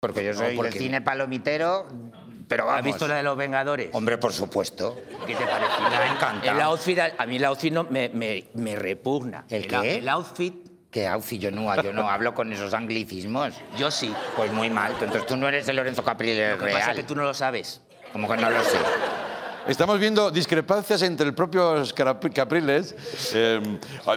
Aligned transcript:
Porque 0.00 0.24
yo 0.24 0.32
soy 0.34 0.54
porque- 0.54 0.72
de 0.72 0.78
cine 0.78 1.00
palomitero, 1.00 1.88
pero 2.46 2.66
vamos. 2.66 2.78
¿Has 2.78 2.84
visto 2.84 3.08
la 3.08 3.16
de 3.16 3.22
los 3.24 3.36
Vengadores? 3.36 3.90
Hombre, 3.92 4.16
por 4.16 4.32
supuesto. 4.32 4.96
¿Qué 5.26 5.34
te 5.34 5.44
parece? 5.44 5.80
Me 5.80 5.96
ha 5.96 6.12
encantado. 6.12 6.56
El 6.56 6.60
outfit, 6.62 6.98
a 7.18 7.26
mí 7.26 7.36
el 7.36 7.44
outfit 7.44 7.72
no, 7.72 7.84
me, 7.84 8.08
me, 8.10 8.44
me 8.54 8.76
repugna. 8.76 9.44
¿El 9.48 9.66
qué? 9.66 9.96
El 9.96 10.08
outfit, 10.08 10.68
Que 10.90 11.06
Auci, 11.06 11.38
yo 11.38 11.50
no, 11.50 11.82
yo 11.82 11.92
no 11.92 12.08
hablo 12.08 12.32
con 12.32 12.50
esos 12.52 12.72
anglicismos. 12.72 13.54
yo 13.76 13.90
sí. 13.90 14.14
Pues 14.36 14.52
muy 14.52 14.70
mal. 14.70 14.92
Entonces 14.92 15.26
tú 15.26 15.36
no 15.36 15.48
eres 15.48 15.68
el 15.68 15.76
Lorenzo 15.76 16.02
Capriles 16.02 16.58
Lo 16.58 16.64
que 16.64 16.72
pasa 16.72 16.92
es 16.92 16.96
que 16.96 17.02
tú 17.02 17.14
no 17.14 17.24
lo 17.24 17.34
sabes. 17.34 17.82
Como 18.12 18.26
que 18.28 18.36
no 18.38 18.48
lo 18.48 18.62
sé. 18.62 18.78
Estamos 19.68 20.00
viendo 20.00 20.30
discrepancias 20.30 21.02
entre 21.02 21.26
el 21.26 21.34
propio 21.34 21.82
Capriles. 22.34 22.94
Eh, 23.34 23.60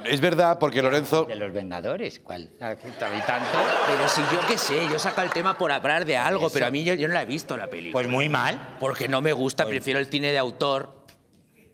es 0.05 0.21
verdad, 0.21 0.57
porque 0.57 0.81
Lorenzo. 0.81 1.25
De 1.25 1.35
los 1.35 1.51
Vengadores, 1.51 2.21
¿cuál? 2.23 2.49
Ah, 2.61 2.71
y 2.73 3.21
tanto. 3.21 3.57
Pero 3.87 4.07
si 4.07 4.21
yo 4.33 4.39
qué 4.47 4.57
sé, 4.57 4.87
yo 4.89 4.97
saco 4.97 5.21
el 5.21 5.29
tema 5.29 5.57
por 5.57 5.71
hablar 5.71 6.05
de 6.05 6.15
algo, 6.15 6.47
Eso. 6.47 6.53
pero 6.53 6.67
a 6.67 6.71
mí 6.71 6.85
yo, 6.85 6.93
yo 6.93 7.07
no 7.09 7.13
la 7.13 7.23
he 7.23 7.25
visto 7.25 7.57
la 7.57 7.67
película. 7.67 7.91
Pues 7.91 8.07
muy 8.07 8.29
mal. 8.29 8.75
Porque 8.79 9.09
no 9.09 9.21
me 9.21 9.33
gusta, 9.33 9.65
prefiero 9.65 9.99
el 9.99 10.05
cine 10.07 10.31
de 10.31 10.37
autor. 10.37 11.01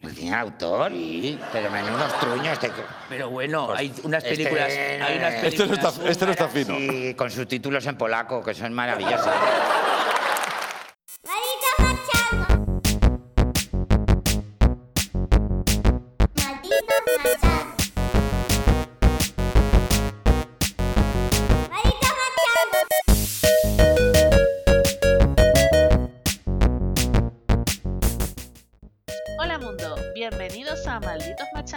¿El 0.01 0.15
cine 0.15 0.31
de 0.31 0.37
autor? 0.37 0.91
Sí. 0.91 1.39
Pero 1.53 1.69
menudos 1.69 2.19
truños. 2.19 2.59
Te... 2.59 2.71
Pero 3.09 3.29
bueno, 3.29 3.67
Pues 3.67 3.79
hay 3.79 3.93
unas 4.03 4.23
este- 4.23 4.37
películas. 4.37 4.71
hay 4.71 5.17
unas 5.17 5.33
Este 5.35 5.49
no 5.49 5.57
películas. 5.69 5.93
está, 5.97 6.09
este 6.09 6.25
no 6.25 6.31
está 6.31 6.47
fino. 6.47 6.75
Sí, 6.77 7.13
con 7.15 7.29
subtítulos 7.29 7.85
en 7.85 7.95
polaco, 7.97 8.43
que 8.43 8.53
son 8.55 8.73
maravillosos. 8.73 9.27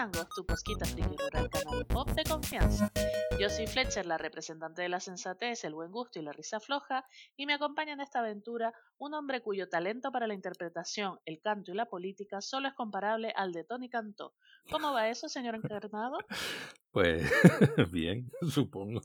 Tu 0.00 0.46
posquita 0.46 0.86
friki 0.86 1.14
rural 1.14 1.50
canal 1.50 1.84
pop 1.84 2.08
de 2.12 2.24
confianza. 2.24 2.90
Yo 3.38 3.50
soy 3.50 3.66
Fletcher, 3.66 4.06
la 4.06 4.16
representante 4.16 4.80
de 4.80 4.88
la 4.88 4.98
sensatez, 4.98 5.62
el 5.64 5.74
buen 5.74 5.92
gusto 5.92 6.18
y 6.18 6.22
la 6.22 6.32
risa 6.32 6.58
floja, 6.58 7.04
y 7.36 7.44
me 7.44 7.52
acompaña 7.52 7.92
en 7.92 8.00
esta 8.00 8.20
aventura 8.20 8.72
un 8.96 9.12
hombre 9.12 9.42
cuyo 9.42 9.68
talento 9.68 10.10
para 10.10 10.26
la 10.26 10.32
interpretación, 10.32 11.18
el 11.26 11.38
canto 11.42 11.70
y 11.70 11.74
la 11.74 11.84
política 11.84 12.40
solo 12.40 12.68
es 12.68 12.74
comparable 12.74 13.34
al 13.36 13.52
de 13.52 13.64
Tony 13.64 13.90
Cantó. 13.90 14.32
¿Cómo 14.70 14.94
va 14.94 15.10
eso, 15.10 15.28
señor 15.28 15.54
encarnado? 15.54 16.16
Pues 16.92 17.22
bien, 17.92 18.32
supongo. 18.50 19.02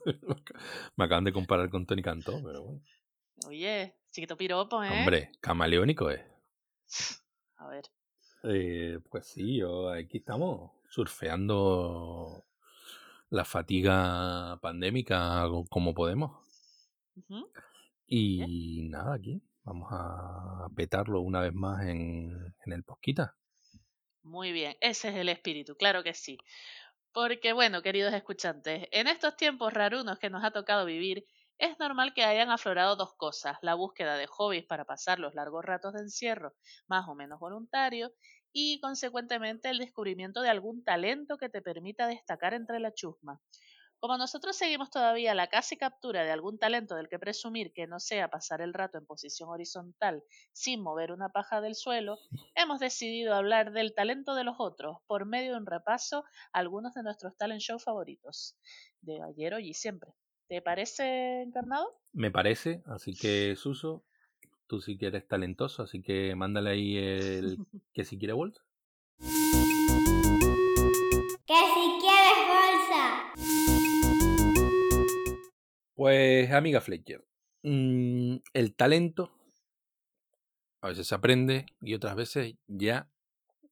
Me 0.95 1.05
acaban 1.05 1.25
de 1.25 1.33
comparar 1.33 1.69
con 1.69 1.85
Tony 1.85 2.01
Cantó, 2.01 2.41
pero 2.41 2.63
bueno. 2.63 2.81
Oye, 3.47 3.97
chiquito 4.11 4.37
piropo, 4.37 4.81
¿eh? 4.81 4.89
Hombre, 4.91 5.31
camaleónico 5.41 6.09
es. 6.09 6.21
A 7.57 7.67
ver, 7.67 7.83
Eh, 8.43 8.99
pues 9.09 9.27
sí, 9.27 9.57
yo 9.57 9.89
aquí 9.89 10.19
estamos 10.19 10.74
surfeando 10.95 12.45
la 13.31 13.45
fatiga 13.45 14.59
pandémica 14.61 15.47
co- 15.49 15.65
como 15.69 15.93
podemos. 15.93 16.31
Y 18.07 18.83
nada, 18.89 19.15
aquí 19.15 19.41
vamos 19.63 19.89
a 19.91 20.67
petarlo 20.75 21.21
una 21.21 21.41
vez 21.41 21.53
más 21.53 21.85
en, 21.85 22.55
en 22.65 22.73
el 22.73 22.83
Posquita. 22.83 23.37
Muy 24.23 24.51
bien, 24.51 24.75
ese 24.81 25.07
es 25.09 25.15
el 25.15 25.29
espíritu, 25.29 25.77
claro 25.77 26.03
que 26.03 26.13
sí. 26.13 26.37
Porque 27.13 27.53
bueno, 27.53 27.81
queridos 27.81 28.13
escuchantes, 28.13 28.87
en 28.91 29.07
estos 29.07 29.37
tiempos 29.37 29.73
rarunos 29.73 30.19
que 30.19 30.29
nos 30.29 30.43
ha 30.43 30.51
tocado 30.51 30.85
vivir, 30.85 31.25
es 31.57 31.79
normal 31.79 32.13
que 32.13 32.23
hayan 32.25 32.51
aflorado 32.51 32.95
dos 32.97 33.15
cosas, 33.17 33.57
la 33.61 33.75
búsqueda 33.75 34.17
de 34.17 34.27
hobbies 34.27 34.65
para 34.65 34.85
pasar 34.85 35.19
los 35.19 35.35
largos 35.35 35.65
ratos 35.65 35.93
de 35.93 36.01
encierro, 36.01 36.55
más 36.87 37.07
o 37.09 37.15
menos 37.15 37.39
voluntario, 37.39 38.11
y 38.57 38.79
consecuentemente 38.79 39.69
el 39.69 39.79
descubrimiento 39.79 40.41
de 40.41 40.47
algún 40.47 40.81
talento 40.81 41.37
que 41.37 41.49
te 41.49 41.61
permita 41.61 42.07
destacar 42.07 42.53
entre 42.53 42.79
la 42.79 42.93
chusma. 42.93 43.41
Como 43.99 44.17
nosotros 44.17 44.55
seguimos 44.55 44.89
todavía 44.89 45.33
la 45.35 45.47
casi 45.47 45.75
captura 45.75 46.23
de 46.23 46.31
algún 46.31 46.57
talento 46.57 46.95
del 46.95 47.09
que 47.09 47.19
presumir 47.19 47.73
que 47.73 47.85
no 47.85 47.99
sea 47.99 48.29
pasar 48.29 48.61
el 48.61 48.73
rato 48.73 48.97
en 48.97 49.05
posición 49.05 49.49
horizontal 49.49 50.23
sin 50.53 50.81
mover 50.81 51.11
una 51.11 51.27
paja 51.27 51.59
del 51.59 51.75
suelo, 51.75 52.17
hemos 52.55 52.79
decidido 52.79 53.35
hablar 53.35 53.73
del 53.73 53.93
talento 53.93 54.35
de 54.35 54.45
los 54.45 54.55
otros 54.57 54.99
por 55.05 55.25
medio 55.25 55.51
de 55.51 55.57
un 55.57 55.65
repaso 55.65 56.23
a 56.53 56.59
algunos 56.59 56.93
de 56.93 57.03
nuestros 57.03 57.35
talent 57.35 57.59
show 57.59 57.77
favoritos, 57.77 58.55
de 59.01 59.21
ayer, 59.21 59.53
hoy 59.53 59.71
y 59.71 59.73
siempre. 59.73 60.11
¿Te 60.47 60.61
parece, 60.61 61.41
Encarnado? 61.41 61.99
Me 62.13 62.31
parece, 62.31 62.83
así 62.85 63.15
que 63.15 63.57
Suso, 63.57 64.05
tú 64.67 64.81
sí 64.81 64.97
que 64.97 65.07
eres 65.07 65.27
talentoso, 65.27 65.83
así 65.83 66.01
que 66.01 66.35
mándale 66.35 66.69
ahí 66.71 66.97
el 66.97 67.57
que 67.93 68.05
si 68.05 68.17
quiere 68.17 68.33
bolsa. 68.33 68.61
Que 71.47 71.61
si 71.73 71.99
quieres 72.01 72.39
bolsa. 72.49 73.33
Pues, 75.95 76.51
amiga 76.51 76.81
Fletcher, 76.81 77.25
mm, 77.63 78.35
el 78.53 78.75
talento 78.75 79.31
a 80.81 80.89
veces 80.89 81.07
se 81.07 81.15
aprende 81.15 81.65
y 81.81 81.95
otras 81.95 82.15
veces 82.15 82.55
ya 82.67 83.09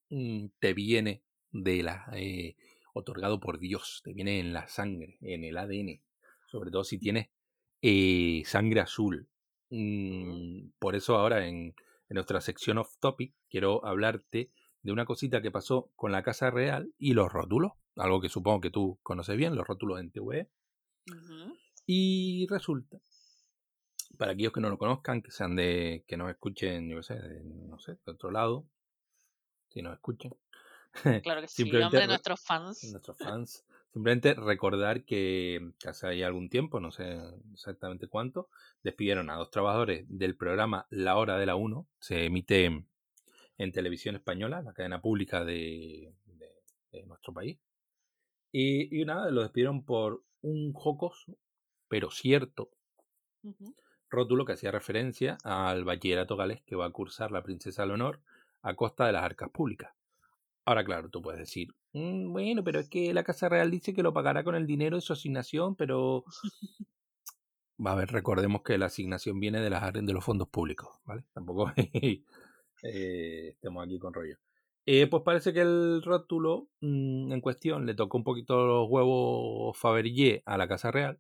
mm, 0.10 0.48
te 0.60 0.74
viene 0.74 1.24
de 1.52 1.84
la 1.84 2.06
eh, 2.16 2.56
otorgado 2.94 3.40
por 3.40 3.60
Dios, 3.60 4.02
te 4.04 4.14
viene 4.14 4.40
en 4.40 4.54
la 4.54 4.68
sangre, 4.68 5.18
en 5.22 5.44
el 5.44 5.58
ADN, 5.58 6.02
sobre 6.48 6.72
todo 6.72 6.84
si 6.84 6.98
tienes 6.98 7.30
eh, 7.82 8.44
sangre 8.46 8.80
azul. 8.80 9.28
Mm, 9.76 10.70
por 10.78 10.96
eso 10.96 11.18
ahora 11.18 11.48
en, 11.48 11.74
en 12.10 12.14
nuestra 12.16 12.42
sección 12.42 12.78
off 12.78 12.96
topic 13.00 13.34
quiero 13.50 13.84
hablarte 13.86 14.52
de 14.84 14.92
una 14.92 15.06
cosita 15.06 15.42
que 15.42 15.50
pasó 15.50 15.90
con 15.96 16.12
la 16.12 16.22
Casa 16.22 16.52
Real 16.52 16.94
y 17.00 17.14
los 17.14 17.32
rótulos, 17.32 17.72
algo 17.96 18.22
que 18.22 18.30
supongo 18.30 18.62
que 18.62 18.70
tú 18.70 19.00
conoces 19.02 19.36
bien, 19.36 19.56
los 19.56 19.66
rótulos 19.66 20.00
en 20.00 20.12
TV. 20.12 20.50
Ujú. 21.10 21.58
Y 21.88 22.46
resulta, 22.50 23.00
para 24.18 24.34
aquellos 24.34 24.54
que 24.54 24.62
no 24.62 24.70
lo 24.70 24.78
conozcan, 24.78 25.22
que 25.24 25.32
sean 25.32 25.56
de, 25.56 26.04
que 26.08 26.18
nos 26.18 26.30
escuchen, 26.30 26.88
yo 26.90 26.98
qué 26.98 27.04
sé, 27.04 27.16
de, 27.16 27.44
no 27.44 27.80
sé, 27.80 27.94
de 28.06 28.12
otro 28.12 28.30
lado, 28.30 28.68
si 29.70 29.82
nos 29.82 29.94
escuchan, 29.94 30.34
Claro 31.24 31.42
que 31.42 31.48
sí, 31.48 31.64
Simplemente 31.64 31.98
hombre, 31.98 32.02
re- 32.02 32.08
nuestros 32.08 32.42
fans. 32.42 32.92
nuestros 32.92 33.18
fans, 33.18 33.66
simplemente 33.94 34.34
recordar 34.34 35.04
que, 35.06 35.72
hace 35.86 36.08
ahí 36.08 36.24
algún 36.24 36.50
tiempo, 36.50 36.80
no 36.80 36.92
sé 36.92 37.20
exactamente 37.54 38.08
cuánto, 38.08 38.50
despidieron 38.84 39.30
a 39.30 39.36
dos 39.36 39.52
trabajadores 39.52 40.06
del 40.10 40.36
programa 40.36 40.88
La 40.90 41.18
Hora 41.18 41.38
de 41.38 41.46
la 41.46 41.56
1, 41.56 41.88
se 42.00 42.26
emite 42.26 42.66
en, 43.58 43.72
televisión 43.72 44.16
española, 44.16 44.62
la 44.62 44.74
cadena 44.74 45.02
pública 45.02 45.46
de, 45.46 46.14
de- 46.26 46.52
de 46.92 47.04
nuestro 47.06 47.34
país. 47.34 47.60
Y, 48.52 49.02
y 49.02 49.06
nada, 49.06 49.32
lo 49.32 49.42
despidieron 49.42 49.84
por 49.84 50.24
un 50.42 50.74
jocoso, 50.74 51.38
pero 51.88 52.12
cierto, 52.12 52.72
rótulo 54.10 54.46
que 54.46 54.54
hacía 54.54 54.72
referencia 54.72 55.38
al 55.44 55.84
bachillerato 55.84 56.38
galés 56.38 56.62
que 56.62 56.76
va 56.76 56.86
a 56.86 56.92
cursar 56.92 57.32
la 57.32 57.44
princesa 57.44 57.86
Leonor 57.86 58.22
a 58.62 58.76
costa 58.76 59.06
de 59.06 59.12
las 59.12 59.24
arcas 59.24 59.50
públicas. 59.50 59.94
Ahora, 60.66 60.84
claro, 60.86 61.10
tú 61.10 61.22
puedes 61.22 61.40
decir, 61.40 61.70
"Mm, 61.94 62.32
bueno, 62.32 62.64
pero 62.64 62.80
es 62.80 62.90
que 62.90 63.14
la 63.14 63.24
Casa 63.24 63.50
Real 63.50 63.72
dice 63.72 63.94
que 63.94 64.04
lo 64.04 64.14
pagará 64.14 64.44
con 64.44 64.56
el 64.56 64.68
dinero 64.68 64.98
de 64.98 65.02
su 65.02 65.14
asignación, 65.14 65.76
pero... 65.76 66.26
Va 67.84 67.94
a 67.94 67.96
ver, 67.96 68.12
recordemos 68.12 68.62
que 68.62 68.78
la 68.78 68.86
asignación 68.86 69.40
viene 69.40 69.60
de, 69.60 69.70
las, 69.70 69.92
de 69.94 70.14
los 70.14 70.24
fondos 70.24 70.48
públicos, 70.48 70.90
¿vale? 71.06 71.24
Tampoco 71.34 71.72
eh, 71.76 73.50
estemos 73.50 73.86
aquí 73.86 74.00
con 74.00 74.14
rollo. 74.14 74.38
Eh, 74.86 75.08
pues 75.08 75.24
parece 75.24 75.54
que 75.54 75.62
el 75.62 76.02
rótulo 76.04 76.68
mm, 76.82 77.32
en 77.32 77.42
cuestión 77.42 77.86
le 77.86 77.96
tocó 77.96 78.18
un 78.18 78.24
poquito 78.24 78.66
los 78.68 78.90
huevos 78.90 79.78
Fabergé 79.78 80.44
a 80.46 80.58
la 80.58 80.68
Casa 80.68 80.92
Real 80.92 81.20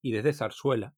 y 0.00 0.12
desde 0.12 0.32
Zarzuela, 0.32 0.94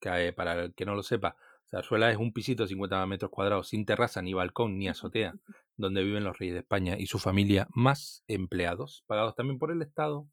que 0.00 0.28
eh, 0.28 0.32
para 0.32 0.64
el 0.64 0.74
que 0.74 0.84
no 0.84 0.94
lo 0.94 1.02
sepa, 1.02 1.36
Zarzuela 1.70 2.10
es 2.10 2.16
un 2.16 2.32
pisito 2.32 2.64
de 2.64 2.68
50 2.68 3.06
metros 3.06 3.30
cuadrados 3.30 3.68
sin 3.68 3.84
terraza, 3.84 4.22
ni 4.22 4.34
balcón, 4.34 4.78
ni 4.78 4.88
azotea, 4.88 5.34
donde 5.76 6.04
viven 6.04 6.24
los 6.24 6.38
reyes 6.38 6.54
de 6.54 6.60
España 6.60 6.96
y 6.98 7.06
su 7.06 7.18
familia, 7.18 7.66
más 7.74 8.22
empleados, 8.28 9.04
pagados 9.06 9.34
también 9.34 9.58
por 9.58 9.70
el 9.72 9.82
Estado. 9.82 10.28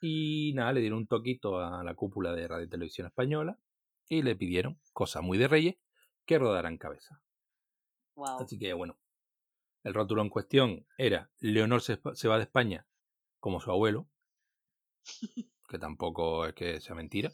Y 0.00 0.52
nada, 0.54 0.72
le 0.72 0.80
dieron 0.80 0.98
un 0.98 1.06
toquito 1.06 1.58
a 1.60 1.82
la 1.82 1.94
cúpula 1.94 2.34
de 2.34 2.46
Radio 2.46 2.66
y 2.66 2.68
Televisión 2.68 3.06
Española 3.06 3.58
y 4.08 4.22
le 4.22 4.36
pidieron, 4.36 4.78
cosa 4.92 5.20
muy 5.20 5.38
de 5.38 5.48
reyes, 5.48 5.76
que 6.26 6.38
rodaran 6.38 6.78
cabeza. 6.78 7.22
Wow. 8.14 8.40
Así 8.40 8.58
que 8.58 8.72
bueno, 8.72 8.98
el 9.82 9.94
rótulo 9.94 10.22
en 10.22 10.30
cuestión 10.30 10.86
era 10.98 11.30
Leonor 11.38 11.80
se, 11.80 12.00
se 12.14 12.28
va 12.28 12.36
de 12.36 12.44
España 12.44 12.86
como 13.40 13.60
su 13.60 13.70
abuelo, 13.70 14.08
que 15.68 15.78
tampoco 15.78 16.46
es 16.46 16.54
que 16.54 16.80
sea 16.80 16.94
mentira. 16.94 17.32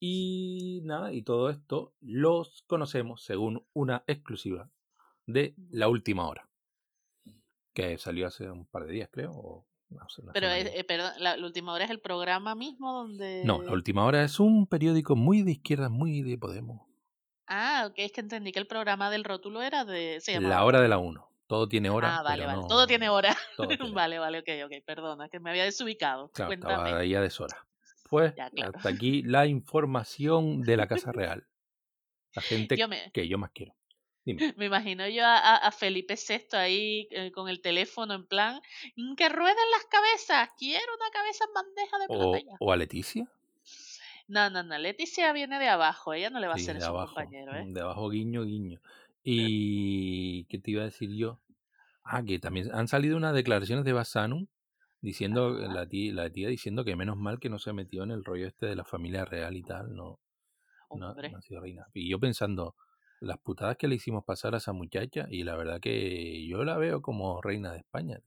Y 0.00 0.80
nada, 0.84 1.12
y 1.12 1.22
todo 1.22 1.50
esto 1.50 1.94
los 2.00 2.62
conocemos 2.66 3.22
según 3.24 3.66
una 3.72 4.04
exclusiva 4.06 4.68
de 5.26 5.54
la 5.70 5.88
última 5.88 6.26
hora, 6.28 6.48
que 7.72 7.96
salió 7.98 8.26
hace 8.26 8.50
un 8.50 8.66
par 8.66 8.84
de 8.86 8.92
días, 8.92 9.08
creo, 9.10 9.32
o 9.32 9.66
No 9.90 10.08
sé, 10.08 10.22
no 10.22 10.32
Pero, 10.32 10.48
es- 10.48 10.70
eh, 10.74 10.84
perdón, 10.84 11.12
la, 11.18 11.36
la 11.36 11.46
última 11.46 11.72
hora 11.72 11.84
es 11.84 11.90
el 11.90 12.00
programa 12.00 12.54
mismo 12.54 12.92
donde... 12.92 13.42
No, 13.44 13.62
la 13.62 13.72
última 13.72 14.04
hora 14.04 14.24
es 14.24 14.40
un 14.40 14.66
periódico 14.66 15.14
muy 15.16 15.42
de 15.42 15.52
izquierda, 15.52 15.88
muy 15.88 16.22
de 16.22 16.36
Podemos. 16.36 16.82
Ah, 17.46 17.84
ok, 17.88 17.94
es 17.98 18.12
que 18.12 18.20
entendí 18.22 18.52
que 18.52 18.58
el 18.58 18.66
programa 18.66 19.10
del 19.10 19.22
rótulo 19.22 19.62
era 19.62 19.84
de... 19.84 20.18
Se 20.20 20.40
La 20.40 20.64
hora 20.64 20.80
de 20.80 20.88
la 20.88 20.98
1. 20.98 21.28
Todo 21.46 21.68
tiene 21.68 21.90
hora. 21.90 22.18
Ah, 22.18 22.22
vale, 22.22 22.38
pero 22.42 22.46
vale. 22.48 22.62
no- 22.62 22.68
Todo 22.68 22.86
tiene 22.86 23.08
hora. 23.10 23.36
todo 23.56 23.68
tiene 23.68 23.92
vale, 23.92 24.18
vale, 24.18 24.38
ok, 24.40 24.48
ok, 24.66 24.84
perdona, 24.84 25.28
que 25.28 25.38
me 25.40 25.50
había 25.50 25.64
desubicado. 25.64 26.30
Claro, 26.30 26.48
Cuéntame. 26.48 26.74
estaba 26.74 26.98
ahí 26.98 27.14
a 27.14 27.20
deshora. 27.20 27.66
Pues 28.08 28.34
Ya, 28.36 28.50
claro. 28.50 28.72
hasta 28.76 28.88
aquí 28.90 29.22
la 29.22 29.46
información 29.46 30.64
de 30.64 30.76
la 30.76 30.86
Casa 30.86 31.12
Real. 31.12 31.46
La 32.34 32.42
gente 32.42 32.78
Yo 32.78 32.88
me, 32.88 33.12
que 33.12 33.28
yo 33.28 33.38
más 33.38 33.50
quiero. 33.52 33.74
Dime. 34.24 34.44
me 34.56 34.66
imagino 34.66 35.06
yo 35.08 35.22
a, 35.26 35.70
Felipe 35.70 36.16
VI 36.16 36.56
ahí 36.56 37.08
eh, 37.10 37.30
con 37.32 37.48
el 37.48 37.60
teléfono 37.60 38.14
en 38.14 38.26
plan, 38.26 38.60
"Mm, 38.96 39.14
que 39.16 39.28
rueden 39.28 39.70
las 39.72 39.84
cabezas, 39.86 40.50
quiero 40.58 40.94
una 40.94 41.10
cabeza 41.10 41.44
en 41.44 41.54
bandeja 41.54 41.98
de 41.98 42.08
O, 42.08 42.18
plata 42.18 42.38
ya. 42.46 42.60
o 42.60 42.72
a 42.72 42.76
Leticia. 42.76 43.24
No, 44.28 44.50
no, 44.50 44.62
no, 44.62 44.78
Leticia 44.78 45.32
viene 45.32 45.58
de 45.58 45.68
abajo, 45.68 46.12
ella 46.12 46.30
no 46.30 46.40
le 46.40 46.46
va 46.46 46.54
a 46.54 46.56
hacer 46.56 46.76
eso 46.76 46.94
abajo. 46.94 46.96
compañero, 46.96 47.54
¿eh? 47.56 47.68
De 47.72 47.80
abajo, 47.80 48.08
guiño, 48.10 48.44
guiño. 48.44 48.80
Y. 49.22 50.44
¿Qué 50.46 50.58
te 50.58 50.70
iba 50.72 50.82
a 50.82 50.86
decir 50.86 51.10
yo? 51.14 51.40
Ah, 52.04 52.22
que 52.24 52.38
también 52.38 52.70
han 52.74 52.88
salido 52.88 53.16
unas 53.16 53.34
declaraciones 53.34 53.84
de 53.84 53.92
Basanum 53.94 54.46
diciendo, 55.04 55.50
Ajá. 55.58 55.68
la 55.68 55.86
tía, 55.88 56.12
la 56.14 56.30
tía 56.30 56.48
diciendo 56.48 56.84
que 56.84 56.96
menos 56.96 57.16
mal 57.16 57.38
que 57.40 57.50
no 57.50 57.58
se 57.58 57.72
metió 57.72 58.02
en 58.04 58.10
el 58.12 58.24
rollo 58.24 58.46
este 58.46 58.66
de 58.66 58.76
la 58.76 58.84
familia 58.84 59.24
real 59.24 59.56
y 59.56 59.62
tal, 59.64 59.94
no, 59.94 60.20
no, 60.92 61.16
Hombre, 61.16 61.30
no 61.30 61.38
ha 61.38 61.42
sido 61.42 61.60
reina. 61.62 61.86
Y 61.94 62.10
yo 62.10 62.20
pensando, 62.20 62.76
las 63.20 63.38
putadas 63.38 63.76
que 63.78 63.88
le 63.88 63.96
hicimos 63.96 64.24
pasar 64.24 64.54
a 64.54 64.58
esa 64.58 64.72
muchacha, 64.74 65.26
y 65.30 65.44
la 65.44 65.56
verdad 65.56 65.80
que 65.80 66.46
yo 66.48 66.64
la 66.64 66.78
veo 66.78 67.02
como 67.02 67.42
reina 67.42 67.72
de 67.72 67.78
España. 67.80 68.20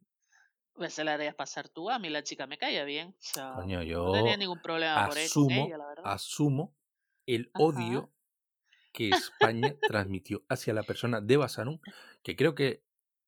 pues 0.73 0.93
se 0.93 1.03
la 1.03 1.13
harías 1.15 1.35
pasar 1.35 1.69
tú, 1.69 1.89
a 1.89 1.99
mí 1.99 2.09
la 2.09 2.23
chica 2.23 2.47
me 2.47 2.57
caía 2.57 2.83
bien, 2.85 3.09
o 3.09 3.15
sea, 3.19 3.51
Coño, 3.51 3.81
no 4.01 4.11
yo 4.11 4.11
tenía 4.11 4.37
ningún 4.37 4.61
problema 4.61 5.03
por 5.03 5.17
con 5.17 5.19
asumo, 5.19 5.47
ella, 5.51 5.77
la 5.77 5.87
verdad. 5.87 6.11
asumo 6.13 6.75
el 7.25 7.51
Ajá. 7.53 8.07
odio 8.07 8.13
que 8.93 9.11
España 9.11 9.75
transmitió 9.85 10.45
hacia 10.49 10.73
la 10.73 10.85
persona 10.85 11.21
de 11.21 11.37
Basanum, 11.37 11.79
que 12.23 12.35
creo 12.35 12.55
que 12.55 12.83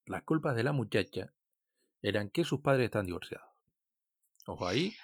las 0.06 0.24
culpas 0.24 0.56
de 0.56 0.64
la 0.64 0.74
muchacha 0.74 1.34
eran 2.02 2.30
que 2.30 2.44
sus 2.44 2.62
padres 2.62 2.86
están 2.86 3.06
divorciados. 3.06 3.48
Ojo 4.46 4.68
ahí, 4.68 4.96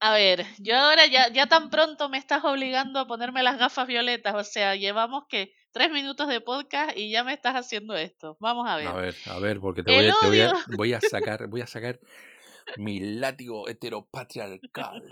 A 0.00 0.14
ver, 0.14 0.44
yo 0.58 0.76
ahora 0.76 1.06
ya, 1.06 1.28
ya 1.28 1.46
tan 1.46 1.70
pronto 1.70 2.08
me 2.08 2.18
estás 2.18 2.44
obligando 2.44 2.98
a 2.98 3.06
ponerme 3.06 3.42
las 3.42 3.58
gafas 3.58 3.86
violetas, 3.86 4.34
o 4.34 4.42
sea, 4.44 4.74
llevamos 4.74 5.24
que 5.28 5.54
tres 5.70 5.90
minutos 5.92 6.28
de 6.28 6.40
podcast 6.40 6.96
y 6.96 7.10
ya 7.10 7.22
me 7.24 7.32
estás 7.34 7.54
haciendo 7.54 7.94
esto. 7.94 8.36
Vamos 8.40 8.68
a 8.68 8.76
ver. 8.76 8.88
a 8.88 8.92
ver, 8.94 9.14
a 9.26 9.38
ver, 9.38 9.60
porque 9.60 9.82
te 9.82 9.94
voy, 9.94 10.08
a, 10.08 10.14
te 10.20 10.26
voy, 10.26 10.40
a, 10.40 10.54
voy 10.76 10.92
a 10.94 11.00
sacar, 11.00 11.46
voy 11.48 11.60
a 11.60 11.66
sacar 11.66 12.00
mi 12.78 13.00
látigo 13.00 13.68
heteropatriarcal. 13.68 15.02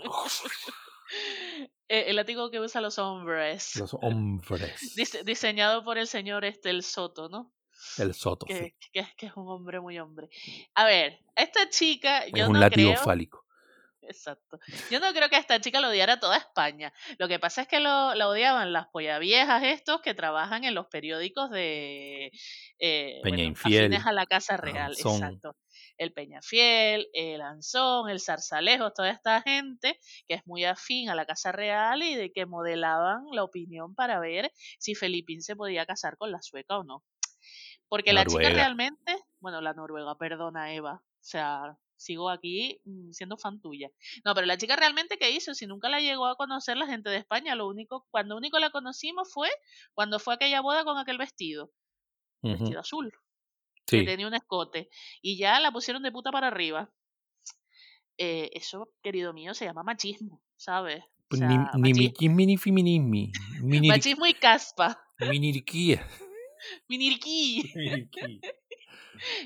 Eh, 1.87 2.05
el 2.07 2.15
látigo 2.15 2.49
que 2.49 2.59
usan 2.59 2.83
los 2.83 2.97
hombres. 2.99 3.75
Los 3.75 3.93
hombres. 3.95 4.95
Dise- 4.95 5.23
diseñado 5.23 5.83
por 5.83 5.97
el 5.97 6.07
señor 6.07 6.45
este, 6.45 6.69
el 6.69 6.83
Soto, 6.83 7.27
¿no? 7.29 7.53
El 7.97 8.13
soto, 8.13 8.45
sí. 8.47 8.73
Que, 8.91 9.05
que, 9.17 9.25
es 9.25 9.33
un 9.35 9.47
hombre 9.47 9.79
muy 9.79 9.99
hombre. 9.99 10.29
A 10.75 10.85
ver, 10.85 11.19
esta 11.35 11.69
chica, 11.69 12.19
Es 12.19 12.33
yo 12.33 12.47
un 12.47 12.53
no 12.53 12.59
látigo 12.59 12.91
creo. 12.91 13.03
fálico. 13.03 13.45
Exacto. 14.01 14.59
Yo 14.89 14.99
no 14.99 15.13
creo 15.13 15.29
que 15.29 15.35
a 15.35 15.39
esta 15.39 15.59
chica 15.61 15.79
lo 15.79 15.89
odiara 15.89 16.19
toda 16.19 16.37
España. 16.37 16.93
Lo 17.17 17.27
que 17.27 17.39
pasa 17.39 17.61
es 17.61 17.67
que 17.67 17.79
lo, 17.79 18.13
la 18.15 18.27
odiaban 18.27 18.73
las 18.73 18.87
pollaviejas 18.87 19.63
estos 19.63 20.01
que 20.01 20.13
trabajan 20.13 20.63
en 20.63 20.75
los 20.75 20.87
periódicos 20.87 21.49
de 21.49 22.31
eh, 22.79 23.19
Peña 23.23 23.35
bueno, 23.35 23.43
Infiel, 23.43 23.85
afines 23.85 24.05
a 24.05 24.11
la 24.11 24.25
Casa 24.25 24.57
Real. 24.57 24.91
Anzón. 24.91 25.15
Exacto. 25.15 25.55
El 25.97 26.13
Peñafiel, 26.13 27.09
el 27.13 27.41
Anzón, 27.41 28.09
el 28.09 28.19
Zarzalejos, 28.19 28.93
toda 28.93 29.11
esta 29.11 29.41
gente 29.43 29.99
que 30.27 30.35
es 30.35 30.47
muy 30.47 30.65
afín 30.65 31.09
a 31.09 31.15
la 31.15 31.25
Casa 31.25 31.51
Real 31.51 32.01
y 32.01 32.15
de 32.15 32.31
que 32.31 32.47
modelaban 32.47 33.25
la 33.31 33.43
opinión 33.43 33.93
para 33.93 34.19
ver 34.19 34.51
si 34.79 34.95
Felipín 34.95 35.41
se 35.43 35.55
podía 35.55 35.85
casar 35.85 36.17
con 36.17 36.31
la 36.31 36.41
sueca 36.41 36.79
o 36.79 36.83
no. 36.83 37.03
Porque 37.91 38.13
la 38.13 38.21
chica 38.25 38.47
realmente, 38.55 39.17
bueno, 39.41 39.59
la 39.59 39.73
noruega, 39.73 40.17
perdona 40.17 40.73
Eva, 40.73 41.03
o 41.03 41.19
sea, 41.19 41.77
sigo 41.97 42.29
aquí 42.29 42.79
mm, 42.85 43.11
siendo 43.11 43.35
fan 43.37 43.59
tuya. 43.59 43.91
No, 44.23 44.33
pero 44.33 44.47
la 44.47 44.57
chica 44.57 44.77
realmente 44.77 45.17
qué 45.17 45.29
hizo, 45.29 45.53
si 45.53 45.67
nunca 45.67 45.89
la 45.89 45.99
llegó 45.99 46.25
a 46.27 46.37
conocer 46.37 46.77
la 46.77 46.87
gente 46.87 47.09
de 47.09 47.17
España, 47.17 47.53
lo 47.53 47.67
único, 47.67 48.07
cuando 48.09 48.37
único 48.37 48.59
la 48.59 48.69
conocimos 48.69 49.29
fue 49.33 49.49
cuando 49.93 50.19
fue 50.19 50.33
a 50.33 50.35
aquella 50.35 50.61
boda 50.61 50.85
con 50.85 50.97
aquel 50.97 51.17
vestido, 51.17 51.69
vestido 52.41 52.79
azul, 52.79 53.11
que 53.85 53.99
Sí, 53.99 54.05
tenía 54.05 54.25
un 54.27 54.35
escote, 54.35 54.89
y 55.21 55.37
ya 55.37 55.59
la 55.59 55.71
pusieron 55.73 56.01
de 56.01 56.13
puta 56.13 56.31
para 56.31 56.47
arriba. 56.47 56.89
Eh, 58.17 58.51
eso, 58.53 58.89
querido 59.03 59.33
mío, 59.33 59.53
se 59.53 59.65
llama 59.65 59.83
machismo, 59.83 60.41
¿sabes? 60.55 61.03
O 61.03 61.07
Pues 61.27 61.39
sea, 61.39 61.47
ni, 61.49 61.57
ni 61.57 61.63
machi- 61.93 62.29
mi 62.29 62.45
ni 62.45 62.57
feminismi, 62.57 63.31
minir- 63.63 63.89
machismo 63.89 64.25
y 64.27 64.33
caspa. 64.33 64.97
minirquía. 65.19 66.07
Minirquí. 66.87 67.73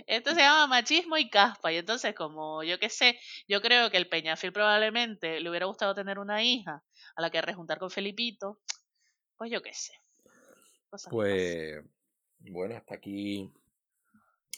Esto 0.07 0.31
se 0.31 0.39
llama 0.41 0.67
machismo 0.67 1.17
y 1.17 1.29
caspa. 1.29 1.71
Y 1.71 1.77
entonces, 1.77 2.15
como 2.15 2.63
yo 2.63 2.79
qué 2.79 2.89
sé, 2.89 3.19
yo 3.47 3.61
creo 3.61 3.89
que 3.89 3.97
el 3.97 4.07
Peñafiel 4.07 4.53
probablemente 4.53 5.39
le 5.39 5.49
hubiera 5.49 5.65
gustado 5.65 5.93
tener 5.93 6.19
una 6.19 6.43
hija 6.43 6.83
a 7.15 7.21
la 7.21 7.29
que 7.29 7.41
rejuntar 7.41 7.79
con 7.79 7.91
Felipito. 7.91 8.59
Pues 9.37 9.51
yo 9.51 9.61
qué 9.61 9.73
sé. 9.73 9.93
Cosas. 10.89 11.11
Pues 11.11 11.83
bueno, 12.39 12.75
hasta 12.75 12.95
aquí. 12.95 13.51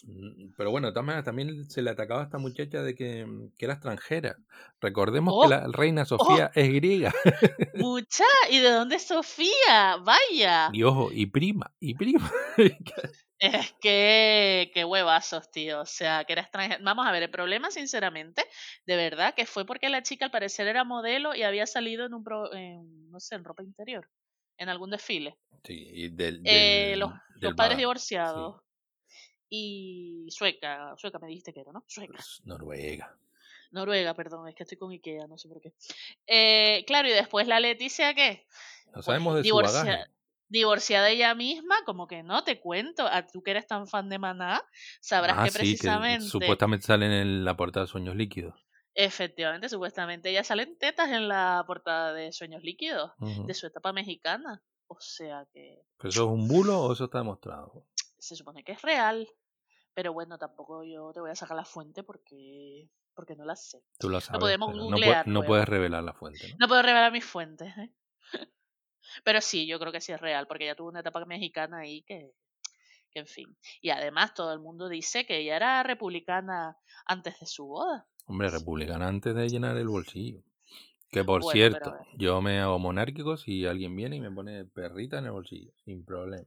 Mm, 0.03 0.53
Pero 0.57 0.71
bueno, 0.71 0.93
también 0.93 1.69
se 1.69 1.81
le 1.81 1.89
atacaba 1.89 2.21
a 2.21 2.23
esta 2.25 2.37
muchacha 2.37 2.81
de 2.83 2.95
que, 2.95 3.25
mm, 3.25 3.51
que 3.57 3.65
era 3.65 3.73
extranjera. 3.75 4.37
Recordemos 4.81 5.33
¡Oh! 5.35 5.41
que 5.43 5.47
la 5.49 5.67
reina 5.67 6.05
Sofía 6.05 6.51
es 6.53 6.71
griega. 6.73 7.13
Mucha, 7.73 8.25
¿y 8.49 8.59
de 8.59 8.69
dónde 8.69 8.95
es 8.97 9.07
Sofía? 9.07 9.97
Vaya. 10.03 10.69
Y 10.73 10.83
ojo, 10.83 11.09
y 11.11 11.25
prima, 11.27 11.73
y 11.79 11.93
prima. 11.95 12.31
Es 13.39 13.71
que, 13.79 14.71
qué 14.73 14.83
huevazos, 14.83 15.51
tío. 15.51 15.81
O 15.81 15.85
sea, 15.85 16.23
que 16.25 16.33
era 16.33 16.41
extranjera. 16.41 16.79
Vamos 16.83 17.05
a 17.05 17.11
ver, 17.11 17.21
el 17.21 17.29
problema, 17.29 17.69
sinceramente, 17.69 18.43
de 18.87 18.95
verdad, 18.95 19.35
que 19.35 19.45
fue 19.45 19.63
porque 19.63 19.89
la 19.89 20.01
chica 20.01 20.25
al 20.25 20.31
parecer 20.31 20.67
era 20.67 20.83
modelo 20.83 21.35
y 21.35 21.43
había 21.43 21.67
salido 21.67 22.07
en 22.07 22.15
un, 22.15 22.23
pro- 22.23 22.51
en, 22.51 23.11
no 23.11 23.19
sé, 23.19 23.35
en 23.35 23.43
ropa 23.43 23.61
interior, 23.61 24.09
en 24.57 24.69
algún 24.69 24.89
desfile. 24.89 25.37
Sí, 25.63 25.87
y 25.87 26.09
del, 26.09 26.41
Eh, 26.45 26.95
los, 26.97 27.11
del 27.11 27.19
los 27.41 27.53
padres 27.53 27.77
divorciados. 27.77 28.55
Y 29.49 30.27
sueca, 30.29 30.93
sueca 30.97 31.19
me 31.19 31.27
dijiste 31.27 31.53
que 31.53 31.61
era, 31.61 31.71
¿no? 31.71 31.83
Sueca. 31.87 32.13
pues, 32.13 32.41
Noruega. 32.45 33.15
Noruega, 33.71 34.13
perdón, 34.13 34.47
es 34.47 34.55
que 34.55 34.63
estoy 34.63 34.77
con 34.77 34.91
Ikea, 34.91 35.27
no 35.27 35.37
sé 35.37 35.47
por 35.49 35.61
qué. 35.61 35.73
Eh, 36.25 36.83
claro, 36.87 37.07
y 37.07 37.11
después 37.11 37.47
la 37.47 37.59
Leticia, 37.59 38.13
¿qué? 38.13 38.45
No 38.95 39.01
sabemos 39.01 39.35
de 39.35 39.41
su 39.41 39.45
divorcia- 39.45 39.83
bagaje. 39.83 40.11
divorciada 40.49 41.09
ella 41.09 41.35
misma, 41.35 41.75
como 41.85 42.07
que 42.07 42.23
no, 42.23 42.43
te 42.45 42.59
cuento, 42.61 43.05
a 43.05 43.27
tú 43.27 43.43
que 43.43 43.51
eres 43.51 43.67
tan 43.67 43.85
fan 43.87 44.07
de 44.07 44.19
Maná, 44.19 44.63
sabrás 45.01 45.37
Ah, 45.37 45.43
que 45.43 45.49
sí, 45.51 45.57
que 45.57 45.59
precisamente, 45.59 46.25
supuestamente 46.27 46.85
salen 46.87 47.11
en 47.11 47.43
la 47.45 47.57
portada 47.57 47.85
de 47.85 47.91
Sueños 47.91 48.15
Líquidos. 48.15 48.55
efectivamente, 48.93 49.67
supuestamente 49.69 50.29
ella 50.29 50.43
salen 50.45 50.77
tetas 50.77 51.09
en 51.09 51.27
la 51.27 51.63
portada 51.67 52.13
de 52.13 52.31
Sueños 52.31 52.63
Líquidos, 52.63 53.11
de 53.19 53.53
su 53.53 53.67
etapa 53.67 53.91
mexicana. 53.93 54.63
O 54.87 54.97
sea 55.01 55.45
que 55.53 55.83
¿Pero 55.97 56.09
eso 56.09 56.23
es 56.23 56.29
un 56.31 56.47
bulo 56.47 56.79
o 56.81 56.93
eso 56.93 57.03
está 57.05 57.17
demostrado? 57.17 57.85
Se 58.27 58.35
supone 58.35 58.63
que 58.63 58.73
es 58.73 58.81
real, 58.81 59.27
pero 59.93 60.13
bueno, 60.13 60.37
tampoco 60.37 60.83
yo 60.83 61.11
te 61.13 61.19
voy 61.19 61.31
a 61.31 61.35
sacar 61.35 61.57
la 61.57 61.65
fuente 61.65 62.03
porque, 62.03 62.89
porque 63.13 63.35
no 63.35 63.45
la 63.45 63.55
sé. 63.55 63.83
Tú 63.99 64.09
lo 64.09 64.21
sabes. 64.21 64.39
podemos 64.39 64.75
no, 64.75 64.83
googlear 64.83 65.25
pue- 65.25 65.27
no 65.27 65.33
luego. 65.39 65.47
puedes 65.47 65.67
revelar 65.67 66.03
la 66.03 66.13
fuente, 66.13 66.47
¿no? 66.49 66.55
No 66.59 66.67
puedo 66.67 66.81
revelar 66.81 67.11
mis 67.11 67.25
fuentes, 67.25 67.75
¿eh? 67.77 67.91
Pero 69.23 69.41
sí, 69.41 69.65
yo 69.67 69.79
creo 69.79 69.91
que 69.91 70.01
sí 70.01 70.11
es 70.11 70.19
real, 70.21 70.47
porque 70.47 70.65
ella 70.65 70.75
tuvo 70.75 70.89
una 70.89 70.99
etapa 70.99 71.23
mexicana 71.25 71.79
ahí 71.79 72.03
que, 72.03 72.31
que, 73.11 73.19
en 73.19 73.27
fin. 73.27 73.57
Y 73.81 73.89
además 73.89 74.33
todo 74.33 74.51
el 74.53 74.59
mundo 74.59 74.89
dice 74.89 75.25
que 75.25 75.37
ella 75.39 75.55
era 75.55 75.83
republicana 75.83 76.77
antes 77.05 77.39
de 77.39 77.45
su 77.45 77.65
boda. 77.67 78.07
Hombre, 78.25 78.49
republicana 78.49 79.07
antes 79.07 79.33
de 79.33 79.47
llenar 79.49 79.77
el 79.77 79.87
bolsillo. 79.87 80.41
Que 81.09 81.23
por 81.23 81.41
Bueno, 81.41 81.53
cierto, 81.53 81.91
pero- 81.97 82.17
yo 82.17 82.41
me 82.41 82.59
hago 82.59 82.77
monárquico 82.79 83.37
si 83.37 83.65
alguien 83.65 83.95
viene 83.95 84.17
y 84.17 84.19
me 84.21 84.29
pone 84.29 84.65
perrita 84.65 85.19
en 85.19 85.25
el 85.25 85.31
bolsillo, 85.31 85.71
sin 85.85 86.03
problema. 86.03 86.45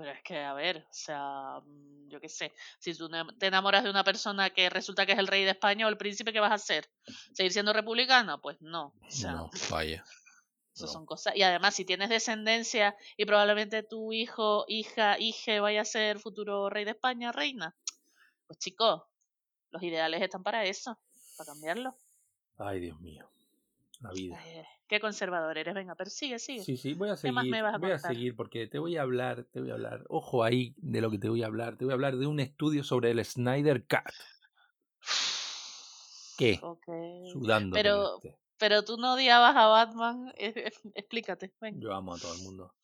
Pero 0.00 0.12
es 0.12 0.22
que, 0.22 0.38
a 0.38 0.54
ver, 0.54 0.78
o 0.78 0.92
sea, 0.94 1.60
mm, 1.62 2.08
yo 2.08 2.20
qué 2.22 2.28
sé, 2.30 2.54
si 2.78 2.94
tú 2.94 3.10
te 3.38 3.46
enamoras 3.48 3.84
de 3.84 3.90
una 3.90 4.02
persona 4.02 4.48
que 4.48 4.70
resulta 4.70 5.04
que 5.04 5.12
es 5.12 5.18
el 5.18 5.26
rey 5.26 5.44
de 5.44 5.50
España 5.50 5.84
o 5.84 5.90
el 5.90 5.98
príncipe, 5.98 6.32
¿qué 6.32 6.40
vas 6.40 6.52
a 6.52 6.54
hacer? 6.54 6.90
¿Seguir 7.34 7.52
siendo 7.52 7.74
republicana? 7.74 8.38
Pues 8.38 8.56
no. 8.62 8.94
O 9.06 9.10
sea, 9.10 9.32
No, 9.32 9.50
vaya. 9.70 10.02
Eso 10.74 10.86
No. 10.86 10.92
son 10.92 11.04
cosas. 11.04 11.36
Y 11.36 11.42
además, 11.42 11.74
si 11.74 11.84
tienes 11.84 12.08
descendencia 12.08 12.96
y 13.18 13.26
probablemente 13.26 13.82
tu 13.82 14.12
hijo, 14.14 14.64
hija, 14.68 15.18
hije 15.18 15.60
vaya 15.60 15.82
a 15.82 15.84
ser 15.84 16.18
futuro 16.18 16.70
rey 16.70 16.86
de 16.86 16.92
España, 16.92 17.30
reina, 17.30 17.76
pues 18.46 18.58
chicos, 18.58 19.02
los 19.70 19.82
ideales 19.82 20.22
están 20.22 20.42
para 20.42 20.64
eso, 20.64 20.98
para 21.36 21.48
cambiarlo. 21.52 21.94
Ay, 22.56 22.80
Dios 22.80 22.98
mío. 23.00 23.30
La 24.00 24.10
vida. 24.10 24.38
Ay, 24.38 24.62
qué 24.88 24.98
conservador 24.98 25.56
eres. 25.58 25.74
Venga, 25.74 25.94
pero 25.94 26.10
sigue, 26.10 26.38
sigue. 26.38 26.62
Sí, 26.62 26.76
sí, 26.76 26.94
voy 26.94 27.10
a 27.10 27.16
¿Qué 27.16 27.30
más 27.32 27.42
seguir. 27.42 27.52
me 27.52 27.62
vas 27.62 27.74
a 27.74 27.78
voy 27.78 27.90
a 27.90 27.98
seguir 27.98 28.34
porque 28.34 28.66
te 28.66 28.78
voy 28.78 28.96
a 28.96 29.02
hablar, 29.02 29.44
te 29.52 29.60
voy 29.60 29.70
a 29.70 29.74
hablar. 29.74 30.04
Ojo 30.08 30.42
ahí 30.42 30.74
de 30.78 31.00
lo 31.00 31.10
que 31.10 31.18
te 31.18 31.28
voy 31.28 31.42
a 31.42 31.46
hablar. 31.46 31.76
Te 31.76 31.84
voy 31.84 31.92
a 31.92 31.94
hablar 31.94 32.16
de 32.16 32.26
un 32.26 32.40
estudio 32.40 32.82
sobre 32.82 33.10
el 33.10 33.24
Snyder 33.24 33.84
Cut. 33.86 34.12
¿Qué? 36.38 36.58
Sudando. 37.32 37.74
Pero, 37.74 38.16
este. 38.16 38.38
pero 38.58 38.82
tú 38.82 38.96
no 38.96 39.14
odiabas 39.14 39.54
a 39.54 39.66
Batman. 39.66 40.32
Eh, 40.38 40.54
eh, 40.56 40.70
Explícate. 40.94 41.52
venga. 41.60 41.78
Yo 41.80 41.92
amo 41.92 42.14
a 42.14 42.18
todo 42.18 42.34
el 42.34 42.42
mundo. 42.42 42.74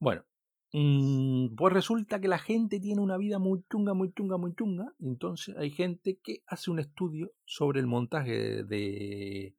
Bueno, 0.00 0.24
mm, 0.72 1.54
pues 1.54 1.72
resulta 1.72 2.20
que 2.20 2.26
la 2.26 2.40
gente 2.40 2.80
tiene 2.80 3.00
una 3.00 3.16
vida 3.16 3.38
muy 3.38 3.62
chunga, 3.70 3.94
muy 3.94 4.12
chunga, 4.12 4.36
muy 4.38 4.56
chunga. 4.56 4.92
Entonces 4.98 5.56
hay 5.56 5.70
gente 5.70 6.18
que 6.20 6.42
hace 6.48 6.72
un 6.72 6.80
estudio 6.80 7.32
sobre 7.44 7.78
el 7.78 7.86
montaje 7.86 8.64
de, 8.64 9.54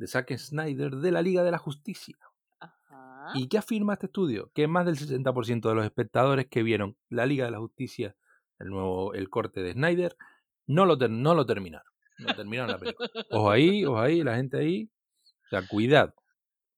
de 0.00 0.06
Zack 0.06 0.34
Snyder 0.38 0.96
de 0.96 1.10
la 1.12 1.20
Liga 1.20 1.42
de 1.44 1.50
la 1.50 1.58
Justicia. 1.58 2.16
Ajá. 2.58 3.32
¿Y 3.34 3.48
qué 3.48 3.58
afirma 3.58 3.92
este 3.92 4.06
estudio? 4.06 4.50
Que 4.54 4.66
más 4.66 4.86
del 4.86 4.96
60% 4.96 5.68
de 5.68 5.74
los 5.74 5.84
espectadores 5.84 6.46
que 6.48 6.62
vieron 6.62 6.96
la 7.10 7.26
Liga 7.26 7.44
de 7.44 7.50
la 7.50 7.58
Justicia, 7.58 8.16
el 8.58 8.68
nuevo 8.68 9.12
el 9.12 9.28
corte 9.28 9.62
de 9.62 9.74
Snyder, 9.74 10.16
no 10.66 10.86
lo, 10.86 10.96
ter- 10.96 11.10
no 11.10 11.34
lo 11.34 11.44
terminaron. 11.44 11.86
No 12.18 12.34
terminaron 12.34 12.70
la 12.70 12.78
película. 12.78 13.10
Ojo 13.30 13.50
ahí, 13.50 13.84
ojo 13.84 13.98
ahí, 13.98 14.22
la 14.22 14.36
gente 14.36 14.58
ahí. 14.58 14.90
O 15.44 15.48
sea, 15.50 15.66
cuidado. 15.68 16.14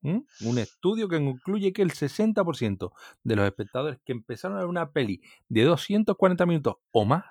¿Mm? 0.01 0.19
Un 0.47 0.59
estudio 0.59 1.09
que 1.09 1.19
concluye 1.19 1.73
que 1.73 1.83
el 1.83 1.93
60% 1.93 2.93
de 3.23 3.37
los 3.37 3.47
espectadores 3.47 4.01
que 4.05 4.11
empezaron 4.11 4.57
a 4.57 4.61
ver 4.63 4.69
una 4.69 4.91
peli 4.91 5.23
de 5.49 5.63
240 5.63 6.45
minutos 6.47 6.75
o 6.91 7.05
más 7.05 7.25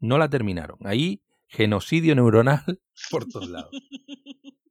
no 0.00 0.16
la 0.16 0.30
terminaron. 0.30 0.78
Ahí, 0.84 1.22
genocidio 1.48 2.14
neuronal 2.14 2.64
por 3.10 3.26
todos 3.26 3.50
lados. 3.50 3.70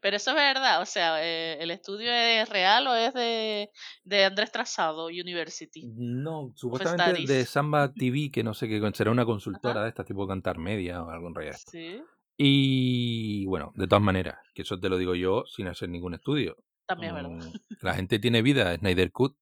Pero 0.00 0.16
eso 0.16 0.30
es 0.30 0.36
verdad, 0.36 0.80
o 0.80 0.86
sea, 0.86 1.22
eh, 1.24 1.56
¿el 1.60 1.70
estudio 1.70 2.10
es 2.12 2.48
real 2.48 2.86
o 2.86 2.94
es 2.94 3.12
de, 3.14 3.70
de 4.04 4.24
Andrés 4.24 4.52
Trazado 4.52 5.06
University? 5.06 5.82
No, 5.96 6.52
supuestamente 6.54 7.26
de 7.32 7.44
Samba 7.44 7.92
TV, 7.94 8.30
que 8.32 8.42
no 8.44 8.54
sé 8.54 8.68
qué, 8.68 8.80
será 8.94 9.10
una 9.10 9.24
consultora 9.24 9.74
Ajá. 9.74 9.82
de 9.84 9.88
estas 9.88 10.06
tipo 10.06 10.26
Cantar 10.26 10.58
Media 10.58 11.02
o 11.02 11.10
algo 11.10 11.28
en 11.28 11.34
realidad. 11.34 11.58
Sí, 11.70 12.02
Y 12.36 13.46
bueno, 13.46 13.72
de 13.76 13.86
todas 13.86 14.02
maneras, 14.02 14.38
que 14.54 14.62
eso 14.62 14.78
te 14.78 14.88
lo 14.88 14.96
digo 14.98 15.14
yo 15.14 15.44
sin 15.46 15.66
hacer 15.68 15.88
ningún 15.88 16.14
estudio. 16.14 16.56
también 16.86 17.16
es 17.16 17.22
verdad. 17.22 17.52
La 17.82 17.94
gente 17.94 18.18
tiene 18.18 18.42
vida, 18.42 18.76
Snyder 18.76 19.10
Cut. 19.12 19.36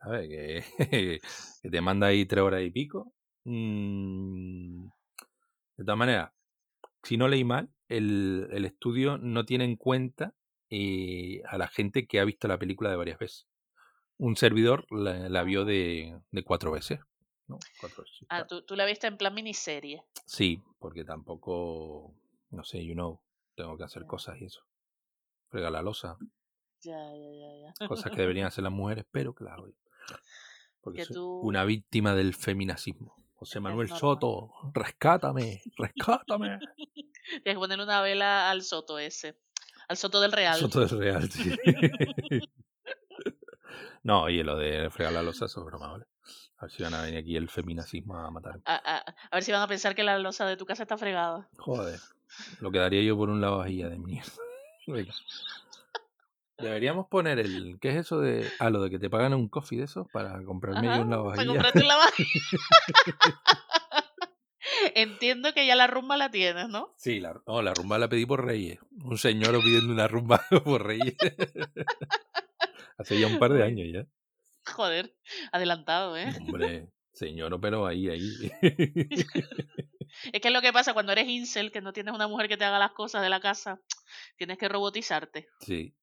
¿Sabes? 0.00 0.28
Que, 0.28 0.64
que 1.62 1.70
te 1.70 1.80
manda 1.80 2.06
ahí 2.08 2.24
tres 2.26 2.42
horas 2.42 2.62
y 2.62 2.70
pico. 2.70 3.12
Mm, 3.44 4.84
De 5.76 5.84
todas 5.84 5.98
maneras, 5.98 6.30
si 7.02 7.16
no 7.16 7.28
leí 7.28 7.44
mal, 7.44 7.68
el, 7.88 8.48
el 8.52 8.64
estudio 8.64 9.18
no 9.18 9.44
tiene 9.44 9.64
en 9.64 9.76
cuenta 9.76 10.34
eh, 10.70 11.42
a 11.46 11.56
la 11.58 11.68
gente 11.68 12.06
que 12.06 12.20
ha 12.20 12.24
visto 12.24 12.46
la 12.48 12.58
película 12.58 12.90
de 12.90 12.96
varias 12.96 13.18
veces. 13.18 13.46
Un 14.18 14.36
servidor 14.36 14.86
la, 14.90 15.28
la 15.28 15.42
vio 15.44 15.64
de, 15.64 16.18
de 16.30 16.42
cuatro 16.42 16.70
veces. 16.72 17.00
¿no? 17.46 17.58
Cuatro 17.80 18.02
veces. 18.02 18.26
Ah, 18.28 18.46
tú, 18.46 18.62
tú 18.62 18.76
la 18.76 18.84
viste 18.84 19.06
en 19.06 19.16
plan 19.16 19.34
miniserie. 19.34 20.02
Sí, 20.26 20.60
porque 20.78 21.04
tampoco, 21.04 22.14
no 22.50 22.62
sé, 22.64 22.84
you 22.84 22.92
know, 22.94 23.20
tengo 23.54 23.76
que 23.78 23.84
hacer 23.84 24.04
cosas 24.04 24.38
y 24.40 24.44
eso. 24.44 24.60
Frega 25.48 25.70
la 25.70 25.80
losa, 25.80 26.18
Ya, 26.82 26.92
ya, 27.14 27.30
ya, 27.32 27.72
ya. 27.80 27.86
cosas 27.88 28.12
que 28.12 28.20
deberían 28.20 28.46
hacer 28.48 28.64
las 28.64 28.72
mujeres, 28.72 29.06
pero 29.10 29.32
claro, 29.34 29.66
porque 30.82 30.98
Que 30.98 31.04
soy 31.06 31.14
tú- 31.14 31.40
una 31.40 31.64
víctima 31.64 32.14
del 32.14 32.34
feminacismo. 32.34 33.14
José 33.38 33.60
Manuel. 33.60 33.88
Soto, 33.88 34.50
rescátame, 34.74 35.62
rescátame. 35.76 36.58
Tienes 37.28 37.44
que 37.44 37.54
poner 37.54 37.80
una 37.80 38.00
vela 38.02 38.50
al 38.50 38.62
soto 38.62 38.98
ese. 38.98 39.38
Al 39.88 39.96
soto 39.96 40.20
del 40.20 40.32
real. 40.32 40.58
Soto 40.58 40.82
es 40.82 40.90
real, 40.92 41.30
sí. 41.30 41.50
no, 44.02 44.28
y 44.28 44.42
lo 44.42 44.56
de 44.56 44.90
fregar 44.90 45.12
la 45.12 45.22
losa, 45.22 45.44
eso 45.46 45.60
es 45.60 45.66
broma, 45.66 45.92
¿vale? 45.92 46.06
A 46.58 46.62
ver 46.62 46.70
si 46.72 46.82
van 46.82 46.94
a 46.94 47.02
venir 47.02 47.18
aquí 47.20 47.36
el 47.36 47.48
feminacismo 47.48 48.16
a 48.16 48.26
a- 48.64 49.04
a 49.30 49.36
ver 49.36 49.44
si 49.44 49.52
van 49.52 49.62
a 49.62 49.68
pensar 49.68 49.94
que 49.94 50.02
la 50.02 50.18
losa 50.18 50.44
de 50.46 50.56
tu 50.56 50.66
casa 50.66 50.82
está 50.82 50.98
fregada. 50.98 51.48
Joder, 51.58 52.00
lo 52.60 52.70
quedaría 52.72 53.02
yo 53.02 53.16
por 53.16 53.28
un 53.30 53.40
lavavajilla 53.40 53.88
de 53.88 53.98
mierda. 53.98 54.32
Venga. 54.86 55.14
Deberíamos 56.58 57.06
poner 57.06 57.38
el. 57.38 57.78
¿Qué 57.80 57.90
es 57.90 57.96
eso 57.96 58.20
de.? 58.20 58.50
Ah, 58.58 58.70
lo 58.70 58.82
de 58.82 58.90
que 58.90 58.98
te 58.98 59.08
pagan 59.08 59.32
un 59.34 59.48
coffee 59.48 59.78
de 59.78 59.84
esos 59.84 60.08
para 60.10 60.42
comprarme 60.44 60.86
yo 60.86 60.92
Ajá, 60.92 61.00
un 61.02 61.08
para 61.10 61.16
lavavajilla. 61.16 61.46
comprarte 61.46 61.78
un 61.80 61.88
lavavajillas. 61.88 62.32
Entiendo 64.94 65.52
que 65.54 65.66
ya 65.66 65.76
la 65.76 65.86
rumba 65.86 66.16
la 66.16 66.30
tienes, 66.30 66.68
¿no? 66.68 66.94
Sí, 66.96 67.20
la, 67.20 67.40
no, 67.46 67.62
la 67.62 67.74
rumba 67.74 67.98
la 67.98 68.08
pedí 68.08 68.26
por 68.26 68.44
Reyes. 68.44 68.78
Un 69.04 69.18
señor 69.18 69.62
pidiendo 69.62 69.92
una 69.92 70.08
rumba 70.08 70.44
por 70.64 70.84
Reyes. 70.84 71.16
Hace 72.98 73.20
ya 73.20 73.26
un 73.28 73.38
par 73.38 73.52
de 73.52 73.62
años 73.62 73.86
ya. 73.92 74.06
Joder, 74.72 75.14
adelantado, 75.52 76.16
¿eh? 76.16 76.34
Hombre, 76.40 76.88
señor, 77.12 77.58
pero 77.60 77.86
ahí, 77.86 78.08
ahí. 78.08 78.52
Es 80.32 80.40
que 80.40 80.48
es 80.48 80.52
lo 80.52 80.60
que 80.60 80.72
pasa 80.72 80.92
cuando 80.94 81.12
eres 81.12 81.28
incel, 81.28 81.70
que 81.70 81.80
no 81.80 81.92
tienes 81.92 82.14
una 82.14 82.28
mujer 82.28 82.48
que 82.48 82.56
te 82.56 82.64
haga 82.64 82.78
las 82.78 82.92
cosas 82.92 83.22
de 83.22 83.30
la 83.30 83.40
casa, 83.40 83.80
tienes 84.36 84.58
que 84.58 84.68
robotizarte. 84.68 85.48
Sí. 85.60 85.94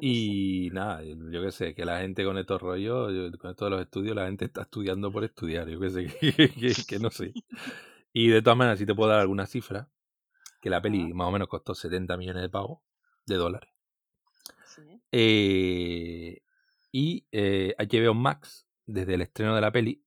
Y 0.00 0.70
nada, 0.72 1.02
yo 1.04 1.42
qué 1.42 1.50
sé, 1.52 1.74
que 1.74 1.84
la 1.84 2.00
gente 2.00 2.24
con 2.24 2.38
estos 2.38 2.60
rollos, 2.62 3.12
yo- 3.12 3.38
con 3.38 3.50
esto 3.50 3.66
de 3.66 3.70
los 3.72 3.80
estudios, 3.82 4.16
la 4.16 4.26
gente 4.26 4.46
está 4.46 4.62
estudiando 4.62 5.12
por 5.12 5.22
estudiar, 5.24 5.68
yo 5.68 5.78
qué 5.78 5.90
sé, 5.90 6.06
que, 6.20 6.48
que- 6.50 6.84
que 6.86 6.98
no 6.98 7.10
sé. 7.10 7.32
Y 8.14 8.28
de 8.28 8.42
todas 8.42 8.58
maneras, 8.58 8.78
si 8.78 8.84
te 8.84 8.94
puedo 8.94 9.10
dar 9.10 9.20
alguna 9.20 9.46
cifra, 9.46 9.88
que 10.60 10.68
la 10.68 10.82
peli 10.82 11.14
más 11.14 11.28
o 11.28 11.30
menos 11.30 11.48
costó 11.48 11.74
70 11.74 12.16
millones 12.18 12.42
de 12.42 12.50
pavos, 12.50 12.80
de 13.26 13.36
dólares. 13.36 13.70
Sí. 14.66 14.82
Eh, 15.10 16.42
y 16.90 17.26
eh, 17.32 17.74
HBO 17.78 18.12
Max, 18.12 18.66
desde 18.84 19.14
el 19.14 19.22
estreno 19.22 19.54
de 19.54 19.62
la 19.62 19.72
peli, 19.72 20.04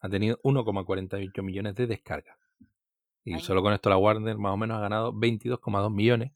ha 0.00 0.08
tenido 0.08 0.38
1,48 0.44 1.42
millones 1.42 1.74
de 1.74 1.88
descargas. 1.88 2.38
Y 3.24 3.34
Ay. 3.34 3.40
solo 3.40 3.62
con 3.62 3.72
esto 3.72 3.90
la 3.90 3.96
Warner 3.96 4.38
más 4.38 4.52
o 4.52 4.56
menos 4.56 4.78
ha 4.78 4.80
ganado 4.80 5.12
22,2 5.12 5.92
millones. 5.92 6.30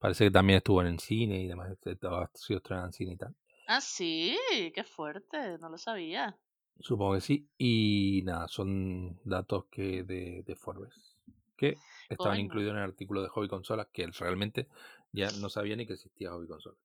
Parece 0.00 0.24
que 0.24 0.30
también 0.30 0.56
estuvo 0.56 0.80
en 0.80 0.88
el 0.88 0.98
cine 0.98 1.42
y 1.42 1.46
demás, 1.46 1.70
estaba- 1.84 2.24
ha 2.24 2.30
sido 2.34 2.56
estrenada 2.58 2.86
en 2.88 2.92
cine 2.92 3.12
y 3.12 3.16
tal. 3.16 3.34
Ah, 3.68 3.80
sí, 3.80 4.36
qué 4.74 4.82
fuerte, 4.82 5.58
no 5.58 5.68
lo 5.68 5.78
sabía. 5.78 6.36
Supongo 6.80 7.14
que 7.14 7.20
sí. 7.20 7.48
Y 7.58 8.22
nada, 8.24 8.48
son 8.48 9.20
datos 9.24 9.66
que 9.70 10.02
de, 10.02 10.42
de 10.44 10.56
Forbes. 10.56 10.94
Que 11.56 11.76
estaban 12.08 12.36
Coño. 12.38 12.44
incluidos 12.46 12.72
en 12.72 12.78
el 12.78 12.84
artículo 12.84 13.22
de 13.22 13.28
Hobby 13.28 13.48
Consolas, 13.48 13.86
que 13.92 14.06
realmente 14.06 14.66
ya 15.12 15.30
no 15.40 15.50
sabía 15.50 15.76
ni 15.76 15.86
que 15.86 15.92
existía 15.92 16.30
Hobby 16.30 16.48
Consolas. 16.48 16.78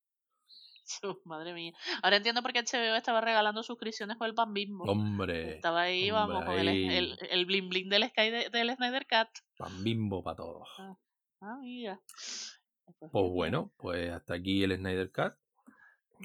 Madre 1.24 1.54
mía. 1.54 1.74
Ahora 2.04 2.18
entiendo 2.18 2.42
por 2.44 2.52
qué 2.54 2.60
HBO 2.60 2.96
estaba 2.96 3.22
regalando 3.22 3.64
suscripciones 3.64 4.18
con 4.18 4.28
el 4.28 4.36
pan 4.36 4.54
bimbo. 4.54 4.84
Hombre, 4.84 5.56
Estaba 5.56 5.84
ahí, 5.84 6.12
vamos, 6.12 6.36
hombre, 6.36 6.46
con 6.46 6.60
el, 6.60 6.68
ahí. 6.68 6.88
el, 6.98 7.18
el 7.32 7.46
bling 7.48 7.70
bling 7.70 7.90
del 7.90 8.04
Sky 8.10 8.30
de- 8.30 8.50
del 8.52 8.76
Snyder 8.76 9.08
Cat. 9.08 9.30
pan 9.58 9.84
bimbo 9.84 10.22
para 10.22 10.36
todos. 10.36 10.68
Ah, 11.42 11.58
mira. 11.62 12.00
Pues 12.86 13.12
Pues 13.12 13.32
bueno, 13.32 13.72
pues 13.78 14.12
hasta 14.12 14.36
aquí 14.36 14.64
el 14.64 14.76
Snyder 14.76 15.12
Cut. 15.12 15.34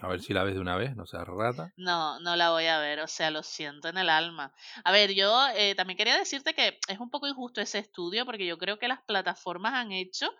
A 0.02 0.08
ver 0.08 0.20
si 0.20 0.32
la 0.32 0.44
ves 0.44 0.54
de 0.54 0.60
una 0.60 0.76
vez, 0.76 0.94
no 0.94 1.04
seas 1.04 1.26
rata. 1.26 1.72
No, 1.76 2.20
no 2.20 2.36
la 2.36 2.50
voy 2.50 2.66
a 2.66 2.78
ver, 2.78 3.00
o 3.00 3.08
sea, 3.08 3.30
lo 3.30 3.42
siento 3.42 3.88
en 3.88 3.98
el 3.98 4.08
alma. 4.08 4.54
A 4.84 4.92
ver, 4.92 5.12
yo 5.14 5.48
eh, 5.56 5.74
también 5.74 5.96
quería 5.96 6.16
decirte 6.16 6.54
que 6.54 6.78
es 6.88 7.00
un 7.00 7.10
poco 7.10 7.26
injusto 7.26 7.60
ese 7.60 7.80
estudio 7.80 8.24
porque 8.24 8.46
yo 8.46 8.56
creo 8.56 8.78
que 8.78 8.86
las 8.86 9.02
plataformas 9.02 9.74
han 9.74 9.90
hecho 9.90 10.30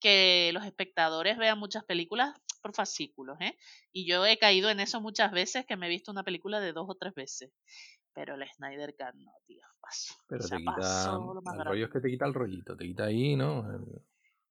que 0.00 0.50
los 0.52 0.64
espectadores 0.64 1.38
vean 1.38 1.58
muchas 1.58 1.84
películas 1.84 2.34
por 2.60 2.74
fascículos, 2.74 3.36
¿eh? 3.40 3.56
Y 3.92 4.06
yo 4.06 4.26
he 4.26 4.38
caído 4.38 4.70
en 4.70 4.80
eso 4.80 5.00
muchas 5.00 5.30
veces 5.30 5.64
que 5.66 5.76
me 5.76 5.86
he 5.86 5.90
visto 5.90 6.10
una 6.10 6.24
película 6.24 6.58
de 6.58 6.72
dos 6.72 6.86
o 6.88 6.96
tres 6.96 7.14
veces. 7.14 7.52
Pero 8.12 8.34
el 8.34 8.44
Snyder 8.56 8.94
Cut 8.96 9.14
no, 9.14 9.32
tío, 9.46 9.62
paso. 9.80 10.14
Pero 10.26 10.44
o 10.44 10.48
sea, 10.48 10.58
te 10.58 10.64
quita. 10.64 10.74
paso 10.74 11.34
lo 11.34 11.42
más 11.42 11.58
El 11.58 11.64
rollo 11.64 11.84
es 11.84 11.92
que 11.92 12.00
te 12.00 12.10
quita 12.10 12.26
el 12.26 12.34
rollito, 12.34 12.76
te 12.76 12.84
quita 12.84 13.04
ahí, 13.04 13.36
¿no? 13.36 13.70
El, 13.70 13.84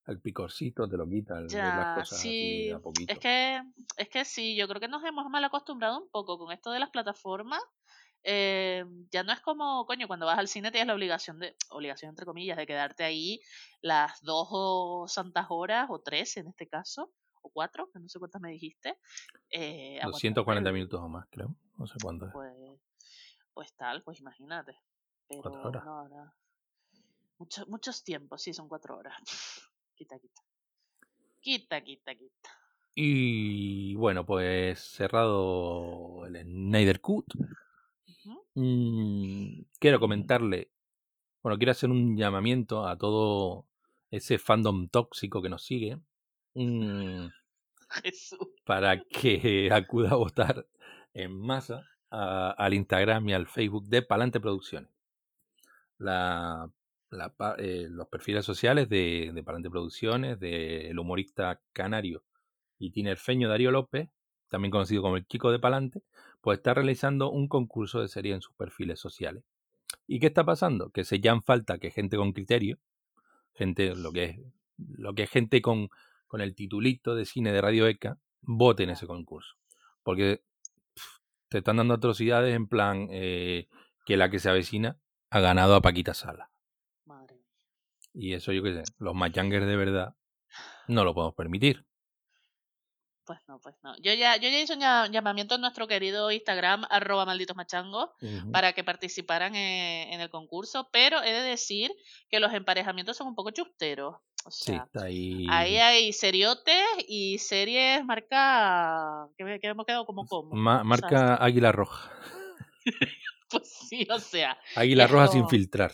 el 0.08 0.20
picorcito 0.22 0.88
te 0.88 0.98
lo 0.98 1.08
quita, 1.10 1.40
el 1.40 1.48
Ya, 1.48 1.76
las 1.76 1.96
cosas 1.96 2.20
así 2.20 2.30
sí. 2.30 2.66
de 2.68 2.74
a 2.74 2.80
poquito. 2.80 3.14
Es 3.14 3.20
que, 3.20 3.62
es 3.98 4.10
que 4.10 4.26
sí, 4.26 4.56
yo 4.56 4.68
creo 4.68 4.80
que 4.80 4.88
nos 4.88 5.04
hemos 5.04 5.30
mal 5.30 5.44
acostumbrado 5.44 6.00
un 6.02 6.10
poco 6.10 6.38
con 6.38 6.52
esto 6.52 6.72
de 6.72 6.80
las 6.80 6.90
plataformas. 6.90 7.62
eh, 8.24 8.84
ya 9.12 9.24
no 9.24 9.32
es 9.32 9.40
como, 9.42 9.86
coño, 9.86 10.08
cuando 10.08 10.26
vas 10.26 10.40
al 10.40 10.48
cine 10.48 10.72
tienes 10.72 10.88
la 10.88 10.96
obligación 10.96 11.38
de, 11.40 11.56
obligación 11.70 12.10
entre 12.10 12.26
comillas, 12.26 12.58
de 12.58 12.66
quedarte 12.66 13.04
ahí 13.04 13.40
las 13.82 14.20
dos 14.22 14.48
o 14.52 15.06
santas 15.08 15.46
horas, 15.50 15.88
o 15.90 16.00
tres 16.02 16.36
en 16.38 16.48
este 16.48 16.68
caso, 16.68 17.14
o 17.42 17.50
cuatro, 17.52 17.90
que 17.92 18.00
no 18.00 18.10
sé 18.10 18.18
cuántas 18.20 18.42
me 18.42 18.50
dijiste. 18.50 18.98
Eh, 19.52 20.00
aguantando 20.02 20.10
240 20.12 20.70
el- 20.70 20.74
minutos 20.74 21.00
o 21.02 21.08
más, 21.08 21.28
creo. 21.30 21.56
No 21.78 21.86
sé 21.86 21.96
cuánto 22.02 22.26
es. 22.26 22.32
Pues, 22.34 22.54
pues 23.54 23.74
tal, 23.76 24.02
pues 24.04 24.20
imagínate. 24.20 24.76
Pero 25.28 25.42
Cuatro 25.44 25.70
horas. 25.70 25.86
no, 25.86 26.10
no. 26.10 26.34
Muchos, 27.38 27.68
muchos 27.68 28.04
tiempos, 28.04 28.42
sí, 28.42 28.54
son 28.54 28.68
cuatro 28.68 28.98
horas. 28.98 29.16
Quita, 29.96 30.20
quita. 30.20 30.42
Quita, 31.42 31.82
quita, 31.84 32.16
quita. 32.16 32.50
Y 32.96 33.96
bueno, 33.96 34.25
pues 34.25 34.80
cerrado 34.80 36.25
el 36.25 36.42
Snyder 36.44 37.02
Cut. 37.02 37.25
Mm, 38.56 39.64
quiero 39.80 40.00
comentarle, 40.00 40.72
bueno, 41.44 41.58
quiero 41.58 41.72
hacer 41.72 41.90
un 41.90 42.16
llamamiento 42.18 42.88
a 42.88 42.98
todo 42.98 43.68
ese 44.10 44.38
fandom 44.38 44.88
tóxico 44.88 45.42
que 45.42 45.50
nos 45.50 45.64
sigue 45.66 45.98
mm, 46.54 47.28
Jesús. 48.04 48.40
para 48.66 49.04
que 49.04 49.70
acuda 49.74 50.12
a 50.12 50.16
votar 50.16 50.66
en 51.14 51.38
masa 51.38 51.86
a- 52.10 52.52
al 52.52 52.74
Instagram 52.74 53.28
y 53.30 53.34
al 53.34 53.48
Facebook 53.48 53.86
de 53.88 54.02
Palante 54.02 54.40
Producciones. 54.40 54.90
La 55.98 56.70
la 57.10 57.34
eh, 57.58 57.88
los 57.90 58.08
perfiles 58.08 58.46
sociales 58.46 58.90
de, 58.90 59.32
de 59.34 59.44
Palante 59.44 59.70
Producciones, 59.70 60.40
del 60.40 60.98
humorista 61.00 61.62
canario 61.74 62.24
y 62.78 62.92
tinerfeño 62.92 63.50
Darío 63.50 63.72
López, 63.72 64.10
también 64.50 64.72
conocido 64.72 65.02
como 65.02 65.18
el 65.18 65.26
Chico 65.28 65.52
de 65.52 65.60
Palante, 65.60 66.02
pues 66.42 66.60
está 66.60 66.74
realizando 66.74 67.32
un 67.32 67.48
concurso 67.48 68.02
de 68.02 68.08
serie 68.08 68.34
en 68.34 68.42
sus 68.42 68.54
perfiles 68.56 69.00
sociales. 69.00 69.44
¿Y 70.08 70.20
qué 70.20 70.28
está 70.28 70.44
pasando? 70.44 70.90
Que 70.92 71.04
se 71.04 71.20
en 71.24 71.42
falta 71.42 71.78
que 71.78 71.92
gente 71.92 72.18
con 72.18 72.34
criterio, 72.34 72.78
gente, 73.54 73.96
lo 73.96 74.12
que 74.12 74.24
es, 74.26 74.40
lo 74.78 75.14
que 75.14 75.24
es 75.24 75.30
gente 75.30 75.62
con, 75.62 75.90
con 76.28 76.42
el 76.42 76.56
titulito 76.56 77.16
de 77.16 77.26
cine 77.26 77.52
de 77.52 77.62
Radio 77.62 77.88
ECA, 77.88 78.18
vote 78.42 78.84
en 78.84 78.92
ese 78.92 79.08
concurso. 79.08 79.56
Porque 80.04 80.44
te 81.50 81.60
están 81.60 81.78
dando 81.78 81.96
atrocidades 81.96 82.56
en 82.56 82.68
plan 82.68 83.08
eh, 83.12 83.68
que 84.06 84.18
la 84.18 84.30
que 84.30 84.40
se 84.40 84.50
avecina 84.50 84.98
ha 85.30 85.40
ganado 85.40 85.76
a 85.76 85.82
Paquita 85.82 86.14
Sala. 86.14 86.52
Y 88.17 88.34
eso 88.34 88.51
yo 88.53 88.63
qué 88.63 88.74
sé, 88.74 88.84
los 89.00 89.13
machangers 89.13 89.65
de 89.67 89.75
verdad 89.75 90.15
no 90.88 91.03
lo 91.03 91.13
podemos 91.13 91.36
permitir. 91.36 91.86
Pues 93.25 93.39
no, 93.48 93.60
pues 93.60 93.75
no. 93.84 93.95
Yo 93.98 94.13
ya, 94.13 94.36
yo 94.38 94.50
ya 94.50 94.60
hice 94.60 94.74
un 94.75 94.81
lla- 94.81 95.10
llamamiento 95.10 95.55
en 95.55 95.62
nuestro 95.62 95.88
querido 95.88 96.31
Instagram, 96.31 96.86
arroba 96.91 97.25
malditos 97.25 97.55
machangos, 97.55 98.12
para 98.51 98.74
que 98.74 98.84
participaran 98.84 99.55
en, 99.55 100.13
en 100.13 100.22
el 100.22 100.29
concurso, 100.29 100.89
pero 100.91 101.24
he 101.24 101.34
de 101.34 101.41
decir 101.41 101.91
que 102.29 102.39
los 102.39 102.53
emparejamientos 102.53 103.17
son 103.17 103.27
un 103.27 103.36
poco 103.36 103.50
chusteros. 103.50 104.15
O 104.45 104.51
Sí, 104.51 104.65
sea, 104.74 104.84
está 104.86 105.05
ahí. 105.05 105.48
ahí 105.50 105.77
hay 105.77 106.13
seriotes 106.13 106.86
y 107.07 107.39
series 107.39 108.05
marca 108.05 109.27
que, 109.39 109.60
que 109.60 109.67
hemos 109.69 109.88
quedado 109.88 110.05
como 110.05 110.27
como. 110.27 110.55
Ma- 110.55 110.84
marca 110.84 111.36
Águila 111.36 111.72
Roja. 111.72 112.12
Pues 113.50 113.72
sí, 113.89 114.07
o 114.12 114.19
sea, 114.19 114.57
Águila 114.75 115.07
Roja 115.07 115.27
sin 115.27 115.48
filtrar. 115.48 115.91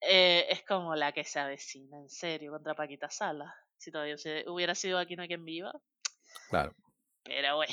Eh, 0.00 0.46
es 0.50 0.62
como 0.64 0.94
la 0.94 1.12
que 1.12 1.24
se 1.24 1.38
avecina, 1.40 1.98
en 1.98 2.08
serio, 2.08 2.52
contra 2.52 2.74
Paquita 2.74 3.08
Sala. 3.10 3.54
Si 3.76 3.90
todavía 3.90 4.16
se- 4.18 4.48
hubiera 4.48 4.74
sido 4.74 4.98
aquí 4.98 5.16
no 5.16 5.22
hay 5.22 5.28
quien 5.28 5.44
viva. 5.44 5.72
Claro. 6.48 6.74
Pero 7.22 7.56
bueno, 7.56 7.72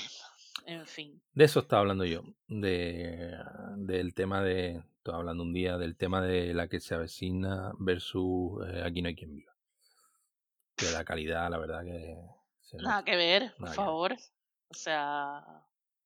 en 0.66 0.86
fin. 0.88 1.22
De 1.34 1.46
eso 1.46 1.60
estaba 1.62 1.82
hablando 1.82 2.06
yo. 2.06 2.22
De, 2.48 3.34
del 3.78 4.14
tema 4.14 4.42
de. 4.42 4.84
Estaba 4.98 5.20
hablando 5.20 5.44
un 5.44 5.54
día 5.54 5.78
del 5.78 5.96
tema 5.96 6.22
de 6.22 6.54
la 6.54 6.68
que 6.68 6.80
se 6.82 6.94
avecina 6.96 7.72
versus 7.80 8.66
eh, 8.68 8.84
aquí 8.86 9.02
no 9.02 9.08
hay 9.10 9.16
quien 9.16 9.34
viva. 9.36 9.54
Que 10.76 10.92
la 10.92 11.04
calidad, 11.06 11.50
la 11.50 11.58
verdad 11.58 11.84
que. 11.84 12.18
se 12.62 12.78
Nada 12.78 13.04
que 13.04 13.16
ver, 13.16 13.54
por 13.58 13.68
ver. 13.68 13.76
favor. 13.76 14.14
O 14.70 14.74
sea, 14.74 15.44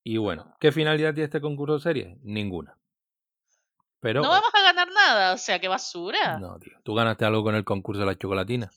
Y 0.03 0.17
bueno, 0.17 0.55
¿qué 0.59 0.71
finalidad 0.71 1.13
tiene 1.13 1.25
este 1.25 1.41
concurso 1.41 1.73
de 1.75 1.79
series? 1.81 2.17
Ninguna. 2.21 2.77
Pero. 4.01 4.21
no 4.23 4.29
vamos 4.29 4.49
a 4.53 4.61
ganar 4.63 4.89
nada, 4.91 5.33
o 5.33 5.37
sea, 5.37 5.59
qué 5.59 5.67
basura. 5.67 6.39
No, 6.39 6.59
tío. 6.59 6.73
¿Tú 6.83 6.93
ganaste 6.95 7.23
algo 7.23 7.43
con 7.43 7.55
el 7.55 7.63
concurso 7.63 8.01
de 8.01 8.07
la 8.07 8.17
chocolatina? 8.17 8.69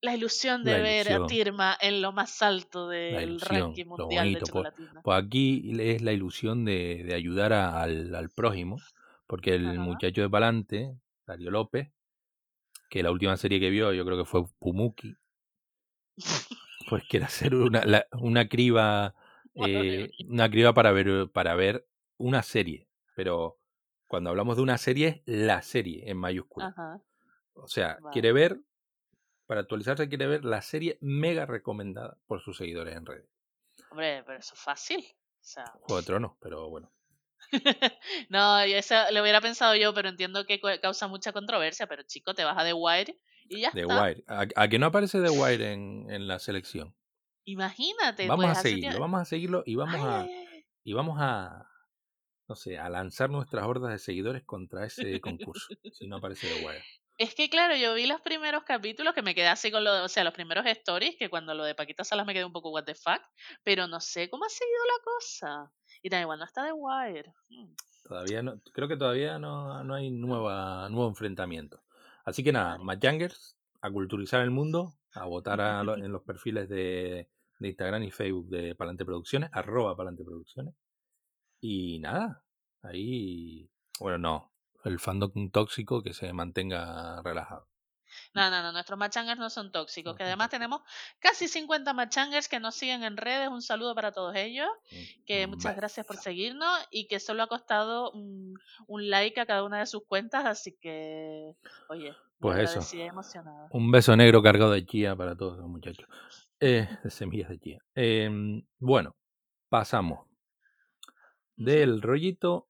La 0.00 0.14
ilusión 0.14 0.64
de 0.64 0.72
La 0.72 0.78
ver 0.78 1.12
a. 1.12 1.26
Tirma 1.26 1.76
en 1.80 2.02
lo 2.02 2.12
más 2.12 2.42
alto 2.42 2.88
del 2.88 3.30
ilusión, 3.30 3.60
ranking 3.60 3.86
mundial 3.86 4.32
de. 4.32 4.38
Pues, 4.40 4.48
chocolatina. 4.48 5.02
pues 5.02 5.22
aquí 5.22 5.72
es 5.80 6.02
la 6.02 6.12
ilusión 6.12 6.64
de, 6.64 7.02
de 7.04 7.14
ayudar 7.14 7.52
a- 7.52 7.80
al, 7.82 8.14
al 8.14 8.30
prójimo, 8.30 8.78
porque 9.26 9.54
el 9.54 9.66
Ajá. 9.68 9.80
muchacho 9.80 10.22
de 10.22 10.30
Palante, 10.30 10.96
Darío 11.26 11.50
López, 11.50 11.90
que 12.88 13.02
la 13.02 13.10
última 13.10 13.36
serie 13.36 13.60
que 13.60 13.70
vio 13.70 13.92
yo 13.92 14.04
creo 14.04 14.16
que 14.18 14.24
fue 14.24 14.44
Pumuki, 14.58 15.16
pues 16.88 17.04
quiere 17.08 17.26
hacer 17.26 17.54
una, 17.54 17.84
la- 17.84 18.06
una 18.12 18.48
criba 18.48 19.14
eh, 19.54 20.10
una 20.28 20.50
criba 20.50 20.72
para 20.74 20.92
ver 20.92 21.30
para 21.32 21.54
ver 21.54 21.86
una 22.18 22.42
serie, 22.42 22.86
pero 23.14 23.58
cuando 24.06 24.30
hablamos 24.30 24.56
de 24.56 24.62
una 24.62 24.78
serie 24.78 25.08
es 25.08 25.22
la 25.26 25.62
serie 25.62 26.10
en 26.10 26.16
mayúscula. 26.16 26.68
Ajá. 26.68 27.00
O 27.54 27.68
sea, 27.68 27.98
quiere 28.12 28.32
ver, 28.32 28.60
para 29.46 29.62
actualizarse, 29.62 30.08
quiere 30.08 30.26
ver 30.26 30.44
la 30.44 30.62
serie 30.62 30.98
mega 31.00 31.46
recomendada 31.46 32.18
por 32.26 32.40
sus 32.40 32.56
seguidores 32.56 32.96
en 32.96 33.06
redes. 33.06 33.28
Hombre, 33.90 34.22
pero 34.24 34.38
eso 34.38 34.54
es 34.54 34.60
fácil. 34.60 35.00
O 35.00 35.48
sea, 35.48 35.64
Juego 35.80 36.00
de 36.00 36.06
Tronos, 36.06 36.32
pero 36.40 36.68
bueno. 36.68 36.92
no, 38.30 38.58
eso 38.60 38.94
lo 39.12 39.22
hubiera 39.22 39.40
pensado 39.40 39.76
yo, 39.76 39.94
pero 39.94 40.08
entiendo 40.08 40.44
que 40.44 40.60
causa 40.80 41.06
mucha 41.08 41.32
controversia. 41.32 41.86
Pero 41.86 42.02
chico, 42.02 42.34
te 42.34 42.44
vas 42.44 42.58
a 42.58 42.64
The 42.64 42.72
Wire 42.72 43.18
y 43.48 43.60
ya 43.60 43.70
The 43.70 43.82
está. 43.82 44.02
Wire. 44.02 44.24
¿A, 44.26 44.46
a 44.54 44.68
que 44.68 44.78
no 44.78 44.86
aparece 44.86 45.22
The 45.22 45.30
Wire 45.30 45.72
en, 45.72 46.10
en 46.10 46.26
la 46.26 46.38
selección? 46.38 46.94
Imagínate. 47.44 48.26
Vamos 48.26 48.44
pues, 48.44 48.56
a 48.56 48.60
hace 48.60 48.70
seguirlo, 48.70 49.00
vamos 49.00 49.20
a 49.20 49.24
seguirlo 49.24 49.62
y 49.64 49.76
vamos 49.76 49.94
Ay, 49.94 50.02
a, 50.02 50.20
ay, 50.20 50.46
ay. 50.52 50.66
y 50.82 50.92
vamos 50.92 51.16
a, 51.20 51.70
no 52.48 52.54
sé, 52.56 52.78
a 52.78 52.88
lanzar 52.88 53.30
nuestras 53.30 53.64
hordas 53.66 53.90
de 53.92 53.98
seguidores 53.98 54.44
contra 54.44 54.84
ese 54.86 55.20
concurso, 55.20 55.74
si 55.92 56.06
no 56.06 56.16
aparece 56.16 56.48
The 56.48 56.64
Wire. 56.66 56.84
Es 57.18 57.34
que 57.34 57.48
claro, 57.48 57.74
yo 57.76 57.94
vi 57.94 58.06
los 58.06 58.20
primeros 58.20 58.64
capítulos 58.64 59.14
que 59.14 59.22
me 59.22 59.34
quedé 59.34 59.48
así 59.48 59.70
con 59.70 59.82
lo, 59.84 60.04
o 60.04 60.08
sea, 60.08 60.22
los 60.22 60.34
primeros 60.34 60.66
stories, 60.66 61.16
que 61.18 61.30
cuando 61.30 61.54
lo 61.54 61.64
de 61.64 61.74
Paquita 61.74 62.04
Salas 62.04 62.26
me 62.26 62.34
quedé 62.34 62.44
un 62.44 62.52
poco 62.52 62.70
what 62.70 62.84
the 62.84 62.94
fuck, 62.94 63.22
pero 63.64 63.86
no 63.86 64.00
sé 64.00 64.28
cómo 64.28 64.44
ha 64.44 64.48
seguido 64.50 64.78
la 64.84 65.04
cosa. 65.04 65.72
Y 66.02 66.10
también 66.10 66.24
igual 66.24 66.38
no 66.38 66.44
está 66.44 66.66
The 66.66 66.72
Wire. 66.72 67.32
Mm, 67.48 67.74
Todavía 68.06 68.42
no, 68.42 68.60
creo 68.72 68.86
que 68.86 68.96
todavía 68.98 69.38
no, 69.38 69.82
no 69.82 69.94
hay 69.94 70.10
nueva, 70.10 70.88
nuevo 70.90 71.08
enfrentamiento. 71.08 71.82
Así 72.24 72.44
que 72.44 72.52
nada, 72.52 72.72
Vale. 72.72 72.84
Machangers, 72.84 73.56
a 73.80 73.90
culturizar 73.90 74.42
el 74.42 74.50
mundo, 74.50 74.94
a 75.14 75.24
votar 75.24 75.60
a 75.62 75.82
lo- 75.82 75.96
en 75.96 76.12
los 76.12 76.22
perfiles 76.22 76.68
de, 76.68 77.28
de 77.58 77.68
Instagram 77.68 78.02
y 78.02 78.10
Facebook 78.10 78.48
de 78.50 78.74
Palante 78.74 79.04
Producciones, 79.06 79.48
arroba 79.54 79.96
Palante 79.96 80.22
Producciones. 80.22 80.74
Y 81.60 81.98
nada, 82.00 82.44
ahí, 82.82 83.70
bueno, 83.98 84.18
no, 84.18 84.52
el 84.84 85.00
fandom 85.00 85.50
tóxico 85.50 86.02
que 86.02 86.14
se 86.14 86.32
mantenga 86.32 87.22
relajado. 87.22 87.68
No, 88.34 88.50
no, 88.50 88.62
no, 88.62 88.72
nuestros 88.72 88.98
machangers 88.98 89.38
no 89.38 89.50
son 89.50 89.72
tóxicos, 89.72 90.16
que 90.16 90.24
además 90.24 90.50
tenemos 90.50 90.80
casi 91.18 91.48
50 91.48 91.92
machangers 91.92 92.48
que 92.48 92.60
nos 92.60 92.74
siguen 92.74 93.02
en 93.02 93.16
redes. 93.16 93.48
Un 93.48 93.62
saludo 93.62 93.94
para 93.94 94.12
todos 94.12 94.34
ellos, 94.36 94.68
que 95.26 95.44
Un 95.44 95.50
muchas 95.52 95.76
gracias 95.76 96.06
por 96.06 96.16
seguirnos 96.16 96.70
y 96.90 97.08
que 97.08 97.20
solo 97.20 97.42
ha 97.42 97.46
costado 97.48 98.10
un, 98.12 98.54
un 98.86 99.10
like 99.10 99.40
a 99.40 99.46
cada 99.46 99.64
una 99.64 99.78
de 99.78 99.86
sus 99.86 100.04
cuentas, 100.06 100.44
así 100.44 100.76
que, 100.80 101.54
oye, 101.88 102.14
Pues 102.38 102.76
eso. 102.76 102.80
Un 103.70 103.90
beso 103.90 104.16
negro 104.16 104.42
cargado 104.42 104.72
de 104.72 104.84
chía 104.86 105.16
para 105.16 105.36
todos 105.36 105.58
los 105.58 105.68
muchachos. 105.68 106.06
Eh, 106.60 106.88
de 107.02 107.10
semillas 107.10 107.50
de 107.50 107.58
chía. 107.58 107.78
Em, 107.94 108.62
bueno, 108.78 109.14
pasamos 109.68 110.25
del 111.56 112.02
rollito 112.02 112.68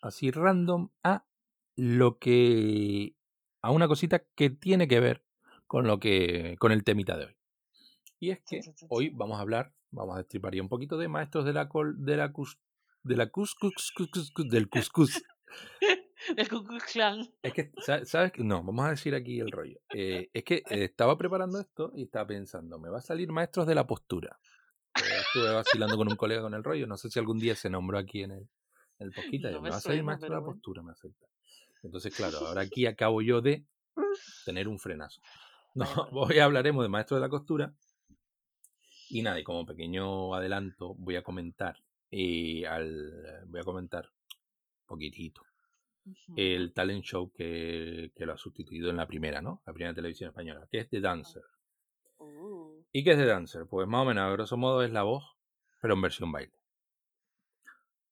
así 0.00 0.30
random 0.30 0.90
a 1.02 1.26
lo 1.76 2.18
que 2.18 3.14
a 3.62 3.70
una 3.70 3.88
cosita 3.88 4.24
que 4.34 4.50
tiene 4.50 4.86
que 4.88 5.00
ver 5.00 5.24
con 5.66 5.86
lo 5.86 5.98
que 5.98 6.56
con 6.58 6.72
el 6.72 6.84
temita 6.84 7.16
de 7.16 7.26
hoy. 7.26 7.36
Y 8.20 8.30
es 8.30 8.40
que 8.46 8.60
hoy 8.88 9.10
vamos 9.10 9.38
a 9.38 9.40
hablar, 9.42 9.74
vamos 9.90 10.14
a 10.14 10.18
destripar 10.18 10.54
ya 10.54 10.62
un 10.62 10.68
poquito 10.68 10.96
de 10.98 11.08
maestros 11.08 11.44
de 11.44 11.52
la 11.52 11.68
col, 11.68 11.96
de 12.04 12.16
la 12.16 12.32
cus, 12.32 12.58
de 13.02 13.16
la 13.16 13.30
cus- 13.30 13.54
cus- 13.60 13.92
cus- 13.94 14.48
del 14.50 14.68
cuscús. 14.70 15.22
Del 16.36 16.48
Klux 16.48 16.84
Klan. 16.84 17.28
Es 17.42 17.52
que, 17.52 17.72
sa- 17.82 18.04
¿sabes? 18.06 18.32
qué? 18.32 18.42
No, 18.42 18.62
vamos 18.62 18.86
a 18.86 18.90
decir 18.90 19.14
aquí 19.14 19.40
el 19.40 19.50
rollo. 19.50 19.78
Eh, 19.94 20.30
es 20.32 20.42
que 20.44 20.62
estaba 20.70 21.18
preparando 21.18 21.60
esto 21.60 21.92
y 21.94 22.04
estaba 22.04 22.26
pensando, 22.26 22.78
me 22.78 22.88
va 22.88 22.98
a 22.98 23.02
salir 23.02 23.30
maestros 23.30 23.66
de 23.66 23.74
la 23.74 23.86
postura. 23.86 24.38
Estuve 25.34 25.52
vacilando 25.52 25.96
con 25.96 26.06
un 26.06 26.14
colega 26.14 26.42
con 26.42 26.54
el 26.54 26.62
rollo, 26.62 26.86
no 26.86 26.96
sé 26.96 27.10
si 27.10 27.18
algún 27.18 27.40
día 27.40 27.56
se 27.56 27.68
nombró 27.68 27.98
aquí 27.98 28.22
en 28.22 28.30
el, 28.30 28.48
en 29.00 29.08
el 29.08 29.10
posquita. 29.10 29.50
No 29.50 29.60
me 29.62 29.70
va 29.70 29.78
a 29.78 29.80
salir 29.80 29.98
suena, 29.98 30.06
maestro 30.06 30.26
de 30.26 30.30
pero 30.30 30.40
la 30.40 30.46
postura, 30.46 30.82
me 30.84 30.92
acepta. 30.92 31.26
Entonces, 31.82 32.14
claro, 32.14 32.38
ahora 32.38 32.60
aquí 32.62 32.86
acabo 32.86 33.20
yo 33.20 33.40
de 33.40 33.66
tener 34.44 34.68
un 34.68 34.78
frenazo. 34.78 35.20
No, 35.76 35.88
hoy 36.12 36.38
hablaremos 36.38 36.84
de 36.84 36.88
maestro 36.88 37.16
de 37.16 37.20
la 37.20 37.28
costura. 37.28 37.74
Y 39.08 39.22
nada, 39.22 39.40
y 39.40 39.42
como 39.42 39.66
pequeño 39.66 40.32
adelanto 40.32 40.94
voy 40.94 41.16
a 41.16 41.22
comentar, 41.24 41.82
eh, 42.12 42.64
al, 42.64 43.44
voy 43.48 43.60
a 43.60 43.64
comentar 43.64 44.08
poquitito 44.86 45.42
el 46.36 46.72
talent 46.72 47.02
show 47.02 47.32
que, 47.32 48.12
que 48.14 48.24
lo 48.24 48.34
ha 48.34 48.36
sustituido 48.36 48.88
en 48.88 48.98
la 48.98 49.08
primera, 49.08 49.42
¿no? 49.42 49.62
La 49.66 49.72
primera 49.72 49.92
televisión 49.92 50.28
española, 50.28 50.68
que 50.70 50.78
es 50.78 50.88
The 50.88 51.00
Dancer. 51.00 51.42
¿Y 52.96 53.02
qué 53.02 53.10
es 53.10 53.18
The 53.18 53.26
Dancer? 53.26 53.66
Pues 53.66 53.88
más 53.88 54.02
o 54.02 54.04
menos, 54.04 54.22
a 54.22 54.30
grosso 54.30 54.56
modo, 54.56 54.84
es 54.84 54.92
la 54.92 55.02
voz, 55.02 55.24
pero 55.82 55.94
en 55.94 56.00
versión 56.00 56.30
baile. 56.30 56.52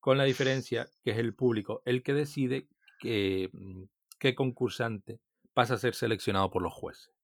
Con 0.01 0.19
la 0.19 0.25
diferencia 0.25 0.89
que 1.05 1.13
es 1.13 1.19
el 1.19 1.37
público 1.37 1.83
el 1.85 2.03
que 2.03 2.13
decide 2.13 2.69
que, 2.99 3.49
mm, 3.53 3.85
qué 4.19 4.35
concursante 4.35 5.21
pasa 5.55 5.75
a 5.75 5.79
ser 5.79 5.95
seleccionado 5.95 6.51
por 6.51 6.63
los 6.63 6.73
jueces. 6.73 7.15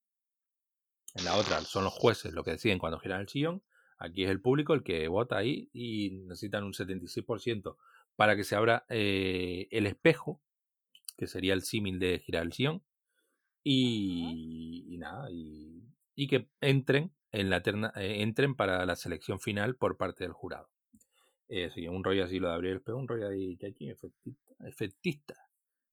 En 1.17 1.25
la 1.25 1.35
otra 1.35 1.61
son 1.63 1.83
los 1.83 1.93
jueces 1.93 2.33
los 2.33 2.45
que 2.45 2.53
deciden 2.53 2.79
cuando 2.79 3.01
giran 3.01 3.23
el 3.23 3.29
sillón. 3.29 3.65
Aquí 3.99 4.23
es 4.23 4.31
el 4.31 4.41
público 4.41 4.73
el 4.73 4.85
que 4.85 5.09
vota 5.09 5.37
ahí 5.37 5.69
y 5.73 6.11
necesitan 6.11 6.63
un 6.63 6.75
76% 6.75 7.77
para 8.15 8.37
que 8.37 8.45
se 8.45 8.55
abra 8.55 8.87
eh, 8.89 9.67
el 9.73 9.89
espejo, 9.89 10.41
que 11.17 11.27
sería 11.27 11.55
el 11.55 11.63
símil 11.63 11.99
de 11.99 12.21
girar 12.21 12.45
el 12.45 12.53
sillón. 12.53 12.85
Y, 13.65 14.87
y 14.91 14.99
nada, 14.99 15.29
y, 15.33 15.83
y 16.15 16.29
que 16.29 16.49
entren 16.61 17.18
en 17.33 17.51
la 17.51 17.63
terna, 17.63 17.93
eh, 17.97 18.23
entren 18.23 18.55
para 18.55 18.85
la 18.87 18.97
selección 18.97 19.41
final 19.41 19.77
por 19.77 19.97
parte 19.97 20.25
del 20.25 20.33
jurado. 20.33 20.69
Eh, 21.49 21.71
sí, 21.75 21.89
un 21.89 22.05
rollo 22.05 22.25
así 22.25 22.39
lo 22.39 22.49
de 22.49 22.55
abrir 22.55 22.73
el 22.73 22.77
espejo, 22.79 22.99
un 22.99 23.09
rollo 23.09 23.29
ahí 23.29 23.59
efectista, 23.61 24.55
efectista. 24.67 25.35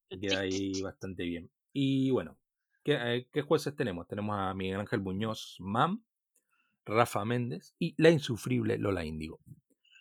Queda 0.08 0.40
ahí 0.40 0.80
bastante 0.82 1.24
bien. 1.24 1.50
Y 1.72 2.10
bueno, 2.10 2.38
¿qué, 2.84 2.96
eh, 3.00 3.28
qué 3.32 3.42
jueces 3.42 3.74
tenemos? 3.74 4.06
Tenemos 4.06 4.36
a 4.38 4.54
Miguel 4.54 4.80
Ángel 4.80 5.00
Muñoz 5.00 5.56
Mam, 5.58 6.04
Rafa 6.84 7.24
Méndez 7.24 7.74
y 7.78 7.94
la 8.00 8.10
insufrible 8.10 8.78
Lola 8.78 9.04
Índigo. 9.04 9.40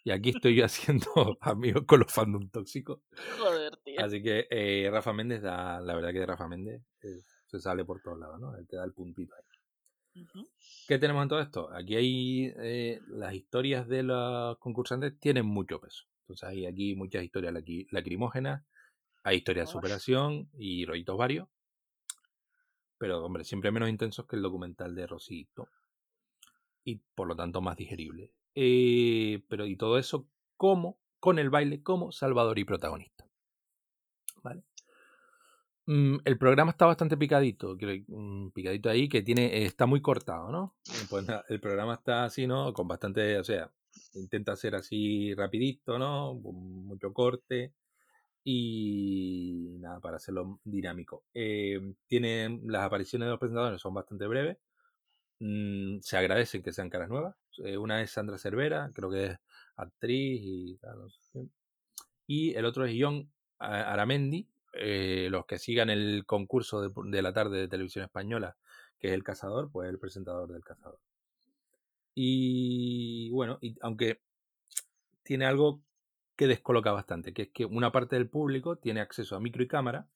Y 0.04 0.12
aquí 0.12 0.30
estoy 0.30 0.56
yo 0.56 0.66
haciendo 0.66 1.38
amigos 1.42 1.84
con 1.88 2.02
los 2.02 2.14
fandom 2.14 2.50
tóxicos. 2.50 3.00
Joder, 3.40 3.76
tío. 3.78 4.00
Así 4.00 4.22
que 4.22 4.48
eh, 4.52 4.90
Rafa 4.92 5.14
Méndez, 5.14 5.42
da, 5.42 5.80
la 5.82 5.96
verdad 5.96 6.12
que 6.12 6.26
Rafa 6.26 6.48
Méndez 6.48 6.84
se 7.48 7.60
sale 7.60 7.86
por 7.86 8.02
todos 8.02 8.20
lados, 8.20 8.40
¿no? 8.40 8.56
Él 8.56 8.68
te 8.68 8.76
da 8.76 8.84
el 8.84 8.94
puntito 8.94 9.34
ahí. 9.36 9.45
¿Qué 10.88 11.00
tenemos 11.00 11.24
en 11.24 11.30
todo 11.30 11.42
esto? 11.42 11.70
Aquí 11.74 11.96
hay 11.96 12.54
eh, 12.58 13.02
las 13.08 13.34
historias 13.34 13.88
de 13.88 14.04
los 14.04 14.58
concursantes 14.60 15.20
tienen 15.20 15.46
mucho 15.46 15.80
peso. 15.80 16.06
Entonces 16.22 16.50
hay 16.50 16.66
aquí 16.66 16.96
muchas 16.96 17.24
historias 17.24 17.54
lacrimógenas, 17.92 18.64
hay 19.24 19.38
historias 19.38 19.68
de 19.68 19.74
superación 19.74 20.50
y 20.58 20.86
rollitos 20.86 21.18
varios. 21.18 21.48
Pero, 22.98 23.26
hombre, 23.26 23.44
siempre 23.44 23.72
menos 23.72 23.90
intensos 23.90 24.26
que 24.26 24.36
el 24.36 24.42
documental 24.42 24.96
de 24.96 25.06
Rosito. 25.06 25.68
Y 26.84 26.98
por 27.16 27.28
lo 27.28 27.36
tanto 27.36 27.62
más 27.62 27.76
digerible. 27.76 28.34
Eh, 28.54 29.44
pero 29.50 29.66
y 29.66 29.76
todo 29.76 29.98
eso 29.98 30.28
como, 30.56 31.00
con 31.20 31.40
el 31.40 31.50
baile 31.50 31.84
como 31.84 32.12
Salvador 32.12 32.58
y 32.60 32.64
protagonista. 32.64 33.15
Mm, 35.88 36.18
el 36.26 36.38
programa 36.38 36.72
está 36.72 36.86
bastante 36.88 37.16
picadito, 37.16 37.78
mm, 38.08 38.50
picadito 38.50 38.90
ahí, 38.90 39.08
que 39.08 39.22
tiene, 39.22 39.66
está 39.66 39.86
muy 39.86 40.02
cortado, 40.02 40.52
¿no? 40.52 40.76
Pues 41.10 41.26
el 41.50 41.60
programa 41.60 41.94
está 41.96 42.26
así, 42.26 42.48
¿no? 42.48 42.74
Con 42.74 42.88
bastante, 42.88 43.38
o 43.38 43.44
sea, 43.44 43.72
intenta 44.14 44.56
ser 44.56 44.76
así 44.76 45.34
rapidito, 45.36 46.00
¿no? 46.00 46.34
Mucho 46.36 47.14
corte 47.14 47.74
y 48.44 49.78
nada, 49.80 50.00
para 50.00 50.18
hacerlo 50.18 50.60
dinámico. 50.64 51.26
Eh, 51.34 51.80
tiene, 52.08 52.62
las 52.66 52.84
apariciones 52.84 53.28
de 53.28 53.32
los 53.32 53.40
presentadores 53.40 53.82
son 53.82 53.94
bastante 53.94 54.28
breves. 54.28 54.58
Mm, 55.40 56.00
se 56.02 56.18
agradecen 56.18 56.64
que 56.64 56.72
sean 56.74 56.90
caras 56.90 57.10
nuevas. 57.10 57.36
Eh, 57.64 57.78
una 57.78 58.02
es 58.02 58.12
Sandra 58.12 58.38
Cervera, 58.38 58.92
creo 58.94 59.10
que 59.12 59.26
es 59.26 59.40
actriz 59.76 60.42
y 60.44 60.78
tal, 60.78 61.00
no 61.00 61.10
sé. 61.10 61.48
Y 62.28 62.56
el 62.56 62.66
otro 62.66 62.86
es 62.86 62.96
John 63.00 63.32
Aramendi. 63.60 64.48
Eh, 64.78 65.28
los 65.32 65.46
que 65.46 65.58
sigan 65.58 65.90
el 65.90 66.26
concurso 66.26 66.90
de, 66.90 67.22
la 67.22 67.34
tarde 67.34 67.60
de 67.60 67.68
televisión 67.68 68.06
española, 68.06 68.58
que 69.00 69.08
es 69.08 69.14
El 69.14 69.24
Cazador, 69.24 69.72
pues 69.72 69.90
el 69.90 70.00
presentador 70.00 70.52
del 70.52 70.64
Cazador. 70.64 71.00
Y 72.14 73.30
bueno, 73.32 73.58
y 73.62 73.76
aunque 73.82 74.22
tiene 75.24 75.46
algo 75.46 75.82
que 76.36 76.48
descoloca 76.48 76.92
bastante, 76.92 77.34
que 77.34 77.44
es 77.44 77.50
que 77.50 77.66
una 77.66 77.92
parte 77.92 78.16
del 78.16 78.30
público 78.30 78.78
tiene 78.78 79.02
acceso 79.02 79.36
a 79.36 79.40
micro 79.40 79.64
y 79.64 79.68
cámara 79.68 80.08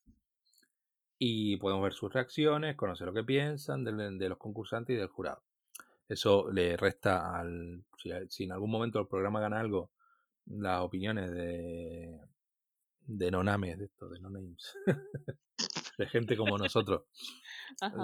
y 1.17 1.57
podemos 1.57 1.83
ver 1.83 1.93
sus 1.93 2.13
reacciones, 2.13 2.75
conocer 2.75 3.07
lo 3.07 3.13
que 3.13 3.23
piensan 3.23 3.83
de, 3.83 4.29
los 4.29 4.37
concursantes 4.37 4.95
y 4.95 4.97
del 4.97 5.07
jurado. 5.07 5.43
Eso 6.07 6.49
le 6.51 6.75
resta 6.77 7.37
al. 7.37 7.83
Si 8.29 8.43
en 8.43 8.51
algún 8.51 8.71
momento 8.71 8.99
el 8.99 9.07
programa 9.07 9.41
gana 9.41 9.59
algo, 9.59 9.91
las 10.45 10.81
opiniones 10.81 11.31
de. 11.31 12.19
De 13.09 13.31
no-names, 13.31 13.77
de 13.79 13.85
esto, 13.85 14.07
de 14.07 14.19
no-names, 14.19 14.77
de 15.97 16.07
gente 16.07 16.37
como 16.37 16.57
nosotros, 16.57 17.03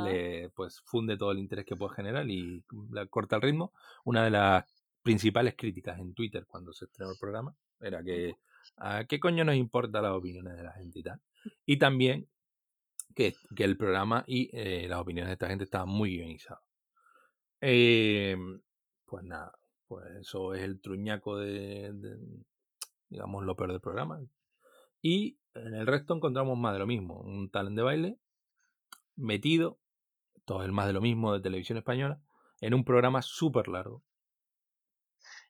le 0.04 0.50
pues 0.50 0.82
funde 0.82 1.15
todo 1.15 1.32
el 1.32 1.39
interés 1.39 1.65
que 1.65 1.76
puede 1.76 1.96
generar 1.96 2.28
y 2.30 2.63
corta 3.10 3.36
el 3.36 3.41
ritmo. 3.44 3.72
Una 4.04 4.24
de 4.24 4.32
las 4.32 4.65
principales 5.04 5.56
críticas 5.56 6.00
en 6.00 6.13
Twitter 6.15 6.46
cuando 6.48 6.74
se 6.74 6.86
estrenó 6.86 7.12
el 7.12 7.20
programa 7.20 7.56
era 7.80 8.04
que 8.04 8.36
a 8.78 9.06
qué 9.06 9.20
coño 9.20 9.46
nos 9.46 9.56
importa 9.56 10.02
las 10.02 10.13
opiniones 10.13 10.58
de 10.58 10.63
la 10.63 10.74
gente 10.74 11.00
y 11.00 11.04
tal. 11.04 11.22
Y 11.65 11.78
también 11.78 12.28
que, 13.13 13.36
que 13.56 13.63
el 13.63 13.78
programa 13.78 14.24
y 14.26 14.50
eh, 14.54 14.88
las 14.88 15.00
opiniones 15.00 15.30
de 15.30 15.34
esta 15.34 15.48
gente 15.48 15.65
estaban 15.65 15.89
muy 15.89 16.18
guionizados. 16.18 16.63
Eh, 17.62 18.36
pues 19.06 19.24
nada, 19.24 19.54
pues 19.88 20.08
eso 20.20 20.56
es 20.56 20.63
el 20.63 20.82
truñaco 20.82 21.38
de, 21.38 21.94
de, 21.94 22.18
digamos, 23.10 23.46
lo 23.46 23.56
peor 23.56 23.72
del 23.72 23.82
programa. 23.82 24.20
Y 25.06 25.38
en 25.54 25.76
el 25.76 25.86
resto 25.86 26.15
encontramos 26.15 26.58
más 26.58 26.74
de 26.74 26.80
lo 26.80 26.88
mismo. 26.88 27.20
Un 27.20 27.52
talent 27.52 27.78
de 27.78 27.84
baile 27.84 28.18
metido, 29.15 29.78
todo 30.46 30.63
el 30.63 30.72
más 30.72 30.88
de 30.88 30.94
lo 30.94 31.02
mismo 31.02 31.32
de 31.32 31.41
televisión 31.41 31.78
española, 31.78 32.20
en 32.60 32.74
un 32.74 32.84
programa 32.84 33.22
súper 33.22 33.68
largo. 33.68 34.02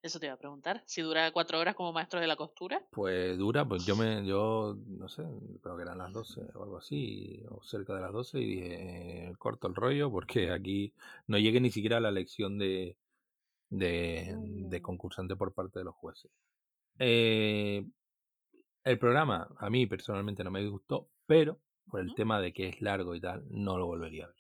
Eso 0.02 0.20
te 0.20 0.26
iba 0.26 0.36
a 0.36 0.38
preguntar. 0.38 0.84
Si 0.86 1.02
dura 1.02 1.32
cuatro 1.32 1.58
horas 1.58 1.74
como 1.74 1.94
maestro 1.94 2.20
de 2.20 2.28
la 2.28 2.36
costura. 2.36 2.86
Pues 2.92 3.38
dura, 3.38 3.66
pues 3.66 3.86
yo 3.86 3.96
me, 3.96 4.26
yo 4.26 4.78
no 4.88 5.08
sé, 5.08 5.24
creo 5.64 5.78
que 5.78 5.84
eran 5.84 6.00
las 6.00 6.12
12 6.12 6.42
o 6.54 6.64
algo 6.64 6.78
así, 6.80 7.42
o 7.50 7.64
cerca 7.64 7.96
de 7.96 8.02
las 8.02 8.12
12, 8.12 8.42
y 8.42 8.46
dije, 8.46 9.30
eh, 9.30 9.34
corto 9.40 9.70
el 9.70 9.76
rollo 9.76 10.12
porque 10.12 10.52
aquí 10.52 10.92
no 11.28 11.38
llegué 11.38 11.62
ni 11.62 11.72
siquiera 11.72 11.96
a 11.96 12.02
la 12.02 12.10
elección 12.10 12.58
de, 12.58 12.98
de, 13.70 14.36
de 14.38 14.82
concursante 14.82 15.38
por 15.38 15.54
parte 15.54 15.80
de 15.80 15.86
los 15.86 15.96
jueces. 15.96 16.30
Eh, 17.00 17.86
el 18.86 18.98
programa 19.00 19.50
a 19.58 19.70
mí 19.70 19.86
personalmente 19.86 20.44
no 20.46 20.52
me 20.52 20.62
disgustó, 20.62 21.12
pero 21.26 21.60
por 21.90 22.00
el 22.00 22.14
tema 22.16 22.40
de 22.40 22.54
que 22.54 22.70
es 22.70 22.82
largo 22.82 23.16
y 23.16 23.22
tal, 23.22 23.46
no 23.50 23.78
lo 23.78 23.86
volvería 23.88 24.26
a 24.26 24.28
ver. 24.30 24.38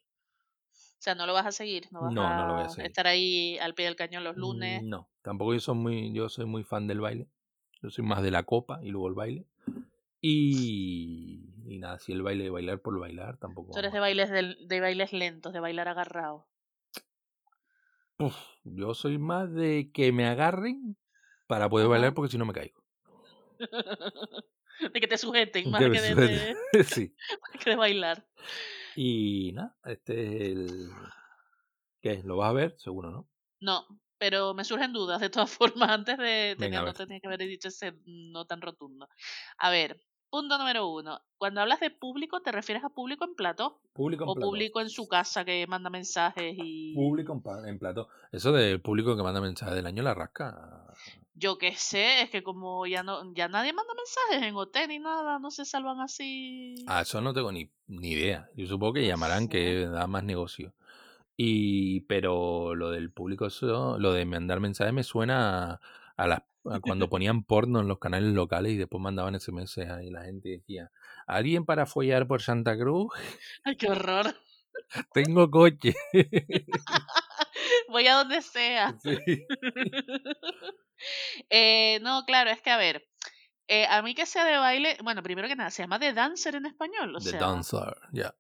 O 0.99 1.01
sea, 1.05 1.15
no 1.15 1.25
lo 1.25 1.34
vas 1.34 1.45
a 1.45 1.51
seguir. 1.53 1.88
No 1.91 2.01
vas 2.01 2.15
No, 2.17 2.31
a, 2.31 2.34
no 2.34 2.45
lo 2.45 2.53
voy 2.53 2.63
a 2.63 2.69
seguir. 2.69 2.88
estar 2.88 3.08
ahí 3.08 3.58
al 3.60 3.75
pie 3.75 3.86
del 3.86 3.95
cañón 3.95 4.23
los 4.25 4.36
lunes. 4.36 4.84
Mm, 4.84 4.89
No, 4.89 5.10
tampoco 5.21 5.53
yo 5.53 5.60
soy 5.60 5.75
muy, 5.75 6.13
yo 6.13 6.29
soy 6.29 6.45
muy 6.45 6.63
fan 6.63 6.88
del 6.88 6.99
baile. 7.01 7.27
Yo 7.81 7.89
soy 7.89 8.05
más 8.05 8.21
de 8.23 8.31
la 8.31 8.43
copa 8.43 8.79
y 8.84 8.89
luego 8.89 9.08
el 9.08 9.13
baile. 9.15 9.47
Y, 10.21 11.55
y 11.67 11.79
nada, 11.79 11.99
si 11.99 12.13
el 12.13 12.23
baile, 12.23 12.49
bailar 12.51 12.81
por 12.81 12.99
bailar, 12.99 13.38
tampoco. 13.39 13.73
Tú 13.73 13.77
eres 13.77 13.93
de 13.93 13.99
bailes, 13.99 14.31
del- 14.31 14.67
de 14.67 14.79
bailes 14.81 15.13
lentos, 15.13 15.53
de 15.53 15.60
bailar 15.60 15.88
agarrado. 15.88 16.49
Uf, 18.19 18.36
yo 18.65 18.93
soy 18.93 19.17
más 19.17 19.51
de 19.53 19.91
que 19.93 20.12
me 20.12 20.25
agarren 20.27 20.97
para 21.47 21.69
poder 21.69 21.88
bailar 21.88 22.13
porque 22.13 22.31
si 22.31 22.38
no 22.38 22.45
me 22.45 22.53
caigo. 22.53 22.85
de 24.94 25.00
que 25.00 25.08
te 25.08 25.18
sujeten 25.18 25.70
más 25.72 25.82
Que 25.82 25.89
de, 25.89 26.13
suene. 26.13 26.56
de- 26.74 26.84
sí. 26.84 27.13
más 27.41 27.63
que 27.63 27.70
de 27.72 27.76
bailar. 27.76 28.28
Y 28.96 29.52
nada, 29.54 29.76
este 29.86 30.24
es 30.26 30.41
el. 30.52 30.89
¿Qué? 32.02 32.22
¿Lo 32.24 32.38
vas 32.38 32.50
a 32.50 32.54
ver? 32.54 32.76
Seguro, 32.78 33.12
¿no? 33.12 33.30
No, 33.60 33.86
pero 34.18 34.54
me 34.54 34.63
surgen 34.63 34.94
dudas 34.94 35.20
de 35.22 35.30
todas 35.30 35.52
formas. 35.52 35.89
Antes 35.89 36.18
de 36.18 36.56
a 36.62 36.82
no 36.82 36.94
tenía 36.94 37.20
que 37.20 37.28
haber 37.28 37.39
dicho 37.39 37.70
ese 37.70 37.94
no 38.06 38.46
tan 38.46 38.62
rotundo. 38.62 39.10
A 39.58 39.70
ver, 39.70 40.00
punto 40.30 40.58
número 40.58 40.88
uno. 40.88 41.22
Cuando 41.38 41.62
hablas 41.62 41.80
de 41.80 41.89
público, 41.89 42.41
¿te 42.41 42.52
refieres 42.52 42.84
a 42.84 42.89
público 42.89 43.26
en 43.26 43.36
plato? 43.36 43.82
Público 43.94 44.24
en 44.24 44.30
¿O 44.30 44.36
público 44.36 44.82
en 44.82 44.89
su 44.89 45.08
casa 45.08 45.44
que 45.46 45.65
manda 45.68 45.89
mensajes 45.89 46.56
y. 46.58 46.94
Público 46.94 47.41
en 47.65 47.80
plato. 47.80 48.10
Eso 48.32 48.52
del 48.52 48.82
público 48.82 49.15
que 49.18 49.24
manda 49.24 49.41
mensajes 49.41 49.76
del 49.76 49.88
año 49.88 50.04
la 50.04 50.13
rasca. 50.13 50.86
Yo 51.38 51.58
qué 51.58 51.76
sé, 51.76 52.21
es 52.21 52.30
que 52.30 52.43
como 52.43 52.88
ya 52.88 53.04
no 53.04 53.34
ya 53.34 53.50
nadie 53.50 53.74
manda 53.74 53.93
mensajes 53.93 54.48
en 54.48 54.56
hotel 54.56 54.88
ni 54.88 55.00
nada, 55.00 55.38
no 55.38 55.52
se 55.52 55.65
salvan 55.65 56.00
así. 56.00 56.76
Ah, 56.88 57.02
eso 57.02 57.19
no 57.19 57.34
tengo 57.34 57.52
ni, 57.52 57.69
ni 57.88 58.12
idea. 58.12 58.50
Yo 58.56 58.67
supongo 58.67 58.93
que 58.93 59.06
llamarán 59.06 59.50
que 59.50 59.86
da 59.86 60.08
más 60.08 60.24
negocio. 60.24 60.74
Y 61.38 62.02
pero 62.02 62.76
lo 62.76 62.91
del 62.91 63.12
público, 63.12 63.45
eso, 63.45 64.00
lo 64.00 64.13
de 64.13 64.26
mandar 64.26 64.62
mensajes 64.62 64.93
me 64.93 65.04
suena 65.04 65.82
a, 66.17 66.24
a 66.26 66.80
cuando 66.80 67.10
ponían 67.10 67.43
porno 67.43 67.82
en 67.82 67.88
los 67.89 68.00
canales 68.00 68.34
locales 68.34 68.71
y 68.74 68.78
después 68.78 69.02
mandaban 69.02 69.36
SMS 69.36 69.80
ahí 69.91 70.10
la 70.10 70.24
gente 70.24 70.50
decía, 70.50 70.91
¿alguien 71.28 71.65
para 71.65 71.86
follar 71.86 72.28
por 72.28 72.41
Santa 72.41 72.78
Cruz? 72.78 73.12
Ay, 73.63 73.76
qué 73.76 73.89
horror. 73.89 74.34
Tengo 75.13 75.50
coche. 75.52 75.93
Voy 77.89 78.08
a 78.08 78.15
donde 78.15 78.41
sea. 78.41 78.95
Sí. 79.02 79.45
Eh, 81.50 82.00
no, 82.02 82.24
claro, 82.26 82.50
es 82.50 82.62
que 82.62 82.70
a 82.72 82.78
ver, 82.78 83.08
eh, 83.68 83.86
a 83.88 84.02
mí 84.02 84.13
que 84.15 84.26
sea 84.26 84.46
de 84.46 84.58
baile, 84.58 84.98
bueno, 85.04 85.24
primero 85.24 85.48
que 85.48 85.56
nada, 85.56 85.72
se 85.72 85.84
llama 85.84 86.00
The 86.00 86.13
Dancer 86.13 86.56
en 86.56 86.65
español, 86.65 87.15
o 87.15 87.20
The 87.20 87.32
sea, 87.32 87.39
Dancer, 87.39 87.96
ya. 88.12 88.36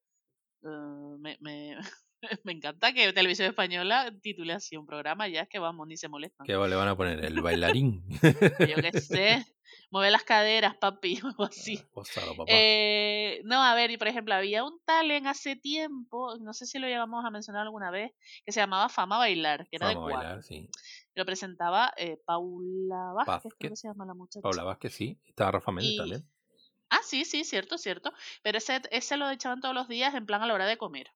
eh, 0.63 1.15
me, 1.19 1.37
me, 1.41 1.77
me 2.43 2.51
encanta 2.53 2.93
que 2.93 3.11
Televisión 3.13 3.47
Española 3.49 4.11
titule 4.21 4.53
así 4.53 4.77
un 4.77 4.85
programa, 4.85 5.27
ya 5.27 5.41
es 5.41 5.49
que 5.49 5.59
vamos, 5.59 5.87
ni 5.87 5.97
se 5.97 6.07
molestan. 6.09 6.45
¿Qué 6.45 6.53
le 6.53 6.75
van 6.75 6.87
a 6.87 6.95
poner? 6.97 7.23
El 7.23 7.41
bailarín. 7.41 8.03
Yo 8.21 8.75
qué 8.81 8.99
sé, 8.99 9.45
mueve 9.91 10.11
las 10.11 10.23
caderas, 10.23 10.75
papi, 10.77 11.19
o 11.23 11.27
algo 11.27 11.43
así. 11.45 11.77
Papá. 11.93 12.43
Eh, 12.47 13.41
no, 13.45 13.63
a 13.63 13.73
ver, 13.75 13.91
y 13.91 13.97
por 13.97 14.07
ejemplo, 14.07 14.33
había 14.35 14.63
un 14.63 14.79
talent 14.85 15.27
hace 15.27 15.55
tiempo, 15.55 16.37
no 16.39 16.53
sé 16.53 16.65
si 16.65 16.79
lo 16.79 16.87
llegamos 16.87 17.23
a 17.25 17.29
mencionar 17.31 17.63
alguna 17.63 17.91
vez, 17.91 18.11
que 18.45 18.51
se 18.51 18.59
llamaba 18.59 18.89
Fama 18.89 19.17
Bailar, 19.17 19.67
que 19.69 19.77
era 19.77 19.89
de 19.89 19.95
Vamos 19.95 20.09
a 20.09 20.11
cuatro. 20.13 20.27
bailar, 20.29 20.43
sí. 20.43 20.69
Lo 21.15 21.25
presentaba 21.25 21.93
eh, 21.97 22.17
Paula 22.25 23.13
Vázquez, 23.15 23.53
creo 23.57 23.71
que 23.71 23.75
se 23.77 23.87
llama 23.87 24.05
la 24.05 24.13
muchacha. 24.13 24.41
Paula 24.41 24.63
Vázquez, 24.63 24.93
sí. 24.93 25.19
Estaba 25.25 25.51
Rafa 25.51 25.71
Méndez 25.71 25.93
Y- 25.93 25.97
también. 25.97 26.29
Ah, 26.89 26.99
sí, 27.03 27.25
sí, 27.25 27.43
cierto, 27.43 27.77
cierto. 27.77 28.13
Pero 28.43 28.57
ese, 28.59 28.81
ese 28.91 29.17
lo 29.17 29.29
echaban 29.29 29.59
todos 29.59 29.73
los 29.73 29.87
días 29.87 30.13
en 30.13 30.25
plan 30.25 30.41
a 30.43 30.47
la 30.47 30.53
hora 30.53 30.67
de 30.67 30.77
comer. 30.77 31.07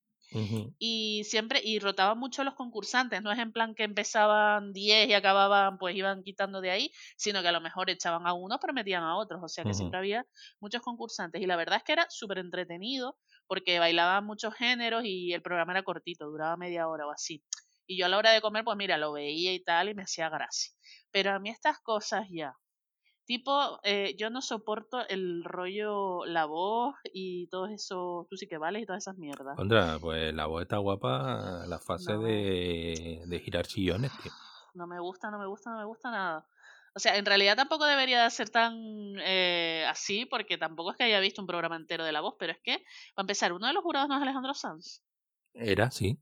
Y 0.78 1.24
siempre, 1.26 1.62
y 1.64 1.80
rotaban 1.80 2.18
mucho 2.20 2.44
los 2.44 2.54
concursantes, 2.56 3.22
no 3.22 3.32
es 3.32 3.40
en 3.40 3.52
plan 3.52 3.76
que 3.76 3.84
empezaban 3.84 4.72
10 4.72 5.10
y 5.10 5.14
acababan, 5.14 5.78
pues 5.78 5.96
iban 5.96 6.24
quitando 6.24 6.62
de 6.62 6.72
ahí, 6.72 6.92
sino 7.18 7.42
que 7.42 7.48
a 7.50 7.52
lo 7.52 7.60
mejor 7.62 7.90
echaban 7.90 8.28
a 8.28 8.34
unos 8.34 8.60
pero 8.62 8.74
metían 8.74 9.04
a 9.04 9.18
otros, 9.18 9.42
o 9.44 9.48
sea 9.48 9.66
que 9.66 9.74
siempre 9.74 10.00
había 10.00 10.26
muchos 10.60 10.82
concursantes 10.82 11.42
y 11.42 11.48
la 11.48 11.56
verdad 11.58 11.78
es 11.78 11.84
que 11.84 11.94
era 11.94 12.06
súper 12.10 12.38
entretenido 12.40 13.18
porque 13.48 13.80
bailaban 13.80 14.26
muchos 14.26 14.54
géneros 14.56 15.04
y 15.06 15.34
el 15.34 15.42
programa 15.42 15.74
era 15.74 15.84
cortito, 15.84 16.28
duraba 16.30 16.56
media 16.58 16.88
hora 16.88 17.08
o 17.08 17.12
así. 17.12 17.44
Y 17.90 17.98
yo 17.98 18.06
a 18.06 18.10
la 18.10 18.20
hora 18.20 18.30
de 18.32 18.40
comer, 18.40 18.64
pues 18.64 18.78
mira, 18.78 18.98
lo 19.00 19.12
veía 19.14 19.52
y 19.52 19.64
tal 19.64 19.90
y 19.90 19.96
me 19.96 20.04
hacía 20.04 20.30
gracia. 20.30 20.72
Pero 21.12 21.32
a 21.32 21.40
mí 21.40 21.50
estas 21.50 21.80
cosas 21.80 22.28
ya, 22.30 22.54
tipo, 23.26 23.80
eh, 23.84 24.16
yo 24.16 24.30
no 24.30 24.42
soporto 24.44 25.08
el 25.08 25.44
rollo, 25.44 26.24
la 26.26 26.46
voz 26.46 26.94
y 27.12 27.48
todo 27.48 27.66
eso, 27.66 28.28
tú 28.30 28.38
sí 28.38 28.48
que 28.48 28.60
vales 28.60 28.84
y 28.84 28.86
todas 28.86 29.04
esas 29.04 29.18
mierdas. 29.18 29.56
Contra, 29.58 29.98
pues 30.00 30.32
la 30.36 30.46
voz 30.46 30.62
está 30.62 30.78
guapa, 30.78 31.66
la 31.68 31.80
fase 31.80 32.14
No. 32.14 32.22
de, 32.22 33.24
de 33.26 33.40
girar 33.40 33.66
sillones, 33.66 34.12
tío. 34.22 34.32
No 34.76 34.86
me 34.86 35.00
gusta, 35.00 35.32
no 35.32 35.40
me 35.40 35.48
gusta, 35.48 35.72
no 35.72 35.80
me 35.80 35.86
gusta 35.86 36.12
nada. 36.12 36.48
O 36.94 37.00
sea, 37.00 37.18
en 37.18 37.26
realidad 37.26 37.56
tampoco 37.56 37.86
debería 37.86 38.24
de 38.24 38.30
ser 38.30 38.52
tan 38.52 38.76
eh, 39.20 39.84
así, 39.90 40.26
porque 40.28 40.60
tampoco 40.60 40.92
es 40.92 40.98
que 40.98 41.06
haya 41.06 41.20
visto 41.20 41.42
un 41.42 41.48
programa 41.48 41.76
entero 41.76 42.04
de 42.04 42.12
La 42.12 42.22
Voz, 42.22 42.36
pero 42.38 42.52
es 42.52 42.60
que, 42.64 42.84
para 43.16 43.24
empezar, 43.24 43.52
uno 43.52 43.66
de 43.66 43.74
los 43.74 43.84
jurados 43.84 44.08
no 44.10 44.16
es 44.16 44.22
Alejandro 44.22 44.54
Sanz. 44.54 45.04
Era, 45.54 45.90
sí. 45.92 46.20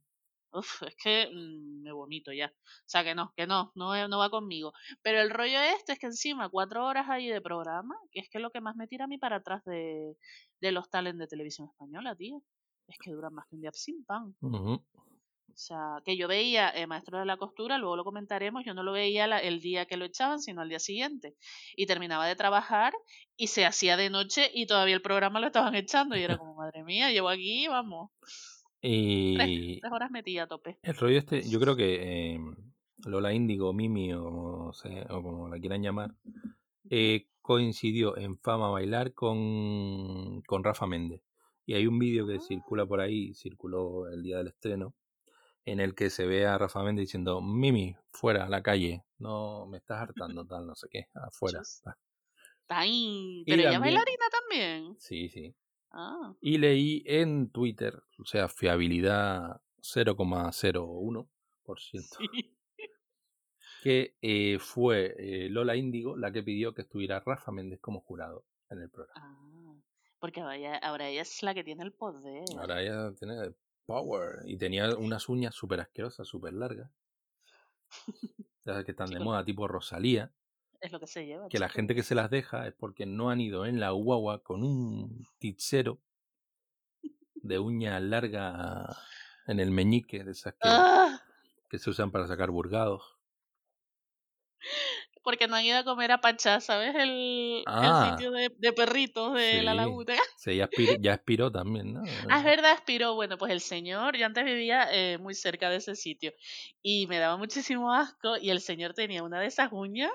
Uf, 0.51 0.83
es 0.83 0.95
que 1.01 1.29
mm, 1.33 1.83
me 1.83 1.91
vomito 1.91 2.31
ya. 2.33 2.47
O 2.47 2.83
sea, 2.86 3.03
que 3.03 3.13
no, 3.15 3.33
que 3.36 3.47
no, 3.47 3.71
no, 3.75 4.07
no 4.07 4.17
va 4.19 4.29
conmigo. 4.29 4.73
Pero 5.01 5.21
el 5.21 5.29
rollo 5.29 5.60
este 5.62 5.93
es 5.93 5.99
que 5.99 6.07
encima, 6.07 6.49
cuatro 6.49 6.86
horas 6.86 7.07
ahí 7.10 7.27
de 7.27 7.41
programa, 7.41 7.95
que 8.12 8.19
es 8.21 8.29
que 8.29 8.39
lo 8.39 8.51
que 8.51 8.62
más 8.62 8.75
me 8.75 8.88
tira 8.88 9.05
a 9.05 9.07
mí 9.07 9.17
para 9.17 9.38
atrás 9.38 9.63
de, 9.65 10.15
de 10.62 10.71
los 10.71 10.89
talents 10.89 11.19
de 11.19 11.27
televisión 11.27 11.67
española, 11.69 12.15
tío. 12.15 12.41
Es 12.88 12.97
que 12.99 13.12
duran 13.12 13.33
más 13.33 13.45
que 13.49 13.55
un 13.55 13.62
día 13.62 13.71
sin 13.73 14.05
pan. 14.05 14.36
Ujú. 14.41 14.83
O 15.49 15.60
sea, 15.60 16.01
que 16.05 16.15
yo 16.17 16.27
veía 16.27 16.69
eh, 16.69 16.86
Maestro 16.88 17.17
de 17.19 17.25
la 17.25 17.38
Costura, 17.38 17.77
luego 17.79 17.95
lo 17.95 18.03
comentaremos, 18.03 18.63
yo 18.63 18.73
no 18.75 18.83
lo 18.83 18.91
veía 18.91 19.25
la- 19.27 19.39
el 19.39 19.60
día 19.60 19.86
que 19.88 19.97
lo 19.97 20.05
echaban, 20.05 20.39
sino 20.39 20.62
al 20.62 20.69
día 20.69 20.79
siguiente. 20.79 21.36
Y 21.75 21.88
terminaba 21.88 22.27
de 22.27 22.36
trabajar 22.36 22.93
y 23.36 23.47
se 23.47 23.65
hacía 23.65 23.97
de 23.97 24.10
noche 24.12 24.51
y 24.53 24.67
todavía 24.67 24.93
el 24.95 25.01
programa 25.01 25.39
lo 25.39 25.47
estaban 25.47 25.73
echando. 25.75 26.15
Y 26.15 26.21
era 26.21 26.38
como, 26.38 26.53
madre 26.55 26.83
mía, 26.83 27.12
llevo 27.12 27.29
aquí, 27.29 27.67
vamos, 27.67 28.12
Y 28.89 29.80
tres 29.82 29.91
horas 29.91 30.12
metida 30.12 30.43
a 30.43 30.47
tope. 30.47 30.78
el 30.82 30.95
rollo 30.95 31.17
este, 31.19 31.41
yo 31.50 31.60
creo 31.60 31.76
que 31.76 32.36
eh, 32.36 32.39
Lola 33.06 33.34
Índigo, 33.34 33.73
Mimi 33.73 34.13
o 34.13 34.23
como, 34.23 34.73
se- 34.73 35.06
o 35.10 35.21
como 35.21 35.50
la 35.50 35.60
quieran 35.60 35.82
llamar, 35.84 36.15
eh, 36.89 37.28
coincidió 37.41 38.17
en 38.17 38.38
fama 38.38 38.69
bailar 38.69 39.13
con, 39.13 40.41
con 40.43 40.63
Rafa 40.63 40.88
Méndez. 40.88 41.21
Y 41.65 41.73
hay 41.73 41.86
un 41.86 42.00
vídeo 42.00 42.26
que 42.28 42.39
circula 42.39 42.86
por 42.86 43.02
ahí, 43.02 43.34
circuló 43.34 44.08
el 44.08 44.23
día 44.23 44.38
del 44.38 44.47
estreno, 44.47 44.93
en 45.65 45.82
el 45.82 45.95
que 45.95 46.10
se 46.10 46.26
ve 46.26 46.45
a 46.45 46.58
Rafa 46.58 46.82
Méndez 46.84 47.04
diciendo, 47.08 47.41
Mimi, 47.41 47.95
fuera, 48.12 48.45
a 48.45 48.50
la 48.50 48.63
calle, 48.63 49.04
no 49.17 49.65
me 49.65 49.78
estás 49.80 50.02
hartando, 50.02 50.45
tal, 50.45 50.65
no 50.65 50.76
sé 50.76 50.88
qué, 50.89 51.08
afuera. 51.13 51.60
Chus. 51.60 51.82
tal". 51.84 51.95
Está 52.62 52.80
ahí. 52.80 53.43
Pero 53.45 53.62
ella 53.63 53.80
bailarina 53.80 54.26
también. 54.32 54.95
Sí, 55.00 55.28
sí. 55.30 55.54
Ah, 55.99 56.36
Y 56.41 56.60
leí 56.60 57.01
en 57.07 57.49
Twitter, 57.49 58.03
o 58.19 58.25
sea, 58.25 58.47
fiabilidad 58.49 59.62
0,01%, 59.81 61.27
sí. 61.91 62.55
que 63.81 64.15
eh, 64.21 64.60
fue 64.60 65.15
eh, 65.17 65.49
Lola 65.49 65.75
Índigo 65.75 66.15
la 66.15 66.31
que 66.31 66.43
pidió 66.43 66.75
que 66.75 66.83
estuviera 66.83 67.19
Rafa 67.25 67.51
Méndez 67.51 67.79
como 67.81 68.01
jurado 68.01 68.45
en 68.69 68.83
el 68.83 68.91
programa. 68.91 69.19
Ah, 69.19 69.81
porque 70.19 70.41
ahora 70.41 70.57
ella, 70.57 70.77
ahora 70.77 71.10
ella 71.10 71.23
es 71.23 71.41
la 71.41 71.55
que 71.55 71.63
tiene 71.63 71.83
el 71.83 71.93
poder. 71.93 72.45
Ahora 72.60 72.79
ella 72.79 73.12
tiene 73.17 73.55
power 73.88 74.43
y 74.45 74.55
tenía 74.57 74.95
unas 74.95 75.27
uñas 75.29 75.55
súper 75.55 75.79
asquerosas, 75.79 76.27
súper 76.27 76.53
largas. 76.53 76.91
Ya 78.65 78.83
que 78.86 78.91
están 78.91 79.10
de 79.10 79.19
moda, 79.19 79.43
tipo 79.43 79.67
Rosalía, 79.67 80.31
Es 80.82 80.92
lo 80.92 81.00
que 81.00 81.08
se 81.08 81.26
lleva. 81.26 81.50
que 81.50 81.60
la 81.60 81.68
chico. 81.68 81.76
gente 81.76 81.96
que 81.96 82.04
se 82.04 82.16
las 82.16 82.30
deja 82.30 82.68
es 82.68 82.74
porque 82.74 83.06
no 83.06 83.30
han 83.30 83.42
ido 83.42 83.66
en 83.66 83.80
la 83.80 83.92
guagua 83.92 84.44
con 84.44 84.63
un 84.63 85.28
tichero 85.40 86.02
de 87.42 87.58
uña 87.60 88.00
larga 88.00 88.96
en 89.48 89.60
el 89.60 89.72
meñique, 89.72 90.24
de 90.24 90.32
esas 90.32 90.54
que, 90.54 90.70
Ah, 90.70 91.20
que 91.70 91.80
se 91.80 91.90
usan 91.90 92.12
para 92.12 92.28
sacar 92.28 92.52
burgados. 92.52 93.04
porque 95.24 95.48
no 95.48 95.58
han 95.58 95.66
ido 95.66 95.78
a 95.80 95.84
comer 95.84 96.12
a 96.13 96.22
Pachá, 96.22 96.62
¿sabes? 96.62 96.96
El, 96.96 97.10
el 97.10 97.63
Ah. 97.66 98.16
sitio 98.16 98.32
de, 98.32 98.50
de 98.58 98.72
perritos 98.74 99.34
de 99.34 99.62
la 99.62 99.74
laguna. 99.74 100.16
Sí, 100.38 100.56
ya, 100.56 100.66
expiró, 100.66 100.96
ya 101.02 101.13
expiró 101.16 101.52
también, 101.52 101.94
¿no? 101.94 102.02
Ah, 102.32 102.38
es 102.40 102.44
verdad, 102.46 102.72
expiró. 102.74 103.13
Bueno, 103.16 103.38
pues 103.38 103.52
el 103.52 103.60
señor, 103.60 104.16
yo 104.16 104.26
antes 104.26 104.46
vivía 104.46 104.88
eh, 104.94 105.18
muy 105.18 105.34
cerca 105.34 105.70
de 105.70 105.78
ese 105.78 105.96
sitio 105.96 106.32
y 106.82 107.08
me 107.08 107.18
daba 107.20 107.36
muchísimo 107.36 107.92
asco 107.94 108.38
y 108.38 108.52
el 108.52 108.62
señor 108.62 108.94
tenía 108.94 109.22
una 109.24 109.42
de 109.42 109.48
esas 109.48 109.70
uñas, 109.74 110.12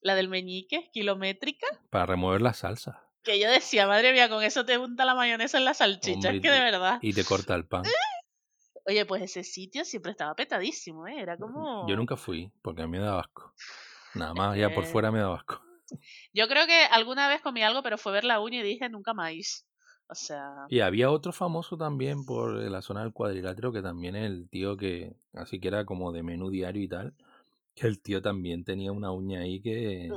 la 0.00 0.14
del 0.14 0.28
meñique, 0.28 0.90
kilométrica, 0.92 1.66
Para 1.90 2.06
remover 2.06 2.40
la 2.40 2.54
salsa. 2.54 3.04
que 3.22 3.38
yo 3.40 3.50
decía, 3.50 3.86
madre 3.86 4.12
mía, 4.12 4.28
con 4.28 4.42
eso 4.42 4.64
te 4.64 4.78
unta 4.78 5.04
la 5.04 5.14
mayonesa 5.14 5.58
en 5.58 5.64
la 5.64 5.74
salchicha, 5.74 6.28
Hombre, 6.28 6.36
es 6.36 6.42
que 6.42 6.50
de 6.50 6.60
verdad. 6.60 6.98
Y 7.02 7.12
te 7.12 7.24
corta 7.24 7.54
el 7.54 7.66
pan. 7.66 7.82
Oye, 8.86 9.04
pues 9.04 9.22
ese 9.22 9.44
sitio 9.44 9.84
siempre 9.84 10.12
estaba 10.12 10.34
petadísimo, 10.34 11.06
¿eh? 11.06 11.20
Era 11.20 11.36
como... 11.36 11.86
Yo 11.86 11.94
nunca 11.96 12.16
fui, 12.16 12.50
porque 12.62 12.82
a 12.82 12.86
mí 12.86 12.92
me 12.92 13.04
daba 13.04 13.20
asco. 13.20 13.52
Nada 14.14 14.32
más, 14.32 14.56
ya 14.56 14.72
por 14.72 14.84
fuera 14.84 15.10
me 15.10 15.18
daba 15.18 15.36
asco. 15.36 15.60
Yo 16.32 16.48
creo 16.48 16.66
que 16.66 16.84
alguna 16.90 17.28
vez 17.28 17.42
comí 17.42 17.62
algo, 17.62 17.82
pero 17.82 17.98
fue 17.98 18.12
ver 18.12 18.24
la 18.24 18.40
uña 18.40 18.60
y 18.60 18.62
dije, 18.62 18.88
nunca 18.88 19.12
más. 19.12 19.66
O 20.10 20.14
sea, 20.14 20.64
Y 20.70 20.80
había 20.80 21.10
otro 21.10 21.32
famoso 21.32 21.76
también 21.76 22.24
por 22.24 22.54
la 22.54 22.80
zona 22.80 23.02
del 23.02 23.12
cuadrilátero, 23.12 23.72
que 23.72 23.82
también 23.82 24.16
es 24.16 24.24
el 24.24 24.48
tío 24.48 24.78
que, 24.78 25.12
así 25.34 25.60
que 25.60 25.68
era 25.68 25.84
como 25.84 26.10
de 26.12 26.22
menú 26.22 26.48
diario 26.48 26.82
y 26.82 26.88
tal, 26.88 27.14
que 27.78 27.86
el 27.86 28.02
tío 28.02 28.20
también 28.22 28.64
tenía 28.64 28.92
una 28.92 29.12
uña 29.12 29.40
ahí 29.40 29.60
que, 29.60 30.08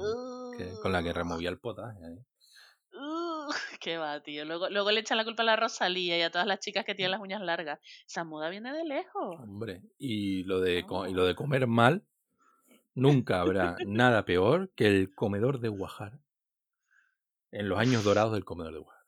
que- 0.57 0.71
con 0.81 0.91
la 0.91 1.03
que 1.03 1.13
removía 1.13 1.49
el 1.49 1.59
potaje. 1.59 1.99
¿eh? 1.99 2.25
Uh, 2.93 3.49
qué 3.79 3.97
va, 3.97 4.21
tío. 4.21 4.45
Luego, 4.45 4.69
luego 4.69 4.91
le 4.91 4.99
echan 5.01 5.17
la 5.17 5.23
culpa 5.23 5.43
a 5.43 5.45
la 5.45 5.55
Rosalía 5.55 6.17
y 6.17 6.21
a 6.21 6.31
todas 6.31 6.47
las 6.47 6.59
chicas 6.59 6.85
que 6.85 6.95
tienen 6.95 7.11
las 7.11 7.21
uñas 7.21 7.41
largas. 7.41 7.79
Esa 8.07 8.23
moda 8.23 8.49
viene 8.49 8.73
de 8.73 8.83
lejos. 8.83 9.35
Hombre, 9.39 9.81
y 9.97 10.43
lo 10.43 10.59
de, 10.59 10.79
y 10.79 11.13
lo 11.13 11.25
de 11.25 11.35
comer 11.35 11.67
mal, 11.67 12.03
nunca 12.93 13.41
habrá 13.41 13.75
nada 13.85 14.25
peor 14.25 14.71
que 14.75 14.87
el 14.87 15.13
comedor 15.13 15.59
de 15.59 15.69
Guajar. 15.69 16.19
En 17.51 17.67
los 17.69 17.79
años 17.79 18.03
dorados 18.03 18.33
del 18.33 18.45
comedor 18.45 18.73
de 18.73 18.79
Guajar. 18.79 19.00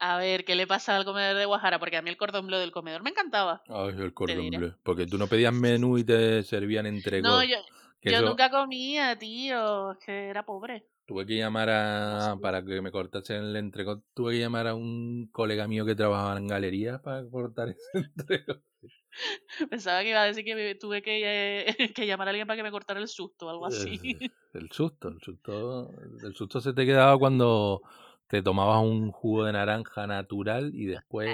A 0.00 0.16
ver, 0.16 0.44
¿qué 0.46 0.54
le 0.54 0.66
pasa 0.66 0.96
al 0.96 1.04
comedor 1.04 1.36
de 1.36 1.44
Guajara? 1.44 1.78
Porque 1.78 1.96
a 1.98 2.02
mí 2.02 2.08
el 2.10 2.16
cordón 2.16 2.46
bleu 2.46 2.58
del 2.58 2.72
comedor 2.72 3.02
me 3.02 3.10
encantaba. 3.10 3.62
Ay, 3.68 3.94
el 3.98 4.14
cordón 4.14 4.48
bleu. 4.50 4.74
Porque 4.82 5.06
tú 5.06 5.18
no 5.18 5.26
pedías 5.26 5.52
menú 5.52 5.98
y 5.98 6.04
te 6.04 6.42
servían 6.42 6.86
entre 6.86 7.20
No, 7.20 7.44
yo, 7.44 7.56
yo 8.02 8.12
eso- 8.12 8.22
nunca 8.22 8.50
comía, 8.50 9.18
tío. 9.18 9.92
Es 9.92 9.98
que 9.98 10.28
era 10.28 10.44
pobre. 10.46 10.86
Tuve 11.06 11.26
que 11.26 11.36
llamar 11.36 11.68
a. 11.70 12.36
Para 12.40 12.64
que 12.64 12.80
me 12.80 12.90
cortasen 12.90 13.42
el 13.44 13.56
entrego. 13.56 14.02
Tuve 14.14 14.32
que 14.34 14.38
llamar 14.38 14.68
a 14.68 14.74
un 14.74 15.28
colega 15.32 15.66
mío 15.68 15.84
que 15.84 15.94
trabajaba 15.96 16.38
en 16.38 16.46
galería 16.46 17.02
para 17.02 17.28
cortar 17.28 17.68
ese 17.76 17.98
entrego. 17.98 18.60
Pensaba 19.70 20.02
que 20.02 20.10
iba 20.10 20.22
a 20.22 20.26
decir 20.26 20.44
que 20.44 20.54
me- 20.54 20.74
tuve 20.76 21.02
que, 21.02 21.66
eh, 21.66 21.66
que 21.94 22.06
llamar 22.06 22.28
a 22.28 22.30
alguien 22.30 22.46
para 22.46 22.56
que 22.56 22.62
me 22.62 22.70
cortara 22.70 23.00
el 23.00 23.08
susto 23.08 23.46
o 23.46 23.50
algo 23.50 23.66
así. 23.66 24.00
Eh, 24.02 24.30
El 24.54 24.70
susto, 24.70 25.08
el 25.08 25.20
susto. 25.20 25.90
El 26.22 26.34
susto 26.34 26.60
se 26.60 26.72
te 26.72 26.86
quedaba 26.86 27.18
cuando 27.18 27.82
te 28.30 28.42
tomabas 28.42 28.82
un 28.82 29.10
jugo 29.10 29.44
de 29.44 29.52
naranja 29.52 30.06
natural 30.06 30.70
y 30.72 30.86
después 30.86 31.28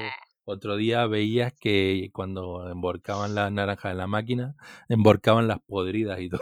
otro 0.48 0.76
día 0.76 1.06
veías 1.08 1.52
que 1.52 2.08
cuando 2.12 2.70
emborcaban 2.70 3.34
las 3.34 3.50
naranjas 3.50 3.90
en 3.90 3.98
la 3.98 4.06
máquina, 4.06 4.54
emborcaban 4.88 5.48
las 5.48 5.58
podridas 5.60 6.20
y 6.20 6.28
todo. 6.30 6.40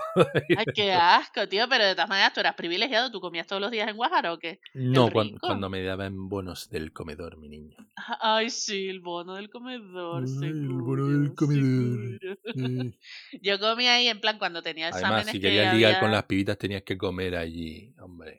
Ay, 0.58 0.66
qué 0.74 0.92
asco, 0.92 1.48
tío. 1.48 1.66
Pero 1.70 1.84
de 1.86 1.94
todas 1.94 2.10
maneras, 2.10 2.34
tú 2.34 2.40
eras 2.40 2.54
privilegiado. 2.54 3.10
¿Tú 3.10 3.20
comías 3.20 3.46
todos 3.46 3.62
los 3.62 3.70
días 3.70 3.88
en 3.88 3.96
Guajara 3.96 4.34
o 4.34 4.38
qué? 4.38 4.60
No, 4.74 5.08
cuando 5.40 5.70
me 5.70 5.82
daban 5.82 6.28
bonos 6.28 6.68
del 6.68 6.92
comedor, 6.92 7.38
mi 7.38 7.48
niño. 7.48 7.76
Ay, 8.20 8.50
sí, 8.50 8.88
el 8.88 9.00
bono 9.00 9.36
del 9.36 9.48
comedor. 9.48 10.22
Ay, 10.22 10.48
el 10.50 10.54
seguro, 10.54 10.84
bono 10.84 11.08
del 11.08 11.34
comedor. 11.34 12.20
Yo 13.42 13.58
comía 13.58 13.94
ahí 13.94 14.08
en 14.08 14.20
plan 14.20 14.38
cuando 14.38 14.62
tenía 14.62 14.88
exámenes 14.88 15.12
Además, 15.14 15.32
si 15.32 15.40
que 15.40 15.46
querías 15.48 15.74
ligar 15.74 15.92
había- 15.92 16.00
con 16.00 16.12
las 16.12 16.24
pibitas 16.24 16.58
tenías 16.58 16.82
que 16.82 16.98
comer 16.98 17.36
allí, 17.36 17.94
hombre. 17.98 18.38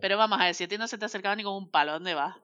Pero 0.00 0.16
vamos 0.18 0.40
a 0.40 0.44
ver, 0.44 0.54
si 0.54 0.64
a 0.64 0.68
ti 0.68 0.78
no 0.78 0.86
se 0.88 0.98
te 0.98 1.04
acercaba 1.04 1.34
ni 1.36 1.42
con 1.42 1.54
un 1.54 1.70
palo, 1.70 1.92
¿dónde 1.92 2.14
vas? 2.14 2.36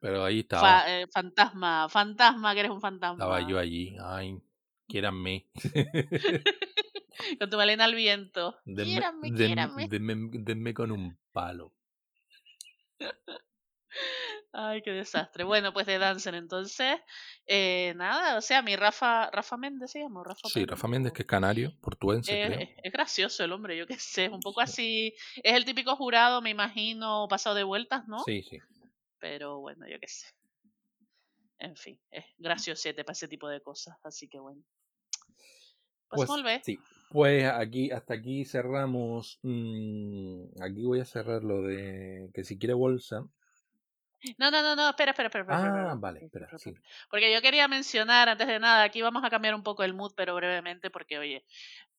Pero 0.00 0.24
ahí 0.24 0.40
estaba, 0.40 0.80
Fa- 0.80 0.90
eh, 1.00 1.06
fantasma, 1.12 1.88
fantasma, 1.88 2.54
que 2.54 2.60
eres 2.60 2.72
un 2.72 2.80
fantasma. 2.80 3.22
estaba 3.24 3.48
yo 3.48 3.58
allí. 3.58 3.96
Ay, 4.02 4.38
quiéranme. 4.88 5.46
Con 7.38 7.50
tu 7.50 7.56
melena 7.58 7.84
al 7.84 7.94
viento. 7.94 8.56
Denme, 8.64 8.84
Quiérame, 8.84 9.30
den- 9.30 9.36
quiérame. 9.36 9.88
denme- 9.88 10.30
denme 10.32 10.72
con 10.74 10.90
un 10.90 11.18
palo. 11.32 11.72
Ay, 14.52 14.82
qué 14.82 14.90
desastre. 14.92 15.44
Bueno, 15.44 15.72
pues 15.72 15.86
de 15.86 15.98
Dancer, 15.98 16.34
entonces, 16.34 16.98
eh, 17.46 17.94
nada, 17.96 18.36
o 18.38 18.40
sea, 18.40 18.62
mi 18.62 18.76
Rafa, 18.76 19.30
Rafa 19.30 19.56
Méndez 19.56 19.90
se 19.92 20.00
llama, 20.00 20.22
Rafa 20.24 20.48
Sí, 20.48 20.54
Méndez, 20.54 20.66
Rafa 20.66 20.86
Méndez, 20.88 21.12
que 21.14 21.22
es 21.22 21.26
canario, 21.26 21.72
portuense, 21.80 22.38
es, 22.42 22.52
creo. 22.52 22.68
es- 22.82 22.92
gracioso 22.92 23.44
el 23.44 23.52
hombre, 23.52 23.76
yo 23.76 23.86
qué 23.86 23.98
sé, 23.98 24.26
es 24.26 24.30
un 24.32 24.42
poco 24.42 24.60
así, 24.60 25.14
es 25.42 25.54
el 25.54 25.64
típico 25.64 25.96
jurado, 25.96 26.42
me 26.42 26.50
imagino, 26.50 27.26
pasado 27.28 27.54
de 27.56 27.64
vueltas, 27.64 28.06
¿no? 28.08 28.24
Sí, 28.24 28.42
sí. 28.42 28.58
Pero 29.20 29.60
bueno, 29.60 29.86
yo 29.88 29.98
qué 30.00 30.08
sé. 30.08 30.26
en 31.60 31.76
fin, 31.76 32.00
es 32.10 32.24
graciosete 32.38 33.04
para 33.04 33.12
ese 33.12 33.28
tipo 33.28 33.48
de 33.48 33.62
cosas, 33.62 33.96
así 34.02 34.28
que 34.28 34.40
bueno. 34.40 34.64
Pues, 36.08 36.20
Pues 36.26 36.30
sí, 36.60 36.78
pues 37.08 37.44
aquí 37.44 37.90
hasta 37.90 38.14
aquí 38.14 38.44
cerramos. 38.44 39.38
mm, 39.42 40.62
aquí 40.62 40.84
voy 40.84 41.00
a 41.00 41.04
cerrar 41.04 41.42
lo 41.44 41.62
de 41.62 42.30
que 42.34 42.44
si 42.44 42.58
quiere 42.58 42.74
bolsa. 42.74 43.26
No, 44.38 44.50
no, 44.50 44.62
no, 44.62 44.76
no, 44.76 44.88
espera, 44.90 45.12
espera, 45.12 45.28
espera. 45.28 45.42
espera, 45.42 45.56
Ah, 45.58 45.66
espera, 45.66 45.94
vale, 45.96 46.20
espera, 46.24 46.46
espera, 46.46 46.46
espera, 46.46 46.58
sí. 46.58 46.74
Porque 47.10 47.32
yo 47.32 47.40
quería 47.42 47.68
mencionar, 47.68 48.28
antes 48.28 48.46
de 48.46 48.58
nada, 48.58 48.82
aquí 48.84 49.02
vamos 49.02 49.24
a 49.24 49.30
cambiar 49.30 49.54
un 49.54 49.62
poco 49.62 49.82
el 49.82 49.94
mood, 49.94 50.12
pero 50.16 50.34
brevemente, 50.34 50.90
porque 50.90 51.18
oye, 51.18 51.44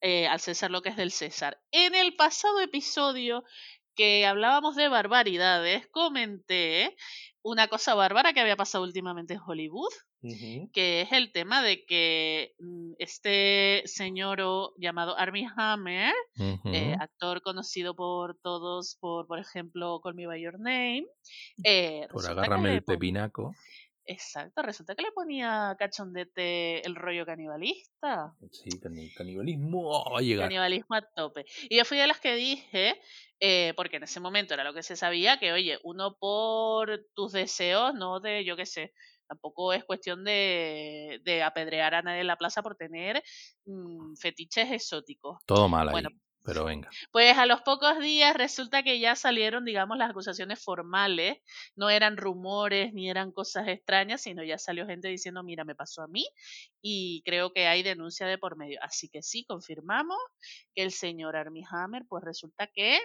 eh, 0.02 0.28
al 0.28 0.40
César 0.40 0.72
lo 0.72 0.82
que 0.82 0.90
es 0.90 0.98
del 0.98 1.12
César. 1.12 1.62
En 1.72 1.96
el 1.96 2.16
pasado 2.16 2.60
episodio 2.62 3.44
que 3.96 4.26
hablábamos 4.26 4.76
de 4.76 4.90
barbaridades, 4.90 5.88
comenté 5.88 6.96
una 7.44 7.68
cosa 7.68 7.96
bárbara 7.96 8.34
que 8.34 8.42
había 8.42 8.56
pasado 8.58 8.84
últimamente 8.84 9.36
en 9.36 9.42
Hollywood, 9.46 9.92
Que 10.74 11.02
es 11.02 11.12
el 11.12 11.32
tema 11.32 11.64
de 11.64 11.84
que 11.86 12.54
mm, 12.60 12.94
este 13.00 13.82
señor 13.86 14.40
llamado 14.78 15.18
Armie 15.18 15.48
Hammer, 15.58 16.14
eh, 16.66 16.96
actor 17.00 17.42
conocido 17.42 17.96
por 17.96 18.38
todos, 18.42 18.98
por 19.00 19.26
por 19.28 19.40
ejemplo, 19.40 20.00
Call 20.04 20.16
Me 20.16 20.28
By 20.28 20.42
Your 20.42 20.60
Name, 20.60 21.06
eh, 21.64 22.08
Por 22.12 22.26
agárrame 22.30 22.74
el 22.76 22.84
pepinaco. 22.84 23.54
Exacto, 24.04 24.62
resulta 24.64 24.96
que 24.96 25.04
le 25.04 25.12
ponía 25.12 25.76
cachondete 25.78 26.86
el 26.86 26.96
rollo 26.96 27.26
canibalista. 27.26 28.34
Sí, 28.52 28.70
cani- 28.82 29.14
canibalismo 29.14 30.04
va 30.12 30.20
a 30.20 30.22
llegar. 30.22 30.48
Canibalismo 30.48 30.96
a 30.96 31.02
tope. 31.02 31.46
Y 31.70 31.78
yo 31.78 31.86
fui 31.86 31.98
de 31.98 32.08
las 32.08 32.20
que 32.20 32.36
dije, 32.36 33.00
eh, 33.40 33.74
porque 33.76 33.98
en 33.98 34.04
ese 34.04 34.20
momento 34.20 34.54
era 34.56 34.64
lo 34.64 34.74
que 34.74 34.84
se 34.84 34.96
sabía, 34.96 35.38
que 35.40 35.54
oye, 35.54 35.80
uno 35.84 36.18
por 36.20 37.06
tus 37.14 37.32
deseos, 37.32 37.94
no 37.94 38.20
de, 38.20 38.44
yo 38.44 38.56
qué 38.58 38.66
sé, 38.66 38.92
tampoco 39.32 39.72
es 39.72 39.86
cuestión 39.86 40.26
de, 40.26 41.22
de 41.24 41.42
apedrear 41.42 41.96
a 41.96 42.02
nadie 42.02 42.20
en 42.20 42.28
la 42.28 42.36
plaza 42.36 42.62
por 42.62 42.76
tener 42.76 43.24
mm, 43.66 44.16
fetiches 44.16 44.70
exóticos. 44.72 45.38
Todo 45.46 45.70
mal 45.70 45.88
ahí. 45.88 45.94
Bueno, 45.94 46.10
Pero 46.44 46.66
venga. 46.66 46.90
Pues 47.14 47.38
a 47.38 47.46
los 47.46 47.62
pocos 47.62 47.98
días 48.00 48.36
resulta 48.36 48.84
que 48.84 49.00
ya 49.00 49.16
salieron, 49.16 49.64
digamos, 49.64 49.98
las 49.98 50.10
acusaciones 50.10 50.62
formales. 50.62 51.38
No 51.78 51.90
eran 51.90 52.18
rumores 52.18 52.94
ni 52.94 53.10
eran 53.10 53.32
cosas 53.32 53.70
extrañas, 53.70 54.22
sino 54.22 54.44
ya 54.44 54.58
salió 54.58 54.86
gente 54.86 55.08
diciendo, 55.08 55.44
mira, 55.44 55.64
me 55.64 55.76
pasó 55.76 56.02
a 56.02 56.10
mí 56.10 56.28
y 56.82 57.22
creo 57.24 57.54
que 57.54 57.68
hay 57.68 57.84
denuncia 57.84 58.28
de 58.28 58.38
por 58.38 58.58
medio. 58.58 58.80
Así 58.82 59.08
que 59.08 59.22
sí, 59.22 59.46
confirmamos 59.46 60.18
que 60.76 60.84
el 60.84 60.92
señor 60.92 61.38
Armie 61.38 61.64
Hammer, 61.72 62.04
pues 62.10 62.22
resulta 62.22 62.68
que 62.68 63.00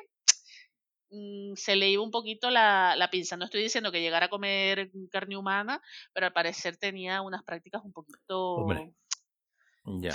mm, 1.10 1.54
se 1.54 1.76
le 1.76 1.90
iba 1.90 2.02
un 2.02 2.10
poquito 2.10 2.50
la, 2.50 2.94
la 2.96 3.10
pinza. 3.10 3.36
No 3.36 3.44
estoy 3.44 3.62
diciendo 3.62 3.92
que 3.92 4.00
llegara 4.00 4.26
a 4.26 4.30
comer 4.30 4.90
carne 5.10 5.36
humana, 5.36 5.82
pero 6.12 6.26
al 6.26 6.32
parecer 6.32 6.76
tenía 6.76 7.22
unas 7.22 7.44
prácticas 7.44 7.82
un 7.84 7.92
poquito... 7.92 8.54
Hombre, 8.54 8.92
ya. 9.84 10.14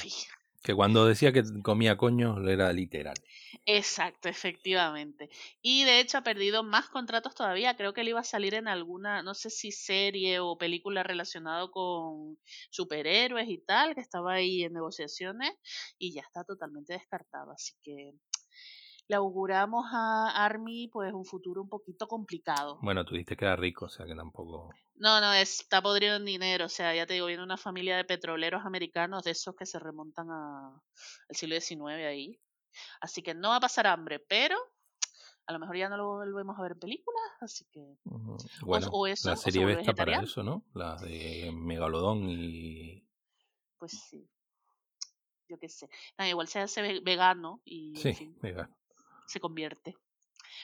Que 0.63 0.75
cuando 0.75 1.08
decía 1.08 1.32
que 1.32 1.43
comía 1.63 1.97
coño 1.97 2.38
era 2.47 2.71
literal. 2.71 3.15
Exacto, 3.65 4.30
efectivamente. 4.30 5.30
Y 5.60 5.86
de 5.86 5.99
hecho 5.99 6.19
ha 6.19 6.23
perdido 6.23 6.62
más 6.62 6.88
contratos 6.88 7.34
todavía. 7.34 7.75
Creo 7.75 7.93
que 7.93 8.01
él 8.01 8.10
iba 8.10 8.19
a 8.19 8.23
salir 8.23 8.54
en 8.54 8.67
alguna, 8.67 9.23
no 9.23 9.34
sé 9.34 9.49
si 9.49 9.71
serie 9.71 10.39
o 10.39 10.60
película 10.60 11.01
relacionado 11.01 11.71
con 11.71 12.38
superhéroes 12.69 13.49
y 13.49 13.58
tal, 13.58 13.95
que 13.95 14.01
estaba 14.01 14.34
ahí 14.34 14.62
en 14.62 14.73
negociaciones 14.73 15.51
y 15.97 16.13
ya 16.13 16.21
está 16.21 16.43
totalmente 16.43 16.93
descartado. 16.93 17.51
Así 17.51 17.73
que 17.82 18.13
le 19.12 19.17
auguramos 19.17 19.86
a 19.91 20.30
Army 20.45 20.88
pues 20.88 21.12
un 21.12 21.26
futuro 21.26 21.62
un 21.62 21.67
poquito 21.67 22.08
complicado. 22.08 22.80
Bueno, 22.82 23.04
tú 23.04 23.13
dijiste 23.13 23.36
que 23.36 23.43
era 23.43 23.58
rico, 23.58 23.86
o 23.86 23.89
sea 23.89 24.06
que 24.06 24.15
tampoco. 24.15 24.69
No, 24.95 25.19
no, 25.19 25.34
está 25.34 25.82
podrido 25.82 26.15
en 26.15 26.24
dinero. 26.24 26.67
O 26.67 26.69
sea, 26.69 26.95
ya 26.95 27.06
te 27.06 27.15
digo, 27.15 27.26
viene 27.26 27.43
una 27.43 27.58
familia 27.58 27.97
de 27.97 28.06
petroleros 28.06 28.65
americanos 28.65 29.24
de 29.24 29.32
esos 29.32 29.54
que 29.54 29.65
se 29.65 29.80
remontan 29.80 30.32
a, 30.32 30.69
al 31.28 31.36
siglo 31.36 31.56
XIX 31.60 32.06
ahí. 32.08 32.39
Así 33.02 33.21
que 33.21 33.34
no 33.34 33.50
va 33.50 33.58
a 33.58 33.60
pasar 33.60 33.86
hambre, 33.86 34.19
pero 34.19 34.56
a 35.45 35.52
lo 35.52 35.60
mejor 35.60 35.76
ya 35.76 35.89
no 35.89 35.97
lo 35.97 36.06
volvemos 36.08 36.58
a 36.58 36.62
ver 36.62 36.71
en 36.71 36.80
películas, 36.80 37.21
así 37.41 37.65
que... 37.69 37.97
Bueno, 38.62 38.88
o 38.93 39.08
eso, 39.08 39.30
la 39.30 39.36
serie 39.36 39.65
B 39.65 39.74
está 39.74 39.93
para 39.93 40.21
eso, 40.24 40.41
¿no? 40.41 40.63
La 40.74 40.95
de 40.95 41.52
Megalodón 41.54 42.30
y. 42.30 43.06
Pues 43.78 43.91
sí, 44.10 44.26
yo 45.50 45.60
qué 45.60 45.67
sé. 45.67 45.89
Igual 46.19 46.47
se 46.47 46.60
hace 46.60 46.82
ve- 46.82 47.02
vegano 47.04 47.62
y, 47.65 47.89
en 47.89 48.02
Sí, 48.02 48.13
fin, 48.13 48.38
vegano. 48.41 48.74
Se 49.32 49.39
convierte. 49.39 49.96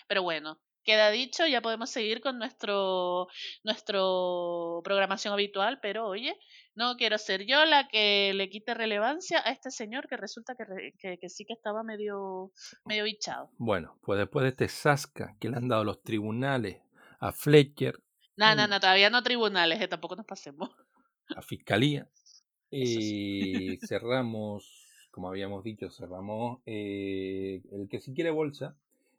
Pero 0.07 0.23
bueno, 0.23 0.59
queda 0.83 1.09
dicho, 1.11 1.45
ya 1.47 1.61
podemos 1.61 1.89
seguir 1.89 2.21
con 2.21 2.37
nuestro, 2.39 3.27
nuestro 3.63 4.81
programación 4.83 5.33
habitual, 5.33 5.79
pero 5.81 6.07
oye, 6.07 6.37
no 6.75 6.95
quiero 6.95 7.17
ser 7.17 7.45
yo 7.45 7.65
la 7.65 7.87
que 7.87 8.31
le 8.35 8.49
quite 8.49 8.73
relevancia 8.73 9.41
a 9.45 9.51
este 9.51 9.71
señor 9.71 10.07
que 10.07 10.17
resulta 10.17 10.55
que, 10.55 10.65
re- 10.65 10.93
que, 10.99 11.17
que 11.17 11.29
sí 11.29 11.45
que 11.45 11.53
estaba 11.53 11.83
medio, 11.83 12.51
medio 12.85 13.03
bichado. 13.03 13.49
Bueno, 13.57 13.97
pues 14.03 14.19
después 14.19 14.43
de 14.43 14.49
este 14.49 14.67
Sasca 14.69 15.35
que 15.39 15.49
le 15.49 15.57
han 15.57 15.67
dado 15.67 15.83
los 15.83 16.01
tribunales 16.03 16.77
a 17.19 17.31
Fletcher, 17.31 17.95
No, 18.37 18.55
no, 18.55 18.67
no, 18.67 18.79
todavía 18.79 19.09
no 19.09 19.23
tribunales, 19.23 19.81
eh, 19.81 19.87
tampoco 19.87 20.15
nos 20.15 20.25
pasemos. 20.25 20.69
a 21.35 21.41
Fiscalía, 21.41 22.07
sí. 22.71 23.73
y 23.73 23.77
cerramos, 23.85 24.86
como 25.17 25.29
habíamos 25.29 25.63
dicho, 25.63 25.89
cerramos 25.89 26.59
eh, 26.67 27.63
el 27.71 27.89
que 27.89 27.99
si 27.99 28.13
quiere 28.13 28.29
bolsa. 28.29 28.75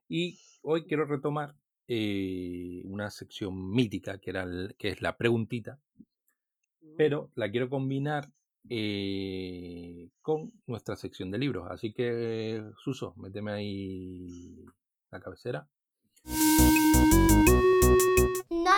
Y 0.08 0.38
hoy 0.62 0.84
quiero 0.84 1.06
retomar 1.06 1.56
eh, 1.88 2.82
una 2.84 3.10
sección 3.10 3.72
mítica 3.72 4.18
que, 4.18 4.30
era 4.30 4.44
el- 4.44 4.76
que 4.78 4.90
es 4.90 5.02
la 5.02 5.16
preguntita, 5.16 5.80
pero 6.96 7.30
la 7.34 7.50
quiero 7.50 7.68
combinar 7.68 8.30
eh, 8.70 10.08
con 10.22 10.52
nuestra 10.68 10.94
sección 10.94 11.32
de 11.32 11.38
libros. 11.38 11.66
Así 11.68 11.92
que, 11.92 12.62
Suso, 12.84 13.12
méteme 13.16 13.50
ahí 13.50 14.64
la 15.10 15.18
cabecera. 15.18 15.66
No 16.24 16.32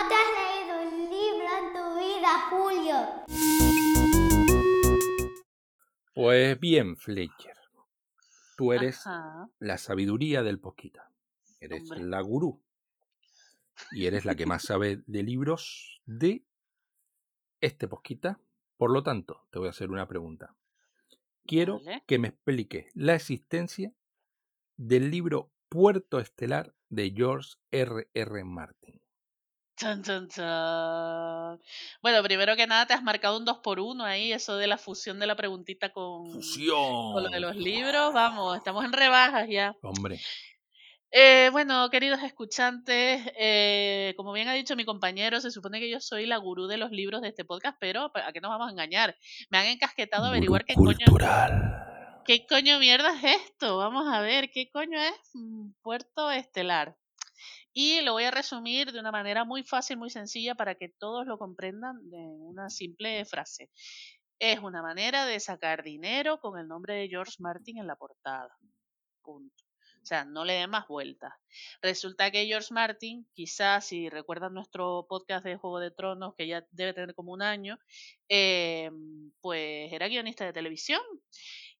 te 0.09 0.15
has 0.15 0.29
leído 0.39 0.73
un 0.89 0.97
libro 1.07 1.49
en 1.59 1.65
tu 1.75 1.85
vida, 1.99 2.31
Julio. 2.49 2.97
Pues 6.13 6.59
bien, 6.59 6.97
Fletcher, 6.97 7.55
tú 8.57 8.73
eres 8.73 9.05
Ajá. 9.07 9.49
la 9.59 9.77
sabiduría 9.77 10.43
del 10.43 10.59
Posquita. 10.59 11.09
Eres 11.59 11.83
Hombre. 11.89 12.03
la 12.07 12.21
gurú. 12.21 12.61
Y 13.91 14.05
eres 14.05 14.25
la 14.25 14.35
que 14.35 14.45
más 14.45 14.63
sabe 14.63 15.01
de 15.07 15.23
libros 15.23 16.01
de 16.05 16.43
este 17.61 17.87
Posquita. 17.87 18.39
Por 18.77 18.91
lo 18.91 19.03
tanto, 19.03 19.45
te 19.51 19.59
voy 19.59 19.67
a 19.67 19.71
hacer 19.71 19.89
una 19.89 20.07
pregunta. 20.07 20.55
Quiero 21.45 21.79
Vale. 21.79 22.03
que 22.07 22.19
me 22.19 22.27
expliques 22.29 22.91
la 22.95 23.15
existencia 23.15 23.93
del 24.77 25.09
libro 25.11 25.51
Puerto 25.69 26.19
Estelar 26.19 26.75
de 26.89 27.11
George 27.11 27.55
R. 27.71 28.09
R. 28.13 28.43
Martin. 28.43 29.00
Bueno, 32.01 32.23
primero 32.23 32.55
que 32.55 32.67
nada 32.67 32.85
te 32.85 32.93
has 32.93 33.03
marcado 33.03 33.37
un 33.37 33.45
2 33.45 33.59
por 33.59 33.79
1 33.79 34.03
ahí, 34.03 34.31
eso 34.31 34.57
de 34.57 34.67
la 34.67 34.77
fusión 34.77 35.19
de 35.19 35.27
la 35.27 35.35
preguntita 35.35 35.91
con, 35.91 36.41
con 37.13 37.23
lo 37.23 37.29
de 37.29 37.39
los 37.39 37.55
libros. 37.55 38.13
Vamos, 38.13 38.57
estamos 38.57 38.85
en 38.85 38.93
rebajas 38.93 39.47
ya. 39.49 39.75
Hombre, 39.81 40.19
Eh, 41.13 41.49
bueno, 41.51 41.89
queridos 41.89 42.23
escuchantes, 42.23 43.21
eh, 43.37 44.13
como 44.15 44.31
bien 44.31 44.47
ha 44.47 44.53
dicho 44.53 44.77
mi 44.77 44.85
compañero, 44.85 45.41
se 45.41 45.51
supone 45.51 45.79
que 45.81 45.89
yo 45.89 45.99
soy 45.99 46.25
la 46.25 46.37
gurú 46.37 46.67
de 46.67 46.77
los 46.77 46.91
libros 46.91 47.21
de 47.21 47.27
este 47.29 47.43
podcast, 47.43 47.77
pero 47.81 48.11
¿a 48.15 48.31
qué 48.31 48.39
nos 48.39 48.49
vamos 48.49 48.69
a 48.69 48.71
engañar? 48.71 49.17
Me 49.49 49.57
han 49.57 49.65
encasquetado 49.67 50.25
a 50.25 50.29
averiguar 50.29 50.63
qué 50.63 50.73
coño, 50.75 50.95
cultural. 51.05 52.21
qué 52.23 52.45
coño 52.47 52.79
mierda 52.79 53.13
es 53.17 53.41
esto. 53.45 53.77
Vamos 53.77 54.07
a 54.07 54.21
ver, 54.21 54.51
¿qué 54.51 54.69
coño 54.71 54.99
es 55.01 55.13
mm, 55.33 55.71
Puerto 55.81 56.31
Estelar? 56.31 56.95
Y 57.73 58.01
lo 58.01 58.13
voy 58.13 58.23
a 58.23 58.31
resumir 58.31 58.91
de 58.91 58.99
una 58.99 59.11
manera 59.11 59.45
muy 59.45 59.63
fácil, 59.63 59.97
muy 59.97 60.09
sencilla, 60.09 60.55
para 60.55 60.75
que 60.75 60.89
todos 60.89 61.25
lo 61.25 61.37
comprendan 61.37 61.97
en 62.11 62.41
una 62.41 62.69
simple 62.69 63.23
frase. 63.25 63.69
Es 64.39 64.59
una 64.59 64.81
manera 64.81 65.25
de 65.25 65.39
sacar 65.39 65.83
dinero 65.83 66.39
con 66.39 66.59
el 66.59 66.67
nombre 66.67 66.95
de 66.95 67.07
George 67.07 67.35
Martin 67.39 67.77
en 67.77 67.87
la 67.87 67.95
portada. 67.95 68.49
Punto. 69.21 69.63
O 70.01 70.05
sea, 70.05 70.25
no 70.25 70.43
le 70.45 70.53
den 70.53 70.69
más 70.69 70.87
vueltas. 70.87 71.31
Resulta 71.81 72.31
que 72.31 72.47
George 72.47 72.73
Martin, 72.73 73.27
quizás 73.35 73.85
si 73.85 74.09
recuerdan 74.09 74.53
nuestro 74.53 75.05
podcast 75.07 75.45
de 75.45 75.57
Juego 75.57 75.79
de 75.79 75.91
Tronos, 75.91 76.33
que 76.35 76.47
ya 76.47 76.65
debe 76.71 76.93
tener 76.93 77.13
como 77.13 77.33
un 77.33 77.43
año, 77.43 77.77
eh, 78.27 78.89
pues 79.41 79.93
era 79.93 80.07
guionista 80.07 80.43
de 80.43 80.53
televisión. 80.53 81.01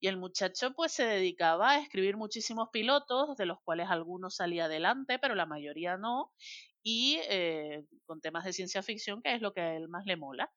Y 0.01 0.07
el 0.07 0.17
muchacho 0.17 0.73
pues 0.73 0.91
se 0.91 1.05
dedicaba 1.05 1.71
a 1.71 1.79
escribir 1.79 2.17
muchísimos 2.17 2.69
pilotos, 2.73 3.37
de 3.37 3.45
los 3.45 3.59
cuales 3.63 3.87
algunos 3.89 4.35
salía 4.35 4.65
adelante, 4.65 5.19
pero 5.19 5.35
la 5.35 5.45
mayoría 5.45 5.97
no, 5.97 6.31
y 6.83 7.19
eh, 7.29 7.85
con 8.05 8.19
temas 8.21 8.43
de 8.45 8.53
ciencia 8.53 8.83
ficción, 8.83 9.21
que 9.21 9.35
es 9.35 9.41
lo 9.41 9.53
que 9.53 9.61
a 9.61 9.75
él 9.77 9.87
más 9.89 10.05
le 10.05 10.17
mola. 10.17 10.51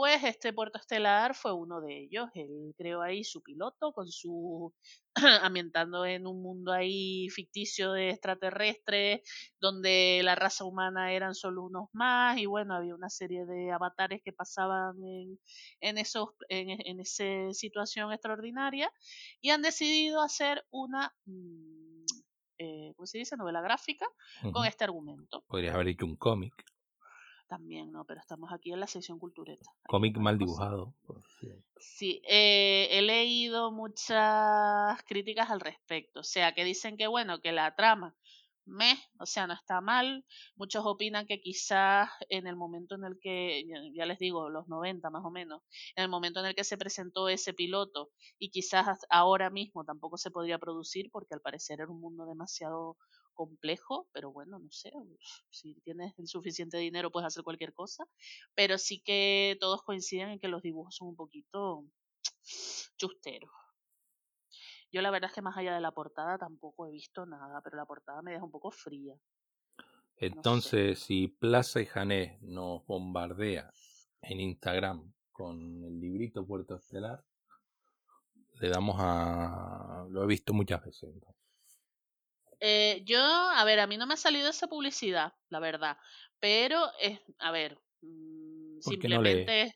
Pues 0.00 0.24
este 0.24 0.54
puerto 0.54 0.78
estelar 0.78 1.34
fue 1.34 1.52
uno 1.52 1.82
de 1.82 2.04
ellos. 2.04 2.30
Él 2.32 2.72
creó 2.74 3.02
ahí 3.02 3.22
su 3.22 3.42
piloto 3.42 3.92
con 3.92 4.08
su 4.08 4.72
ambientando 5.42 6.06
en 6.06 6.26
un 6.26 6.40
mundo 6.40 6.72
ahí 6.72 7.28
ficticio 7.28 7.92
de 7.92 8.08
extraterrestres, 8.08 9.20
donde 9.60 10.22
la 10.24 10.36
raza 10.36 10.64
humana 10.64 11.12
eran 11.12 11.34
solo 11.34 11.64
unos 11.64 11.90
más, 11.92 12.38
y 12.38 12.46
bueno, 12.46 12.74
había 12.74 12.94
una 12.94 13.10
serie 13.10 13.44
de 13.44 13.72
avatares 13.72 14.22
que 14.24 14.32
pasaban 14.32 14.96
en, 15.04 15.38
en, 15.82 15.98
esos, 15.98 16.30
en, 16.48 16.70
en 16.70 17.00
esa 17.00 17.52
situación 17.52 18.10
extraordinaria, 18.10 18.90
y 19.42 19.50
han 19.50 19.60
decidido 19.60 20.22
hacer 20.22 20.64
una, 20.70 21.14
mm, 21.26 22.04
eh, 22.56 22.94
¿cómo 22.96 23.06
se 23.06 23.18
dice?, 23.18 23.36
novela 23.36 23.60
gráfica 23.60 24.06
con 24.50 24.64
este 24.64 24.84
argumento. 24.84 25.44
Podrías 25.46 25.74
haber 25.74 25.88
hecho 25.88 26.06
un 26.06 26.16
cómic. 26.16 26.54
También, 27.50 27.90
¿no? 27.90 28.04
Pero 28.04 28.20
estamos 28.20 28.52
aquí 28.52 28.70
en 28.70 28.78
la 28.78 28.86
sección 28.86 29.18
cultureta. 29.18 29.68
Cómic 29.88 30.16
mal 30.18 30.38
dibujado. 30.38 30.94
Sí, 31.80 32.22
eh, 32.28 32.86
he 32.92 33.02
leído 33.02 33.72
muchas 33.72 35.02
críticas 35.02 35.50
al 35.50 35.58
respecto. 35.58 36.20
O 36.20 36.22
sea, 36.22 36.54
que 36.54 36.62
dicen 36.62 36.96
que 36.96 37.08
bueno, 37.08 37.40
que 37.40 37.50
la 37.50 37.74
trama, 37.74 38.14
meh, 38.66 38.96
o 39.18 39.26
sea, 39.26 39.48
no 39.48 39.54
está 39.54 39.80
mal. 39.80 40.24
Muchos 40.54 40.86
opinan 40.86 41.26
que 41.26 41.40
quizás 41.40 42.08
en 42.28 42.46
el 42.46 42.54
momento 42.54 42.94
en 42.94 43.04
el 43.04 43.18
que, 43.20 43.64
ya, 43.96 44.06
les 44.06 44.20
digo, 44.20 44.48
los 44.48 44.68
90 44.68 45.10
más 45.10 45.24
o 45.24 45.30
menos, 45.32 45.60
en 45.96 46.04
el 46.04 46.08
momento 46.08 46.38
en 46.38 46.46
el 46.46 46.54
que 46.54 46.62
se 46.62 46.78
presentó 46.78 47.28
ese 47.28 47.52
piloto 47.52 48.10
y 48.38 48.50
quizás 48.50 49.00
ahora 49.10 49.50
mismo 49.50 49.84
tampoco 49.84 50.18
se 50.18 50.30
podría 50.30 50.60
producir 50.60 51.10
porque 51.10 51.34
al 51.34 51.40
parecer 51.40 51.80
era 51.80 51.90
un 51.90 52.00
mundo 52.00 52.26
demasiado 52.26 52.96
complejo, 53.34 54.08
pero 54.12 54.32
bueno, 54.32 54.58
no 54.58 54.70
sé, 54.70 54.92
si 55.48 55.74
tienes 55.82 56.18
el 56.18 56.26
suficiente 56.26 56.78
dinero 56.78 57.10
puedes 57.10 57.26
hacer 57.26 57.42
cualquier 57.42 57.72
cosa, 57.72 58.04
pero 58.54 58.78
sí 58.78 59.00
que 59.00 59.56
todos 59.60 59.82
coinciden 59.82 60.30
en 60.30 60.38
que 60.38 60.48
los 60.48 60.62
dibujos 60.62 60.96
son 60.96 61.08
un 61.08 61.16
poquito 61.16 61.84
chusteros. 62.96 63.50
Yo 64.92 65.02
la 65.02 65.10
verdad 65.10 65.30
es 65.30 65.34
que 65.34 65.42
más 65.42 65.56
allá 65.56 65.74
de 65.74 65.80
la 65.80 65.92
portada 65.92 66.36
tampoco 66.36 66.86
he 66.86 66.90
visto 66.90 67.24
nada, 67.24 67.60
pero 67.62 67.76
la 67.76 67.86
portada 67.86 68.22
me 68.22 68.32
deja 68.32 68.44
un 68.44 68.50
poco 68.50 68.70
fría. 68.70 69.14
Entonces, 70.16 70.98
si 70.98 71.28
Plaza 71.28 71.80
y 71.80 71.86
Janés 71.86 72.42
nos 72.42 72.84
bombardea 72.86 73.72
en 74.20 74.40
Instagram 74.40 75.12
con 75.32 75.82
el 75.84 75.98
librito 75.98 76.46
Puerto 76.46 76.76
Estelar, 76.76 77.24
le 78.60 78.68
damos 78.68 78.96
a... 78.98 80.06
Lo 80.10 80.22
he 80.22 80.26
visto 80.26 80.52
muchas 80.52 80.84
veces. 80.84 81.14
Eh, 82.60 83.02
yo, 83.06 83.18
a 83.20 83.64
ver, 83.64 83.80
a 83.80 83.86
mí 83.86 83.96
no 83.96 84.06
me 84.06 84.14
ha 84.14 84.16
salido 84.16 84.48
esa 84.50 84.68
publicidad, 84.68 85.32
la 85.48 85.60
verdad, 85.60 85.96
pero, 86.38 86.90
eh, 87.00 87.20
a 87.38 87.50
ver, 87.50 87.78
mm, 88.02 88.80
simplemente 88.80 89.74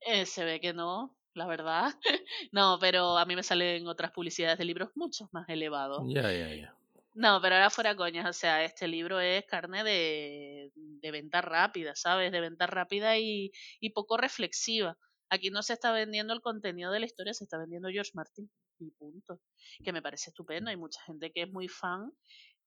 eh, 0.00 0.26
se 0.26 0.44
ve 0.44 0.60
que 0.60 0.72
no, 0.72 1.16
la 1.34 1.46
verdad. 1.46 1.92
no, 2.52 2.78
pero 2.80 3.18
a 3.18 3.24
mí 3.24 3.36
me 3.36 3.42
salen 3.42 3.86
otras 3.86 4.12
publicidades 4.12 4.58
de 4.58 4.64
libros 4.64 4.90
mucho 4.94 5.28
más 5.32 5.48
elevados. 5.48 6.02
Ya, 6.08 6.30
ya, 6.32 6.54
ya. 6.54 6.76
No, 7.14 7.40
pero 7.40 7.54
ahora 7.54 7.70
fuera 7.70 7.94
coñas, 7.96 8.28
o 8.28 8.32
sea, 8.32 8.64
este 8.64 8.88
libro 8.88 9.20
es 9.20 9.44
carne 9.46 9.84
de, 9.84 10.72
de 10.74 11.10
venta 11.10 11.40
rápida, 11.42 11.94
¿sabes? 11.94 12.32
De 12.32 12.40
venta 12.40 12.66
rápida 12.66 13.18
y, 13.18 13.52
y 13.80 13.90
poco 13.90 14.16
reflexiva. 14.16 14.98
Aquí 15.30 15.50
no 15.50 15.62
se 15.62 15.74
está 15.74 15.92
vendiendo 15.92 16.34
el 16.34 16.40
contenido 16.40 16.90
de 16.90 17.00
la 17.00 17.06
historia, 17.06 17.32
se 17.32 17.44
está 17.44 17.56
vendiendo 17.56 17.88
George 17.88 18.10
Martin 18.14 18.50
y 18.78 18.90
punto. 18.90 19.40
Que 19.84 19.92
me 19.92 20.02
parece 20.02 20.30
estupendo, 20.30 20.70
hay 20.70 20.76
mucha 20.76 21.00
gente 21.02 21.32
que 21.32 21.42
es 21.42 21.52
muy 21.52 21.68
fan. 21.68 22.12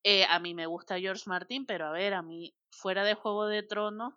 Eh, 0.04 0.26
a 0.26 0.40
mí 0.40 0.54
me 0.54 0.68
gusta 0.68 1.00
George 1.00 1.24
Martin, 1.28 1.66
pero 1.66 1.88
a 1.88 1.92
ver, 1.92 2.14
a 2.14 2.22
mí 2.22 2.56
fuera 2.72 3.04
de 3.04 3.16
Juego 3.16 3.48
de 3.48 3.64
Tronos 3.64 4.14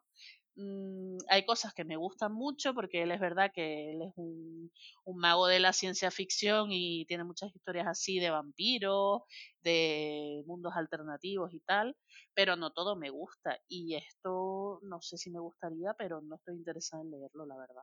mm, 0.56 1.18
hay 1.28 1.44
cosas 1.46 1.74
que 1.74 1.84
me 1.84 1.96
gustan 1.96 2.32
mucho 2.32 2.74
porque 2.74 3.02
él 3.02 3.10
es 3.12 3.20
verdad 3.20 3.50
que 3.54 3.92
él 3.92 4.02
es 4.02 4.12
un, 4.16 4.70
un 5.04 5.18
mago 5.18 5.46
de 5.46 5.60
la 5.60 5.72
ciencia 5.72 6.10
ficción 6.10 6.68
y 6.72 7.06
tiene 7.06 7.24
muchas 7.24 7.54
historias 7.54 7.86
así 7.88 8.18
de 8.20 8.30
vampiros, 8.30 9.22
de 9.62 10.42
mundos 10.46 10.74
alternativos 10.76 11.52
y 11.54 11.60
tal, 11.60 11.96
pero 12.34 12.56
no 12.56 12.72
todo 12.72 12.96
me 12.96 13.10
gusta. 13.10 13.58
Y 13.68 13.94
esto 13.96 14.80
no 14.82 15.00
sé 15.02 15.16
si 15.18 15.30
me 15.30 15.40
gustaría, 15.40 15.94
pero 15.94 16.20
no 16.22 16.36
estoy 16.36 16.56
interesada 16.56 17.02
en 17.02 17.10
leerlo, 17.12 17.46
la 17.46 17.56
verdad. 17.56 17.82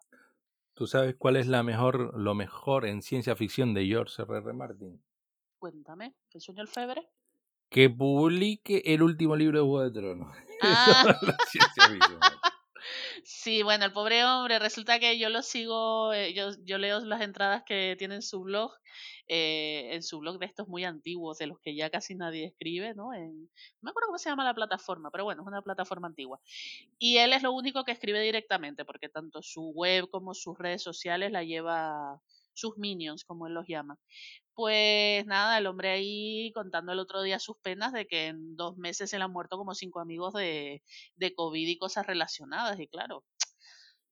¿Tú 0.77 0.85
sabes 0.85 1.15
cuál 1.17 1.37
es 1.37 1.47
la 1.47 1.63
mejor, 1.63 2.15
lo 2.19 2.35
mejor 2.35 2.85
en 2.85 3.01
ciencia 3.01 3.35
ficción 3.35 3.73
de 3.73 3.87
George 3.87 4.21
R. 4.21 4.37
R. 4.37 4.53
Martin? 4.53 5.01
Cuéntame, 5.57 6.13
¿el 6.31 6.39
sueño 6.39 6.59
del 6.59 6.67
febre? 6.67 7.09
Que 7.67 7.89
publique 7.89 8.83
el 8.85 9.01
último 9.01 9.35
libro 9.35 9.57
de 9.57 9.65
Juego 9.65 9.83
de 9.83 9.91
Tronos. 9.91 10.37
Ah. 10.61 11.01
Eso 11.01 11.09
es 11.09 11.21
la 11.21 11.37
ciencia 11.47 11.87
ficción. 11.87 12.19
Sí, 13.23 13.63
bueno, 13.63 13.85
el 13.85 13.93
pobre 13.93 14.23
hombre, 14.25 14.59
resulta 14.59 14.99
que 14.99 15.17
yo 15.19 15.29
lo 15.29 15.41
sigo, 15.41 16.13
eh, 16.13 16.33
yo, 16.33 16.51
yo 16.63 16.77
leo 16.77 16.99
las 17.01 17.21
entradas 17.21 17.63
que 17.65 17.95
tiene 17.97 18.15
en 18.15 18.21
su 18.21 18.41
blog, 18.41 18.71
eh, 19.27 19.89
en 19.93 20.03
su 20.03 20.19
blog 20.19 20.39
de 20.39 20.45
estos 20.45 20.67
muy 20.67 20.83
antiguos, 20.83 21.37
de 21.37 21.47
los 21.47 21.59
que 21.59 21.75
ya 21.75 21.89
casi 21.89 22.15
nadie 22.15 22.45
escribe, 22.45 22.93
¿no? 22.95 23.13
En, 23.13 23.41
no 23.43 23.49
me 23.81 23.89
acuerdo 23.91 24.07
cómo 24.07 24.17
se 24.17 24.29
llama 24.29 24.43
la 24.43 24.53
plataforma, 24.53 25.11
pero 25.11 25.23
bueno, 25.25 25.41
es 25.41 25.47
una 25.47 25.61
plataforma 25.61 26.07
antigua. 26.07 26.39
Y 26.99 27.17
él 27.17 27.33
es 27.33 27.43
lo 27.43 27.53
único 27.53 27.83
que 27.83 27.91
escribe 27.91 28.21
directamente, 28.21 28.85
porque 28.85 29.09
tanto 29.09 29.41
su 29.41 29.71
web 29.73 30.09
como 30.09 30.33
sus 30.33 30.57
redes 30.57 30.83
sociales 30.83 31.31
la 31.31 31.43
lleva 31.43 32.21
sus 32.53 32.77
minions, 32.77 33.23
como 33.25 33.47
él 33.47 33.53
los 33.53 33.67
llama. 33.67 33.99
Pues 34.57 35.23
nada, 35.27 35.59
el 35.59 35.67
hombre 35.67 35.91
ahí 35.91 36.51
contando 36.53 36.91
el 36.91 36.97
otro 36.97 37.21
día 37.21 37.37
sus 37.37 37.57
penas 37.59 37.93
de 37.93 38.07
que 38.07 38.25
en 38.27 38.55
dos 38.55 38.75
meses 38.75 39.11
se 39.11 39.19
le 39.19 39.23
han 39.23 39.31
muerto 39.31 39.55
como 39.55 39.75
cinco 39.75 39.99
amigos 39.99 40.33
de, 40.33 40.81
de 41.15 41.35
COVID 41.35 41.67
y 41.67 41.77
cosas 41.77 42.07
relacionadas. 42.07 42.79
Y 42.79 42.87
claro, 42.87 43.23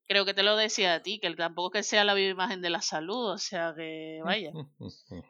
creo 0.07 0.23
que 0.23 0.35
te 0.35 0.43
lo 0.43 0.55
decía 0.55 0.93
a 0.93 1.01
ti, 1.01 1.19
que 1.19 1.33
tampoco 1.35 1.75
es 1.77 1.87
que 1.87 1.89
sea 1.89 2.05
la 2.05 2.13
viva 2.13 2.29
imagen 2.29 2.61
de 2.61 2.69
la 2.69 2.81
salud, 2.83 3.31
o 3.31 3.37
sea 3.39 3.73
que 3.75 4.19
vaya, 4.23 4.51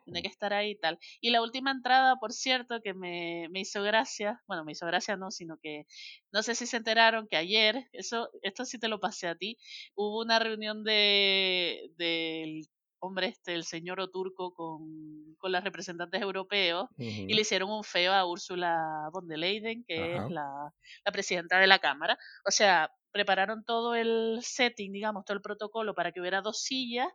tiene 0.04 0.22
que 0.22 0.28
estar 0.28 0.54
ahí 0.54 0.72
y 0.72 0.80
tal. 0.80 1.00
Y 1.22 1.30
la 1.30 1.42
última 1.42 1.72
entrada, 1.72 2.18
por 2.18 2.34
cierto, 2.34 2.82
que 2.84 2.94
me, 2.94 3.48
me 3.52 3.62
hizo 3.62 3.84
gracia, 3.84 4.44
bueno, 4.48 4.66
me 4.66 4.74
hizo 4.74 4.86
gracia 4.86 5.16
no, 5.16 5.32
sino 5.32 5.58
que 5.62 5.86
no 6.34 6.44
sé 6.44 6.56
si 6.56 6.68
se 6.68 6.78
enteraron 6.78 7.28
que 7.30 7.38
ayer, 7.38 7.88
eso, 7.94 8.30
esto 8.42 8.66
sí 8.66 8.80
te 8.80 8.90
lo 8.90 9.00
pasé 9.00 9.28
a 9.28 9.36
ti, 9.36 9.58
hubo 9.96 10.22
una 10.22 10.40
reunión 10.40 10.84
de 10.84 11.90
del 11.98 12.68
hombre 13.06 13.28
este, 13.28 13.54
el 13.54 13.64
señor 13.64 14.00
Oturco 14.00 14.54
con, 14.54 15.36
con 15.38 15.52
las 15.52 15.64
representantes 15.64 16.22
europeos 16.22 16.90
y 16.98 17.34
le 17.34 17.42
hicieron 17.42 17.72
un 17.72 17.84
feo 17.84 18.14
a 18.14 18.26
Úrsula 18.26 19.10
von 19.12 19.28
der 19.28 19.40
Leyen, 19.40 19.84
que 19.86 20.16
es 20.16 20.30
la, 20.30 20.74
la 21.04 21.12
presidenta 21.12 21.60
de 21.60 21.68
la 21.68 21.80
Cámara. 21.80 22.18
O 22.46 22.52
sea, 22.52 22.92
prepararon 23.12 23.64
todo 23.64 23.96
el 23.96 24.40
setting, 24.42 24.92
digamos, 24.92 25.24
todo 25.24 25.36
el 25.36 25.42
protocolo 25.42 25.94
para 25.96 26.12
que 26.12 26.20
hubiera 26.20 26.42
dos 26.42 26.62
sillas 26.62 27.08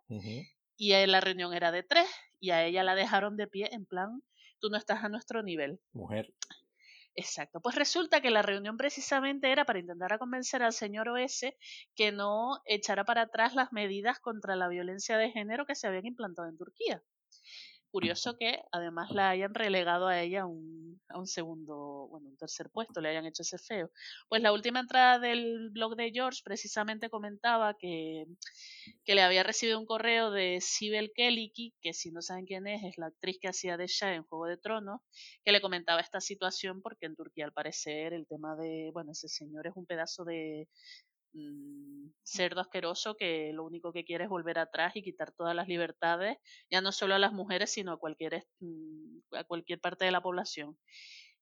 y 0.76 1.06
la 1.06 1.20
reunión 1.20 1.52
era 1.52 1.72
de 1.72 1.82
tres 1.82 2.08
y 2.40 2.50
a 2.50 2.64
ella 2.64 2.82
la 2.82 2.94
dejaron 2.94 3.36
de 3.36 3.46
pie 3.46 3.68
en 3.72 3.84
plan, 3.84 4.22
tú 4.60 4.70
no 4.70 4.78
estás 4.78 5.04
a 5.04 5.10
nuestro 5.10 5.42
nivel. 5.42 5.78
Mujer. 5.92 6.32
Exacto. 7.14 7.60
Pues 7.60 7.76
resulta 7.76 8.20
que 8.20 8.30
la 8.32 8.42
reunión 8.42 8.76
precisamente 8.76 9.52
era 9.52 9.64
para 9.64 9.78
intentar 9.78 10.18
convencer 10.18 10.62
al 10.64 10.72
señor 10.72 11.08
OS 11.08 11.56
que 11.94 12.10
no 12.10 12.58
echara 12.64 13.04
para 13.04 13.22
atrás 13.22 13.54
las 13.54 13.72
medidas 13.72 14.18
contra 14.20 14.56
la 14.56 14.66
violencia 14.68 15.16
de 15.16 15.30
género 15.30 15.66
que 15.66 15.76
se 15.76 15.86
habían 15.86 16.06
implantado 16.06 16.48
en 16.48 16.56
Turquía. 16.56 17.04
Curioso 17.90 18.36
que 18.36 18.62
además 18.70 19.10
la 19.10 19.30
hayan 19.30 19.52
relegado 19.52 20.06
a 20.06 20.20
ella 20.20 20.46
un, 20.46 21.00
a 21.08 21.18
un 21.18 21.26
segundo, 21.26 22.06
bueno, 22.08 22.28
un 22.28 22.36
tercer 22.36 22.70
puesto, 22.70 23.00
le 23.00 23.08
hayan 23.08 23.26
hecho 23.26 23.42
ese 23.42 23.58
feo. 23.58 23.90
Pues 24.28 24.42
la 24.42 24.52
última 24.52 24.78
entrada 24.78 25.18
del 25.18 25.70
blog 25.70 25.96
de 25.96 26.12
George 26.12 26.40
precisamente 26.44 27.10
comentaba 27.10 27.76
que, 27.76 28.26
que 29.04 29.14
le 29.16 29.22
había 29.22 29.42
recibido 29.42 29.80
un 29.80 29.86
correo 29.86 30.30
de 30.30 30.60
Sibel 30.60 31.10
Keliki, 31.14 31.74
que 31.80 31.92
si 31.92 32.12
no 32.12 32.22
saben 32.22 32.46
quién 32.46 32.68
es, 32.68 32.84
es 32.84 32.96
la 32.96 33.06
actriz 33.06 33.38
que 33.40 33.48
hacía 33.48 33.76
de 33.76 33.88
Shah 33.88 34.14
en 34.14 34.22
Juego 34.22 34.46
de 34.46 34.56
Tronos, 34.56 35.00
que 35.44 35.50
le 35.50 35.60
comentaba 35.60 36.00
esta 36.00 36.20
situación 36.20 36.82
porque 36.82 37.06
en 37.06 37.16
Turquía 37.16 37.44
al 37.44 37.52
parecer 37.52 38.12
el 38.12 38.26
tema 38.28 38.54
de, 38.54 38.90
bueno, 38.92 39.12
ese 39.12 39.28
señor 39.28 39.66
es 39.66 39.72
un 39.74 39.86
pedazo 39.86 40.24
de 40.24 40.68
mm, 41.32 42.10
cerdo 42.22 42.60
asqueroso 42.60 43.16
que 43.16 43.52
lo 43.52 43.64
único 43.64 43.92
que 43.92 44.04
quiere 44.04 44.24
es 44.24 44.30
volver 44.30 44.58
atrás 44.58 44.96
y 44.96 45.02
quitar 45.02 45.32
todas 45.32 45.54
las 45.54 45.68
libertades, 45.68 46.38
ya 46.70 46.80
no 46.80 46.92
solo 46.92 47.14
a 47.14 47.18
las 47.18 47.32
mujeres, 47.32 47.70
sino 47.72 47.92
a 47.92 47.98
cualquier, 47.98 48.46
mm, 48.60 49.34
a 49.34 49.44
cualquier 49.44 49.80
parte 49.80 50.04
de 50.04 50.12
la 50.12 50.22
población. 50.22 50.78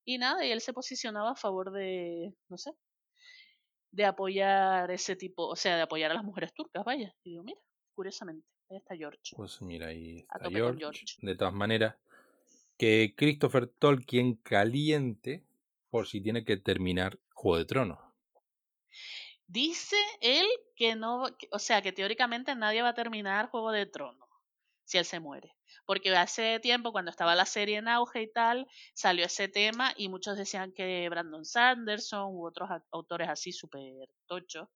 Y 0.05 0.19
nada, 0.19 0.45
y 0.45 0.51
él 0.51 0.61
se 0.61 0.73
posicionaba 0.73 1.33
a 1.33 1.37
favor 1.37 1.71
de, 1.73 2.35
no 2.49 2.57
sé, 2.57 2.73
de 3.91 4.05
apoyar 4.05 4.91
ese 4.91 5.17
tipo, 5.17 5.47
o 5.47 5.57
sea, 5.57 5.77
de 5.77 5.83
apoyar 5.83 6.11
a 6.11 6.15
las 6.15 6.25
mujeres 6.25 6.53
turcas, 6.55 6.85
vaya. 6.85 7.15
Y 7.25 7.31
digo, 7.31 7.43
mira, 7.43 7.61
curiosamente, 7.95 8.47
ahí 8.71 8.79
está 8.79 8.97
George. 8.97 9.35
Pues 9.37 9.61
mira, 9.61 9.89
ahí 9.89 10.21
está. 10.21 10.51
George. 10.51 11.05
De 11.21 11.37
todas 11.37 11.55
maneras, 11.55 11.97
que 12.77 13.15
Christopher 13.17 13.67
Tolkien 13.67 14.37
caliente 14.37 15.45
por 15.91 16.07
si 16.07 16.21
tiene 16.21 16.45
que 16.45 16.57
terminar 16.57 17.19
Juego 17.33 17.59
de 17.59 17.65
Tronos. 17.65 17.99
Dice 19.49 19.97
él 20.21 20.47
que 20.77 20.95
no, 20.95 21.25
o 21.51 21.59
sea, 21.59 21.81
que 21.81 21.91
teóricamente 21.93 22.55
nadie 22.55 22.83
va 22.83 22.91
a 22.91 22.95
terminar 22.95 23.49
Juego 23.49 23.73
de 23.73 23.87
Tronos. 23.87 24.29
si 24.85 24.99
él 24.99 25.07
se 25.07 25.21
muere. 25.21 25.55
Porque 25.87 26.15
hace 26.15 26.61
tiempo, 26.61 26.93
cuando 26.93 27.11
estaba 27.11 27.35
la 27.35 27.47
serie 27.47 27.79
en 27.79 27.89
auge 27.89 28.23
y 28.23 28.31
tal, 28.31 28.67
salió 28.93 29.25
ese 29.25 29.49
tema 29.49 29.93
y 29.97 30.11
muchos 30.11 30.37
decían 30.37 30.73
que 30.73 31.09
Brandon 31.09 31.47
Sanderson 31.47 32.35
u 32.35 32.47
otros 32.47 32.69
autores 32.91 33.29
así 33.31 33.53
súper 33.53 34.09
tochos, 34.27 34.69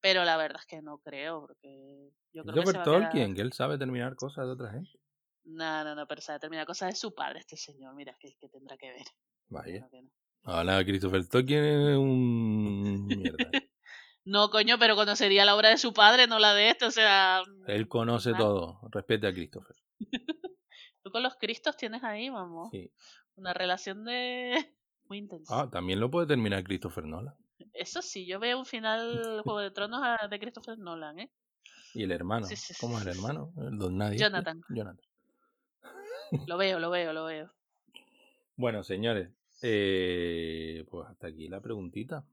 pero 0.00 0.24
la 0.24 0.36
verdad 0.36 0.60
es 0.60 0.66
que 0.66 0.80
no 0.80 0.98
creo, 0.98 1.40
porque 1.40 2.10
yo 2.32 2.44
creo 2.44 2.64
que. 2.64 2.72
Tolkien, 2.84 3.34
que 3.34 3.42
él 3.42 3.52
sabe 3.52 3.78
terminar 3.78 4.14
cosas 4.14 4.46
de 4.46 4.52
otra 4.52 4.70
gente. 4.70 4.90
No, 5.42 5.82
no, 5.82 5.96
no, 5.96 6.06
pero 6.06 6.20
sabe 6.20 6.38
terminar 6.38 6.66
cosas 6.66 6.90
de 6.90 6.96
su 6.96 7.14
padre 7.14 7.40
este 7.40 7.56
señor, 7.56 7.94
mira, 7.96 8.16
que, 8.20 8.36
que 8.38 8.48
tendrá 8.48 8.76
que 8.76 8.92
ver. 8.92 9.06
Vaya. 9.48 9.80
No, 9.80 9.90
que 9.90 10.02
no. 10.02 10.10
Ahora 10.44 10.84
Christopher 10.84 11.26
Tolkien 11.28 11.64
es 11.64 11.96
un 11.98 13.06
mierda. 13.06 13.50
No, 14.24 14.50
coño, 14.50 14.78
pero 14.78 14.96
conocería 14.96 15.44
la 15.44 15.56
obra 15.56 15.70
de 15.70 15.78
su 15.78 15.92
padre, 15.92 16.26
no 16.26 16.38
la 16.38 16.54
de 16.54 16.70
este, 16.70 16.84
o 16.84 16.90
sea... 16.90 17.42
Él 17.66 17.88
conoce 17.88 18.32
todo. 18.34 18.80
Respete 18.90 19.26
a 19.26 19.32
Christopher. 19.32 19.76
Tú 21.02 21.10
con 21.10 21.22
los 21.22 21.36
cristos 21.36 21.76
tienes 21.76 22.04
ahí, 22.04 22.28
vamos, 22.28 22.68
Sí. 22.70 22.92
una 23.36 23.54
relación 23.54 24.04
de... 24.04 24.74
Muy 25.08 25.18
intensa. 25.18 25.60
Ah, 25.62 25.70
también 25.70 25.98
lo 25.98 26.10
puede 26.10 26.26
terminar 26.26 26.62
Christopher 26.62 27.04
Nolan. 27.04 27.34
Eso 27.74 28.00
sí, 28.02 28.26
yo 28.26 28.38
veo 28.38 28.58
un 28.58 28.66
final 28.66 29.40
Juego 29.44 29.60
de 29.60 29.70
Tronos 29.70 30.02
de 30.30 30.38
Christopher 30.38 30.78
Nolan, 30.78 31.18
¿eh? 31.18 31.30
Y 31.94 32.04
el 32.04 32.12
hermano. 32.12 32.46
Sí, 32.46 32.54
sí, 32.56 32.74
¿Cómo 32.80 32.98
es 32.98 33.02
el 33.06 33.12
hermano? 33.16 33.52
El 33.56 33.76
don 33.78 33.96
nadie. 33.98 34.16
Jonathan. 34.18 34.60
Jonathan. 34.68 35.04
Lo 36.46 36.56
veo, 36.56 36.78
lo 36.78 36.90
veo, 36.90 37.12
lo 37.12 37.24
veo. 37.24 37.52
Bueno, 38.54 38.84
señores. 38.84 39.30
eh, 39.62 40.86
pues 40.88 41.08
hasta 41.08 41.26
aquí 41.26 41.48
la 41.48 41.60
preguntita. 41.60 42.24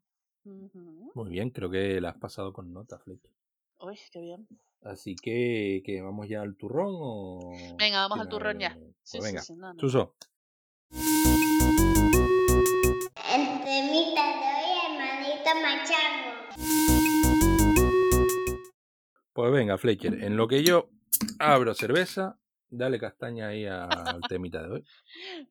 Muy 1.14 1.30
bien, 1.30 1.50
creo 1.50 1.70
que 1.70 2.00
la 2.02 2.10
has 2.10 2.18
pasado 2.18 2.54
con 2.54 2.72
nota, 2.74 2.98
Fletcher. 3.00 3.32
Uy, 3.80 3.98
qué 4.12 4.22
bien. 4.22 4.48
Así 4.82 5.16
que, 5.16 5.82
que 5.86 6.02
vamos 6.02 6.28
ya 6.30 6.42
al 6.42 6.56
turrón 6.56 6.94
o. 6.98 7.52
Venga, 7.78 8.00
vamos 8.08 8.20
al 8.20 8.30
turrón 8.30 8.60
ya. 8.60 8.78
Sí, 9.04 9.18
Pues 9.20 9.32
venga. 9.32 9.42
sí, 9.42 9.54
sí, 9.54 9.60
no, 9.60 9.74
no. 9.74 9.80
Suso. 9.80 10.16
El 13.34 13.46
temita 13.64 14.24
de 14.28 14.48
hoy, 14.56 14.72
hermanito 14.86 15.50
machango. 15.62 16.32
Pues 19.34 19.52
venga, 19.52 19.78
Fletcher. 19.78 20.24
En 20.24 20.38
lo 20.38 20.48
que 20.48 20.64
yo 20.64 20.90
abro 21.40 21.74
cerveza, 21.74 22.40
dale 22.70 23.00
castaña 23.00 23.50
ahí 23.50 23.66
al 23.66 24.26
temita 24.28 24.64
de 24.64 24.70
hoy. 24.74 24.88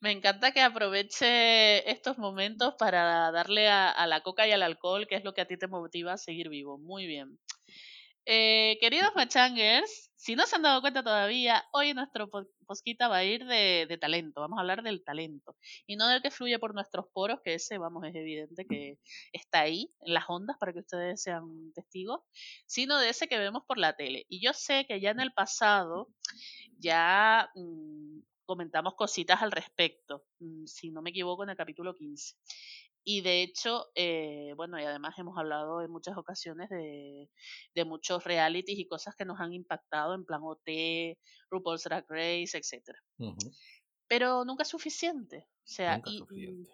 Me 0.00 0.10
encanta 0.12 0.52
que 0.52 0.60
aproveche 0.62 1.90
estos 1.90 2.18
momentos 2.18 2.74
para 2.78 3.30
darle 3.32 3.68
a, 3.68 3.90
a 3.90 4.06
la 4.06 4.22
coca 4.22 4.46
y 4.46 4.52
al 4.52 4.62
alcohol, 4.62 5.06
que 5.06 5.16
es 5.16 5.24
lo 5.24 5.34
que 5.34 5.40
a 5.42 5.46
ti 5.46 5.56
te 5.58 5.66
motiva 5.68 6.12
a 6.14 6.18
seguir 6.18 6.48
vivo. 6.48 6.78
Muy 6.78 7.06
bien. 7.06 7.38
Eh, 8.28 8.76
queridos 8.80 9.10
machangers, 9.14 10.10
si 10.16 10.34
no 10.34 10.46
se 10.46 10.56
han 10.56 10.62
dado 10.62 10.80
cuenta 10.80 11.02
todavía, 11.04 11.64
hoy 11.72 11.94
nuestro 11.94 12.28
po- 12.28 12.44
posquita 12.66 13.06
va 13.06 13.18
a 13.18 13.24
ir 13.24 13.44
de, 13.46 13.86
de 13.88 13.98
talento. 13.98 14.40
Vamos 14.40 14.58
a 14.58 14.62
hablar 14.62 14.82
del 14.82 15.04
talento. 15.04 15.56
Y 15.86 15.94
no 15.96 16.08
del 16.08 16.22
que 16.22 16.32
fluye 16.32 16.58
por 16.58 16.74
nuestros 16.74 17.06
poros, 17.12 17.38
que 17.44 17.54
ese, 17.54 17.78
vamos, 17.78 18.04
es 18.04 18.14
evidente 18.16 18.66
que 18.66 18.98
está 19.32 19.60
ahí, 19.60 19.92
en 20.00 20.14
las 20.14 20.24
ondas, 20.28 20.56
para 20.58 20.72
que 20.72 20.80
ustedes 20.80 21.22
sean 21.22 21.72
testigos, 21.72 22.20
sino 22.66 22.98
de 22.98 23.10
ese 23.10 23.28
que 23.28 23.38
vemos 23.38 23.62
por 23.66 23.78
la 23.78 23.94
tele. 23.94 24.26
Y 24.28 24.40
yo 24.44 24.52
sé 24.52 24.86
que 24.88 25.00
ya 25.00 25.10
en 25.10 25.20
el 25.20 25.32
pasado 25.32 26.08
ya 26.78 27.48
mm, 27.54 28.20
comentamos 28.44 28.94
cositas 28.94 29.42
al 29.42 29.52
respecto, 29.52 30.24
mm, 30.40 30.66
si 30.66 30.90
no 30.90 31.02
me 31.02 31.10
equivoco, 31.10 31.44
en 31.44 31.50
el 31.50 31.56
capítulo 31.56 31.94
15. 31.94 32.34
Y 33.08 33.20
de 33.20 33.42
hecho, 33.42 33.86
eh, 33.94 34.52
bueno, 34.56 34.80
y 34.80 34.82
además 34.82 35.16
hemos 35.16 35.38
hablado 35.38 35.80
en 35.80 35.92
muchas 35.92 36.16
ocasiones 36.16 36.68
de, 36.70 37.30
de 37.72 37.84
muchos 37.84 38.24
realities 38.24 38.80
y 38.80 38.88
cosas 38.88 39.14
que 39.14 39.24
nos 39.24 39.38
han 39.38 39.52
impactado 39.52 40.12
en 40.14 40.24
plan 40.24 40.40
OT, 40.42 41.16
RuPaul's 41.48 41.84
Drag 41.84 42.04
Race, 42.08 42.58
etc. 42.58 42.98
Pero 44.08 44.44
nunca 44.44 44.64
es 44.64 44.68
suficiente. 44.68 45.46
O 45.62 45.68
sea, 45.68 45.98
Nunca 45.98 46.10
y, 46.10 46.18
suficiente. 46.18 46.70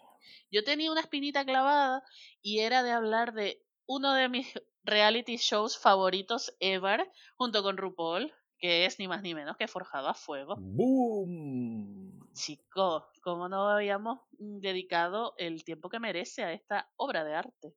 yo 0.51 0.65
tenía 0.65 0.91
una 0.91 1.03
espinita 1.03 1.45
clavada 1.45 2.03
y 2.41 2.61
era 2.61 2.83
de 2.83 2.93
hablar 2.93 3.35
de 3.35 3.63
uno 3.85 4.15
de 4.15 4.31
mis 4.31 4.47
reality 4.85 5.37
shows 5.37 5.77
favoritos 5.77 6.57
ever, 6.61 7.11
junto 7.37 7.63
con 7.63 7.77
RuPaul, 7.77 8.33
que 8.59 8.87
es 8.87 8.99
ni 8.99 9.07
más 9.07 9.21
ni 9.21 9.35
menos 9.35 9.59
que 9.59 9.69
Forjado 9.69 10.09
a 10.09 10.15
Fuego. 10.15 10.57
¡Boom! 10.59 12.12
Chico, 12.35 13.09
¿cómo 13.23 13.49
no 13.49 13.69
habíamos 13.69 14.21
dedicado 14.39 15.35
el 15.37 15.65
tiempo 15.65 15.89
que 15.89 16.01
merece 16.01 16.43
a 16.43 16.53
esta 16.53 16.91
obra 16.97 17.25
de 17.25 17.35
arte? 17.35 17.75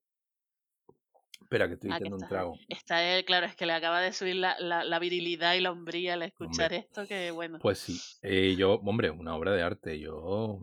Espera, 1.42 1.68
que 1.68 1.74
estoy 1.76 1.90
Ah, 1.92 2.00
que 2.00 2.06
haciendo 2.06 2.18
un 2.18 2.28
trago. 2.28 2.60
está 2.70 3.04
él, 3.04 3.26
claro, 3.26 3.46
es 3.46 3.56
que 3.56 3.66
le 3.66 3.74
acaba 3.74 4.02
de 4.02 4.14
subir 4.14 4.38
la, 4.38 4.58
la, 4.60 4.84
la 4.84 5.00
virilidad 5.00 5.54
y 5.54 5.60
la 5.60 5.72
hombría 5.72 6.14
al 6.14 6.24
escuchar 6.24 6.74
esto, 6.74 7.06
que 7.06 7.32
bueno. 7.32 7.60
Pues 7.60 7.80
sí. 7.80 8.00
Eh, 8.22 8.56
yo, 8.58 8.76
hombre, 8.76 9.12
una 9.12 9.36
obra 9.36 9.52
de 9.52 9.62
arte. 9.62 10.00
Yo. 10.00 10.60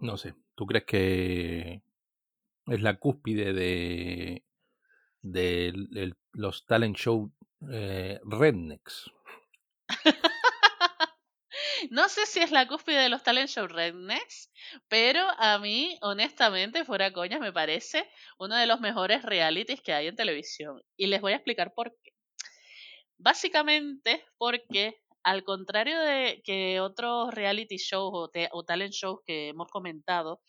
No 0.00 0.16
sé. 0.16 0.34
¿Tú 0.54 0.66
crees 0.66 0.84
que 0.84 1.82
es 2.66 2.80
la 2.80 2.98
cúspide 2.98 3.52
de. 3.52 4.42
de 5.22 5.68
el- 5.68 6.16
los 6.32 6.66
talent 6.66 6.96
show 6.96 7.30
eh, 7.70 8.20
rednecks? 8.24 9.10
No 11.90 12.08
sé 12.08 12.26
si 12.26 12.40
es 12.40 12.50
la 12.50 12.66
cúspide 12.66 13.00
de 13.00 13.08
los 13.08 13.22
talent 13.22 13.48
show 13.48 13.66
rednecks, 13.66 14.50
pero 14.88 15.26
a 15.38 15.58
mí, 15.58 15.98
honestamente, 16.02 16.84
fuera 16.84 17.12
coñas, 17.12 17.40
me 17.40 17.52
parece 17.52 18.08
uno 18.38 18.56
de 18.56 18.66
los 18.66 18.80
mejores 18.80 19.22
realities 19.22 19.80
que 19.82 19.92
hay 19.92 20.06
en 20.06 20.16
televisión. 20.16 20.80
Y 20.96 21.06
les 21.06 21.20
voy 21.20 21.32
a 21.32 21.36
explicar 21.36 21.72
por 21.74 21.94
qué. 22.02 22.12
Básicamente 23.18 24.24
porque, 24.38 25.00
al 25.22 25.44
contrario 25.44 26.00
de 26.00 26.40
que 26.44 26.80
otros 26.80 27.34
reality 27.34 27.76
shows 27.76 28.12
o, 28.14 28.30
o 28.52 28.64
talent 28.64 28.92
shows 28.92 29.20
que 29.26 29.48
hemos 29.48 29.68
comentado, 29.68 30.40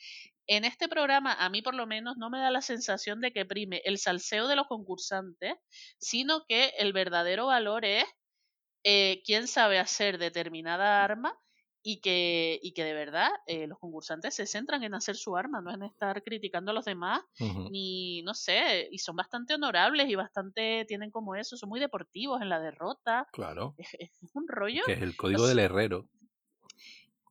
en 0.47 0.65
este 0.65 0.87
programa 0.87 1.33
a 1.33 1.49
mí 1.49 1.61
por 1.61 1.75
lo 1.75 1.85
menos 1.85 2.17
no 2.17 2.29
me 2.29 2.39
da 2.39 2.51
la 2.51 2.61
sensación 2.61 3.21
de 3.21 3.31
que 3.31 3.45
prime 3.45 3.81
el 3.85 3.99
salseo 3.99 4.47
de 4.47 4.55
los 4.55 4.67
concursantes, 4.67 5.55
sino 5.99 6.43
que 6.47 6.73
el 6.79 6.91
verdadero 6.93 7.47
valor 7.47 7.85
es 7.85 8.05
eh, 8.83 9.21
quién 9.25 9.47
sabe 9.47 9.79
hacer 9.79 10.17
determinada 10.17 11.03
arma 11.03 11.37
y 11.81 12.01
que, 12.01 12.59
y 12.61 12.73
que 12.73 12.83
de 12.83 12.93
verdad 12.93 13.29
eh, 13.47 13.65
los 13.65 13.79
concursantes 13.79 14.35
se 14.35 14.45
centran 14.45 14.83
en 14.83 14.93
hacer 14.93 15.15
su 15.15 15.37
arma, 15.37 15.61
no 15.61 15.73
en 15.73 15.83
estar 15.83 16.21
criticando 16.23 16.71
a 16.71 16.73
los 16.73 16.85
demás, 16.85 17.21
ni 17.71 18.21
no 18.23 18.33
sé, 18.33 18.89
y 18.91 18.99
son 18.99 19.15
bastante 19.15 19.53
honorables 19.53 20.09
y 20.09 20.15
bastante 20.15 20.85
tienen 20.87 21.09
como 21.09 21.35
eso, 21.35 21.55
son 21.55 21.69
muy 21.69 21.79
deportivos 21.79 22.41
en 22.41 22.49
la 22.49 22.59
derrota. 22.59 23.27
Claro. 23.31 23.75
Es, 23.77 23.93
es 23.93 24.35
un 24.35 24.47
rollo, 24.47 24.83
Que 24.85 24.93
es 24.93 25.01
el 25.01 25.15
código 25.15 25.47
del 25.47 25.59
herrero. 25.59 26.05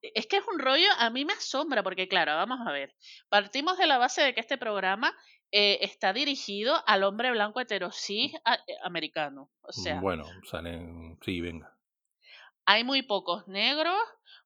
es 0.01 0.27
que 0.27 0.39
es 0.39 0.45
un 0.51 0.59
rollo, 0.59 0.89
a 0.99 1.11
mí 1.11 1.25
me 1.27 1.35
asombra, 1.35 1.83
porque 1.83 2.09
claro, 2.09 2.33
vamos 2.35 2.67
a 2.67 2.73
ver, 2.73 2.95
partimos 3.29 3.77
de 3.77 3.87
la 3.87 3.99
base 3.99 4.23
de 4.23 4.35
que 4.35 4.41
este 4.41 4.57
programa 4.57 5.15
eh, 5.53 5.79
está 5.83 6.13
dirigido 6.13 6.75
al 6.87 7.05
hombre 7.05 7.31
blanco 7.31 7.61
heterosis 7.61 8.35
eh, 8.35 8.39
americano. 8.83 9.51
O 9.63 9.73
sea, 9.73 10.01
Bueno, 10.01 10.25
salen. 10.51 11.19
Sí, 11.25 11.41
venga. 11.41 11.75
hay 12.67 12.85
muy 12.85 13.03
pocos 13.03 13.49
negros, 13.49 13.97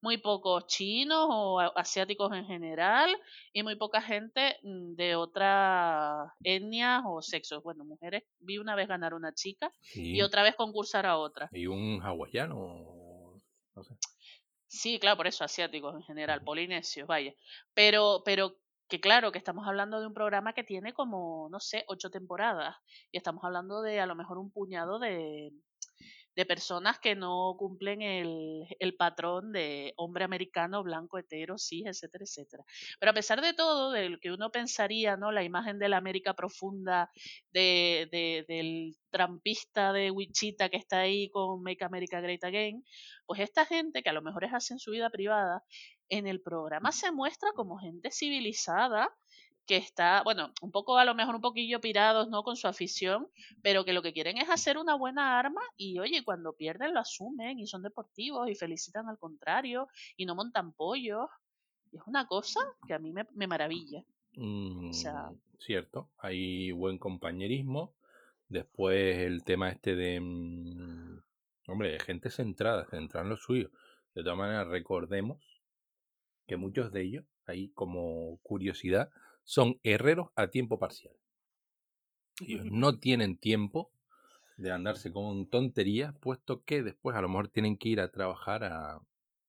muy 0.01 0.17
pocos 0.17 0.65
chinos 0.67 1.27
o 1.29 1.59
asiáticos 1.75 2.31
en 2.33 2.45
general 2.45 3.13
y 3.53 3.63
muy 3.63 3.75
poca 3.75 4.01
gente 4.01 4.57
mm, 4.63 4.95
de 4.95 5.15
otras 5.15 6.31
etnias 6.43 7.03
o 7.05 7.21
sexos. 7.21 7.61
Bueno, 7.63 7.83
mujeres, 7.85 8.23
vi 8.39 8.57
una 8.57 8.75
vez 8.75 8.87
ganar 8.87 9.13
una 9.13 9.33
chica 9.33 9.71
Sí. 9.81 10.15
y 10.15 10.21
otra 10.21 10.43
vez 10.43 10.55
concursar 10.55 11.05
a 11.05 11.17
otra. 11.17 11.49
Y 11.51 11.67
un 11.67 12.01
hawaiano. 12.01 13.41
No 13.75 13.83
sé. 13.83 13.95
Sí, 14.67 14.99
claro, 14.99 15.17
por 15.17 15.27
eso 15.27 15.43
asiáticos 15.43 15.93
en 15.95 16.01
general, 16.03 16.43
polinesios, 16.43 17.07
vaya. 17.07 17.33
Pero, 17.75 18.23
pero 18.25 18.55
que 18.87 18.99
claro, 18.99 19.31
que 19.31 19.37
estamos 19.37 19.67
hablando 19.67 19.99
de 19.99 20.07
un 20.07 20.13
programa 20.13 20.53
que 20.53 20.63
tiene 20.63 20.93
como, 20.93 21.47
no 21.49 21.59
sé, 21.59 21.83
ocho 21.87 22.09
temporadas. 22.09 22.75
Y 23.11 23.17
estamos 23.17 23.43
hablando 23.43 23.81
de 23.81 23.99
a 23.99 24.05
lo 24.05 24.15
mejor 24.15 24.37
un 24.37 24.51
puñado 24.51 24.99
de, 24.99 25.51
de 26.35 26.45
personas 26.45 26.99
que 26.99 27.15
no 27.15 27.55
cumplen 27.57 28.01
el, 28.01 28.63
el 28.79 28.95
patrón 28.95 29.51
de 29.51 29.93
hombre 29.97 30.23
americano, 30.25 30.83
blanco, 30.83 31.17
hetero, 31.17 31.57
cis, 31.57 31.85
etcétera, 31.85 32.23
etcétera. 32.25 32.63
Pero 32.99 33.11
a 33.11 33.13
pesar 33.13 33.41
de 33.41 33.53
todo, 33.53 33.91
de 33.91 34.09
lo 34.09 34.19
que 34.19 34.31
uno 34.31 34.51
pensaría, 34.51 35.15
¿no? 35.17 35.31
La 35.31 35.43
imagen 35.43 35.79
de 35.79 35.89
la 35.89 35.97
América 35.97 36.33
profunda, 36.33 37.09
de, 37.51 38.07
de- 38.11 38.45
del 38.47 38.95
trampista 39.09 39.93
de 39.93 40.11
Wichita 40.11 40.69
que 40.69 40.77
está 40.77 41.01
ahí 41.01 41.29
con 41.29 41.61
Make 41.61 41.83
America 41.85 42.19
Great 42.21 42.43
Again, 42.43 42.83
pues 43.25 43.39
esta 43.41 43.65
gente 43.65 44.01
que 44.03 44.09
a 44.09 44.13
lo 44.13 44.21
mejor 44.21 44.43
es 44.43 44.53
así 44.53 44.73
en 44.73 44.79
su 44.79 44.91
vida 44.91 45.09
privada, 45.09 45.63
en 46.09 46.27
el 46.27 46.41
programa 46.41 46.91
se 46.91 47.11
muestra 47.11 47.49
como 47.55 47.77
gente 47.77 48.11
civilizada 48.11 49.09
que 49.65 49.77
está, 49.77 50.23
bueno, 50.23 50.51
un 50.61 50.71
poco 50.71 50.97
a 50.97 51.05
lo 51.05 51.15
mejor 51.15 51.35
un 51.35 51.41
poquillo 51.41 51.79
pirados, 51.79 52.29
¿no? 52.29 52.43
Con 52.43 52.55
su 52.55 52.67
afición, 52.67 53.27
pero 53.61 53.85
que 53.85 53.93
lo 53.93 54.01
que 54.01 54.13
quieren 54.13 54.37
es 54.37 54.49
hacer 54.49 54.77
una 54.77 54.95
buena 54.95 55.39
arma 55.39 55.61
y 55.77 55.99
oye, 55.99 56.23
cuando 56.23 56.53
pierden 56.53 56.93
lo 56.93 56.99
asumen 56.99 57.59
y 57.59 57.67
son 57.67 57.81
deportivos 57.81 58.49
y 58.49 58.55
felicitan 58.55 59.07
al 59.07 59.17
contrario 59.17 59.87
y 60.17 60.25
no 60.25 60.35
montan 60.35 60.73
pollos. 60.73 61.27
Es 61.91 62.01
una 62.07 62.27
cosa 62.27 62.59
que 62.87 62.93
a 62.93 62.99
mí 62.99 63.13
me, 63.13 63.25
me 63.33 63.47
maravilla. 63.47 64.03
Mm, 64.35 64.91
cierto, 65.59 66.09
hay 66.17 66.71
buen 66.71 66.97
compañerismo. 66.97 67.93
Después 68.49 69.17
el 69.19 69.43
tema 69.43 69.69
este 69.69 69.95
de, 69.95 70.19
mm, 70.19 71.23
Hombre, 71.67 71.97
gente 71.99 72.29
centrada, 72.29 72.85
centrada 72.89 73.23
en 73.23 73.29
lo 73.29 73.37
suyo. 73.37 73.71
De 74.13 74.21
todas 74.21 74.37
maneras, 74.37 74.67
recordemos 74.67 75.39
que 76.45 76.57
muchos 76.57 76.91
de 76.91 77.03
ellos, 77.03 77.25
ahí 77.45 77.69
como 77.69 78.37
curiosidad, 78.43 79.09
son 79.43 79.79
herreros 79.83 80.29
a 80.35 80.47
tiempo 80.47 80.79
parcial. 80.79 81.15
Ellos 82.41 82.65
no 82.65 82.99
tienen 82.99 83.37
tiempo 83.37 83.91
de 84.57 84.71
andarse 84.71 85.11
con 85.11 85.47
tonterías, 85.47 86.15
puesto 86.19 86.63
que 86.63 86.83
después 86.83 87.15
a 87.15 87.21
lo 87.21 87.29
mejor 87.29 87.49
tienen 87.49 87.77
que 87.77 87.89
ir 87.89 87.99
a 87.99 88.11
trabajar 88.11 88.63
a, 88.63 89.01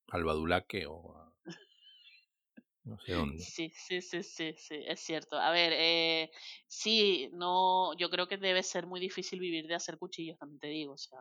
al 0.08 0.24
Badulaque 0.24 0.86
o 0.86 1.16
a 1.16 1.34
no 2.84 2.98
sé 2.98 3.12
dónde. 3.12 3.44
Sí, 3.44 3.70
sí, 3.74 4.00
sí, 4.00 4.22
sí, 4.22 4.54
sí, 4.56 4.76
es 4.86 5.00
cierto. 5.00 5.36
A 5.36 5.50
ver, 5.50 5.72
eh, 5.74 6.30
sí, 6.66 7.28
no, 7.32 7.96
yo 7.96 8.10
creo 8.10 8.26
que 8.26 8.36
debe 8.38 8.62
ser 8.62 8.86
muy 8.86 9.00
difícil 9.00 9.40
vivir 9.40 9.66
de 9.66 9.74
hacer 9.74 9.98
cuchillos, 9.98 10.38
también 10.38 10.60
te 10.60 10.68
digo. 10.68 10.92
O 10.94 10.98
sea, 10.98 11.18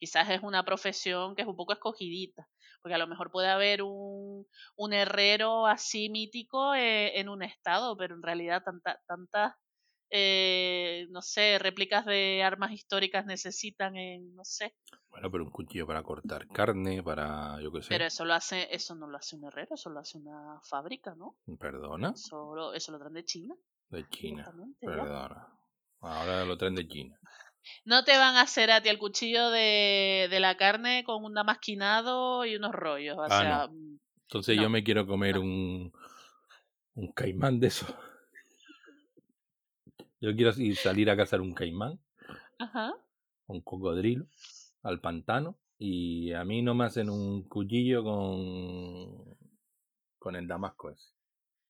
quizás 0.00 0.30
es 0.30 0.42
una 0.42 0.64
profesión 0.64 1.36
que 1.36 1.42
es 1.42 1.48
un 1.48 1.56
poco 1.56 1.74
escogidita, 1.74 2.48
porque 2.82 2.94
a 2.94 2.98
lo 2.98 3.06
mejor 3.06 3.30
puede 3.30 3.48
haber 3.48 3.82
un, 3.82 4.46
un 4.76 4.92
herrero 4.92 5.66
así 5.66 6.08
mítico 6.08 6.74
eh, 6.74 7.20
en 7.20 7.28
un 7.28 7.42
estado, 7.42 7.96
pero 7.96 8.14
en 8.14 8.22
realidad 8.22 8.62
tanta, 8.64 8.98
tantas, 9.06 9.54
eh, 10.08 11.06
no 11.10 11.20
sé, 11.20 11.58
réplicas 11.58 12.06
de 12.06 12.42
armas 12.42 12.72
históricas 12.72 13.26
necesitan 13.26 13.96
en, 13.96 14.34
no 14.34 14.44
sé. 14.44 14.74
Bueno, 15.10 15.30
pero 15.30 15.44
un 15.44 15.50
cuchillo 15.50 15.86
para 15.86 16.02
cortar 16.02 16.48
carne, 16.48 17.02
para, 17.02 17.60
yo 17.60 17.70
qué 17.70 17.82
sé. 17.82 17.88
Pero 17.90 18.06
eso 18.06 18.24
lo 18.24 18.32
hace, 18.34 18.74
eso 18.74 18.94
no 18.94 19.06
lo 19.06 19.18
hace 19.18 19.36
un 19.36 19.44
herrero, 19.44 19.74
eso 19.74 19.90
lo 19.90 20.00
hace 20.00 20.16
una 20.16 20.60
fábrica, 20.62 21.14
¿no? 21.14 21.36
Perdona, 21.58 22.12
Eso 22.14 22.54
lo, 22.54 22.72
eso 22.72 22.90
lo 22.90 22.98
traen 22.98 23.14
de 23.14 23.24
China. 23.24 23.54
de 23.90 24.08
China. 24.08 24.50
Perdona. 24.80 25.46
Ahora 26.00 26.44
lo 26.46 26.56
traen 26.56 26.76
de 26.76 26.88
China. 26.88 27.18
No 27.84 28.04
te 28.04 28.16
van 28.16 28.36
a 28.36 28.42
hacer 28.42 28.70
a 28.70 28.82
ti 28.82 28.88
el 28.88 28.98
cuchillo 28.98 29.50
de, 29.50 30.28
de 30.30 30.40
la 30.40 30.56
carne 30.56 31.04
con 31.04 31.24
un 31.24 31.34
damasquinado 31.34 32.44
y 32.44 32.56
unos 32.56 32.72
rollos. 32.72 33.18
O 33.18 33.22
Ah, 33.24 33.28
sea, 33.28 33.66
no. 33.68 33.72
mm, 33.74 33.98
Entonces 34.22 34.56
No, 34.56 34.62
yo 34.62 34.70
me 34.70 34.82
quiero 34.84 35.06
comer 35.06 35.34
no. 35.36 35.42
un, 35.42 35.92
un 36.94 37.12
caimán 37.12 37.58
de 37.60 37.66
eso. 37.68 37.86
Yo 40.20 40.34
quiero 40.36 40.50
ir- 40.52 40.76
salir 40.76 41.08
a 41.10 41.16
cazar 41.16 41.40
un 41.40 41.54
caimán, 41.54 41.98
ajá. 42.58 42.94
un 43.46 43.60
cocodrilo, 43.62 44.26
al 44.82 45.00
pantano, 45.00 45.58
y 45.78 46.32
a 46.32 46.44
mí 46.44 46.62
no 46.62 46.74
me 46.74 46.84
hacen 46.84 47.08
un 47.10 47.42
cuchillo 47.48 48.02
con, 48.04 49.36
con 50.18 50.36
el 50.36 50.46
damasco 50.46 50.90
ese. 50.90 51.10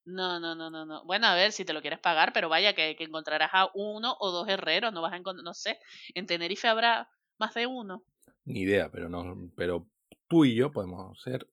No, 0.05 0.40
no, 0.40 0.55
no, 0.55 0.70
no, 0.70 0.86
no. 0.86 1.05
Bueno, 1.05 1.26
a 1.26 1.34
ver 1.34 1.53
si 1.53 1.64
te 1.64 1.72
lo 1.72 1.80
quieres 1.80 1.98
pagar, 1.98 2.32
pero 2.32 2.48
vaya 2.48 2.74
que, 2.74 2.96
que 2.96 3.05
encontrarás 3.05 3.51
a 3.53 3.70
uno 3.74 4.16
o 4.18 4.30
dos 4.30 4.48
herreros, 4.48 4.92
no 4.92 5.03
vas 5.03 5.12
a 5.12 5.16
encontrar, 5.16 5.44
no 5.44 5.55
sé, 5.55 5.78
en 6.14 6.26
Tenerife 6.26 6.68
habrá 6.68 7.09
más 7.38 7.55
de 7.55 7.66
uno. 7.66 8.05
Ni 8.44 8.61
idea, 8.61 8.90
pero 8.90 9.09
no, 9.09 9.51
pero 9.57 9.86
tú 10.28 10.44
y 10.44 10.55
yo 10.55 10.70
podemos 10.70 11.20
ser 11.20 11.46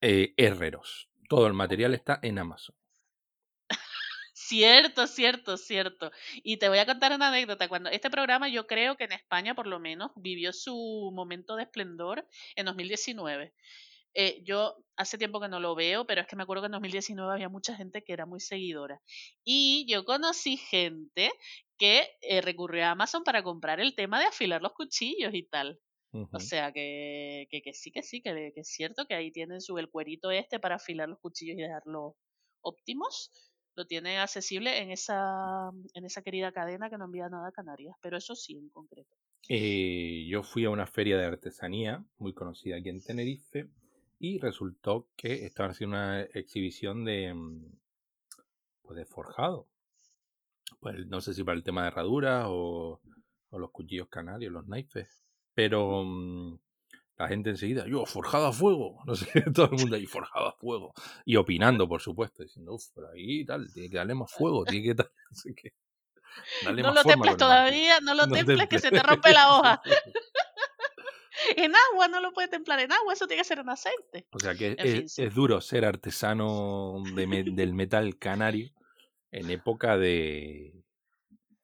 eh, 0.00 0.32
herreros. 0.36 1.08
Todo 1.28 1.46
el 1.46 1.52
material 1.52 1.94
está 1.94 2.18
en 2.22 2.38
Amazon. 2.38 2.74
Cierto, 4.32 5.06
cierto, 5.06 5.56
cierto. 5.56 6.10
Y 6.42 6.56
te 6.56 6.68
voy 6.68 6.78
a 6.78 6.86
contar 6.86 7.12
una 7.12 7.28
anécdota. 7.28 7.68
Cuando 7.68 7.90
este 7.90 8.10
programa 8.10 8.48
yo 8.48 8.66
creo 8.66 8.96
que 8.96 9.04
en 9.04 9.12
España 9.12 9.54
por 9.54 9.66
lo 9.66 9.78
menos 9.78 10.10
vivió 10.16 10.52
su 10.52 11.12
momento 11.14 11.54
de 11.56 11.64
esplendor 11.64 12.26
en 12.56 12.66
2019. 12.66 13.54
Eh, 14.14 14.42
yo 14.44 14.76
hace 14.96 15.18
tiempo 15.18 15.40
que 15.40 15.48
no 15.48 15.60
lo 15.60 15.74
veo, 15.74 16.06
pero 16.06 16.20
es 16.20 16.26
que 16.26 16.36
me 16.36 16.42
acuerdo 16.42 16.62
que 16.62 16.66
en 16.66 16.72
2019 16.72 17.32
había 17.32 17.48
mucha 17.48 17.74
gente 17.76 18.02
que 18.02 18.12
era 18.12 18.26
muy 18.26 18.40
seguidora. 18.40 19.00
Y 19.44 19.86
yo 19.88 20.04
conocí 20.04 20.56
gente 20.56 21.32
que 21.78 22.08
eh, 22.20 22.40
recurrió 22.40 22.84
a 22.84 22.90
Amazon 22.90 23.24
para 23.24 23.42
comprar 23.42 23.80
el 23.80 23.94
tema 23.94 24.20
de 24.20 24.26
afilar 24.26 24.62
los 24.62 24.72
cuchillos 24.72 25.34
y 25.34 25.44
tal. 25.44 25.80
O 26.32 26.40
sea 26.40 26.72
que, 26.72 27.46
que, 27.50 27.62
que 27.62 27.72
sí, 27.72 27.92
que 27.92 28.02
sí, 28.02 28.20
que, 28.20 28.50
que 28.52 28.60
es 28.60 28.68
cierto 28.68 29.06
que 29.06 29.14
ahí 29.14 29.30
tienen 29.30 29.60
su 29.60 29.78
el 29.78 29.88
cuerito 29.88 30.32
este 30.32 30.58
para 30.58 30.74
afilar 30.74 31.08
los 31.08 31.20
cuchillos 31.20 31.56
y 31.56 31.62
dejarlos 31.62 32.14
óptimos. 32.62 33.30
Lo 33.76 33.86
tienen 33.86 34.18
accesible 34.18 34.78
en 34.78 34.90
esa, 34.90 35.70
en 35.94 36.04
esa 36.04 36.22
querida 36.22 36.50
cadena 36.50 36.90
que 36.90 36.98
no 36.98 37.04
envía 37.04 37.28
nada 37.28 37.48
a 37.48 37.52
Canarias, 37.52 37.94
pero 38.02 38.16
eso 38.16 38.34
sí 38.34 38.58
en 38.58 38.68
concreto. 38.70 39.14
Eh, 39.48 40.26
yo 40.28 40.42
fui 40.42 40.64
a 40.64 40.70
una 40.70 40.86
feria 40.86 41.16
de 41.16 41.26
artesanía 41.26 42.04
muy 42.18 42.34
conocida 42.34 42.76
aquí 42.76 42.88
en 42.88 43.00
Tenerife 43.00 43.70
y 44.20 44.38
resultó 44.38 45.08
que 45.16 45.46
estaban 45.46 45.72
haciendo 45.72 45.96
una 45.96 46.20
exhibición 46.22 47.04
de, 47.06 47.32
mm, 47.34 47.72
pues 48.82 48.96
de 48.98 49.06
forjado. 49.06 49.66
Pues 50.78 51.06
no 51.06 51.20
sé 51.20 51.32
si 51.34 51.42
para 51.42 51.56
el 51.56 51.64
tema 51.64 51.82
de 51.82 51.88
herraduras 51.88 52.46
o, 52.48 53.00
o 53.48 53.58
los 53.58 53.70
cuchillos 53.70 54.08
canarios, 54.08 54.52
los 54.52 54.66
naifes. 54.68 55.24
Pero 55.54 56.04
mm, 56.04 56.58
la 57.16 57.28
gente 57.28 57.50
enseguida, 57.50 57.86
yo, 57.88 58.04
forjado 58.04 58.46
a 58.46 58.52
fuego. 58.52 58.98
No 59.06 59.14
sé, 59.14 59.42
todo 59.54 59.66
el 59.72 59.78
mundo 59.78 59.96
ahí, 59.96 60.06
forjado 60.06 60.48
a 60.48 60.52
fuego. 60.52 60.92
Y 61.24 61.36
opinando, 61.36 61.88
por 61.88 62.02
supuesto, 62.02 62.42
diciendo, 62.42 62.74
uff, 62.74 62.88
por 62.92 63.06
ahí 63.06 63.44
tal, 63.46 63.72
tiene 63.72 63.88
que 63.88 63.96
darle 63.96 64.14
más 64.14 64.30
fuego, 64.30 64.64
tiene 64.66 64.84
que 64.84 64.94
tal, 64.96 65.10
no 65.30 65.36
sé 65.36 65.54
qué. 65.54 65.72
Darle 66.60 66.82
No 66.82 66.88
más 66.88 66.96
lo 66.96 67.02
forma 67.02 67.26
temples 67.26 67.36
con 67.36 67.48
el 67.50 67.56
martillo". 67.58 67.80
todavía, 67.80 68.00
no 68.00 68.14
lo 68.14 68.26
No 68.26 68.32
temples 68.36 68.68
que 68.68 68.78
se 68.78 68.90
te 68.90 69.02
rompe 69.02 69.32
la 69.32 69.52
hoja. 69.58 69.82
En 71.56 71.72
agua 71.92 72.08
no 72.08 72.20
lo 72.20 72.32
puedes 72.32 72.50
templar 72.50 72.80
en 72.80 72.92
agua, 72.92 73.12
eso 73.12 73.26
tiene 73.26 73.42
que 73.42 73.48
ser 73.48 73.58
en 73.58 73.68
aceite. 73.70 74.26
O 74.32 74.38
sea 74.38 74.54
que 74.54 74.76
es, 74.78 74.92
fin, 74.92 75.08
sí. 75.08 75.22
es 75.22 75.34
duro 75.34 75.60
ser 75.60 75.84
artesano 75.84 77.02
de 77.14 77.26
me- 77.26 77.44
del 77.44 77.74
metal 77.74 78.18
canario 78.18 78.70
en 79.30 79.50
época 79.50 79.96
de, 79.96 80.72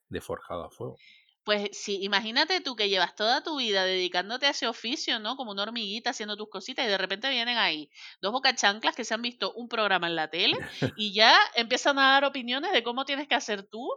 de 0.08 0.20
forjado 0.20 0.64
a 0.64 0.70
fuego. 0.70 0.96
Pues 1.44 1.68
sí, 1.72 2.00
imagínate 2.02 2.60
tú 2.60 2.74
que 2.74 2.88
llevas 2.88 3.14
toda 3.14 3.44
tu 3.44 3.56
vida 3.58 3.84
dedicándote 3.84 4.46
a 4.46 4.50
ese 4.50 4.66
oficio, 4.66 5.20
¿no? 5.20 5.36
Como 5.36 5.52
una 5.52 5.62
hormiguita 5.62 6.10
haciendo 6.10 6.36
tus 6.36 6.48
cositas 6.50 6.84
y 6.84 6.88
de 6.88 6.98
repente 6.98 7.30
vienen 7.30 7.56
ahí 7.56 7.88
dos 8.20 8.32
bocachanclas 8.32 8.96
que 8.96 9.04
se 9.04 9.14
han 9.14 9.22
visto 9.22 9.52
un 9.52 9.68
programa 9.68 10.08
en 10.08 10.16
la 10.16 10.28
tele 10.28 10.56
y 10.96 11.14
ya 11.14 11.36
empiezan 11.54 12.00
a 12.00 12.12
dar 12.12 12.24
opiniones 12.24 12.72
de 12.72 12.82
cómo 12.82 13.04
tienes 13.04 13.28
que 13.28 13.36
hacer 13.36 13.62
tú 13.62 13.88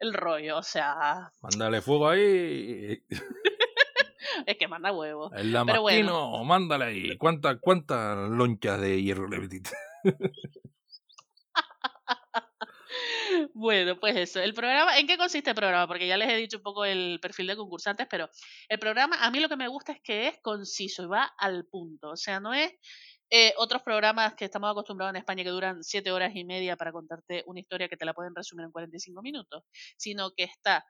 el 0.00 0.14
rollo. 0.14 0.58
O 0.58 0.64
sea, 0.64 1.30
Mándale 1.42 1.80
fuego 1.80 2.08
ahí. 2.08 3.00
es 4.46 4.56
que 4.56 4.68
manda 4.68 4.92
huevos. 4.92 5.32
El 5.34 5.52
Pero 5.66 5.82
bueno. 5.82 6.44
mándale 6.44 6.84
ahí. 6.84 7.16
¿Cuántas 7.18 7.58
cuántas 7.60 8.16
lonchas 8.30 8.80
de 8.80 9.02
hierro 9.02 9.28
le 9.28 9.38
metiste? 9.38 9.70
Bueno, 13.52 13.98
pues 13.98 14.16
eso. 14.16 14.40
El 14.40 14.54
programa, 14.54 14.98
¿en 14.98 15.06
qué 15.06 15.16
consiste 15.16 15.50
el 15.50 15.56
programa? 15.56 15.86
Porque 15.86 16.06
ya 16.06 16.16
les 16.16 16.28
he 16.28 16.36
dicho 16.36 16.58
un 16.58 16.62
poco 16.62 16.84
el 16.84 17.18
perfil 17.20 17.46
de 17.46 17.56
concursantes, 17.56 18.06
pero 18.08 18.28
el 18.68 18.78
programa, 18.78 19.16
a 19.20 19.30
mí 19.30 19.40
lo 19.40 19.48
que 19.48 19.56
me 19.56 19.68
gusta 19.68 19.92
es 19.92 20.00
que 20.02 20.28
es 20.28 20.38
conciso 20.42 21.04
y 21.04 21.06
va 21.06 21.24
al 21.38 21.66
punto. 21.66 22.10
O 22.10 22.16
sea, 22.16 22.40
no 22.40 22.54
es 22.54 22.72
eh, 23.30 23.52
otros 23.56 23.82
programas 23.82 24.34
que 24.34 24.44
estamos 24.44 24.70
acostumbrados 24.70 25.12
en 25.12 25.16
España 25.16 25.42
que 25.42 25.50
duran 25.50 25.82
siete 25.82 26.12
horas 26.12 26.32
y 26.34 26.44
media 26.44 26.76
para 26.76 26.92
contarte 26.92 27.42
una 27.46 27.60
historia 27.60 27.88
que 27.88 27.96
te 27.96 28.04
la 28.04 28.14
pueden 28.14 28.34
resumir 28.34 28.66
en 28.66 28.72
45 28.72 29.20
minutos, 29.22 29.64
sino 29.96 30.30
que 30.30 30.44
está, 30.44 30.84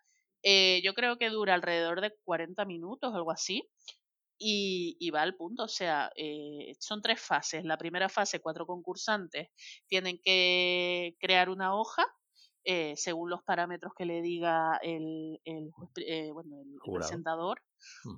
eh, 0.47 0.81
yo 0.85 0.95
creo 0.95 1.19
que 1.19 1.31
dura 1.31 1.55
alrededor 1.55 2.01
de 2.01 2.15
40 2.25 2.65
minutos 2.67 3.15
algo 3.15 3.33
así. 3.33 3.69
Y, 4.39 4.97
y 5.01 5.11
va 5.11 5.23
al 5.23 5.35
punto, 5.37 5.65
o 5.65 5.69
sea, 5.69 6.11
eh, 6.17 6.75
son 6.81 7.01
tres 7.03 7.21
fases. 7.23 7.65
La 7.65 7.79
primera 7.79 8.09
fase, 8.11 8.41
cuatro 8.41 8.67
concursantes 8.67 9.49
tienen 9.89 10.21
que 10.23 11.17
crear 11.21 11.49
una 11.51 11.75
hoja 11.75 12.05
eh, 12.65 12.95
según 12.97 13.31
los 13.31 13.43
parámetros 13.45 13.93
que 13.97 14.05
le 14.07 14.21
diga 14.23 14.79
el, 14.83 15.41
el, 15.45 15.71
eh, 16.07 16.31
bueno, 16.33 16.61
el- 16.63 16.75
el 16.75 16.81
Jurado. 17.09 17.25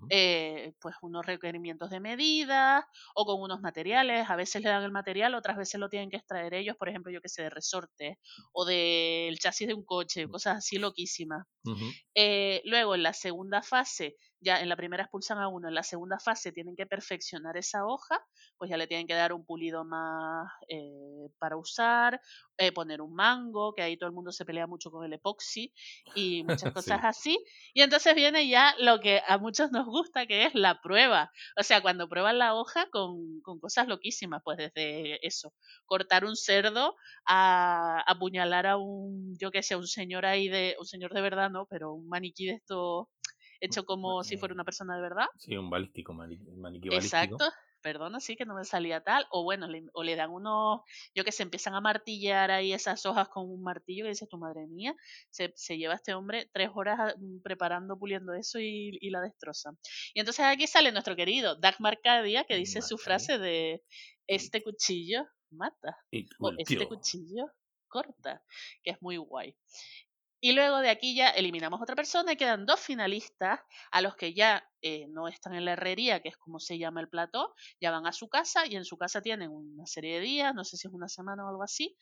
Eh, 0.09 0.75
pues 0.81 0.97
unos 1.03 1.27
requerimientos 1.27 1.91
de 1.91 2.01
medidas 2.01 2.85
o 3.15 3.27
con 3.27 3.41
unos 3.43 3.61
materiales. 3.61 4.29
A 4.31 4.37
veces 4.37 4.63
le 4.63 4.71
dan 4.71 4.83
el 4.85 4.93
material, 4.93 5.35
otras 5.35 5.57
veces 5.57 5.81
lo 5.81 5.89
tienen 5.89 6.11
que 6.11 6.17
extraer 6.17 6.55
ellos, 6.55 6.77
por 6.77 6.89
ejemplo, 6.89 7.13
yo 7.13 7.21
que 7.21 7.29
sé, 7.29 7.43
de 7.43 7.51
resortes 7.51 8.17
o 8.53 8.65
del 8.65 9.39
chasis 9.39 9.69
de 9.69 9.75
un 9.75 9.85
coche, 9.85 10.29
cosas 10.29 10.59
así 10.59 10.79
loquísimas. 10.79 11.45
Eh, 12.15 12.63
luego, 12.65 12.95
en 12.95 13.03
la 13.03 13.13
segunda 13.13 13.63
fase, 13.63 14.17
ya 14.41 14.61
en 14.61 14.69
la 14.69 14.77
primera 14.77 15.03
expulsan 15.05 15.39
a 15.39 15.49
uno, 15.49 15.69
en 15.69 15.75
la 15.75 15.83
segunda 15.83 16.19
fase 16.19 16.53
tienen 16.53 16.77
que 16.77 16.87
perfeccionar 16.87 17.57
esa 17.57 17.85
hoja, 17.87 18.21
pues 18.57 18.71
ya 18.71 18.77
le 18.77 18.87
tienen 18.87 19.07
que 19.07 19.15
dar 19.15 19.33
un 19.33 19.45
pulido 19.45 19.85
más 19.85 20.51
eh, 20.69 21.29
para 21.39 21.57
usar, 21.57 22.21
eh, 22.57 22.73
poner 22.73 23.01
un 23.01 23.15
mango, 23.15 23.75
que 23.75 23.83
ahí 23.83 23.97
todo 23.97 24.09
el 24.09 24.15
mundo 24.15 24.33
se 24.33 24.45
pelea 24.45 24.67
mucho 24.67 24.91
con 24.91 25.05
el 25.05 25.13
epoxi 25.13 25.73
y 26.15 26.43
muchas 26.45 26.71
cosas 26.73 27.01
Sí. 27.01 27.03
así. 27.03 27.45
Y 27.75 27.83
entonces 27.83 28.15
viene 28.15 28.49
ya 28.49 28.75
lo 28.79 29.01
que 29.01 29.21
a 29.27 29.39
muchos 29.39 29.58
nos 29.73 29.87
gusta, 29.87 30.27
que 30.27 30.45
es 30.45 30.55
la 30.55 30.81
prueba. 30.81 31.31
O 31.59 31.63
sea, 31.63 31.81
cuando 31.83 32.09
prueban 32.09 32.39
la 32.39 32.55
hoja 32.55 32.89
con, 32.91 33.41
con 33.43 33.59
cosas 33.61 33.89
loquísimas, 33.89 34.43
pues 34.45 34.59
desde 34.59 35.25
eso, 35.27 35.55
cortar 35.87 36.25
un 36.25 36.37
cerdo 36.37 36.95
a 37.27 38.01
apuñalar 38.07 38.67
a 38.67 38.77
un, 38.77 39.37
yo 39.39 39.51
que 39.51 39.63
sé, 39.63 39.77
un 39.77 39.87
señor 39.87 40.27
ahí 40.27 40.49
de, 40.49 40.77
un 40.79 40.87
señor 40.87 41.13
de 41.15 41.21
verdad, 41.21 41.51
no, 41.51 41.67
pero 41.67 41.93
un 41.93 42.09
maniquí 42.09 42.47
de 42.47 42.55
esto 42.55 43.11
hecho 43.61 43.85
como 43.85 44.23
si 44.25 44.37
fuera 44.37 44.55
una 44.55 44.65
persona 44.65 44.97
de 44.97 45.03
verdad. 45.03 45.27
Sí, 45.39 45.57
un 45.57 45.71
balístico, 45.71 46.13
mani- 46.15 46.39
maniquí 46.57 46.89
balístico. 46.89 47.37
Exacto, 47.37 47.51
perdona, 47.89 48.21
sí, 48.21 48.37
que 48.37 48.45
no 48.45 48.55
me 48.55 48.65
salía 48.65 49.01
tal, 49.03 49.27
o 49.31 49.45
bueno, 49.45 49.67
le, 49.67 49.85
o 49.95 50.03
le 50.03 50.15
dan 50.15 50.31
unos, 50.31 50.83
yo 51.15 51.25
que 51.25 51.33
se 51.33 51.43
empiezan 51.43 51.75
a 51.75 51.81
martillar 51.81 52.51
ahí 52.51 52.75
esas 52.75 53.07
hojas 53.07 53.31
con 53.31 53.49
un 53.51 53.63
martillo 53.63 54.05
que 54.05 54.11
dices, 54.11 54.29
tu 54.29 54.37
madre 54.37 54.67
mía, 54.67 54.95
se, 55.31 55.53
se 55.57 55.79
lleva 55.79 55.95
este 55.95 56.13
hombre 56.13 56.51
tres 56.53 56.69
horas 56.75 56.99
ah, 57.01 57.15
mm, 57.19 57.41
preparando, 57.43 57.99
puliendo 57.99 58.35
eso 58.35 58.59
y, 58.61 58.99
y 59.01 59.09
la 59.09 59.23
destroza. 59.23 59.71
Y 60.13 60.21
entonces 60.21 60.45
aquí 60.45 60.67
sale 60.67 60.93
nuestro 60.93 61.17
querido 61.17 61.57
Doug 61.57 61.77
Marcadia, 61.79 62.45
que 62.45 62.57
dice 62.57 62.83
su 62.83 62.97
Marcadia. 62.97 63.05
frase 63.05 63.39
de, 63.39 63.83
este 64.29 64.63
cuchillo 64.63 65.27
mata, 65.51 65.97
o 66.39 66.53
este 66.59 66.87
cuchillo 66.87 67.47
corta, 67.89 68.43
que 68.83 68.91
es 68.91 68.99
muy 69.01 69.17
guay. 69.17 69.57
Y 70.41 70.53
luego 70.53 70.79
de 70.79 70.91
aquí 70.91 71.17
ya 71.17 71.31
eliminamos 71.31 71.83
otra 71.83 71.97
persona 71.97 72.33
y 72.33 72.37
quedan 72.37 72.65
dos 72.65 72.81
finalistas 72.81 73.61
a 73.91 74.01
los 74.01 74.15
que 74.15 74.35
ya 74.35 74.65
eh, 74.83 75.07
no 75.09 75.27
están 75.27 75.55
en 75.55 75.65
la 75.65 75.73
herrería, 75.73 76.21
que 76.21 76.29
es 76.29 76.37
como 76.37 76.61
se 76.61 76.79
llama 76.79 77.01
el 77.01 77.09
plató, 77.09 77.55
ya 77.81 77.91
van 77.91 78.07
a 78.07 78.13
su 78.13 78.29
casa 78.29 78.65
y 78.67 78.77
en 78.77 78.85
su 78.85 78.97
casa 78.97 79.21
tienen 79.21 79.51
una 79.51 79.87
serie 79.87 80.15
de 80.15 80.21
días, 80.21 80.55
no 80.55 80.65
sé 80.65 80.77
si 80.77 80.87
es 80.87 80.95
una 80.95 81.09
semana 81.09 81.45
o 81.45 81.49
algo 81.49 81.65
así, 81.65 81.97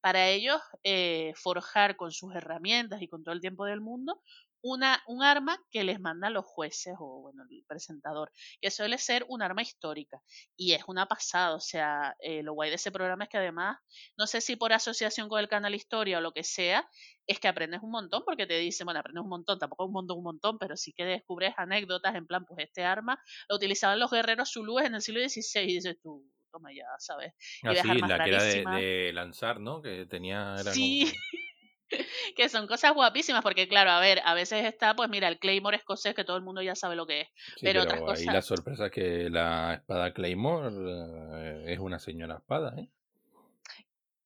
para 0.00 0.28
ellos 0.28 0.60
eh, 0.84 1.32
forjar 1.36 1.96
con 1.96 2.12
sus 2.12 2.34
herramientas 2.34 3.02
y 3.02 3.08
con 3.08 3.22
todo 3.24 3.34
el 3.34 3.40
tiempo 3.42 3.66
del 3.66 3.82
mundo 3.82 4.22
una, 4.62 5.02
un 5.06 5.22
arma 5.22 5.58
que 5.70 5.84
les 5.84 6.00
mandan 6.00 6.32
los 6.34 6.44
jueces 6.46 6.94
o 6.98 7.20
bueno, 7.22 7.42
el 7.50 7.64
presentador, 7.66 8.30
que 8.60 8.70
suele 8.70 8.96
ser 8.98 9.24
un 9.28 9.42
arma 9.42 9.62
histórica. 9.62 10.20
Y 10.56 10.72
es 10.72 10.84
una 10.86 11.06
pasada, 11.06 11.54
o 11.54 11.60
sea, 11.60 12.14
eh, 12.20 12.42
lo 12.42 12.54
guay 12.54 12.70
de 12.70 12.76
ese 12.76 12.92
programa 12.92 13.24
es 13.24 13.30
que 13.30 13.38
además, 13.38 13.78
no 14.16 14.26
sé 14.26 14.40
si 14.40 14.56
por 14.56 14.72
asociación 14.72 15.28
con 15.28 15.40
el 15.40 15.48
canal 15.48 15.74
Historia 15.74 16.18
o 16.18 16.20
lo 16.20 16.32
que 16.32 16.44
sea, 16.44 16.88
es 17.26 17.38
que 17.40 17.48
aprendes 17.48 17.82
un 17.82 17.90
montón 17.90 18.22
porque 18.24 18.46
te 18.46 18.58
dicen, 18.58 18.84
bueno, 18.84 19.00
aprendes 19.00 19.22
un 19.22 19.28
montón, 19.30 19.58
tampoco 19.58 19.84
un 19.86 19.92
montón, 19.92 20.18
un 20.18 20.24
montón, 20.24 20.58
pero 20.58 20.76
sí 20.76 20.92
que 20.92 21.04
descubres 21.04 21.54
anécdotas 21.56 22.14
en 22.14 22.26
plan, 22.26 22.44
pues 22.46 22.60
este 22.66 22.84
arma 22.84 23.20
lo 23.48 23.56
utilizaban 23.56 23.98
los 23.98 24.10
guerreros 24.10 24.50
zulúes 24.52 24.86
en 24.86 24.94
el 24.94 25.02
siglo 25.02 25.20
XVI 25.28 25.60
y 25.62 25.74
dices 25.74 25.96
tú, 26.02 26.24
toma 26.50 26.70
ya, 26.72 26.84
¿sabes? 26.98 27.32
Y 27.62 27.68
Ah, 27.68 27.74
sí, 27.82 27.88
la 27.98 28.22
que 28.24 28.30
era 28.30 28.42
de, 28.42 28.64
de 28.64 29.12
lanzar, 29.14 29.58
¿no? 29.58 29.80
Que 29.80 30.04
tenía. 30.06 30.56
Era 30.60 30.72
Sí. 30.72 31.04
como- 31.10 31.41
que 32.34 32.48
son 32.48 32.66
cosas 32.66 32.94
guapísimas 32.94 33.42
porque 33.42 33.68
claro, 33.68 33.90
a 33.90 34.00
ver, 34.00 34.20
a 34.24 34.34
veces 34.34 34.64
está, 34.64 34.94
pues 34.96 35.08
mira, 35.08 35.28
el 35.28 35.38
Claymore 35.38 35.76
escocés 35.76 36.14
que 36.14 36.24
todo 36.24 36.36
el 36.36 36.42
mundo 36.42 36.62
ya 36.62 36.74
sabe 36.74 36.96
lo 36.96 37.06
que 37.06 37.22
es. 37.22 37.28
Sí, 37.56 37.60
Pero 37.66 37.82
otras 37.82 38.00
cosas- 38.00 38.26
la 38.26 38.42
sorpresa 38.42 38.86
es 38.86 38.92
que 38.92 39.30
la 39.30 39.74
espada 39.74 40.12
Claymore 40.12 40.70
eh, 40.74 41.72
es 41.72 41.78
una 41.78 41.98
señora 41.98 42.36
espada, 42.36 42.74
¿eh? 42.78 42.88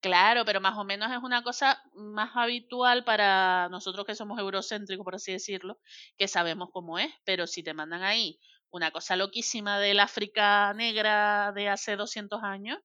Claro, 0.01 0.45
pero 0.45 0.61
más 0.61 0.77
o 0.79 0.85
menos 0.85 1.11
es 1.11 1.19
una 1.19 1.43
cosa 1.43 1.83
más 1.95 2.31
habitual 2.37 3.03
para 3.05 3.69
nosotros 3.71 4.07
que 4.07 4.15
somos 4.15 4.39
eurocéntricos, 4.39 5.03
por 5.05 5.17
así 5.17 5.33
decirlo, 5.33 5.81
que 6.17 6.29
sabemos 6.29 6.69
cómo 6.73 6.99
es, 6.99 7.13
pero 7.25 7.47
si 7.49 7.63
te 7.65 7.75
mandan 7.75 8.03
ahí 8.05 8.39
una 8.71 8.91
cosa 8.93 9.17
loquísima 9.17 9.81
del 9.81 9.99
África 9.99 10.73
negra 10.75 11.51
de 11.53 11.69
hace 11.69 11.97
200 11.97 12.43
años, 12.45 12.79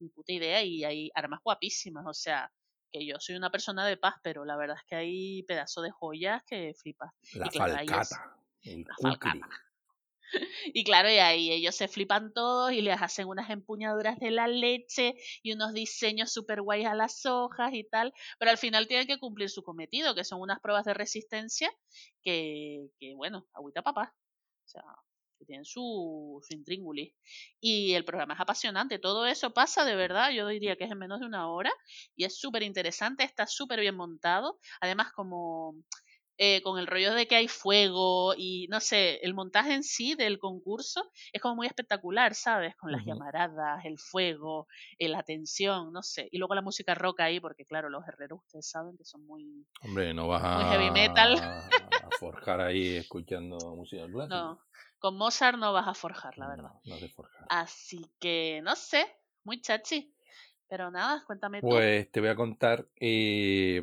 ni 0.00 0.08
puta 0.08 0.32
idea, 0.32 0.62
y 0.64 0.84
hay 0.84 1.10
armas 1.14 1.40
guapísimas, 1.44 2.06
o 2.08 2.14
sea, 2.14 2.50
que 2.94 3.04
yo 3.04 3.16
soy 3.18 3.34
una 3.34 3.50
persona 3.50 3.84
de 3.84 3.96
paz, 3.96 4.14
pero 4.22 4.44
la 4.44 4.56
verdad 4.56 4.76
es 4.78 4.84
que 4.86 4.94
hay 4.94 5.42
pedazos 5.42 5.82
de 5.82 5.90
joyas 5.90 6.44
que 6.46 6.74
flipas. 6.74 7.10
La 7.34 7.46
Y 7.46 7.50
claro, 7.50 7.74
falcata. 7.74 8.36
El 8.62 8.82
la 8.82 8.94
falcata. 9.00 9.48
Y 10.74 10.82
claro, 10.82 11.08
y 11.08 11.18
ahí 11.18 11.52
ellos 11.52 11.76
se 11.76 11.86
flipan 11.86 12.32
todos 12.32 12.72
y 12.72 12.80
les 12.80 13.00
hacen 13.00 13.28
unas 13.28 13.50
empuñaduras 13.50 14.18
de 14.18 14.32
la 14.32 14.48
leche 14.48 15.14
y 15.44 15.52
unos 15.52 15.72
diseños 15.74 16.32
super 16.32 16.60
guays 16.60 16.86
a 16.86 16.94
las 16.94 17.24
hojas 17.24 17.72
y 17.72 17.84
tal, 17.84 18.12
pero 18.38 18.50
al 18.50 18.58
final 18.58 18.88
tienen 18.88 19.06
que 19.06 19.20
cumplir 19.20 19.48
su 19.48 19.62
cometido, 19.62 20.14
que 20.14 20.24
son 20.24 20.40
unas 20.40 20.58
pruebas 20.58 20.86
de 20.86 20.94
resistencia 20.94 21.70
que, 22.20 22.88
que 22.98 23.14
bueno, 23.14 23.46
agüita 23.52 23.82
papá. 23.82 24.12
O 24.64 24.68
sea, 24.68 24.82
que 25.44 25.48
tienen 25.48 25.64
su, 25.64 26.40
su 26.46 26.54
intríngulis. 26.54 27.14
Y 27.60 27.92
el 27.94 28.04
programa 28.04 28.34
es 28.34 28.40
apasionante. 28.40 28.98
Todo 28.98 29.26
eso 29.26 29.52
pasa 29.52 29.84
de 29.84 29.94
verdad, 29.96 30.30
yo 30.30 30.48
diría 30.48 30.76
que 30.76 30.84
es 30.84 30.90
en 30.90 30.98
menos 30.98 31.20
de 31.20 31.26
una 31.26 31.48
hora 31.48 31.72
y 32.16 32.24
es 32.24 32.38
súper 32.38 32.62
interesante, 32.62 33.24
está 33.24 33.46
súper 33.46 33.80
bien 33.80 33.96
montado. 33.96 34.58
Además, 34.80 35.12
como 35.12 35.74
eh, 36.36 36.62
con 36.62 36.78
el 36.78 36.86
rollo 36.86 37.14
de 37.14 37.26
que 37.26 37.36
hay 37.36 37.48
fuego 37.48 38.34
y 38.36 38.66
no 38.68 38.80
sé, 38.80 39.20
el 39.22 39.34
montaje 39.34 39.74
en 39.74 39.82
sí 39.84 40.14
del 40.14 40.38
concurso 40.38 41.10
es 41.32 41.40
como 41.40 41.56
muy 41.56 41.66
espectacular, 41.66 42.34
¿sabes? 42.34 42.74
Con 42.76 42.90
las 42.90 43.04
llamaradas, 43.04 43.84
el 43.84 43.98
fuego, 43.98 44.66
eh, 44.98 45.08
la 45.08 45.22
tensión, 45.22 45.92
no 45.92 46.02
sé. 46.02 46.28
Y 46.32 46.38
luego 46.38 46.54
la 46.54 46.62
música 46.62 46.94
rock 46.94 47.20
ahí, 47.20 47.40
porque 47.40 47.64
claro, 47.64 47.88
los 47.88 48.06
herreros 48.06 48.40
ustedes 48.40 48.68
saben 48.68 48.96
que 48.96 49.04
son 49.04 49.24
muy... 49.26 49.66
Hombre, 49.82 50.12
no 50.12 50.28
vas 50.28 50.42
a, 50.44 50.70
heavy 50.70 50.90
metal. 50.90 51.36
a 52.04 52.08
forjar 52.18 52.60
ahí 52.60 52.96
escuchando 52.96 53.56
música 53.76 54.06
clásica. 54.06 54.34
No, 54.34 54.60
con 54.98 55.16
Mozart 55.16 55.58
no 55.58 55.72
vas 55.72 55.86
a 55.86 55.94
forjar, 55.94 56.36
la 56.38 56.48
verdad. 56.48 56.70
No, 56.84 56.94
no 56.94 56.96
sé 56.96 57.08
forjar. 57.08 57.46
Así 57.48 58.10
que, 58.18 58.60
no 58.62 58.74
sé, 58.74 59.06
muy 59.44 59.60
chachi. 59.60 60.13
Pero 60.76 60.90
nada, 60.90 61.22
cuéntame 61.24 61.60
tú. 61.60 61.68
Pues 61.68 62.10
te 62.10 62.18
voy 62.18 62.30
a 62.30 62.34
contar, 62.34 62.88
eh, 62.98 63.80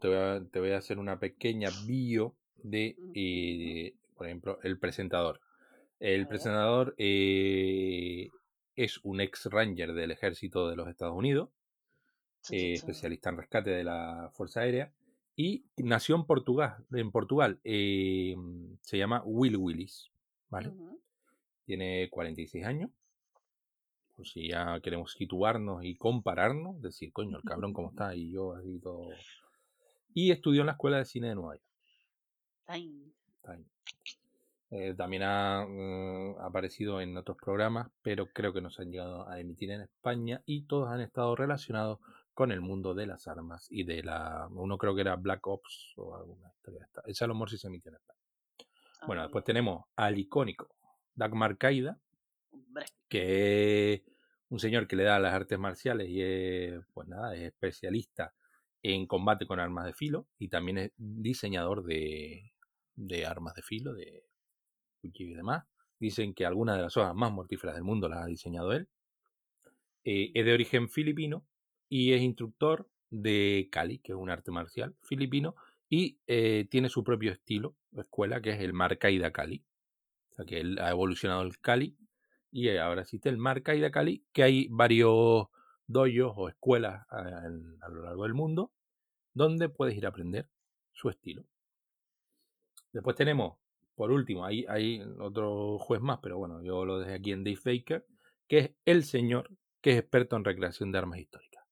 te, 0.00 0.08
voy 0.08 0.16
a, 0.16 0.42
te 0.50 0.58
voy 0.58 0.72
a 0.72 0.78
hacer 0.78 0.98
una 0.98 1.20
pequeña 1.20 1.68
bio 1.86 2.34
de, 2.64 2.96
eh, 3.14 3.94
por 4.16 4.26
ejemplo, 4.26 4.58
el 4.64 4.76
presentador. 4.76 5.40
El 6.00 6.26
presentador 6.26 6.96
eh, 6.98 8.28
es 8.74 8.98
un 9.04 9.20
ex 9.20 9.46
ranger 9.52 9.92
del 9.92 10.10
ejército 10.10 10.68
de 10.68 10.74
los 10.74 10.88
Estados 10.88 11.16
Unidos, 11.16 11.48
eh, 12.50 12.72
especialista 12.72 13.30
en 13.30 13.36
rescate 13.36 13.70
de 13.70 13.84
la 13.84 14.28
Fuerza 14.32 14.62
Aérea, 14.62 14.90
y 15.36 15.62
nació 15.76 16.16
en 16.16 16.24
Portugal. 16.24 16.84
En 16.92 17.12
Portugal 17.12 17.60
se 17.62 18.98
llama 18.98 19.22
Will 19.24 19.58
Willis, 19.58 20.10
¿vale? 20.50 20.70
Ujú. 20.70 21.00
Tiene 21.66 22.10
46 22.10 22.64
años. 22.64 22.90
Por 24.22 24.28
si 24.28 24.50
ya 24.50 24.78
queremos 24.80 25.14
situarnos 25.14 25.82
y 25.82 25.96
compararnos, 25.96 26.80
decir, 26.80 27.12
coño, 27.12 27.38
el 27.38 27.42
cabrón 27.42 27.72
cómo 27.72 27.90
está 27.90 28.14
y 28.14 28.30
yo 28.30 28.54
así 28.54 28.78
todo. 28.78 29.08
Y 30.14 30.30
estudió 30.30 30.60
en 30.60 30.66
la 30.66 30.74
Escuela 30.74 30.98
de 30.98 31.06
Cine 31.06 31.30
de 31.30 31.34
Nueva 31.34 31.56
York. 31.56 31.66
Está 32.60 32.74
ahí. 32.74 33.12
Eh, 34.70 34.94
también 34.94 35.24
ha 35.24 35.66
mm, 35.66 36.38
aparecido 36.38 37.00
en 37.00 37.16
otros 37.16 37.36
programas, 37.36 37.90
pero 38.00 38.28
creo 38.28 38.52
que 38.52 38.60
no 38.60 38.70
se 38.70 38.82
han 38.82 38.92
llegado 38.92 39.28
a 39.28 39.40
emitir 39.40 39.72
en 39.72 39.80
España 39.80 40.40
y 40.46 40.66
todos 40.66 40.88
han 40.88 41.00
estado 41.00 41.34
relacionados 41.34 41.98
con 42.32 42.52
el 42.52 42.60
mundo 42.60 42.94
de 42.94 43.06
las 43.06 43.26
armas 43.26 43.66
y 43.70 43.82
de 43.82 44.04
la... 44.04 44.46
Uno 44.52 44.78
creo 44.78 44.94
que 44.94 45.00
era 45.00 45.16
Black 45.16 45.44
Ops 45.48 45.94
o 45.96 46.14
alguna 46.14 46.48
historia 46.54 46.78
de 46.78 46.86
esta. 46.86 47.02
Ese 47.06 47.24
a 47.24 47.26
lo 47.26 47.34
mejor 47.34 47.50
sí 47.50 47.58
se 47.58 47.66
emitió 47.66 47.90
en 47.90 47.96
España. 47.96 48.20
Bueno, 49.04 49.22
ay, 49.22 49.26
después 49.26 49.44
tenemos 49.44 49.84
al 49.96 50.16
icónico 50.16 50.68
Dagmar 51.12 51.58
Caida, 51.58 51.98
que 53.08 54.11
un 54.52 54.58
señor 54.58 54.86
que 54.86 54.96
le 54.96 55.04
da 55.04 55.18
las 55.18 55.32
artes 55.32 55.58
marciales 55.58 56.10
y 56.10 56.20
es, 56.20 56.74
pues 56.92 57.08
nada, 57.08 57.34
es 57.34 57.40
especialista 57.40 58.34
en 58.82 59.06
combate 59.06 59.46
con 59.46 59.58
armas 59.58 59.86
de 59.86 59.94
filo 59.94 60.28
y 60.38 60.48
también 60.48 60.76
es 60.76 60.92
diseñador 60.98 61.82
de, 61.84 62.52
de 62.94 63.24
armas 63.24 63.54
de 63.54 63.62
filo, 63.62 63.94
de 63.94 64.26
cuchillo 65.00 65.30
y 65.30 65.36
demás. 65.36 65.64
Dicen 65.98 66.34
que 66.34 66.44
algunas 66.44 66.76
de 66.76 66.82
las 66.82 66.94
hojas 66.98 67.14
más 67.14 67.32
mortíferas 67.32 67.74
del 67.76 67.84
mundo 67.84 68.10
las 68.10 68.24
ha 68.24 68.26
diseñado 68.26 68.74
él. 68.74 68.90
Eh, 70.04 70.32
es 70.34 70.44
de 70.44 70.52
origen 70.52 70.90
filipino 70.90 71.46
y 71.88 72.12
es 72.12 72.20
instructor 72.20 72.90
de 73.08 73.70
Kali, 73.72 74.00
que 74.00 74.12
es 74.12 74.18
un 74.18 74.28
arte 74.28 74.50
marcial 74.50 74.94
filipino, 75.00 75.54
y 75.88 76.18
eh, 76.26 76.66
tiene 76.70 76.90
su 76.90 77.02
propio 77.02 77.32
estilo, 77.32 77.74
escuela, 77.96 78.42
que 78.42 78.50
es 78.50 78.60
el 78.60 78.74
Marcaida 78.74 79.32
Kali. 79.32 79.64
O 80.32 80.34
sea 80.34 80.44
que 80.44 80.60
él 80.60 80.78
ha 80.78 80.90
evolucionado 80.90 81.40
el 81.40 81.58
Kali 81.58 81.96
y 82.52 82.68
eh, 82.68 82.78
ahora 82.78 83.02
existe 83.02 83.28
el 83.28 83.38
Marcaida 83.38 83.90
Kali, 83.90 84.24
que 84.32 84.44
hay 84.44 84.68
varios 84.70 85.48
doyos 85.86 86.32
o 86.36 86.48
escuelas 86.48 87.04
a, 87.10 87.18
a 87.18 87.88
lo 87.88 88.02
largo 88.04 88.22
del 88.22 88.34
mundo 88.34 88.72
donde 89.34 89.68
puedes 89.68 89.96
ir 89.96 90.06
a 90.06 90.10
aprender 90.10 90.48
su 90.92 91.08
estilo. 91.08 91.44
Después 92.92 93.16
tenemos, 93.16 93.58
por 93.94 94.10
último, 94.10 94.44
hay, 94.44 94.66
hay 94.68 95.02
otro 95.18 95.78
juez 95.78 96.00
más, 96.00 96.18
pero 96.22 96.38
bueno, 96.38 96.62
yo 96.62 96.84
lo 96.84 96.98
dejé 96.98 97.14
aquí 97.14 97.32
en 97.32 97.44
Dave 97.44 97.58
Baker, 97.64 98.06
que 98.46 98.58
es 98.58 98.70
el 98.84 99.04
señor 99.04 99.50
que 99.80 99.92
es 99.92 99.98
experto 99.98 100.36
en 100.36 100.44
recreación 100.44 100.92
de 100.92 100.98
armas 100.98 101.18
históricas. 101.18 101.64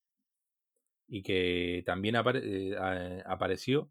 Y 1.07 1.22
que 1.22 1.83
también 1.85 2.16
eh, 2.16 3.22
apareció 3.26 3.91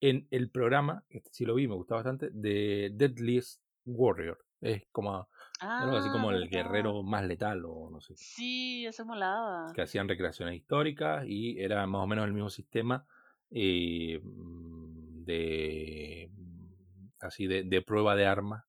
en 0.00 0.28
el 0.30 0.50
programa, 0.50 1.04
este 1.08 1.30
sí 1.32 1.44
lo 1.44 1.54
vi, 1.54 1.66
me 1.66 1.74
gustó 1.74 1.94
bastante, 1.96 2.30
de 2.32 2.90
Deadliest 2.94 3.62
Warrior. 3.84 4.38
Es 4.60 4.86
como 4.92 5.28
algo 5.60 5.96
así 5.96 6.08
Ah, 6.08 6.12
como 6.12 6.30
el 6.30 6.44
verdad. 6.44 6.50
guerrero 6.50 7.02
más 7.02 7.24
letal 7.24 7.64
o 7.66 7.88
no 7.90 8.00
sé. 8.00 8.14
Sí, 8.16 8.84
eso 8.86 9.04
molaba. 9.06 9.72
Que 9.74 9.82
hacían 9.82 10.08
recreaciones 10.08 10.56
históricas 10.56 11.24
y 11.26 11.58
era 11.60 11.86
más 11.86 12.02
o 12.02 12.06
menos 12.06 12.26
el 12.26 12.32
mismo 12.32 12.50
sistema 12.50 13.06
eh, 13.50 14.20
mm, 14.22 15.24
de 15.24 16.30
mm, 16.32 17.06
así 17.20 17.46
de, 17.46 17.62
de 17.64 17.82
prueba 17.82 18.16
de 18.16 18.26
armas 18.26 18.64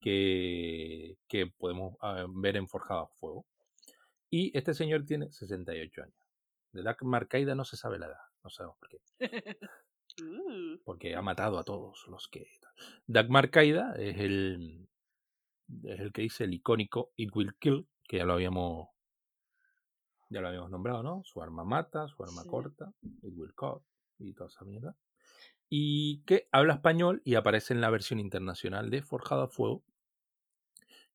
que, 0.00 1.16
que 1.28 1.46
podemos 1.46 1.96
ah, 2.00 2.24
ver 2.28 2.56
en 2.56 2.68
Forjado 2.68 3.00
a 3.02 3.08
Fuego. 3.08 3.46
Y 4.30 4.56
este 4.56 4.74
señor 4.74 5.04
tiene 5.04 5.30
68 5.30 6.02
años. 6.02 6.14
De 6.72 6.82
Dark 6.82 7.04
Marcaida 7.04 7.54
no 7.54 7.64
se 7.64 7.76
sabe 7.76 7.98
la 7.98 8.06
edad, 8.06 8.20
no 8.44 8.50
sabemos 8.50 8.76
por 8.78 8.88
qué. 8.88 8.98
Uh, 10.20 10.76
porque 10.84 11.14
ha 11.14 11.22
matado 11.22 11.56
a 11.56 11.62
todos 11.62 12.04
los 12.08 12.26
que. 12.26 12.50
Dagmar 13.06 13.48
Kaida 13.48 13.94
es 13.96 14.18
el, 14.18 14.88
es 15.84 16.00
el 16.00 16.12
que 16.12 16.22
dice 16.22 16.44
el 16.44 16.54
icónico 16.54 17.12
It 17.16 17.30
Will 17.34 17.54
Kill, 17.58 17.88
que 18.04 18.18
ya 18.18 18.24
lo 18.24 18.34
habíamos 18.34 18.88
ya 20.28 20.40
lo 20.40 20.48
habíamos 20.48 20.70
nombrado, 20.70 21.02
¿no? 21.02 21.22
Su 21.24 21.42
arma 21.42 21.64
mata, 21.64 22.06
su 22.08 22.22
arma 22.22 22.42
Sí. 22.42 22.48
corta, 22.48 22.92
It 23.02 23.32
Will 23.36 23.54
Cut 23.54 23.82
y 24.18 24.32
toda 24.34 24.48
esa 24.48 24.64
mierda. 24.64 24.96
Y 25.68 26.22
que 26.24 26.48
habla 26.52 26.74
español 26.74 27.22
y 27.24 27.34
aparece 27.36 27.74
en 27.74 27.80
la 27.80 27.90
versión 27.90 28.20
internacional 28.20 28.90
de 28.90 29.02
Forjado 29.02 29.42
a 29.42 29.48
Fuego, 29.48 29.84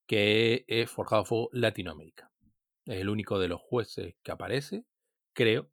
que 0.06 0.66
es 0.68 0.90
Forjado 0.90 1.22
a 1.24 1.26
Fuego 1.26 1.50
Latinoamérica. 1.54 2.32
Es 2.86 2.98
el 2.98 3.10
único 3.10 3.40
de 3.40 3.48
los 3.48 3.62
jueces 3.62 4.16
que 4.24 4.32
aparece, 4.32 4.86
creo. 5.34 5.72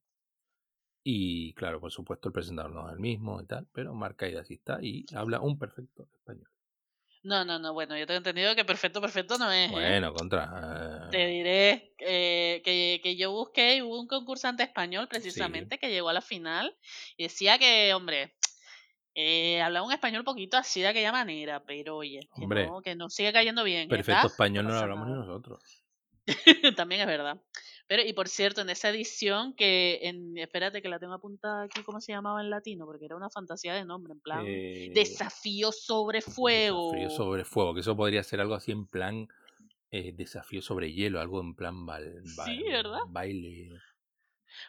Y 1.05 1.53
claro, 1.55 1.81
por 1.81 1.91
supuesto, 1.91 2.29
el 2.29 2.33
presentador 2.33 2.73
no 2.73 2.87
es 2.89 2.95
el 2.95 3.01
mismo 3.01 3.41
y 3.41 3.47
tal, 3.47 3.69
pero 3.73 3.95
Marca 3.95 4.29
y 4.29 4.37
así 4.37 4.55
está 4.55 4.79
y 4.83 5.05
habla 5.15 5.41
un 5.41 5.59
perfecto 5.59 6.09
español. 6.15 6.49
No, 7.25 7.45
no, 7.45 7.59
no, 7.59 7.73
bueno, 7.73 7.97
yo 7.97 8.07
tengo 8.07 8.19
entendido 8.19 8.55
que 8.57 8.65
perfecto, 8.65 9.01
perfecto 9.01 9.39
no 9.39 9.51
es. 9.53 9.71
¿eh? 9.71 9.73
Bueno, 9.73 10.13
contra. 10.13 11.09
Te 11.11 11.23
eh, 11.23 11.27
diré 11.29 11.95
eh, 11.99 12.63
que, 12.65 13.01
que 13.01 13.17
yo 13.17 13.31
busqué 13.31 13.77
y 13.77 13.83
hubo 13.83 14.01
un 14.01 14.09
concursante 14.09 14.65
español 14.65 15.07
precisamente 15.07 15.79
que 15.79 15.91
llegó 15.91 16.09
a 16.09 16.13
la 16.13 16.21
final 16.21 16.77
y 17.17 17.25
decía 17.25 17.59
que, 17.59 17.95
hombre, 17.95 18.35
eh, 19.15 19.61
hablaba 19.63 19.87
un 19.87 19.93
español 19.93 20.25
poquito 20.25 20.57
así 20.57 20.81
de 20.81 20.89
aquella 20.89 21.13
manera, 21.13 21.63
pero 21.65 21.97
oye, 21.97 22.29
que, 22.35 22.43
Hombre, 22.43 22.67
no, 22.67 22.83
que 22.83 22.97
no 22.97 23.09
sigue 23.09 23.33
cayendo 23.33 23.63
bien. 23.63 23.89
perfecto 23.89 24.27
¿está? 24.27 24.27
español 24.27 24.65
No 24.65 24.71
no 24.71 24.77
lo 24.77 24.83
hablamos 24.83 25.09
ni 25.09 25.15
nosotros. 25.15 25.85
También 26.77 27.03
es 27.03 27.07
verdad. 27.07 27.41
Pero, 27.89 28.03
y 28.03 28.13
por 28.13 28.29
cierto, 28.29 28.61
en 28.63 28.71
esa 28.71 28.89
edición 28.91 29.55
que, 29.55 30.01
en, 30.03 30.39
espérate 30.39 30.81
que 30.83 30.89
la 30.89 30.99
tengo 30.99 31.15
apuntada 31.15 31.65
aquí, 31.65 31.83
¿cómo 31.83 32.01
se 32.01 32.13
llamaba 32.13 32.41
en 32.41 32.49
latino? 32.51 32.87
Porque 32.87 33.05
era 33.05 33.17
una 33.17 33.29
fantasía 33.31 33.75
de 33.75 33.85
nombre, 33.85 34.13
en 34.15 34.21
plan, 34.21 34.45
Eh, 34.47 34.91
desafío 34.95 35.73
sobre 35.73 36.21
fuego. 36.23 36.93
Desafío 36.93 37.11
sobre 37.11 37.45
fuego, 37.45 37.75
que 37.75 37.81
eso 37.81 37.97
podría 37.97 38.23
ser 38.23 38.41
algo 38.41 38.55
así 38.55 38.73
en 38.73 38.87
plan 38.87 39.29
eh, 39.91 40.13
desafío 40.15 40.63
sobre 40.63 40.93
hielo, 40.93 41.21
algo 41.21 41.41
en 41.41 41.55
plan 41.55 41.85
bal- 41.87 42.23
Sí, 42.25 42.63
¿verdad? 42.71 43.01
baile. 43.09 43.79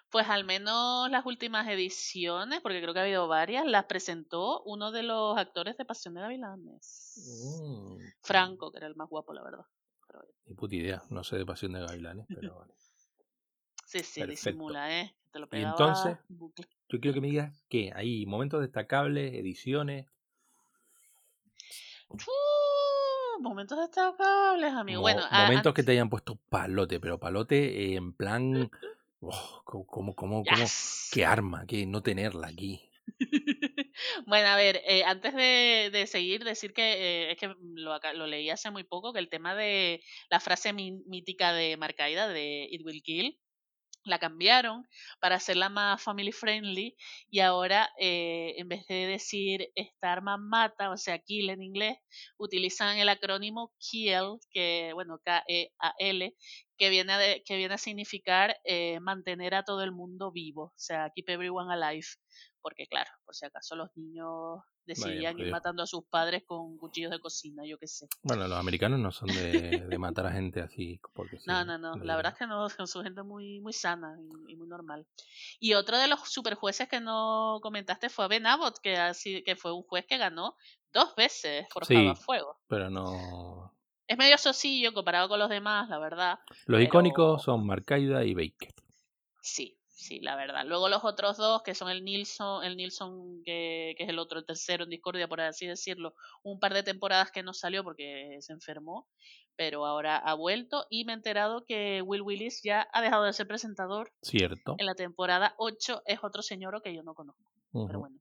Pues 0.10 0.28
al 0.30 0.44
menos 0.46 1.10
las 1.10 1.26
últimas 1.26 1.68
ediciones, 1.68 2.62
porque 2.62 2.82
creo 2.82 2.94
que 2.94 3.00
ha 3.00 3.04
habido 3.04 3.28
varias, 3.28 3.66
las 3.66 3.86
presentó 3.86 4.62
uno 4.64 4.92
de 4.92 5.04
los 5.04 5.38
actores 5.38 5.78
de 5.78 5.86
Pasión 5.86 6.14
de 6.14 6.22
Gavilanes. 6.22 7.60
Mm, 7.62 7.98
Franco, 8.22 8.72
que 8.72 8.78
era 8.78 8.88
el 8.88 8.96
más 8.96 9.10
guapo, 9.10 9.34
la 9.34 9.44
verdad. 9.44 9.66
Ni 10.46 10.56
puta 10.56 10.76
idea, 10.76 11.02
no 11.10 11.24
sé 11.24 11.38
de 11.38 11.46
pasión 11.46 11.72
de 11.74 11.80
gavilanes, 11.80 12.28
pero 12.36 12.60
vale. 12.60 12.74
Sí, 14.00 14.04
sí, 14.04 14.20
Perfecto. 14.22 14.50
disimula, 14.50 15.02
¿eh? 15.02 15.16
Te 15.32 15.40
lo 15.40 15.46
Y 15.46 15.50
pegaba 15.50 15.70
entonces, 15.72 16.18
bucle. 16.30 16.68
yo 16.90 17.00
quiero 17.00 17.14
que 17.16 17.22
me 17.22 17.28
digas 17.28 17.64
que 17.70 17.92
hay 17.96 18.26
momentos 18.26 18.62
destacables, 18.62 19.34
ediciones, 19.34 20.08
Uh, 22.10 23.42
momentos 23.42 23.78
destacables, 23.80 24.72
amigo. 24.74 25.00
mo- 25.02 25.04
Bueno, 25.04 25.22
a- 25.30 25.44
momentos 25.46 25.74
que 25.74 25.84
te 25.84 25.92
hayan 25.94 26.10
puesto 26.10 26.36
palote, 26.50 27.00
pero 27.00 27.20
palote 27.20 27.94
eh, 27.94 27.96
en 27.96 28.14
plan, 28.14 28.70
oh, 29.22 29.64
como, 29.88 30.16
como- 30.16 30.44
Yes. 30.44 31.10
qué 31.12 31.26
arma, 31.26 31.66
que 31.66 31.86
no 31.86 32.02
tenerla 32.04 32.48
aquí. 32.48 32.90
Bueno, 34.26 34.48
a 34.48 34.56
ver, 34.56 34.82
eh, 34.86 35.04
antes 35.04 35.34
de, 35.34 35.90
de 35.92 36.08
seguir, 36.08 36.44
decir 36.44 36.74
que 36.74 36.94
eh, 36.94 37.32
es 37.32 37.38
que 37.38 37.54
lo, 37.76 37.94
aca- 37.94 38.14
lo 38.14 38.28
leí 38.28 38.50
hace 38.50 38.72
muy 38.72 38.84
poco, 38.84 39.12
que 39.14 39.20
el 39.20 39.30
tema 39.30 39.56
de 39.56 40.02
la 40.30 40.40
frase 40.40 40.72
mítica 40.74 41.54
de 41.54 41.78
Marcaida, 41.78 42.28
de 42.28 42.68
It 42.72 42.82
Will 42.86 43.02
Kill, 43.04 43.40
la 44.06 44.20
cambiaron 44.20 44.88
para 45.20 45.36
hacerla 45.36 45.70
más 45.70 46.02
family 46.02 46.32
friendly 46.32 46.96
y 47.30 47.40
ahora 47.40 47.90
eh, 48.00 48.56
en 48.58 48.68
vez 48.68 48.86
de 48.88 49.08
decir 49.08 49.70
esta 49.76 50.12
arma 50.14 50.38
mata, 50.38 50.90
o 50.92 50.98
sea, 50.98 51.20
kill 51.20 51.50
en 51.50 51.62
inglés, 51.64 51.98
utilizan 52.38 52.98
el 52.98 53.10
acrónimo 53.10 53.72
KILL, 53.80 54.40
que 54.52 54.92
bueno, 54.94 55.20
K-E-A-L, 55.24 56.36
que 56.78 56.90
viene, 56.90 57.18
de- 57.18 57.44
que 57.46 57.58
viene 57.58 57.76
a 57.76 57.78
significar 57.78 58.56
eh, 58.66 59.00
mantener 59.00 59.56
a 59.56 59.64
todo 59.64 59.84
el 59.84 59.92
mundo 59.92 60.32
vivo, 60.32 60.64
o 60.66 60.74
sea, 60.76 61.12
keep 61.16 61.30
everyone 61.30 61.72
alive, 61.74 62.06
porque 62.64 62.88
claro, 62.88 63.12
por 63.26 63.36
si 63.36 63.46
acaso 63.46 63.76
los 63.76 63.90
niños 63.96 64.62
decidían 64.86 65.34
por 65.34 65.42
ir 65.42 65.46
Dios. 65.48 65.52
matando 65.52 65.84
a 65.84 65.86
sus 65.88 66.04
padres 66.06 66.44
con 66.48 66.78
cuchillos 66.78 67.12
de 67.12 67.20
cocina, 67.20 67.64
yo 67.66 67.78
qué 67.78 67.88
sé. 67.88 68.08
Bueno, 68.24 68.48
los 68.48 68.58
americanos 68.58 69.00
no 69.00 69.12
son 69.12 69.28
de, 69.28 69.86
de 69.88 69.98
matar 70.00 70.26
a 70.26 70.32
gente 70.32 70.62
así 70.62 71.00
porque 71.14 71.38
sí. 71.38 71.44
No, 71.48 71.64
no, 71.64 71.78
no. 71.78 71.96
La 71.98 72.16
verdad 72.16 72.34
es 72.34 72.40
que 72.40 72.48
no, 72.48 72.68
son 72.88 73.04
gente 73.04 73.22
muy, 73.22 73.60
muy 73.60 73.74
sana 73.74 74.18
y, 74.48 74.54
y 74.54 74.56
muy 74.56 74.68
normal. 74.68 75.06
Y 75.60 75.74
otro 75.76 75.98
de 76.00 76.08
los 76.08 76.22
super 76.22 76.56
jueces 76.56 76.88
que 76.90 77.00
no 77.02 77.60
comentaste 77.62 78.10
fue 78.10 78.28
Ben 78.28 78.48
Abbott, 78.48 78.80
que, 78.80 78.98
así, 78.98 79.44
que 79.44 79.56
fue 79.56 79.72
un 79.74 79.84
juez 79.84 80.06
que 80.08 80.18
ganó 80.18 80.56
dos 80.92 81.14
veces 81.16 81.66
a 81.80 81.86
Sí. 81.86 82.14
fuego. 82.16 82.58
Pero 82.68 82.90
no. 82.90 83.72
Es 84.08 84.18
medio 84.18 84.38
sosillo 84.38 84.94
comparado 84.94 85.30
con 85.30 85.40
los 85.40 85.50
demás, 85.50 85.88
la 85.90 85.98
verdad. 86.00 86.40
Los 86.50 86.60
Pero- 86.66 86.82
icónicos 86.82 87.44
son 87.44 87.66
Marcaida 87.66 88.24
y 88.26 88.34
Baker. 88.34 88.74
Sí, 89.42 89.78
sí, 90.04 90.20
la 90.20 90.36
verdad. 90.36 90.66
Luego 90.66 90.90
los 90.90 91.04
otros 91.04 91.38
dos, 91.38 91.64
que 91.64 91.74
son 91.74 91.90
el 91.90 92.04
Nilsson, 92.04 92.64
el 92.64 92.78
Nilsson 92.78 93.42
que, 93.44 93.96
que 93.98 94.04
es 94.04 94.10
el 94.10 94.20
otro, 94.20 94.40
el 94.40 94.46
tercero 94.46 94.84
en 94.84 94.90
Discordia, 94.90 95.28
por 95.28 95.42
así 95.42 95.66
decirlo, 95.66 96.14
un 96.44 96.60
par 96.60 96.74
de 96.74 96.84
temporadas 96.84 97.32
que 97.32 97.44
no 97.44 97.54
salió 97.54 97.84
porque 97.84 98.38
se 98.42 98.54
enfermó, 98.54 99.08
pero 99.56 99.86
ahora 99.86 100.18
ha 100.18 100.34
vuelto 100.34 100.86
y 100.90 101.06
me 101.06 101.14
he 101.14 101.16
enterado 101.16 101.66
que 101.66 102.02
Will 102.02 102.22
Willis 102.22 102.62
ya 102.64 102.88
ha 102.92 103.02
dejado 103.02 103.24
de 103.24 103.34
ser 103.34 103.48
presentador 103.48 104.12
Cierto. 104.22 104.76
en 104.78 104.86
la 104.86 104.96
temporada 104.96 105.56
8 105.58 106.04
es 106.06 106.24
otro 106.24 106.42
señor 106.42 106.82
que 106.82 106.94
yo 106.94 107.04
no 107.04 107.14
conozco. 107.14 107.44
Pero 107.72 108.00
bueno. 108.00 108.20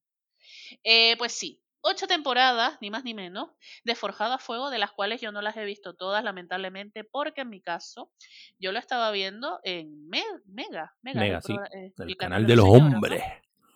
Eh, 0.82 1.16
pues 1.18 1.32
sí, 1.32 1.60
ocho 1.82 2.06
temporadas, 2.06 2.78
ni 2.80 2.90
más 2.90 3.04
ni 3.04 3.12
menos, 3.14 3.50
de 3.84 3.94
Forjado 3.94 4.34
a 4.34 4.38
Fuego, 4.38 4.70
de 4.70 4.78
las 4.78 4.92
cuales 4.92 5.20
yo 5.20 5.32
no 5.32 5.42
las 5.42 5.56
he 5.56 5.64
visto 5.64 5.94
todas, 5.94 6.24
lamentablemente, 6.24 7.04
porque 7.04 7.42
en 7.42 7.50
mi 7.50 7.60
caso 7.60 8.10
yo 8.58 8.72
lo 8.72 8.78
estaba 8.78 9.10
viendo 9.10 9.60
en 9.64 10.08
Me- 10.08 10.22
Mega. 10.46 10.94
Mega, 11.02 11.20
Mega, 11.20 11.36
el 11.36 11.42
sí, 11.42 11.52
eh, 11.74 11.92
El 11.98 12.10
el 12.10 12.16
canal 12.16 12.46
de 12.46 12.56
los 12.56 12.66
hombres. 12.66 13.22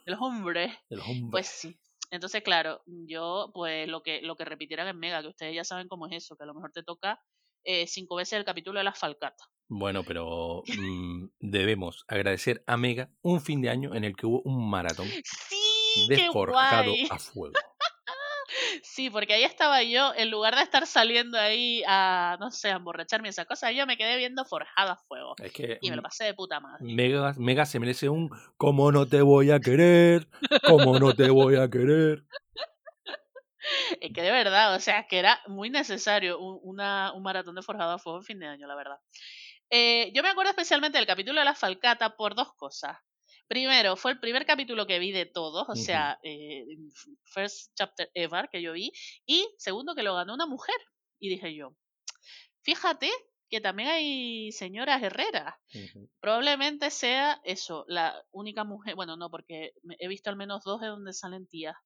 De 0.05 0.13
los 0.13 0.21
hombres. 0.21 0.73
De 0.89 0.97
los 0.97 1.07
hombres. 1.07 1.31
Pues 1.31 1.47
sí. 1.47 1.79
Entonces, 2.13 2.43
claro, 2.43 2.83
yo, 2.87 3.51
pues 3.53 3.89
lo 3.89 4.03
que, 4.03 4.23
lo 4.23 4.37
que 4.37 4.45
repitieran 4.45 4.87
en 4.87 4.99
Mega, 4.99 5.21
que 5.23 5.29
ustedes 5.29 5.55
ya 5.55 5.65
saben 5.65 5.89
cómo 5.89 6.07
es 6.07 6.13
eso, 6.25 6.37
que 6.37 6.45
a 6.45 6.47
lo 6.47 6.55
mejor 6.55 6.71
te 6.73 6.85
toca 6.85 7.21
eh, 7.65 7.89
cinco 7.89 8.15
veces 8.15 8.35
el 8.39 8.45
capítulo 8.45 8.79
de 8.79 8.85
las 8.85 8.97
falcatas. 8.97 9.49
Bueno, 9.69 10.05
pero 10.05 10.63
mm, 10.79 11.25
debemos 11.41 12.05
agradecer 12.07 12.63
a 12.69 12.77
Mega 12.77 13.11
un 13.23 13.41
fin 13.41 13.61
de 13.61 13.71
año 13.71 13.93
en 13.97 14.05
el 14.05 14.15
que 14.15 14.27
hubo 14.27 14.41
un 14.45 14.71
maratón 14.71 15.09
Sí, 15.25 16.07
de 16.09 16.29
forjado 16.31 16.93
a 17.11 17.19
fuego. 17.19 17.55
Sí, 18.83 19.11
porque 19.11 19.35
ahí 19.35 19.45
estaba 19.45 19.83
yo, 19.83 20.13
en 20.15 20.31
lugar 20.31 20.55
de 20.55 20.63
estar 20.63 20.87
saliendo 20.87 21.39
ahí 21.39 21.83
a, 21.87 22.37
no 22.41 22.51
sé, 22.51 22.71
a 22.71 22.77
emborracharme 22.77 23.29
y 23.29 23.31
esa 23.31 23.45
cosa, 23.45 23.73
yo 23.73 23.87
me 23.87 23.97
quedé 23.97 24.17
viendo 24.17 24.45
Forjado 24.45 24.93
a 24.93 24.97
Fuego. 24.97 25.35
Es 25.43 25.53
que 25.53 25.79
Y 25.81 25.91
me 25.91 25.97
lo 25.97 26.03
pasé 26.03 26.25
de 26.25 26.35
puta 26.35 26.61
madre. 26.61 26.85
Mega, 26.85 27.35
Mega 27.37 27.67
se 27.67 27.81
merece 27.81 28.09
un 28.09 28.31
¿Cómo 28.57 28.93
no 28.93 29.07
te 29.07 29.23
voy 29.23 29.51
a 29.51 29.61
querer? 29.61 30.29
¿Cómo 30.67 30.99
no 30.99 31.15
te 31.15 31.31
voy 31.31 31.57
a 31.57 31.69
querer? 31.69 32.25
Es 34.01 34.13
que 34.13 34.23
de 34.23 34.31
verdad, 34.31 34.77
o 34.77 34.79
sea, 34.79 35.09
que 35.09 35.19
era 35.19 35.41
muy 35.49 35.71
necesario 35.71 36.39
un, 36.39 36.61
una, 36.63 37.13
un 37.13 37.23
maratón 37.25 37.57
de 37.57 37.63
Forjado 37.63 37.95
a 37.95 37.99
Fuego 37.99 38.19
en 38.19 38.25
fin 38.25 38.39
de 38.39 38.47
año, 38.47 38.69
la 38.69 38.77
verdad. 38.77 38.99
Eh, 39.71 40.13
yo 40.15 40.23
me 40.23 40.29
acuerdo 40.29 40.51
especialmente 40.51 40.99
del 40.99 41.07
capítulo 41.07 41.41
de 41.41 41.45
la 41.45 41.55
Falcata 41.55 42.17
por 42.17 42.35
dos 42.35 42.55
cosas. 42.55 42.97
Primero, 43.49 43.97
fue 43.97 44.11
el 44.13 44.21
primer 44.21 44.45
capítulo 44.45 44.87
que 44.87 44.99
vi 44.99 45.13
de 45.13 45.27
todos, 45.27 45.69
o 45.69 45.77
sea, 45.77 46.19
eh, 46.23 46.65
first 47.25 47.73
chapter 47.77 48.11
ever 48.15 48.49
que 48.51 48.61
yo 48.61 48.73
vi. 48.73 48.91
Y 49.25 49.49
segundo, 49.59 49.95
que 49.95 50.03
lo 50.03 50.15
ganó 50.15 50.35
una 50.35 50.47
mujer. 50.47 50.77
Y 51.19 51.29
dije 51.29 51.55
yo, 51.55 51.77
fíjate 52.63 53.11
que 53.49 53.61
también 53.61 53.89
hay 53.89 54.53
señoras 54.53 55.01
guerreras. 55.01 55.55
Ujú. 55.75 56.11
Probablemente 56.21 56.91
sea 56.91 57.41
eso, 57.45 57.85
la 57.87 58.15
única 58.33 58.65
mujer, 58.65 58.97
bueno, 58.97 59.17
no, 59.17 59.31
porque 59.31 59.73
he 59.99 60.09
visto 60.09 60.31
al 60.31 60.37
menos 60.37 60.65
dos 60.65 60.81
de 60.81 60.89
donde 60.89 61.13
salen 61.13 61.47
tías, 61.47 61.77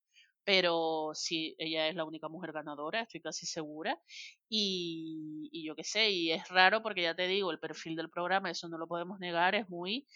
pero 0.44 1.10
sí, 1.12 1.54
ella 1.58 1.88
es 1.88 1.94
la 1.94 2.04
única 2.04 2.28
mujer 2.28 2.52
ganadora, 2.52 3.02
estoy 3.02 3.20
casi 3.20 3.44
segura. 3.44 4.00
Y, 4.48 5.48
y 5.52 5.66
yo 5.66 5.76
qué 5.76 5.84
sé, 5.84 6.10
y 6.10 6.32
es 6.32 6.48
raro 6.48 6.82
porque 6.82 7.02
ya 7.02 7.14
te 7.14 7.26
digo, 7.26 7.50
el 7.50 7.60
perfil 7.60 7.94
del 7.96 8.08
programa, 8.08 8.50
eso 8.50 8.68
no 8.68 8.78
lo 8.78 8.88
podemos 8.88 9.20
negar, 9.20 9.54
es 9.54 9.68
muy 9.68 10.06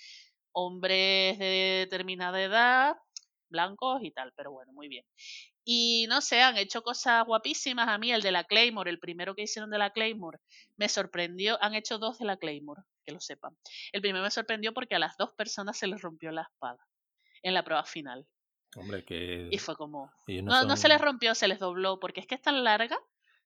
hombres 0.54 1.38
de 1.38 1.86
determinada 1.86 2.42
edad, 2.42 2.96
blancos 3.50 4.02
y 4.02 4.10
tal, 4.10 4.32
pero 4.34 4.50
bueno, 4.52 4.72
muy 4.72 4.88
bien. 4.88 5.04
Y 5.66 6.06
no 6.08 6.20
sé, 6.20 6.42
han 6.42 6.56
hecho 6.58 6.82
cosas 6.82 7.24
guapísimas. 7.26 7.88
A 7.88 7.96
mí, 7.98 8.12
el 8.12 8.20
de 8.22 8.32
la 8.32 8.44
Claymore, 8.44 8.90
el 8.90 8.98
primero 8.98 9.34
que 9.34 9.42
hicieron 9.42 9.70
de 9.70 9.78
la 9.78 9.90
Claymore, 9.90 10.38
me 10.76 10.88
sorprendió. 10.88 11.56
Han 11.62 11.74
hecho 11.74 11.98
dos 11.98 12.18
de 12.18 12.26
la 12.26 12.36
Claymore, 12.36 12.82
que 13.04 13.12
lo 13.12 13.20
sepan. 13.20 13.56
El 13.92 14.00
primero 14.02 14.22
me 14.22 14.30
sorprendió 14.30 14.74
porque 14.74 14.94
a 14.94 14.98
las 14.98 15.16
dos 15.16 15.32
personas 15.32 15.78
se 15.78 15.86
les 15.86 16.02
rompió 16.02 16.30
la 16.32 16.42
espada 16.42 16.84
en 17.42 17.54
la 17.54 17.62
prueba 17.64 17.84
final. 17.84 18.26
Hombre, 18.76 19.04
que 19.04 19.48
Y 19.50 19.58
fue 19.58 19.76
como. 19.76 20.12
no, 20.26 20.42
No, 20.42 20.64
no 20.64 20.76
se 20.76 20.88
les 20.88 21.00
rompió, 21.00 21.34
se 21.34 21.48
les 21.48 21.58
dobló, 21.60 21.98
porque 22.00 22.20
es 22.20 22.26
que 22.26 22.34
es 22.34 22.42
tan 22.42 22.62
larga, 22.64 22.98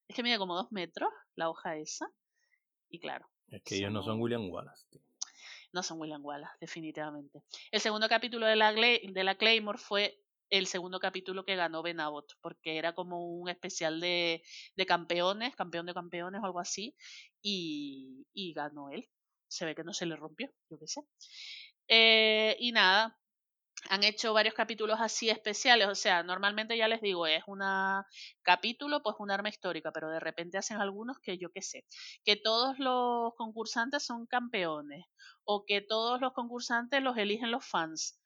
es 0.08 0.16
que 0.16 0.22
mide 0.22 0.38
como 0.38 0.56
dos 0.56 0.72
metros 0.72 1.10
la 1.36 1.48
hoja 1.50 1.76
esa. 1.76 2.08
Y 2.88 2.98
claro, 2.98 3.28
Es 3.50 3.62
que 3.62 3.76
ellos 3.76 3.92
no 3.92 4.00
son 4.02 4.14
son- 4.14 4.20
William 4.22 4.48
Wallace. 4.50 4.86
tío. 4.90 5.02
No 5.72 5.82
son 5.82 6.00
William 6.00 6.24
Wallace, 6.24 6.52
definitivamente. 6.60 7.42
El 7.70 7.80
segundo 7.80 8.08
capítulo 8.08 8.46
de 8.46 8.56
la, 8.56 8.72
de 8.72 9.24
la 9.24 9.36
Claymore 9.36 9.78
fue 9.78 10.20
el 10.50 10.66
segundo 10.66 10.98
capítulo 10.98 11.44
que 11.44 11.56
ganó 11.56 11.82
Ben 11.82 12.00
Abbott, 12.00 12.32
porque 12.40 12.78
era 12.78 12.94
como 12.94 13.26
un 13.26 13.48
especial 13.48 14.00
de, 14.00 14.42
de 14.76 14.86
campeones, 14.86 15.54
campeón 15.54 15.86
de 15.86 15.94
campeones 15.94 16.40
o 16.42 16.46
algo 16.46 16.60
así, 16.60 16.94
y, 17.42 18.26
y 18.32 18.52
ganó 18.54 18.90
él. 18.90 19.08
Se 19.48 19.64
ve 19.64 19.74
que 19.74 19.84
no 19.84 19.92
se 19.92 20.06
le 20.06 20.16
rompió, 20.16 20.50
yo 20.70 20.78
qué 20.78 20.86
sé. 20.86 21.02
Eh, 21.88 22.56
y 22.58 22.72
nada, 22.72 23.18
han 23.88 24.04
hecho 24.04 24.32
varios 24.32 24.54
capítulos 24.54 24.98
así 25.00 25.30
especiales, 25.30 25.88
o 25.88 25.94
sea, 25.94 26.22
normalmente 26.22 26.76
ya 26.76 26.88
les 26.88 27.00
digo, 27.00 27.26
es 27.26 27.42
un 27.46 27.60
capítulo, 28.42 29.02
pues 29.02 29.16
un 29.18 29.30
arma 29.30 29.48
histórica, 29.48 29.92
pero 29.92 30.10
de 30.10 30.20
repente 30.20 30.58
hacen 30.58 30.78
algunos 30.78 31.18
que 31.20 31.38
yo 31.38 31.50
qué 31.50 31.62
sé, 31.62 31.84
que 32.24 32.36
todos 32.36 32.78
los 32.78 33.34
concursantes 33.36 34.04
son 34.04 34.26
campeones, 34.26 35.04
o 35.44 35.64
que 35.64 35.80
todos 35.80 36.20
los 36.20 36.32
concursantes 36.32 37.02
los 37.02 37.16
eligen 37.16 37.50
los 37.50 37.66
fans, 37.66 38.20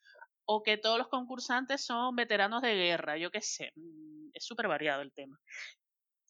o 0.45 0.63
que 0.63 0.77
todos 0.77 0.99
los 0.99 1.09
concursantes 1.09 1.85
son 1.85 2.17
veteranos 2.17 2.63
de 2.63 2.75
guerra, 2.75 3.17
yo 3.19 3.31
qué 3.31 3.41
sé, 3.41 3.73
mm, 3.77 4.31
es 4.35 4.45
súper 4.45 4.69
variado 4.69 5.03
el 5.03 5.13
tema. 5.13 5.39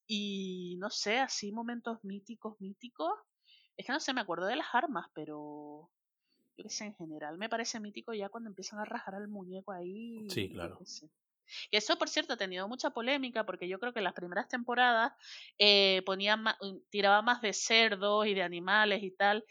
Y 0.06 0.76
no 0.78 0.90
sé, 0.90 1.18
así 1.18 1.52
momentos 1.52 1.98
míticos, 2.02 2.60
míticos, 2.60 3.12
es 3.76 3.86
que 3.86 3.92
no 3.92 4.00
sé, 4.00 4.12
me 4.12 4.20
acuerdo 4.20 4.46
de 4.46 4.56
las 4.56 4.74
armas, 4.74 5.06
pero 5.14 5.90
yo 6.56 6.64
qué 6.64 6.70
sé, 6.70 6.84
en 6.84 6.94
general 6.94 7.38
me 7.38 7.48
parece 7.48 7.80
mítico 7.80 8.12
ya 8.12 8.28
cuando 8.28 8.50
empiezan 8.50 8.78
a 8.78 8.84
rajar 8.84 9.14
al 9.14 9.28
muñeco 9.28 9.72
ahí. 9.72 10.28
Sí, 10.30 10.50
claro. 10.50 10.78
Que 11.70 11.76
eso, 11.76 11.98
por 11.98 12.08
cierto, 12.08 12.34
ha 12.34 12.36
tenido 12.36 12.68
mucha 12.68 12.90
polémica 12.90 13.44
porque 13.44 13.68
yo 13.68 13.78
creo 13.78 13.92
que 13.92 14.00
en 14.00 14.04
las 14.04 14.14
primeras 14.14 14.48
temporadas 14.48 15.12
eh, 15.58 16.02
mm, 16.06 16.76
tiraba 16.90 17.22
más 17.22 17.42
de 17.42 17.52
cerdos 17.52 18.26
y 18.26 18.34
de 18.34 18.42
animales 18.42 19.02
y 19.02 19.10
tal. 19.10 19.44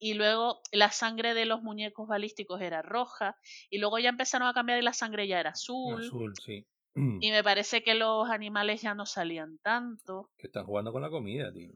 Y 0.00 0.14
luego 0.14 0.60
la 0.70 0.92
sangre 0.92 1.34
de 1.34 1.44
los 1.44 1.62
muñecos 1.62 2.06
balísticos 2.06 2.60
era 2.60 2.82
roja. 2.82 3.36
Y 3.70 3.78
luego 3.78 3.98
ya 3.98 4.10
empezaron 4.10 4.46
a 4.46 4.54
cambiar 4.54 4.78
y 4.78 4.82
la 4.82 4.92
sangre 4.92 5.26
ya 5.26 5.40
era 5.40 5.50
azul. 5.50 6.00
Azul, 6.00 6.34
sí. 6.44 6.66
Y 6.94 6.94
me 7.32 7.42
parece 7.42 7.82
que 7.82 7.94
los 7.94 8.28
animales 8.30 8.82
ya 8.82 8.94
no 8.94 9.06
salían 9.06 9.58
tanto. 9.58 10.30
Que 10.36 10.46
están 10.46 10.64
jugando 10.64 10.92
con 10.92 11.02
la 11.02 11.10
comida, 11.10 11.52
tío. 11.52 11.72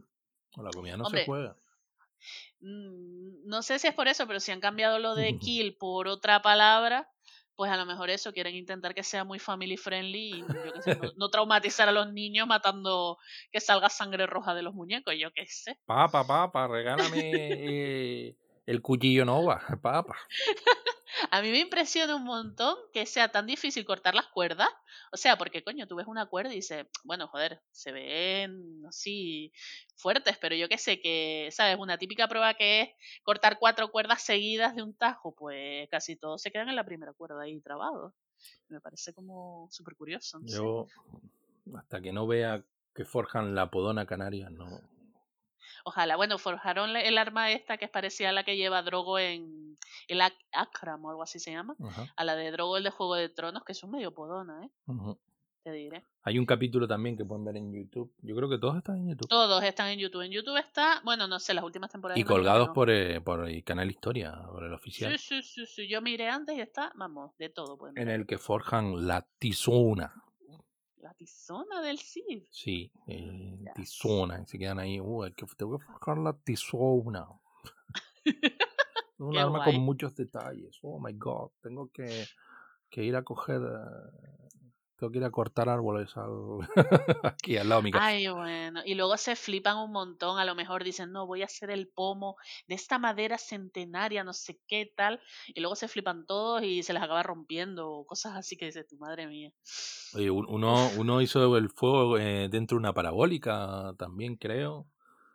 Con 0.55 0.65
la 0.65 0.71
comida 0.71 0.97
no 0.97 1.05
Hombre, 1.05 1.23
se 1.23 1.27
juega. 1.27 1.57
Mm, 2.61 3.47
No 3.49 3.63
sé 3.63 3.79
si 3.79 3.89
es 3.89 3.95
por 3.95 4.09
eso, 4.09 4.27
pero 4.27 4.41
si 4.41 4.53
han 4.53 4.61
cambiado 4.61 4.99
lo 4.99 5.15
de 5.15 5.37
kill 5.39 5.77
por 5.77 6.09
otra 6.09 6.43
palabra, 6.43 7.09
pues 7.55 7.71
a 7.71 7.77
lo 7.77 7.85
mejor 7.87 8.11
eso 8.11 8.33
quieren 8.33 8.55
intentar 8.55 8.95
que 8.95 9.03
sea 9.03 9.25
muy 9.25 9.39
family 9.39 9.77
friendly 9.77 10.31
y 10.33 10.41
yo 10.41 10.73
qué 10.73 10.83
sé, 10.83 10.97
no, 10.97 11.11
no 11.17 11.29
traumatizar 11.29 11.89
a 11.89 11.93
los 11.93 12.13
niños 12.13 12.47
matando 12.47 13.19
que 13.51 13.61
salga 13.61 13.89
sangre 13.91 14.27
roja 14.27 14.55
de 14.55 14.63
los 14.63 14.75
muñecos, 14.75 15.15
yo 15.19 15.31
qué 15.33 15.47
sé. 15.47 15.79
Papa, 15.85 16.27
papa, 16.27 16.67
regálame 16.67 17.21
eh, 17.35 18.37
el 18.73 18.83
cuchillo 18.83 19.25
Nova, 19.25 19.61
papa. 19.83 20.17
A 21.31 21.43
mí 21.43 21.51
me 21.51 21.61
impresiona 21.61 22.17
un 22.17 22.25
montón 22.25 22.77
que 22.93 23.07
sea 23.07 23.31
tan 23.31 23.47
difícil 23.47 23.85
cortar 23.85 24.15
las 24.15 24.27
cuerdas. 24.29 24.69
O 25.13 25.17
sea, 25.17 25.37
porque 25.37 25.63
coño, 25.63 25.87
tú 25.87 25.97
ves 25.97 26.07
una 26.07 26.27
cuerda 26.27 26.53
y 26.53 26.57
dices, 26.57 26.87
bueno, 27.05 27.29
joder, 27.29 27.61
se 27.71 27.93
ven 27.93 28.83
así 28.89 29.53
fuertes, 29.95 30.39
pero 30.41 30.57
yo 30.57 30.69
qué 30.69 30.79
sé, 30.79 31.01
que, 31.01 31.51
¿sabes? 31.53 31.77
Una 31.79 31.99
típica 31.99 32.29
prueba 32.29 32.55
que 32.55 32.81
es 32.81 32.89
cortar 33.23 33.59
cuatro 33.59 33.91
cuerdas 33.91 34.23
seguidas 34.23 34.75
de 34.75 34.83
un 34.83 34.95
tajo, 34.95 35.35
pues 35.35 35.89
casi 35.91 36.17
todos 36.17 36.41
se 36.41 36.51
quedan 36.51 36.71
en 36.71 36.77
la 36.77 36.85
primera 36.85 37.13
cuerda 37.13 37.43
ahí 37.43 37.61
trabados. 37.61 38.15
Me 38.69 38.81
parece 38.81 39.13
como 39.13 39.69
súper 39.71 39.95
curioso. 39.97 40.39
No 40.41 40.49
sé. 40.49 40.57
Yo, 40.57 40.87
hasta 41.77 42.01
que 42.01 42.13
no 42.13 42.27
vea 42.27 42.65
que 42.95 43.05
forjan 43.05 43.55
la 43.55 43.71
podona 43.71 44.07
canaria, 44.07 44.49
no. 44.51 44.81
Ojalá, 45.85 46.17
bueno, 46.17 46.39
forjaron 46.39 46.97
el 46.97 47.19
arma 47.19 47.51
esta 47.51 47.77
que 47.77 47.85
es 47.87 47.91
parecida 47.91 48.29
a 48.31 48.33
la 48.33 48.45
que 48.45 48.57
lleva 48.57 48.83
Drogo 48.83 49.19
en 49.19 49.77
el 50.09 50.21
Ak- 50.21 50.47
Akram 50.53 51.05
o 51.05 51.11
algo 51.11 51.23
así 51.23 51.39
se 51.39 51.51
llama, 51.53 51.77
a 52.17 52.25
la 52.25 52.35
de 52.37 52.51
Drogo 52.51 52.77
el 52.77 52.85
de 52.85 52.91
Juego 52.91 53.15
de 53.15 53.29
Tronos, 53.29 53.65
que 53.65 53.73
es 53.73 53.83
un 53.83 53.91
medio 53.91 54.13
podona, 54.15 54.65
¿eh? 54.65 54.71
Te 55.65 55.71
diré. 55.71 56.03
Hay 56.25 56.41
un 56.41 56.45
capítulo 56.47 56.89
también 56.89 57.17
que 57.17 57.25
pueden 57.25 57.45
ver 57.45 57.57
en 57.57 57.73
YouTube. 57.73 58.13
Yo 58.23 58.35
creo 58.35 58.49
que 58.49 58.59
todos 58.59 58.77
están 58.79 58.97
en 58.97 59.11
YouTube. 59.11 59.29
Todos 59.29 59.63
están 59.63 59.91
en 59.91 59.99
YouTube. 60.01 60.23
En 60.23 60.33
YouTube 60.33 60.57
está, 60.57 61.01
bueno, 61.05 61.29
no 61.29 61.39
sé, 61.39 61.55
las 61.55 61.63
últimas 61.63 61.89
temporadas. 61.89 62.19
Y 62.19 62.25
colgados 62.25 62.67
no. 62.69 62.73
por, 62.75 62.91
eh, 62.91 63.21
por 63.21 63.49
el 63.49 63.63
canal 63.63 63.89
Historia, 63.89 64.37
por 64.51 64.65
el 64.65 64.73
oficial. 64.73 65.17
Sí, 65.17 65.41
sí, 65.41 65.43
sí, 65.43 65.67
sí. 65.67 65.89
Yo 65.89 66.03
miré 66.03 66.29
antes 66.29 66.57
y 66.59 66.61
está, 66.61 66.91
vamos, 66.97 67.31
de 67.39 67.49
todo. 67.49 67.79
Pueden 67.79 67.97
En 67.97 68.07
ver. 68.07 68.21
el 68.21 68.27
que 68.27 68.39
forjan 68.39 69.07
la 69.07 69.25
tizona. 69.39 70.13
La 71.03 71.13
tizona 71.15 71.83
del 71.83 71.99
Cid. 71.99 72.45
Sí, 72.49 72.93
eh, 73.09 73.59
tizona. 73.75 74.41
Y 74.41 74.47
se 74.47 74.57
quedan 74.57 74.79
ahí. 74.79 74.99
Que, 75.37 75.47
tengo 75.57 75.79
que 75.79 75.85
forjar 75.85 76.19
la 76.19 76.33
tizona. 76.33 77.27
Un 79.19 79.37
arma 79.37 79.59
guay. 79.59 79.73
con 79.75 79.85
muchos 79.85 80.15
detalles. 80.15 80.79
Oh 80.83 81.01
my 81.01 81.13
god. 81.15 81.51
Tengo 81.61 81.91
que, 81.91 82.25
que 82.89 83.03
ir 83.03 83.17
a 83.17 83.23
coger. 83.23 83.61
Tengo 85.03 85.13
que 85.13 85.19
ir 85.19 85.25
a 85.25 85.31
cortar 85.31 85.69
árboles 85.69 86.17
al, 86.17 86.31
aquí 87.25 87.57
al 87.57 87.69
lado 87.69 87.81
de 87.83 87.85
mi 87.85 87.91
casa. 87.93 88.07
Ay, 88.07 88.29
bueno. 88.29 88.81
Y 88.85 88.95
luego 88.95 89.17
se 89.17 89.35
flipan 89.37 89.77
un 89.79 89.91
montón. 89.93 90.39
A 90.39 90.45
lo 90.45 90.55
mejor 90.55 90.85
dicen, 90.85 91.13
no, 91.13 91.27
voy 91.27 91.43
a 91.43 91.47
hacer 91.47 91.71
el 91.71 91.89
pomo 91.89 92.37
de 92.69 92.75
esta 92.77 92.99
madera 92.99 93.37
centenaria, 93.39 94.25
no 94.25 94.33
sé 94.33 94.61
qué 94.69 94.93
tal. 94.97 95.21
Y 95.49 95.61
luego 95.61 95.75
se 95.77 95.89
flipan 95.89 96.25
todos 96.27 96.63
y 96.63 96.83
se 96.83 96.93
les 96.93 97.03
acaba 97.03 97.23
rompiendo. 97.23 97.91
o 97.91 98.07
Cosas 98.07 98.37
así 98.37 98.57
que 98.57 98.67
dices, 98.67 98.87
tu 98.87 98.97
madre 98.99 99.27
mía. 99.27 99.53
Oye, 100.15 100.31
un- 100.31 100.47
uno, 100.49 100.75
uno 100.99 101.21
hizo 101.21 101.57
el 101.57 101.71
fuego 101.71 102.19
eh, 102.19 102.49
dentro 102.51 102.77
de 102.77 102.81
una 102.81 102.93
parabólica 102.95 103.95
también, 103.99 104.37
creo. 104.37 104.87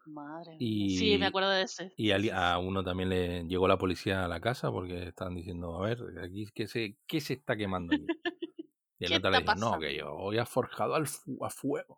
Madre 0.05 0.51
mía. 0.57 0.87
Sí, 0.89 1.17
me 1.17 1.25
Y, 1.25 1.27
acuerdo 1.27 1.49
de 1.49 1.63
ese. 1.63 1.91
y 1.97 2.29
a 2.31 2.57
uno 2.59 2.83
también 2.83 3.09
le 3.09 3.43
llegó 3.45 3.67
la 3.67 3.77
policía 3.77 4.25
a 4.25 4.27
la 4.27 4.39
casa 4.41 4.71
porque 4.71 5.07
estaban 5.09 5.35
diciendo, 5.35 5.75
a 5.77 5.81
ver, 5.87 5.99
aquí 6.23 6.47
qué 6.53 6.67
se, 6.67 6.97
qué 7.07 7.21
se 7.21 7.33
está 7.33 7.55
quemando 7.57 7.93
aquí. 7.93 8.11
Y 8.99 9.05
el 9.05 9.11
¿Qué 9.11 9.17
otro 9.17 9.31
le 9.31 9.39
dijo, 9.41 9.55
no, 9.55 9.79
que 9.79 9.95
yo 9.95 10.13
hoy 10.15 10.37
ha 10.39 10.45
forjado 10.45 10.95
al 10.95 11.07
fu- 11.07 11.43
a 11.45 11.49
fuego. 11.49 11.97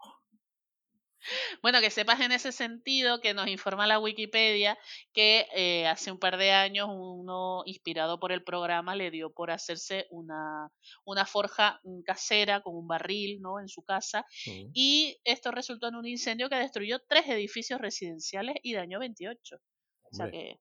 Bueno, 1.62 1.82
que 1.82 1.90
sepas 1.90 2.22
en 2.22 2.32
ese 2.32 2.54
sentido 2.54 3.20
que 3.20 3.34
nos 3.34 3.50
informa 3.50 3.86
la 3.88 4.00
Wikipedia 4.00 4.78
que 5.12 5.48
eh, 5.54 5.86
hace 5.86 6.14
un 6.14 6.18
par 6.18 6.38
de 6.38 6.52
años 6.52 6.88
uno 6.90 7.62
inspirado 7.66 8.22
por 8.22 8.32
el 8.32 8.42
programa 8.42 8.96
le 8.96 9.12
dio 9.12 9.30
por 9.34 9.52
hacerse 9.52 10.08
una, 10.12 10.72
una 11.04 11.26
forja 11.26 11.82
mm, 11.84 12.04
casera 12.04 12.62
con 12.62 12.74
un 12.78 12.88
barril 12.88 13.42
¿no? 13.42 13.60
en 13.60 13.68
su 13.68 13.84
casa 13.84 14.26
y 14.74 15.20
esto 15.26 15.52
resultó 15.52 15.90
en 15.90 15.96
un 15.96 16.08
incendio 16.08 16.48
que 16.48 16.56
destruyó 16.56 17.00
tres 17.06 17.28
edificios 17.28 17.82
residenciales 17.82 18.56
y 18.64 18.74
dañó 18.74 19.00
28. 19.00 19.58
O 20.04 20.16
sea 20.16 20.32
que 20.32 20.58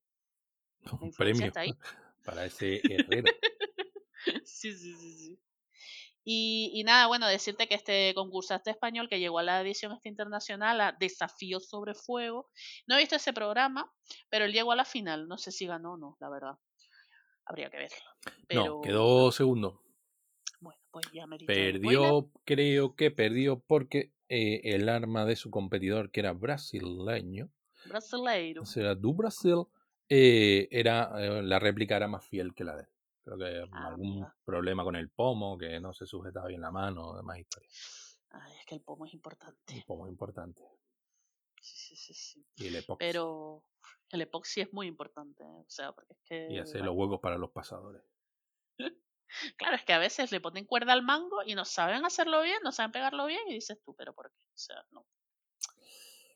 un 1.01 1.13
premio 1.13 1.47
está 1.47 1.61
ahí. 1.61 1.75
para 2.25 2.45
ese 2.45 2.81
herrero. 2.93 3.29
Sí, 4.45 4.75
sí, 4.77 4.95
sí, 4.97 5.13
sí. 5.17 5.39
Y, 6.31 6.71
y 6.75 6.85
nada, 6.85 7.07
bueno, 7.07 7.27
decirte 7.27 7.69
que 7.69 7.75
este 7.75 8.13
concursante 8.15 8.71
español 8.71 9.09
que 9.09 9.19
llegó 9.19 9.39
a 9.39 9.43
la 9.43 9.63
edición 9.63 9.99
internacional 10.05 10.79
a 10.83 10.93
Desafío 10.93 11.59
sobre 11.59 11.95
Fuego, 11.95 12.51
no 12.87 12.97
he 12.97 12.99
visto 12.99 13.17
ese 13.17 13.33
programa, 13.33 13.91
pero 14.29 14.45
él 14.45 14.53
llegó 14.53 14.73
a 14.73 14.77
la 14.77 14.85
final. 14.85 15.27
No 15.27 15.39
sé 15.39 15.53
si 15.53 15.67
ganó 15.67 15.95
o 15.95 15.97
no, 15.97 16.19
la 16.21 16.29
verdad. 16.29 16.59
Habría 17.47 17.71
que 17.71 17.79
verlo. 17.79 17.97
Pero 18.47 18.65
No, 18.67 18.81
quedó 18.83 19.33
segundo. 19.33 19.81
bueno, 20.61 20.79
pues 20.91 21.07
ya 21.15 21.27
me 21.27 21.39
spoiler. 21.39 21.81
Perdió, 21.81 22.31
creo 22.45 22.95
que 22.95 23.11
perdió 23.11 23.61
porque 23.61 24.13
eh, 24.29 24.61
el 24.65 24.91
arma 24.91 25.25
de 25.25 25.35
su 25.35 25.51
competidor, 25.51 26.11
que 26.11 26.21
era 26.21 26.35
brasileño, 26.35 27.51
Brasileiro. 27.87 28.65
ese 28.65 28.81
era 28.81 28.95
du 28.95 29.15
Brasil, 29.15 29.65
eh, 30.11 30.69
era, 30.73 31.11
eh, 31.17 31.43
la 31.43 31.59
réplica 31.59 31.97
era 31.97 32.07
más 32.07 32.27
fiel 32.29 32.53
que 32.53 32.65
la 32.65 32.77
de 32.77 32.83
él. 32.83 32.89
Creo 33.29 33.39
que 33.39 33.69
Ah, 33.73 33.89
algún 33.89 34.27
problema 34.45 34.83
con 34.85 34.97
el 34.97 35.11
pomo, 35.11 35.59
que 35.59 35.79
no 35.81 35.93
se 35.93 36.07
sujetaba 36.07 36.49
bien 36.49 36.63
la 36.63 36.71
mano, 36.71 37.15
demás 37.15 37.39
historias. 37.39 38.19
Ay, 38.31 38.53
es 38.59 38.67
que 38.67 38.75
el 38.77 38.81
pomo 38.81 39.05
es 39.05 39.13
importante. 39.13 39.85
pomo 39.87 40.09
importante. 40.09 40.63
Sí, 41.61 41.77
sí, 41.77 41.97
sí, 41.97 42.15
sí. 42.15 42.47
Y 42.57 42.69
el 42.69 42.77
epoxi. 42.77 42.99
Pero 42.99 43.65
el 44.11 44.23
epoxi 44.23 44.63
es 44.63 44.73
muy 44.73 44.87
importante. 44.87 45.43
¿eh? 45.45 45.61
O 45.61 45.69
sea, 45.69 45.93
porque 45.93 46.15
es 46.15 46.21
que. 46.25 46.49
Y 46.51 46.59
hacer 46.59 46.81
bueno, 46.81 46.93
los 46.93 46.97
huecos 46.97 47.21
para 47.21 47.37
los 47.37 47.51
pasadores. 47.51 48.03
Claro, 49.59 49.77
es 49.77 49.85
que 49.85 49.93
a 49.93 49.99
veces 49.99 50.33
le 50.33 50.41
ponen 50.41 50.65
cuerda 50.65 50.95
al 50.95 51.03
mango 51.03 51.43
y 51.45 51.55
no 51.55 51.67
saben 51.67 52.07
hacerlo 52.07 52.41
bien, 52.41 52.57
no 52.65 52.73
saben 52.73 52.93
pegarlo 52.93 53.27
bien 53.27 53.47
y 53.49 53.53
dices 53.53 53.79
tú, 53.85 53.95
pero 53.95 54.15
¿por 54.15 54.33
qué? 54.33 54.43
O 54.43 54.57
sea, 54.57 54.83
no. 54.91 55.05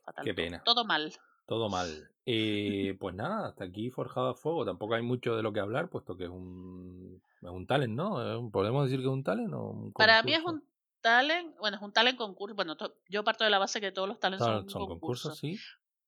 Fatal 0.04 0.26
Qué 0.26 0.34
pena. 0.34 0.62
Todo 0.62 0.84
mal. 0.84 1.10
Todo 1.46 1.68
mal. 1.68 2.10
Eh, 2.24 2.96
pues 3.00 3.14
nada, 3.14 3.46
hasta 3.48 3.64
aquí 3.64 3.90
Forjado 3.90 4.28
a 4.30 4.34
Fuego. 4.34 4.64
Tampoco 4.64 4.94
hay 4.94 5.02
mucho 5.02 5.36
de 5.36 5.42
lo 5.42 5.52
que 5.52 5.60
hablar, 5.60 5.90
puesto 5.90 6.16
que 6.16 6.24
es 6.24 6.30
un, 6.30 7.22
es 7.42 7.48
un 7.50 7.66
talent, 7.66 7.94
¿no? 7.94 8.50
¿Podemos 8.52 8.84
decir 8.84 9.00
que 9.00 9.06
es 9.06 9.12
un 9.12 9.24
talent 9.24 9.52
o 9.54 9.70
un 9.70 9.92
Para 9.96 10.22
mí 10.22 10.32
es 10.34 10.42
un 10.44 10.68
talent, 11.00 11.56
bueno, 11.58 11.76
es 11.76 11.82
un 11.82 11.92
talent 11.92 12.18
concurso. 12.18 12.54
Bueno, 12.54 12.76
to- 12.76 12.96
yo 13.08 13.24
parto 13.24 13.44
de 13.44 13.50
la 13.50 13.58
base 13.58 13.80
que 13.80 13.92
todos 13.92 14.08
los 14.08 14.20
talents 14.20 14.44
Son, 14.44 14.64
son, 14.64 14.66
son 14.68 14.86
concursos, 14.86 15.38
concursos. 15.38 15.38
sí. 15.38 15.64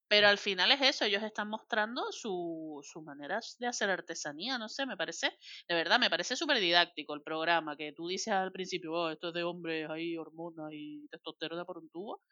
Pero 0.08 0.28
al 0.28 0.38
final 0.38 0.72
es 0.72 0.82
eso, 0.82 1.04
ellos 1.06 1.22
están 1.22 1.48
mostrando 1.50 2.12
su, 2.12 2.80
su 2.84 3.02
manera 3.02 3.40
de 3.58 3.66
hacer 3.68 3.90
artesanía, 3.90 4.58
no 4.58 4.68
sé, 4.68 4.86
me 4.86 4.96
parece, 4.96 5.38
de 5.68 5.74
verdad, 5.74 6.00
me 6.00 6.10
parece 6.10 6.36
súper 6.36 6.60
didáctico 6.60 7.14
el 7.14 7.22
programa, 7.22 7.76
que 7.76 7.92
tú 7.92 8.08
dices 8.08 8.34
al 8.34 8.52
principio, 8.52 8.92
oh, 8.92 9.10
esto 9.10 9.28
es 9.28 9.34
de 9.34 9.44
hombres, 9.44 9.88
hay 9.90 10.16
hormonas 10.18 10.70
y 10.72 11.08
testosterona 11.10 11.64
por 11.64 11.78
un 11.78 11.90
tubo, 11.90 12.22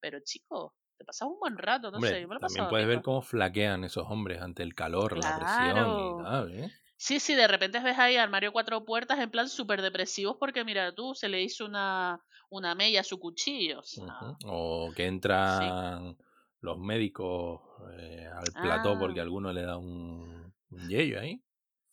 pero 0.00 0.20
chico, 0.24 0.76
te 1.02 1.06
pasas 1.06 1.28
un 1.28 1.38
buen 1.40 1.56
rato, 1.58 1.90
no 1.90 2.00
sé, 2.00 2.20
Hombre, 2.20 2.20
yo 2.20 2.28
me 2.28 2.34
lo 2.34 2.38
he 2.38 2.40
también 2.40 2.66
puedes 2.68 2.86
ver 2.86 3.00
cómo 3.02 3.22
flaquean 3.22 3.84
esos 3.84 4.04
hombres 4.10 4.40
ante 4.42 4.62
el 4.62 4.74
calor, 4.74 5.16
la 5.16 5.32
presión 5.32 5.98
y 5.98 6.14
tal, 6.14 6.52
¿eh? 6.52 6.72
Sí, 6.96 7.20
sí, 7.20 7.34
de 7.34 7.48
repente 7.48 7.80
ves 7.80 7.98
ahí 7.98 8.16
al 8.16 8.30
Mario 8.30 8.52
Cuatro 8.52 8.84
Puertas 8.84 9.18
en 9.18 9.30
plan 9.30 9.48
súper 9.48 9.82
depresivos 9.82 10.36
porque 10.38 10.64
mira 10.64 10.94
tú, 10.94 11.14
se 11.14 11.28
le 11.28 11.42
hizo 11.42 11.64
una, 11.66 12.22
una 12.50 12.74
mella 12.74 13.00
a 13.00 13.04
su 13.04 13.18
cuchillo. 13.18 13.80
o 13.80 13.82
sea, 13.82 14.04
Ujú. 14.04 14.36
O 14.46 14.92
que 14.94 15.06
entran 15.06 16.16
los 16.60 16.78
médicos 16.78 17.60
eh, 17.98 18.26
al 18.26 18.54
plató 18.54 18.96
porque 18.98 19.20
Ah. 19.20 19.22
alguno 19.22 19.52
le 19.52 19.62
da 19.62 19.76
un, 19.76 20.54
un 20.70 20.88
yello 20.88 21.20
ahí. 21.20 21.42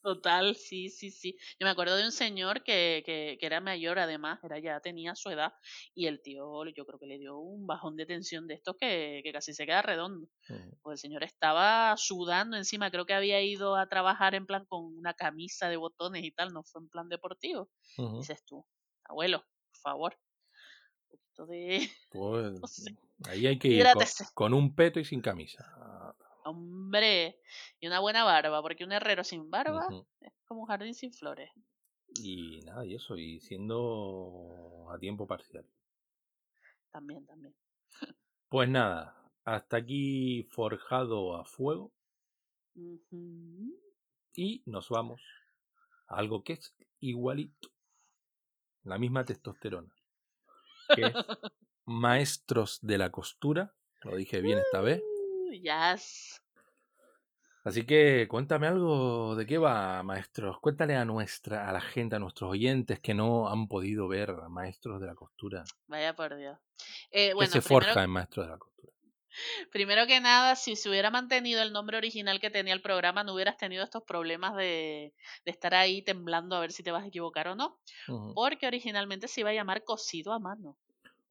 Total, 0.10 0.56
sí, 0.56 0.90
sí, 0.90 1.12
sí. 1.12 1.38
Yo 1.60 1.66
me 1.66 1.70
acuerdo 1.70 1.96
de 1.96 2.04
un 2.04 2.12
señor 2.12 2.64
que, 2.64 3.04
que, 3.06 3.38
que 3.40 3.46
era 3.46 3.62
mayor 3.62 4.00
además, 4.00 4.44
era 4.44 4.58
ya 4.58 4.80
tenía 4.80 5.14
su 5.14 5.30
edad, 5.30 5.54
y 5.94 6.08
el 6.08 6.20
tío 6.20 6.66
yo 6.66 6.84
creo 6.88 6.98
que 6.98 7.06
le 7.06 7.20
dio 7.20 7.38
un 7.38 7.68
bajón 7.68 7.96
de 7.96 8.08
tensión 8.08 8.48
de 8.48 8.56
estos 8.56 8.76
que, 8.76 9.22
que 9.24 9.32
casi 9.32 9.54
se 9.54 9.68
queda 9.68 9.84
redondo. 9.84 10.28
Pues 10.82 10.94
el 10.94 10.98
señor 10.98 11.24
estaba 11.24 11.96
sudando 11.96 12.58
encima, 12.58 12.90
creo 12.90 13.06
que 13.06 13.14
había 13.14 13.40
ido 13.40 13.76
a 13.76 13.88
trabajar 13.88 14.34
en 14.34 14.48
plan 14.48 14.66
con 14.66 14.84
una 14.84 15.14
camisa 15.14 15.70
de 15.70 15.78
botones 15.78 16.24
y 16.24 16.32
tal, 16.32 16.54
no 16.54 16.64
fue 16.64 16.82
en 16.82 16.90
plan 16.90 17.08
deportivo. 17.08 17.70
Dices 18.18 18.44
tú, 18.46 18.66
abuelo, 19.04 19.46
por 19.68 19.80
favor, 19.80 20.20
un 21.04 21.18
poquito 21.20 21.46
de... 21.46 21.88
Pues 22.10 22.60
no 22.60 22.68
sé, 22.68 22.98
ahí 23.28 23.46
hay 23.46 23.60
que 23.60 23.68
ir 23.68 23.86
con, 24.34 24.56
un 24.56 24.74
peto 24.74 25.00
y 25.00 25.06
sin 25.06 25.22
camisa. 25.22 26.16
Hombre, 26.50 27.42
y 27.80 27.88
una 27.88 28.00
buena 28.00 28.24
barba, 28.24 28.62
porque 28.62 28.84
un 28.84 28.92
herrero 28.92 29.24
sin 29.24 29.50
barba 29.50 29.88
es 30.22 30.34
como 30.46 30.62
un 30.62 30.68
jardín 30.68 30.94
sin 30.94 31.14
flores. 31.14 31.52
Y 32.16 32.62
nada, 32.66 32.86
y 32.86 32.96
eso, 32.96 33.18
y 33.18 33.40
siendo 33.40 34.88
a 34.92 34.98
tiempo 34.98 35.28
parcial. 35.28 35.66
También, 36.92 37.26
también. 37.26 37.56
Pues 38.50 38.68
nada, 38.68 39.32
hasta 39.46 39.78
aquí 39.78 40.44
forjado 40.52 41.36
a 41.36 41.46
fuego 41.46 41.94
y 44.34 44.64
nos 44.66 44.90
vamos 44.90 45.22
a 46.08 46.16
algo 46.18 46.44
que 46.44 46.54
es 46.54 46.76
igualito. 47.00 47.70
La 48.84 48.98
misma 48.98 49.26
testosterona. 49.26 49.94
Que 50.96 51.08
es 51.08 51.14
maestros 51.86 52.80
de 52.82 52.98
la 52.98 53.12
costura. 53.12 53.76
Lo 54.04 54.16
dije 54.16 54.42
bien 54.42 54.60
esta 54.60 54.82
vez. 54.82 55.04
Yes. 55.52 56.42
Así 57.64 57.86
que 57.86 58.28
cuéntame 58.30 58.68
algo 58.68 59.36
de 59.36 59.46
qué 59.46 59.58
va, 59.58 60.02
maestros. 60.04 60.60
Cuéntale 60.60 60.96
a 60.96 61.06
nuestra, 61.06 61.70
a 61.70 61.74
la 61.74 61.82
gente, 61.82 62.16
a 62.16 62.20
nuestros 62.20 62.52
oyentes 62.52 63.00
que 63.00 63.14
no 63.14 63.50
han 63.50 63.68
podido 63.68 64.08
ver 64.08 64.32
a 64.32 64.50
maestros 64.50 65.02
de 65.02 65.08
la 65.08 65.16
costura. 65.16 65.64
Vaya 65.88 66.16
por 66.16 66.36
Dios. 66.36 66.58
Eh, 67.12 67.34
¿Qué 67.38 67.46
se 67.48 67.62
primero, 67.62 67.86
forja 67.86 68.04
en 68.04 68.10
maestros 68.10 68.46
de 68.46 68.52
la 68.54 68.58
costura? 68.58 68.94
primero 69.72 70.08
que 70.08 70.20
nada, 70.20 70.56
si 70.56 70.76
se 70.76 70.90
hubiera 70.90 71.12
mantenido 71.12 71.62
el 71.62 71.74
nombre 71.74 71.98
original 71.98 72.40
que 72.40 72.50
tenía 72.50 72.74
el 72.74 72.82
programa, 72.82 73.24
no 73.24 73.34
hubieras 73.34 73.58
tenido 73.58 73.84
estos 73.84 74.04
problemas 74.04 74.56
de, 74.56 75.14
de 75.46 75.52
estar 75.52 75.76
ahí 75.76 76.02
temblando 76.02 76.56
a 76.56 76.60
ver 76.62 76.72
si 76.72 76.84
te 76.84 76.92
vas 76.92 77.04
a 77.04 77.08
equivocar 77.08 77.50
o 77.50 77.56
no. 77.56 77.78
Porque 78.34 78.68
originalmente 78.68 79.28
se 79.28 79.42
iba 79.42 79.50
a 79.50 79.54
llamar 79.54 79.84
Cosido 79.84 80.34
a 80.34 80.40
mano. 80.40 80.78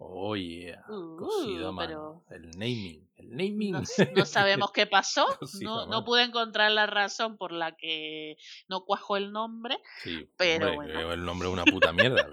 Oh, 0.01 0.36
yeah. 0.36 0.80
Cosido 0.86 1.66
a 1.66 1.70
Uh, 1.70 1.72
mano. 1.72 2.24
El 2.30 2.51
naming. 2.53 3.05
El 3.16 3.30
naming. 3.36 3.72
No, 4.14 4.24
sabemos 4.24 4.70
qué 4.70 4.86
pasó. 4.86 5.26
No, 5.61 6.05
pude 6.05 6.22
encontrar 6.22 6.70
la 6.70 6.86
razón 6.86 7.36
por 7.36 7.51
la 7.51 7.76
que 7.76 8.36
no 8.68 8.84
cuajó 8.84 9.16
el 9.16 9.32
nombre. 9.32 9.76
Sí, 10.05 10.30
Pero 10.36 10.70
hombre, 10.70 10.92
bueno. 10.92 11.09
que 11.09 11.14
el 11.14 11.24
nombre 11.24 11.49
es 11.49 11.53
una 11.53 11.64
puta 11.64 11.92
mierda. 11.92 12.28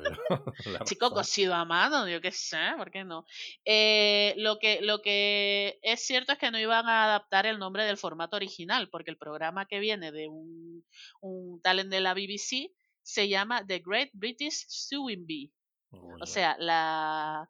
Pero 0.63 0.79
Chico, 0.85 1.09
cosido 1.09 1.55
a 1.55 1.65
mano, 1.65 2.07
yo 2.07 2.21
qué 2.21 2.31
sé, 2.31 2.59
¿por 2.77 2.91
qué 2.91 3.03
no? 3.03 3.25
Eh, 3.65 4.35
lo, 4.37 4.59
que, 4.59 4.81
lo 4.81 5.01
que 5.01 5.79
es 5.81 6.05
cierto 6.05 6.33
es 6.33 6.37
que 6.37 6.51
no 6.51 6.59
iban 6.59 6.87
a 6.87 7.05
adaptar 7.05 7.47
el 7.47 7.57
nombre 7.57 7.83
del 7.85 7.97
formato 7.97 8.35
original, 8.35 8.89
porque 8.91 9.09
el 9.09 9.17
programa 9.17 9.65
que 9.65 9.79
viene 9.79 10.11
de 10.11 10.27
un, 10.27 10.85
un 11.19 11.59
talent 11.61 11.89
de 11.89 11.99
la 12.01 12.13
BBC 12.13 12.71
se 13.01 13.27
llama 13.27 13.65
The 13.65 13.81
Great 13.83 14.09
British 14.13 14.65
Sewing 14.67 15.25
Bee. 15.25 15.51
Oh, 16.03 16.17
O 16.21 16.25
sea, 16.25 16.55
la, 16.59 17.49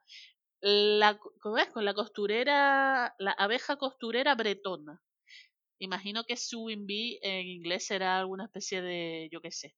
la, 0.61 1.19
¿cómo 1.41 1.57
es? 1.57 1.69
Con 1.69 1.85
la 1.85 1.93
costurera, 1.93 3.15
la 3.19 3.31
abeja 3.31 3.77
costurera 3.77 4.35
bretona. 4.35 5.01
Imagino 5.79 6.23
que 6.25 6.37
sewing 6.37 6.87
bee 6.87 7.19
en 7.23 7.47
inglés 7.47 7.87
será 7.87 8.19
alguna 8.19 8.45
especie 8.45 8.81
de, 8.81 9.29
yo 9.31 9.41
qué 9.41 9.51
sé, 9.51 9.75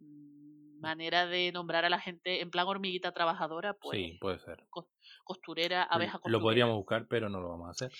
mm, 0.00 0.80
manera 0.80 1.26
de 1.26 1.52
nombrar 1.52 1.84
a 1.86 1.90
la 1.90 2.00
gente 2.00 2.40
en 2.42 2.50
plan 2.50 2.68
hormiguita 2.68 3.12
trabajadora, 3.12 3.74
pues 3.74 4.00
Sí, 4.00 4.18
puede 4.20 4.38
ser. 4.38 4.68
costurera, 5.24 5.82
abeja 5.84 6.18
Lo 6.24 6.40
costurera. 6.40 6.42
podríamos 6.42 6.76
buscar, 6.76 7.06
pero 7.08 7.28
no 7.28 7.40
lo 7.40 7.48
vamos 7.50 7.68
a 7.68 7.70
hacer. 7.70 7.92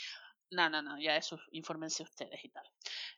No, 0.51 0.71
no, 0.71 0.81
no, 0.81 0.99
ya 0.99 1.17
eso, 1.17 1.39
infórmense 1.53 2.03
ustedes 2.03 2.43
y 2.43 2.49
tal. 2.49 2.65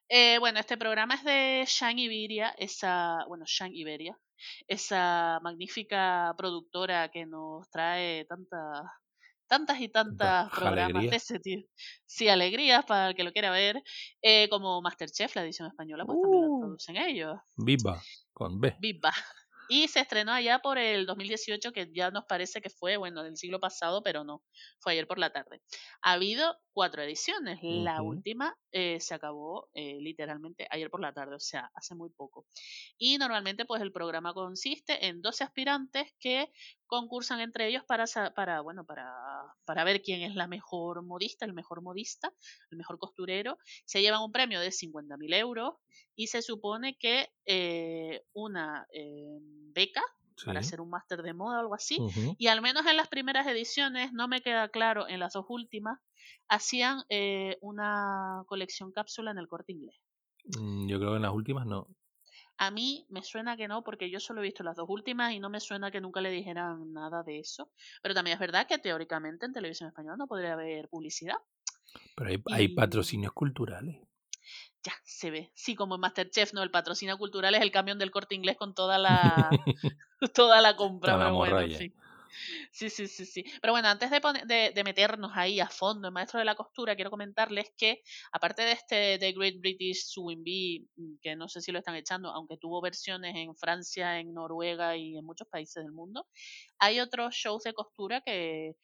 Eh, 0.09 0.39
bueno, 0.41 0.59
este 0.59 0.77
programa 0.77 1.15
es 1.15 1.23
de 1.25 1.65
Shang 1.67 1.99
Iberia, 1.99 2.55
esa, 2.59 3.25
bueno, 3.29 3.45
Shang 3.47 3.73
Iberia, 3.73 4.19
esa 4.67 5.39
magnífica 5.43 6.35
productora 6.37 7.09
que 7.11 7.27
nos 7.27 7.71
trae 7.71 8.25
tantas, 8.25 8.83
tantas 9.47 9.81
y 9.81 9.89
tantas 9.89 10.51
programas 10.51 11.09
de 11.09 11.17
ese 11.17 11.39
tipo. 11.39 11.69
Sí, 12.05 12.29
alegrías 12.29 12.85
para 12.85 13.11
el 13.11 13.15
que 13.15 13.23
lo 13.23 13.33
quiera 13.33 13.53
ver, 13.53 13.81
eh, 14.23 14.49
como 14.49 14.83
Masterchef, 14.83 15.37
la 15.37 15.43
edición 15.45 15.69
española, 15.69 16.05
pues 16.05 16.21
también 16.21 16.43
la 16.43 16.49
Uh. 16.49 16.61
producen 16.61 16.97
ellos. 16.97 17.37
Viva, 17.57 18.03
con 18.33 18.61
B. 18.61 18.77
Viva. 18.81 19.13
Y 19.73 19.87
se 19.87 20.01
estrenó 20.01 20.33
allá 20.33 20.59
por 20.59 20.79
el 20.79 21.07
2018, 21.07 21.71
que 21.71 21.89
ya 21.95 22.11
nos 22.11 22.25
parece 22.25 22.61
que 22.61 22.71
fue, 22.71 22.97
bueno, 22.97 23.23
del 23.23 23.37
siglo 23.37 23.61
pasado, 23.61 24.03
pero 24.03 24.25
no, 24.25 24.43
fue 24.81 24.95
ayer 24.95 25.07
por 25.07 25.21
la 25.21 25.33
tarde. 25.33 25.63
Ha 26.03 26.15
habido 26.15 26.57
cuatro 26.73 27.03
ediciones. 27.03 27.61
La 27.63 28.03
última 28.03 28.57
eh, 28.73 28.99
se 28.99 29.15
acabó 29.15 29.69
eh, 29.75 29.99
literalmente 30.01 30.67
ayer 30.71 30.91
por 30.91 31.01
la 31.01 31.13
tarde, 31.13 31.37
o 31.37 31.41
sea, 31.41 31.71
hace 31.75 31.95
muy 31.95 32.11
poco. 32.11 32.47
Y 32.99 33.17
normalmente, 33.19 33.65
pues 33.65 33.81
el 33.81 33.93
programa 33.93 34.35
consiste 34.35 35.07
en 35.07 35.23
12 35.23 35.45
aspirantes 35.45 36.13
que 36.19 36.51
concursan 36.87 37.39
entre 37.39 37.69
ellos 37.69 37.85
para, 37.87 38.07
para 38.35 38.63
bueno, 38.63 38.85
para, 38.85 39.09
para 39.65 39.85
ver 39.85 40.03
quién 40.03 40.23
es 40.23 40.35
la 40.35 40.49
mejor 40.49 41.05
modista, 41.05 41.47
el 41.47 41.53
mejor 41.53 41.81
modista, 41.81 42.33
el 42.73 42.79
mejor 42.79 42.99
costurero. 42.99 43.57
Se 43.85 44.03
llevan 44.03 44.23
un 44.23 44.33
premio 44.33 44.59
de 44.59 44.71
50.000 44.71 45.35
euros 45.35 45.75
y 46.17 46.27
se 46.27 46.43
supone 46.43 46.97
que 46.99 47.29
eh, 47.47 48.23
una 48.33 48.87
beca 49.73 50.03
para 50.45 50.61
hacer 50.61 50.81
un 50.81 50.91
máster 50.91 51.23
de 51.23 51.35
moda 51.35 51.59
o 51.59 51.61
algo 51.61 51.75
así. 51.75 51.99
Y 52.39 52.47
al 52.47 52.63
menos 52.63 52.87
en 52.87 52.97
las 52.97 53.09
primeras 53.09 53.47
ediciones, 53.47 54.13
no 54.13 54.29
me 54.29 54.41
queda 54.41 54.69
claro 54.69 55.09
en 55.09 55.21
las 55.21 55.35
dos 55.35 55.47
últimas, 55.49 55.99
hacían 56.49 57.03
eh, 57.09 57.59
una 57.61 58.43
colección 58.47 58.93
cápsula 58.93 59.31
en 59.31 59.39
el 59.39 59.49
corte 59.49 59.73
inglés. 59.73 59.97
Mm, 60.59 60.89
Yo 60.89 60.99
creo 60.99 61.11
que 61.11 61.17
en 61.17 61.23
las 61.23 61.35
últimas 61.35 61.67
no. 61.67 61.89
A 62.59 62.71
mí 62.71 63.07
me 63.09 63.23
suena 63.23 63.57
que 63.57 63.69
no, 63.69 63.83
porque 63.83 64.11
yo 64.11 64.21
solo 64.21 64.41
he 64.41 64.45
visto 64.45 64.63
las 64.63 64.77
dos 64.77 64.87
últimas 64.89 65.33
y 65.33 65.41
no 65.41 65.49
me 65.49 65.61
suena 65.61 65.91
que 65.91 66.01
nunca 66.01 66.21
le 66.21 66.31
dijeran 66.31 66.93
nada 66.93 67.23
de 67.23 67.39
eso. 67.39 67.73
Pero 68.03 68.15
también 68.15 68.35
es 68.35 68.41
verdad 68.41 68.67
que 68.67 68.79
teóricamente 68.79 69.47
en 69.47 69.53
televisión 69.53 69.89
española 69.89 70.17
no 70.19 70.27
podría 70.27 70.53
haber 70.53 70.89
publicidad. 70.89 71.37
Pero 72.15 72.43
hay, 72.51 72.69
patrocinios 72.69 73.33
culturales. 73.33 73.97
Ya, 74.83 74.95
se 75.05 75.31
ve. 75.31 75.53
Sí, 75.55 75.75
como 75.75 75.97
en 75.97 76.01
Masterchef, 76.01 76.55
¿no? 76.55 76.63
El 76.63 76.71
patrocinio 76.71 77.19
cultural 77.19 77.55
es 77.55 77.61
el 77.61 77.71
camión 77.71 77.99
del 77.99 78.11
corte 78.11 78.35
inglés 78.35 78.57
con 78.57 78.75
toda 78.75 78.99
la, 78.99 79.51
toda 80.35 80.61
la 80.61 80.77
compra. 80.77 81.13
Toda 81.13 81.25
la 81.25 81.31
pero 81.31 81.37
bueno. 81.37 81.77
Sí, 82.71 82.89
sí, 82.89 83.09
sí, 83.09 83.27
sí. 83.27 83.45
Pero 83.61 83.73
bueno, 83.73 83.89
antes 83.89 84.11
de, 84.11 84.73
de 84.75 84.85
meternos 84.85 85.33
ahí 85.35 85.61
a 85.61 85.69
fondo 85.69 86.09
en 86.09 86.15
Maestro 86.15 86.39
de 86.39 86.45
la 86.45 86.55
Costura, 86.55 86.95
quiero 86.95 87.11
comentarles 87.11 87.73
que, 87.77 88.03
aparte 88.33 88.63
de 88.63 88.73
este 88.73 89.19
The 89.19 89.33
Great 89.33 89.61
British 89.61 90.05
Sewing 90.07 90.43
Bee, 90.43 90.87
mm, 90.97 91.17
que 91.21 91.37
no 91.37 91.49
sé 91.49 91.61
si 91.61 91.73
lo 91.73 91.81
están 91.81 91.97
echando, 91.97 92.31
aunque 92.31 92.57
tuvo 92.57 92.81
versiones 92.81 93.35
en 93.37 93.55
Francia, 93.57 94.21
en 94.21 94.33
Noruega 94.33 94.97
y 94.97 95.17
en 95.17 95.25
muchos 95.25 95.49
países 95.49 95.83
del 95.83 95.93
mundo, 95.93 96.27
hay 96.79 97.01
otros 97.01 97.35
shows 97.35 97.65
de 97.65 97.75
costura 97.75 98.21
que, 98.21 98.77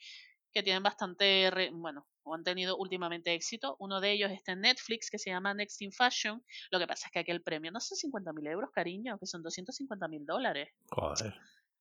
que 0.56 0.62
tienen 0.62 0.82
bastante, 0.82 1.50
re- 1.50 1.70
bueno, 1.70 2.06
o 2.22 2.34
han 2.34 2.42
tenido 2.42 2.78
últimamente 2.78 3.34
éxito. 3.34 3.76
Uno 3.78 4.00
de 4.00 4.12
ellos 4.12 4.30
está 4.30 4.52
en 4.52 4.62
Netflix, 4.62 5.10
que 5.10 5.18
se 5.18 5.28
llama 5.28 5.52
Next 5.52 5.82
in 5.82 5.92
Fashion. 5.92 6.42
Lo 6.70 6.78
que 6.78 6.86
pasa 6.86 7.08
es 7.08 7.12
que 7.12 7.18
aquí 7.18 7.30
el 7.30 7.42
premio 7.42 7.70
no 7.70 7.78
son 7.78 7.96
50.000 7.98 8.46
euros, 8.46 8.70
cariño, 8.72 9.18
que 9.18 9.26
son 9.26 9.42
250.000 9.42 10.24
dólares, 10.24 10.70
Joder. 10.90 11.34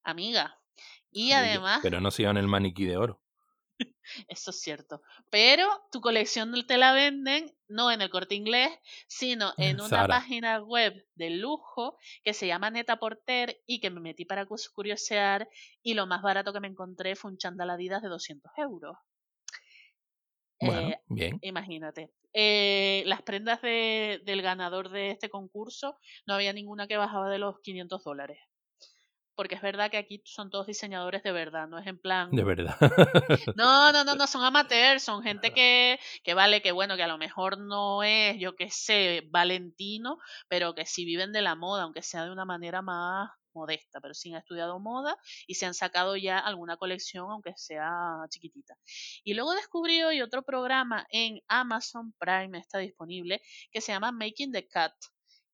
amiga. 0.03 0.59
Y 1.09 1.31
además, 1.31 1.79
Pero 1.81 2.01
no 2.01 2.11
se 2.11 2.23
llevan 2.23 2.35
el 2.35 2.47
maniquí 2.49 2.83
de 2.85 2.97
oro. 2.97 3.21
eso 4.27 4.51
es 4.51 4.61
cierto. 4.61 5.01
Pero 5.29 5.67
tu 5.91 6.01
colección 6.01 6.53
te 6.67 6.77
la 6.77 6.93
venden 6.93 7.55
no 7.67 7.91
en 7.91 8.01
el 8.01 8.09
corte 8.09 8.35
inglés, 8.35 8.69
sino 9.07 9.53
en 9.57 9.81
una 9.81 10.07
página 10.07 10.61
web 10.61 11.07
de 11.15 11.31
lujo 11.31 11.97
que 12.23 12.33
se 12.33 12.47
llama 12.47 12.69
Neta 12.69 12.97
Porter 12.97 13.61
y 13.65 13.79
que 13.79 13.89
me 13.89 13.99
metí 13.99 14.25
para 14.25 14.45
curiosear. 14.45 15.49
Y 15.81 15.95
lo 15.95 16.05
más 16.05 16.21
barato 16.21 16.53
que 16.53 16.59
me 16.59 16.67
encontré 16.67 17.15
fue 17.15 17.31
un 17.31 17.37
chándal 17.37 17.69
Adidas 17.71 18.01
de 18.01 18.09
200 18.09 18.51
euros. 18.57 18.97
Bueno, 20.61 20.89
Eh, 20.89 21.01
bien. 21.07 21.39
Imagínate. 21.41 22.11
Eh, 22.33 23.03
las 23.05 23.21
prendas 23.21 23.61
de- 23.61 24.21
del 24.23 24.41
ganador 24.41 24.89
de 24.89 25.11
este 25.11 25.29
concurso 25.29 25.97
no 26.25 26.33
había 26.33 26.53
ninguna 26.53 26.87
que 26.87 26.97
bajaba 26.97 27.29
de 27.29 27.39
los 27.39 27.59
500 27.61 28.03
dólares. 28.03 28.39
Porque 29.35 29.55
es 29.55 29.61
verdad 29.61 29.91
que 29.91 29.97
aquí 29.97 30.21
son 30.25 30.49
todos 30.49 30.67
diseñadores 30.67 31.23
de 31.23 31.31
verdad, 31.31 31.67
no 31.67 31.77
es 31.79 31.87
en 31.87 31.97
plan... 31.97 32.31
De 32.31 32.43
verdad. 32.43 32.75
No, 33.55 33.91
no, 33.91 34.03
no, 34.03 34.15
no, 34.15 34.27
son 34.27 34.43
amateurs, 34.43 35.03
son 35.03 35.21
gente 35.21 35.51
que, 35.51 35.99
que 36.23 36.33
vale, 36.33 36.61
que 36.61 36.71
bueno, 36.71 36.95
que 36.95 37.03
a 37.03 37.07
lo 37.07 37.17
mejor 37.17 37.57
no 37.57 38.03
es, 38.03 38.37
yo 38.39 38.55
qué 38.55 38.69
sé, 38.69 39.23
Valentino, 39.29 40.17
pero 40.47 40.73
que 40.75 40.85
sí 40.85 41.05
viven 41.05 41.31
de 41.31 41.41
la 41.41 41.55
moda, 41.55 41.83
aunque 41.83 42.01
sea 42.01 42.25
de 42.25 42.31
una 42.31 42.45
manera 42.45 42.81
más 42.81 43.29
modesta, 43.55 43.99
pero 44.01 44.13
sí 44.13 44.31
han 44.31 44.39
estudiado 44.39 44.79
moda 44.79 45.17
y 45.47 45.55
se 45.55 45.65
han 45.65 45.73
sacado 45.73 46.15
ya 46.15 46.37
alguna 46.37 46.77
colección, 46.77 47.31
aunque 47.31 47.53
sea 47.55 47.91
chiquitita. 48.29 48.77
Y 49.23 49.33
luego 49.33 49.53
descubrí 49.53 50.03
hoy 50.03 50.21
otro 50.21 50.43
programa 50.43 51.07
en 51.09 51.41
Amazon 51.47 52.13
Prime, 52.19 52.59
está 52.59 52.79
disponible, 52.79 53.41
que 53.71 53.81
se 53.81 53.93
llama 53.93 54.11
Making 54.11 54.51
the 54.51 54.67
Cut, 54.67 54.93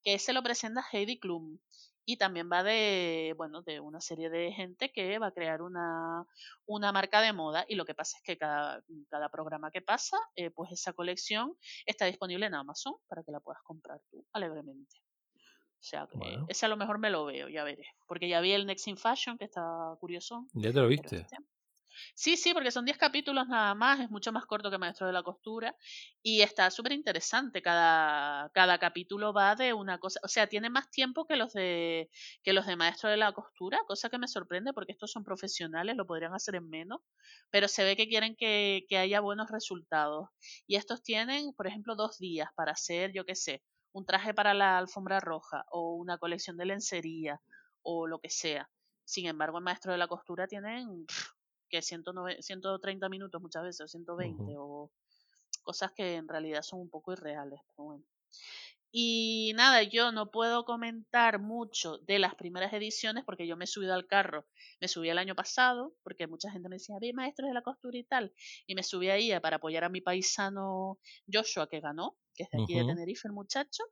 que 0.04 0.20
se 0.20 0.34
lo 0.34 0.44
presenta 0.44 0.84
Heidi 0.92 1.20
Klum. 1.20 1.60
Y 2.06 2.18
también 2.18 2.50
va 2.52 2.64
de, 2.64 3.34
bueno, 3.38 3.62
de 3.62 3.80
una 3.80 4.02
serie 4.02 4.30
de 4.30 4.52
gente 4.52 4.92
que 4.92 5.20
va 5.20 5.28
a 5.28 5.32
crear 5.32 5.62
una, 5.62 6.26
una 6.66 6.92
marca 6.92 7.22
de 7.22 7.32
moda. 7.34 7.64
Y 7.68 7.76
lo 7.76 7.86
que 7.86 7.94
pasa 7.94 8.18
es 8.18 8.24
que 8.24 8.38
cada, 8.38 8.84
cada 9.10 9.30
programa 9.30 9.70
que 9.72 9.82
pasa, 9.82 10.18
eh, 10.36 10.50
pues 10.50 10.72
esa 10.72 10.94
colección 10.94 11.56
está 11.86 12.06
disponible 12.06 12.48
en 12.48 12.56
Amazon 12.56 12.96
para 13.08 13.24
que 13.24 13.32
la 13.32 13.40
puedas 13.40 13.62
comprar 13.64 14.02
tú 14.10 14.26
alegremente. 14.34 14.98
O 15.36 15.84
sea, 15.84 16.08
que 16.08 16.18
Bueno. 16.18 16.46
ese 16.48 16.66
a 16.66 16.70
lo 16.70 16.78
mejor 16.78 17.00
me 17.00 17.10
lo 17.10 17.26
veo, 17.26 17.50
ya 17.50 17.64
veré. 17.64 17.86
Porque 18.08 18.28
ya 18.30 18.40
vi 18.42 18.52
el 18.52 18.66
Next 18.68 18.88
in 18.88 18.98
Fashion, 18.98 19.38
que 19.38 19.46
está 19.46 19.96
curioso. 20.00 20.48
¿Ya 20.54 20.72
te 20.72 20.80
lo 20.80 20.88
viste? 20.88 21.18
este- 21.18 21.38
Sí, 22.16 22.38
sí, 22.38 22.54
porque 22.54 22.72
son 22.72 22.86
10 22.86 22.98
capítulos 22.98 23.48
nada 23.48 23.76
más, 23.76 24.00
es 24.00 24.10
mucho 24.10 24.32
más 24.32 24.46
corto 24.46 24.72
que 24.72 24.78
Maestro 24.78 25.08
de 25.08 25.14
la 25.14 25.24
Costura 25.24 25.76
y 26.22 26.42
está 26.42 26.70
súper 26.72 26.94
interesante. 26.94 27.62
Cada, 27.62 28.50
cada 28.54 28.78
capítulo 28.80 29.34
va 29.34 29.56
de 29.56 29.74
una 29.74 29.98
cosa, 30.00 30.20
o 30.24 30.28
sea, 30.28 30.48
tiene 30.48 30.70
más 30.70 30.90
tiempo 30.90 31.26
que 31.26 31.36
los 31.36 31.54
de 31.54 32.10
que 32.44 32.54
los 32.54 32.66
de 32.66 32.76
Maestro 32.76 33.10
de 33.10 33.18
la 33.18 33.32
Costura, 33.34 33.80
cosa 33.88 34.10
que 34.10 34.18
me 34.18 34.28
sorprende 34.28 34.74
porque 34.74 34.92
estos 34.94 35.12
son 35.12 35.24
profesionales, 35.24 35.96
lo 35.96 36.06
podrían 36.06 36.34
hacer 36.34 36.56
en 36.56 36.70
menos, 36.70 37.02
pero 37.50 37.68
se 37.68 37.84
ve 37.84 37.96
que 37.96 38.08
quieren 38.08 38.36
que, 38.36 38.86
que 38.90 38.98
haya 38.98 39.20
buenos 39.22 39.50
resultados. 39.52 40.30
Y 40.68 40.76
estos 40.76 41.04
tienen, 41.04 41.54
por 41.54 41.68
ejemplo, 41.68 41.96
dos 41.96 42.18
días 42.18 42.50
para 42.56 42.72
hacer, 42.74 43.12
yo 43.14 43.26
qué 43.26 43.36
sé, 43.36 43.64
un 43.94 44.06
traje 44.06 44.34
para 44.34 44.54
la 44.54 44.78
alfombra 44.78 45.20
roja 45.20 45.66
o 45.72 45.96
una 45.96 46.18
colección 46.18 46.58
de 46.58 46.66
lencería 46.66 47.42
o 47.84 48.08
lo 48.08 48.20
que 48.20 48.30
sea. 48.30 48.70
Sin 49.06 49.26
embargo, 49.28 49.58
en 49.58 49.66
Maestro 49.66 49.92
de 49.92 49.98
la 49.98 50.08
Costura 50.08 50.48
tienen 50.48 51.06
que 51.72 51.82
109 51.82 52.42
130 52.42 53.10
minutos 53.10 53.42
muchas 53.42 53.64
veces, 53.64 53.82
o 53.82 53.88
120, 53.88 54.44
o 54.58 54.92
cosas 55.64 55.92
que 55.94 56.16
en 56.16 56.28
realidad 56.28 56.62
son 56.62 56.82
un 56.82 56.90
poco 56.90 57.14
irreales, 57.14 57.62
pero 57.70 57.86
bueno. 57.86 58.06
Y 58.94 59.54
nada, 59.56 59.84
yo 59.84 60.12
no 60.12 60.32
puedo 60.32 60.66
comentar 60.66 61.40
mucho 61.40 62.00
de 62.00 62.20
las 62.20 62.36
primeras 62.36 62.74
ediciones 62.74 63.24
porque 63.24 63.48
yo 63.48 63.56
me 63.56 63.64
he 63.64 63.68
subido 63.68 63.94
al 63.94 64.06
carro, 64.06 64.46
me 64.82 64.90
subí 64.90 65.10
el 65.10 65.18
año 65.18 65.34
pasado, 65.34 65.96
porque 66.04 66.28
mucha 66.28 66.52
gente 66.52 66.68
me 66.68 66.76
decía, 66.76 66.98
vi 67.00 67.14
maestros 67.14 67.48
de 67.48 67.54
la 67.54 67.62
costura 67.62 67.98
y 67.98 68.04
tal, 68.04 68.34
y 68.68 68.76
me 68.76 68.84
subí 68.84 69.10
ahí 69.10 69.32
para 69.40 69.58
apoyar 69.58 69.86
a 69.86 69.90
mi 69.90 70.02
paisano 70.02 71.00
Joshua 71.32 71.70
que 71.70 71.80
ganó, 71.80 72.18
que 72.36 72.44
es 72.44 72.50
de 72.52 72.64
aquí 72.64 72.74
de. 72.76 72.84
Tenerife 72.86 73.30
el 73.30 73.34
muchacho, 73.34 73.84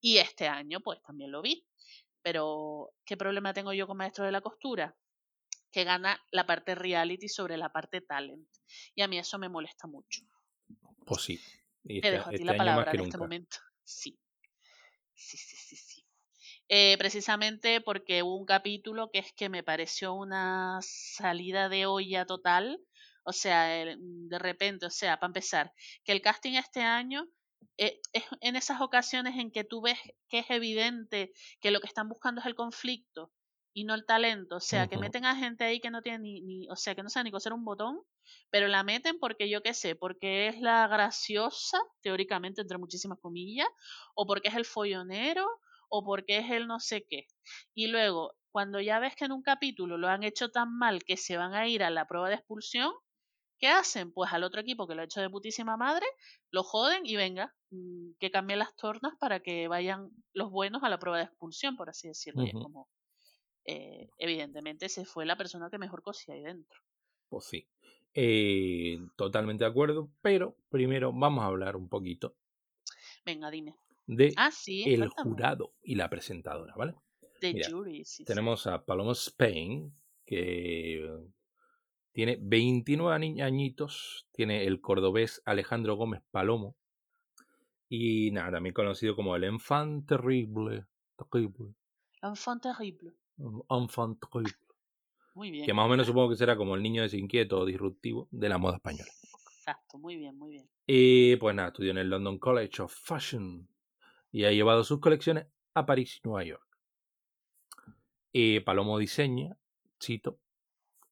y 0.00 0.16
este 0.18 0.48
año 0.48 0.80
pues 0.80 1.00
también 1.02 1.30
lo 1.30 1.42
vi. 1.42 1.64
Pero, 2.22 2.92
¿qué 3.06 3.16
problema 3.16 3.54
tengo 3.54 3.72
yo 3.72 3.86
con 3.86 3.96
maestros 3.96 4.26
de 4.26 4.32
la 4.32 4.40
costura? 4.42 4.94
Que 5.70 5.84
gana 5.84 6.20
la 6.30 6.46
parte 6.46 6.74
reality 6.74 7.28
sobre 7.28 7.56
la 7.56 7.70
parte 7.70 8.00
talent. 8.00 8.48
Y 8.94 9.02
a 9.02 9.08
mí 9.08 9.18
eso 9.18 9.38
me 9.38 9.48
molesta 9.48 9.86
mucho. 9.86 10.22
Pues 11.06 11.22
sí. 11.22 11.40
Y 11.84 12.00
Te 12.00 12.08
este, 12.08 12.10
dejo 12.10 12.28
a 12.28 12.30
ti 12.30 12.36
este 12.36 12.44
la 12.44 12.56
palabra 12.56 12.92
en 12.92 13.00
este 13.00 13.18
momento. 13.18 13.56
Sí. 13.84 14.18
Sí, 15.14 15.36
sí, 15.36 15.56
sí, 15.56 15.76
sí. 15.76 16.04
Eh, 16.68 16.96
precisamente 16.98 17.80
porque 17.80 18.22
hubo 18.22 18.36
un 18.36 18.46
capítulo 18.46 19.10
que 19.10 19.18
es 19.18 19.32
que 19.32 19.48
me 19.48 19.62
pareció 19.62 20.14
una 20.14 20.78
salida 20.82 21.68
de 21.68 21.86
olla 21.86 22.26
total. 22.26 22.80
O 23.24 23.32
sea, 23.32 23.64
de 23.64 24.38
repente, 24.38 24.86
o 24.86 24.90
sea, 24.90 25.18
para 25.18 25.28
empezar, 25.28 25.72
que 26.04 26.12
el 26.12 26.22
casting 26.22 26.54
este 26.54 26.80
año 26.80 27.28
eh, 27.76 28.00
es 28.12 28.24
en 28.40 28.56
esas 28.56 28.80
ocasiones 28.80 29.36
en 29.36 29.50
que 29.50 29.64
tú 29.64 29.82
ves 29.82 29.98
que 30.28 30.38
es 30.38 30.50
evidente 30.50 31.32
que 31.60 31.70
lo 31.70 31.80
que 31.80 31.86
están 31.86 32.08
buscando 32.08 32.40
es 32.40 32.46
el 32.46 32.54
conflicto 32.54 33.30
y 33.72 33.84
no 33.84 33.94
el 33.94 34.06
talento. 34.06 34.56
O 34.56 34.60
sea, 34.60 34.86
que 34.88 34.98
meten 34.98 35.24
a 35.24 35.36
gente 35.36 35.64
ahí 35.64 35.80
que 35.80 35.90
no 35.90 36.02
tiene 36.02 36.18
ni, 36.20 36.40
ni 36.42 36.68
o 36.70 36.76
sea, 36.76 36.94
que 36.94 37.02
no 37.02 37.10
sabe 37.10 37.24
ni 37.24 37.30
coser 37.30 37.52
un 37.52 37.64
botón, 37.64 38.00
pero 38.50 38.68
la 38.68 38.82
meten 38.84 39.18
porque 39.18 39.48
yo 39.48 39.62
qué 39.62 39.74
sé, 39.74 39.94
porque 39.96 40.48
es 40.48 40.60
la 40.60 40.86
graciosa, 40.88 41.78
teóricamente, 42.02 42.62
entre 42.62 42.78
muchísimas 42.78 43.18
comillas, 43.20 43.68
o 44.14 44.26
porque 44.26 44.48
es 44.48 44.54
el 44.54 44.64
follonero, 44.64 45.46
o 45.88 46.04
porque 46.04 46.38
es 46.38 46.50
el 46.50 46.66
no 46.66 46.80
sé 46.80 47.06
qué. 47.08 47.26
Y 47.74 47.88
luego, 47.88 48.34
cuando 48.52 48.80
ya 48.80 48.98
ves 48.98 49.16
que 49.16 49.24
en 49.26 49.32
un 49.32 49.42
capítulo 49.42 49.98
lo 49.98 50.08
han 50.08 50.22
hecho 50.24 50.50
tan 50.50 50.76
mal 50.76 51.04
que 51.04 51.16
se 51.16 51.36
van 51.36 51.54
a 51.54 51.66
ir 51.68 51.82
a 51.82 51.90
la 51.90 52.06
prueba 52.06 52.28
de 52.28 52.36
expulsión, 52.36 52.92
¿qué 53.58 53.68
hacen? 53.68 54.12
Pues 54.12 54.32
al 54.32 54.44
otro 54.44 54.60
equipo 54.60 54.86
que 54.88 54.94
lo 54.94 55.02
ha 55.02 55.04
hecho 55.04 55.20
de 55.20 55.30
putísima 55.30 55.76
madre, 55.76 56.06
lo 56.50 56.62
joden 56.62 57.02
y 57.06 57.16
venga, 57.16 57.54
mm, 57.70 58.12
que 58.18 58.30
cambien 58.30 58.58
las 58.60 58.74
tornas 58.76 59.14
para 59.20 59.40
que 59.40 59.68
vayan 59.68 60.10
los 60.32 60.50
buenos 60.50 60.82
a 60.82 60.88
la 60.88 60.98
prueba 60.98 61.18
de 61.18 61.24
expulsión, 61.24 61.76
por 61.76 61.90
así 61.90 62.08
decirlo. 62.08 62.44
Y 62.44 62.50
es 62.50 62.56
Ujú. 62.56 62.60
como, 62.60 62.88
eh, 63.64 64.10
evidentemente, 64.18 64.88
se 64.88 65.04
fue 65.04 65.26
la 65.26 65.36
persona 65.36 65.70
que 65.70 65.78
mejor 65.78 66.02
cosía 66.02 66.34
ahí 66.34 66.42
dentro. 66.42 66.80
Pues 67.28 67.44
sí. 67.46 67.68
Eh, 68.14 68.98
totalmente 69.16 69.64
de 69.64 69.70
acuerdo, 69.70 70.10
pero 70.20 70.56
primero 70.68 71.12
vamos 71.12 71.42
a 71.44 71.46
hablar 71.46 71.76
un 71.76 71.88
poquito 71.88 72.36
Venga, 73.24 73.50
dime. 73.50 73.74
de 74.06 74.28
Ah, 74.36 74.50
sí, 74.50 74.78
el 74.84 75.08
jurado 75.08 75.74
y 75.82 75.94
la 75.94 76.08
presentadora, 76.10 76.74
¿vale? 76.76 76.94
The 77.40 77.52
Mira, 77.52 77.66
jury, 77.66 78.04
sí, 78.04 78.24
sí. 78.24 78.44
Tenemos 78.44 78.66
a 78.68 78.84
Paloma 78.86 79.12
Spain, 79.12 79.94
que 80.26 81.08
tiene 82.12 82.38
29 82.40 83.14
ani- 83.16 83.40
añitos, 83.42 84.28
tiene 84.32 84.64
el 84.66 84.80
cordobés 84.80 85.42
Alejandro 85.44 85.96
Gómez 85.96 86.22
Palomo, 86.30 86.76
y 87.90 88.30
nada, 88.30 88.52
también 88.52 88.72
conocido 88.74 89.14
como 89.16 89.36
el 89.36 89.44
Enfant 89.44 90.08
Terrible, 90.08 90.86
terrible, 91.16 91.74
Enfant 92.28 92.62
terrible. 92.62 93.12
Enfant 93.68 94.18
Terrible, 94.20 94.56
Muy 95.34 95.50
bien. 95.50 95.66
que 95.66 95.74
más 95.74 95.86
o 95.86 95.88
menos 95.88 96.06
supongo 96.06 96.30
que 96.30 96.36
será 96.36 96.56
como 96.56 96.74
el 96.74 96.82
niño 96.82 97.02
desinquieto 97.02 97.60
o 97.60 97.64
disruptivo 97.66 98.28
de 98.30 98.48
la 98.48 98.58
moda 98.58 98.76
española. 98.76 99.10
Exacto, 99.58 99.98
muy 99.98 100.16
bien, 100.16 100.36
muy 100.36 100.52
bien. 100.52 100.68
Y 100.86 101.36
pues 101.36 101.54
nada, 101.54 101.68
estudió 101.68 101.90
en 101.92 101.98
el 101.98 102.10
London 102.10 102.38
College 102.38 102.82
of 102.82 102.92
Fashion 102.94 103.68
y 104.32 104.44
ha 104.44 104.52
llevado 104.52 104.84
sus 104.84 105.00
colecciones 105.00 105.46
a 105.74 105.86
París 105.86 106.20
y 106.22 106.28
Nueva 106.28 106.44
York. 106.44 106.66
Eh, 108.32 108.60
Palomo 108.64 108.98
diseña, 108.98 109.56
cito, 110.00 110.38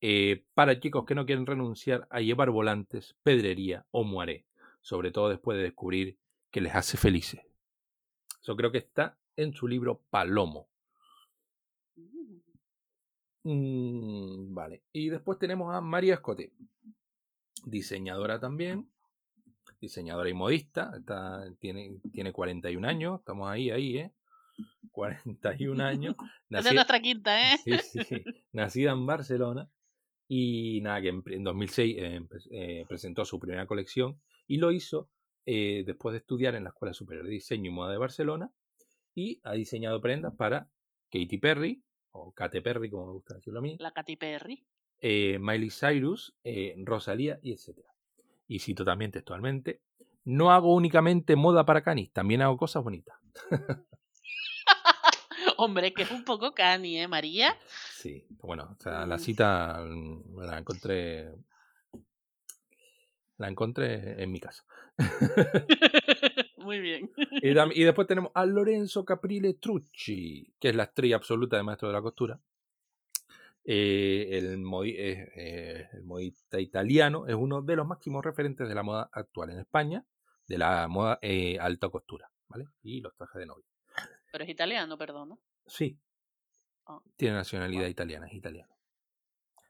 eh, 0.01 0.45
para 0.55 0.79
chicos 0.79 1.05
que 1.05 1.15
no 1.15 1.27
quieren 1.27 1.47
renunciar 1.47 2.07
a 2.11 2.21
llevar 2.21 2.51
volantes, 2.51 3.17
pedrería 3.23 3.87
o 3.91 4.05
moaré, 4.05 4.47
sobre 4.81 5.11
todo 5.11 5.29
después 5.29 5.57
de 5.59 5.65
descubrir 5.65 6.19
que 6.51 6.61
les 6.61 6.75
hace 6.75 6.97
felices. 6.97 7.41
Eso 8.41 8.57
creo 8.57 8.71
que 8.71 8.79
está 8.79 9.19
en 9.37 9.53
su 9.53 9.67
libro 9.67 10.03
Palomo. 10.11 10.69
Mm, 13.45 14.55
vale. 14.55 14.83
Y 14.93 15.09
después 15.09 15.39
tenemos 15.39 15.75
a 15.75 15.81
María 15.81 16.15
Escote, 16.15 16.53
diseñadora 17.65 18.41
también, 18.41 18.91
diseñadora 19.81 20.29
y 20.29 20.35
modista, 20.35 20.93
está, 20.97 21.45
tiene, 21.61 22.01
tiene 22.13 22.33
41 22.33 22.87
años, 22.87 23.21
estamos 23.21 23.49
ahí, 23.49 23.71
ahí, 23.71 23.99
¿eh? 23.99 24.13
41 24.93 25.85
años. 25.85 26.17
Nacida, 26.49 26.75
nuestra 26.75 27.01
quinta, 27.01 27.55
¿eh? 27.55 27.59
sí, 27.65 27.79
sí, 27.79 28.05
sí. 28.05 28.25
Nacida 28.53 28.93
en 28.93 29.07
Barcelona 29.07 29.71
y 30.29 30.81
nada, 30.83 31.01
que 31.01 31.09
en, 31.09 31.23
en 31.27 31.45
2006 31.45 31.97
eh, 31.99 32.21
eh, 32.51 32.85
presentó 32.89 33.25
su 33.25 33.41
primera 33.41 33.67
colección 33.67 34.21
y 34.47 34.59
lo 34.59 34.73
hizo 34.73 35.11
eh, 35.47 35.85
después 35.87 36.13
de 36.13 36.19
estudiar 36.19 36.55
en 36.55 36.65
la 36.65 36.71
Escuela 36.71 36.93
Superior 36.93 37.25
de 37.25 37.33
Diseño 37.33 37.71
y 37.71 37.75
Moda 37.75 37.93
de 37.93 37.99
Barcelona 37.99 38.53
y 39.15 39.41
ha 39.45 39.53
diseñado 39.55 40.01
prendas 40.01 40.35
para 40.37 40.69
Katy 41.11 41.39
Perry, 41.39 41.83
o 42.13 42.33
Kate 42.33 42.61
Perry, 42.63 42.91
como 42.91 43.07
me 43.07 43.13
gusta 43.13 43.35
decirlo 43.35 43.59
a 43.61 43.63
mí, 43.63 43.77
La 43.79 43.93
Katy 43.93 44.17
Perry. 44.17 44.65
eh, 45.01 45.39
Miley 45.41 45.71
Cyrus, 45.71 46.35
eh, 46.45 46.75
Rosalía 46.79 47.39
y 47.43 47.53
etc. 47.53 47.79
Y 48.47 48.59
cito 48.61 48.85
también 48.85 49.11
textualmente, 49.11 49.81
no 50.25 50.51
hago 50.51 50.75
únicamente 50.75 51.37
moda 51.37 51.65
para 51.65 51.83
canis, 51.83 52.13
también 52.13 52.43
hago 52.43 52.57
cosas 52.57 52.83
bonitas. 52.83 53.17
Hombre, 55.57 55.93
que 55.93 56.03
es 56.03 56.11
un 56.11 56.25
poco 56.25 56.53
cani, 56.55 57.01
¿eh, 57.01 57.09
María? 57.09 57.57
Sí, 57.93 58.25
bueno, 58.43 58.77
o 58.79 58.83
sea, 58.83 59.07
la 59.07 59.17
Mm. 59.17 59.19
cita 59.21 59.81
mm, 59.85 60.39
la 60.41 60.59
encontré 60.59 61.33
la 63.39 63.49
encontré 63.49 64.21
en 64.23 64.33
mi 64.33 64.41
casa. 64.41 64.65
Muy 66.69 66.81
bien. 66.81 67.11
Y, 67.41 67.83
después 67.83 68.07
tenemos 68.07 68.31
a 68.35 68.45
Lorenzo 68.45 69.03
Caprile 69.03 69.55
Trucci, 69.55 70.53
que 70.61 70.69
es 70.69 70.77
la 70.77 70.83
estrella 70.83 71.17
absoluta 71.17 71.57
de 71.57 71.63
Maestro 71.63 71.89
de 71.89 71.95
la 71.95 72.03
Costura. 72.03 72.39
Eh, 73.65 74.29
el, 74.33 74.59
modi- 74.59 74.95
eh, 74.99 75.33
eh, 75.35 75.89
el 75.95 76.05
modista 76.05 76.61
italiano 76.61 77.27
es 77.27 77.35
uno 77.35 77.63
de 77.63 77.75
los 77.75 77.87
máximos 77.87 78.23
referentes 78.23 78.69
de 78.69 78.75
la 78.75 78.83
moda 78.83 79.09
actual 79.15 79.49
en 79.49 79.61
España, 79.61 80.05
de 80.47 80.59
la 80.59 80.87
moda 80.89 81.19
eh, 81.23 81.59
alta 81.59 81.89
costura, 81.89 82.31
¿vale? 82.49 82.67
Y 82.83 83.01
los 83.01 83.15
trajes 83.17 83.41
de 83.41 83.47
novia. 83.47 83.65
Pero 84.31 84.45
es 84.45 84.51
italiano, 84.51 84.99
perdona. 84.99 85.39
Sí, 85.67 85.99
Ah. 86.91 87.01
Tiene 87.17 87.35
nacionalidad 87.37 87.87
italiana, 87.87 88.27
es 88.27 88.35
italiano. 88.35 88.75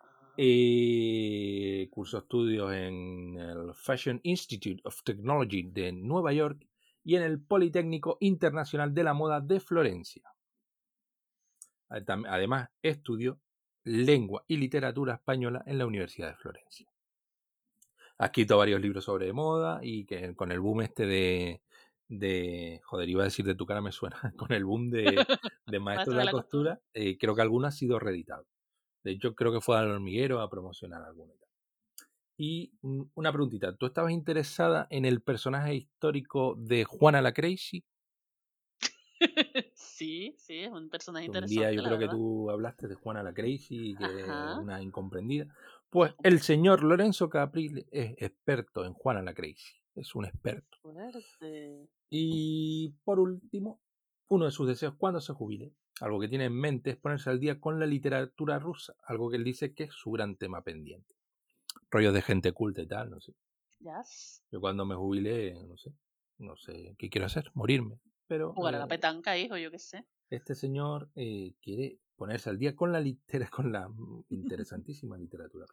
Ah. 0.00 0.34
Eh, 0.36 1.88
cursó 1.90 2.18
estudios 2.18 2.72
en 2.72 3.36
el 3.38 3.74
Fashion 3.74 4.20
Institute 4.22 4.80
of 4.84 5.02
Technology 5.02 5.62
de 5.64 5.90
Nueva 5.92 6.32
York 6.32 6.67
y 7.08 7.16
en 7.16 7.22
el 7.22 7.40
Politécnico 7.40 8.18
Internacional 8.20 8.92
de 8.92 9.02
la 9.02 9.14
Moda 9.14 9.40
de 9.40 9.60
Florencia. 9.60 10.30
Además, 11.88 12.68
estudió 12.82 13.40
lengua 13.82 14.44
y 14.46 14.58
literatura 14.58 15.14
española 15.14 15.62
en 15.64 15.78
la 15.78 15.86
Universidad 15.86 16.28
de 16.28 16.36
Florencia. 16.36 16.86
Ha 18.18 18.26
escrito 18.26 18.58
varios 18.58 18.82
libros 18.82 19.06
sobre 19.06 19.32
moda 19.32 19.80
y 19.82 20.04
que 20.04 20.36
con 20.36 20.52
el 20.52 20.60
boom 20.60 20.82
este 20.82 21.06
de, 21.06 21.62
de 22.08 22.82
joder, 22.84 23.08
iba 23.08 23.22
a 23.22 23.24
decir 23.24 23.46
de 23.46 23.54
tu 23.54 23.64
cara 23.64 23.80
me 23.80 23.90
suena, 23.90 24.20
con 24.36 24.52
el 24.52 24.66
boom 24.66 24.90
de, 24.90 25.24
de 25.66 25.80
Maestro 25.80 26.12
de 26.12 26.26
la, 26.26 26.30
Costura, 26.30 26.78
eh, 26.92 27.16
creo 27.16 27.34
que 27.34 27.40
alguno 27.40 27.68
ha 27.68 27.72
sido 27.72 27.98
reeditado. 27.98 28.46
De 29.02 29.12
hecho, 29.12 29.34
creo 29.34 29.50
que 29.50 29.62
fue 29.62 29.78
al 29.78 29.90
hormiguero 29.90 30.42
a 30.42 30.50
promocionar 30.50 31.00
alguno. 31.04 31.32
Y 32.38 32.72
mm, 32.82 33.02
una 33.16 33.32
preguntita, 33.32 33.76
¿tú 33.76 33.86
estabas 33.86 34.12
interesada 34.12 34.86
en 34.90 35.04
el 35.04 35.20
personaje 35.20 35.74
histórico 35.74 36.54
de 36.56 36.84
Juana 36.84 37.20
la 37.20 37.34
Crazy? 37.34 37.84
sí, 39.74 40.34
sí, 40.38 40.60
es 40.60 40.70
un 40.70 40.88
personaje 40.88 41.24
Un 41.28 41.34
interesante. 41.34 41.60
día 41.60 41.72
yo 41.72 41.82
creo 41.82 41.98
que 41.98 42.08
tú 42.08 42.48
hablaste 42.50 42.86
de 42.86 42.94
Juana 42.94 43.24
la 43.24 43.34
Crazy, 43.34 43.96
que 43.96 44.04
es 44.20 44.28
una 44.62 44.80
incomprendida. 44.80 45.52
Pues 45.90 46.14
el 46.22 46.40
señor 46.40 46.84
Lorenzo 46.84 47.28
Caprile 47.28 47.86
es 47.90 48.14
experto 48.18 48.84
en 48.84 48.94
Juana 48.94 49.20
la 49.22 49.34
Crazy. 49.34 49.74
Es 49.96 50.14
un 50.14 50.24
experto. 50.24 50.78
Y 52.08 52.94
por 53.04 53.18
último, 53.18 53.80
uno 54.28 54.44
de 54.44 54.52
sus 54.52 54.68
deseos 54.68 54.94
cuando 54.96 55.20
se 55.20 55.32
jubile, 55.32 55.72
algo 56.00 56.20
que 56.20 56.28
tiene 56.28 56.44
en 56.44 56.54
mente 56.54 56.90
es 56.90 56.96
ponerse 56.96 57.30
al 57.30 57.40
día 57.40 57.58
con 57.58 57.80
la 57.80 57.86
literatura 57.86 58.60
rusa, 58.60 58.94
algo 59.02 59.28
que 59.28 59.36
él 59.36 59.44
dice 59.44 59.74
que 59.74 59.84
es 59.84 59.92
su 59.92 60.12
gran 60.12 60.36
tema 60.36 60.62
pendiente. 60.62 61.17
Rollos 61.90 62.14
de 62.14 62.22
gente 62.22 62.52
culta 62.52 62.82
y 62.82 62.86
tal, 62.86 63.10
no 63.10 63.20
sé. 63.20 63.32
Ya. 63.80 64.02
Yo 64.50 64.60
cuando 64.60 64.84
me 64.84 64.94
jubile, 64.94 65.54
no 65.66 65.76
sé, 65.76 65.92
no 66.38 66.56
sé 66.56 66.94
qué 66.98 67.08
quiero 67.08 67.26
hacer, 67.26 67.50
morirme. 67.54 68.00
Pero 68.26 68.52
Jugar 68.52 68.74
a 68.74 68.78
la 68.78 68.84
eh, 68.84 68.88
petanca, 68.88 69.38
hijo, 69.38 69.56
yo 69.56 69.70
qué 69.70 69.78
sé. 69.78 70.04
este 70.30 70.54
señor 70.54 71.10
eh, 71.14 71.54
quiere 71.62 71.98
ponerse 72.16 72.50
al 72.50 72.58
día 72.58 72.74
con 72.74 72.92
la 72.92 73.00
litera, 73.00 73.48
con 73.50 73.72
la 73.72 73.88
interesantísima 74.28 75.16
literatura. 75.16 75.66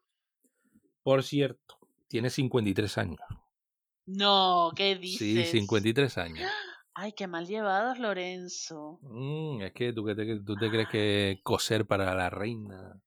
Por 1.03 1.23
cierto, 1.23 1.77
tiene 2.07 2.29
53 2.29 2.97
años. 2.97 3.19
No, 4.05 4.71
¿qué 4.75 4.95
Sí, 4.95 5.33
dices? 5.33 5.51
53 5.51 6.17
años. 6.17 6.49
Ay, 6.93 7.11
qué 7.11 7.27
mal 7.27 7.45
llevados, 7.45 7.99
Lorenzo. 7.99 8.99
Mm, 9.01 9.61
es 9.63 9.73
que 9.73 9.91
tú, 9.93 10.05
que 10.05 10.15
te, 10.15 10.39
tú 10.41 10.55
te 10.55 10.69
crees 10.69 10.87
que 10.89 11.39
coser 11.43 11.85
para 11.85 12.15
la 12.15 12.29
reina. 12.29 13.01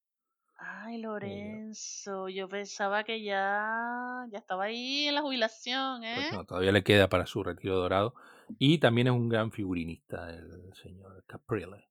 Ay, 0.91 1.03
Lorenzo, 1.03 2.31
yo 2.31 2.49
pensaba 2.49 3.05
que 3.05 3.23
ya, 3.23 4.27
ya 4.33 4.39
estaba 4.39 4.65
ahí 4.65 5.07
en 5.07 5.17
la 5.17 5.21
jubilación, 5.21 6.03
¿eh? 6.03 6.15
Pues 6.17 6.33
no, 6.33 6.47
todavía 6.47 6.73
le 6.73 6.83
queda 6.83 7.11
para 7.11 7.27
su 7.27 7.43
retiro 7.43 7.77
dorado. 7.77 8.15
Y 8.59 8.79
también 8.79 9.09
es 9.09 9.13
un 9.13 9.29
gran 9.29 9.53
figurinista 9.53 10.31
el 10.31 10.73
señor 10.73 11.25
Caprile. 11.27 11.91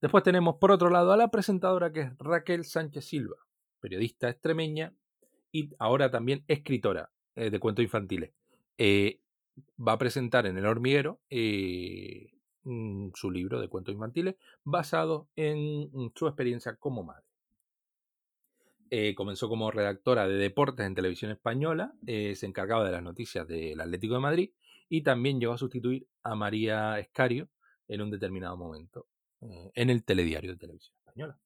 Después 0.00 0.22
tenemos 0.22 0.54
por 0.60 0.70
otro 0.70 0.88
lado 0.88 1.12
a 1.12 1.16
la 1.16 1.32
presentadora 1.32 1.92
que 1.92 2.02
es 2.02 2.18
Raquel 2.18 2.64
Sánchez 2.64 3.06
Silva, 3.06 3.38
periodista 3.80 4.28
extremeña 4.28 4.94
y 5.50 5.70
ahora 5.80 6.08
también 6.08 6.44
escritora 6.46 7.10
eh, 7.34 7.50
de 7.50 7.58
cuentos 7.58 7.82
infantiles. 7.82 8.30
Eh, 8.76 9.20
va 9.84 9.94
a 9.94 9.98
presentar 9.98 10.46
en 10.46 10.56
el 10.56 10.66
hormiguero 10.66 11.18
eh, 11.28 12.30
mm, 12.62 13.08
su 13.14 13.32
libro 13.32 13.60
de 13.60 13.66
cuentos 13.66 13.92
infantiles 13.92 14.36
basado 14.62 15.28
en 15.34 15.90
mm, 15.92 16.12
su 16.14 16.28
experiencia 16.28 16.76
como 16.76 17.02
madre. 17.02 17.27
Eh, 18.90 19.14
comenzó 19.14 19.48
como 19.48 19.70
redactora 19.70 20.26
de 20.26 20.36
deportes 20.36 20.86
en 20.86 20.94
televisión 20.94 21.30
española, 21.30 21.92
eh, 22.06 22.34
se 22.34 22.46
encargaba 22.46 22.84
de 22.84 22.92
las 22.92 23.02
noticias 23.02 23.46
del 23.46 23.80
Atlético 23.80 24.14
de 24.14 24.20
Madrid 24.20 24.50
y 24.88 25.02
también 25.02 25.38
llegó 25.38 25.52
a 25.52 25.58
sustituir 25.58 26.08
a 26.22 26.34
María 26.34 26.98
Escario 26.98 27.50
en 27.86 28.00
un 28.00 28.10
determinado 28.10 28.56
momento 28.56 29.06
eh, 29.42 29.70
en 29.74 29.90
el 29.90 30.04
telediario 30.04 30.52
de 30.52 30.58
televisión 30.58 30.96
española. 30.98 31.38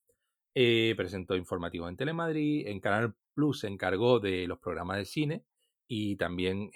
Presentó 0.54 1.34
informativos 1.34 1.88
en 1.88 1.96
Telemadrid, 1.96 2.66
en 2.68 2.78
Canal 2.78 3.14
Plus 3.34 3.60
se 3.60 3.68
encargó 3.68 4.20
de 4.20 4.46
los 4.46 4.58
programas 4.58 4.98
de 4.98 5.06
cine 5.06 5.44
y 5.88 6.16
también 6.16 6.70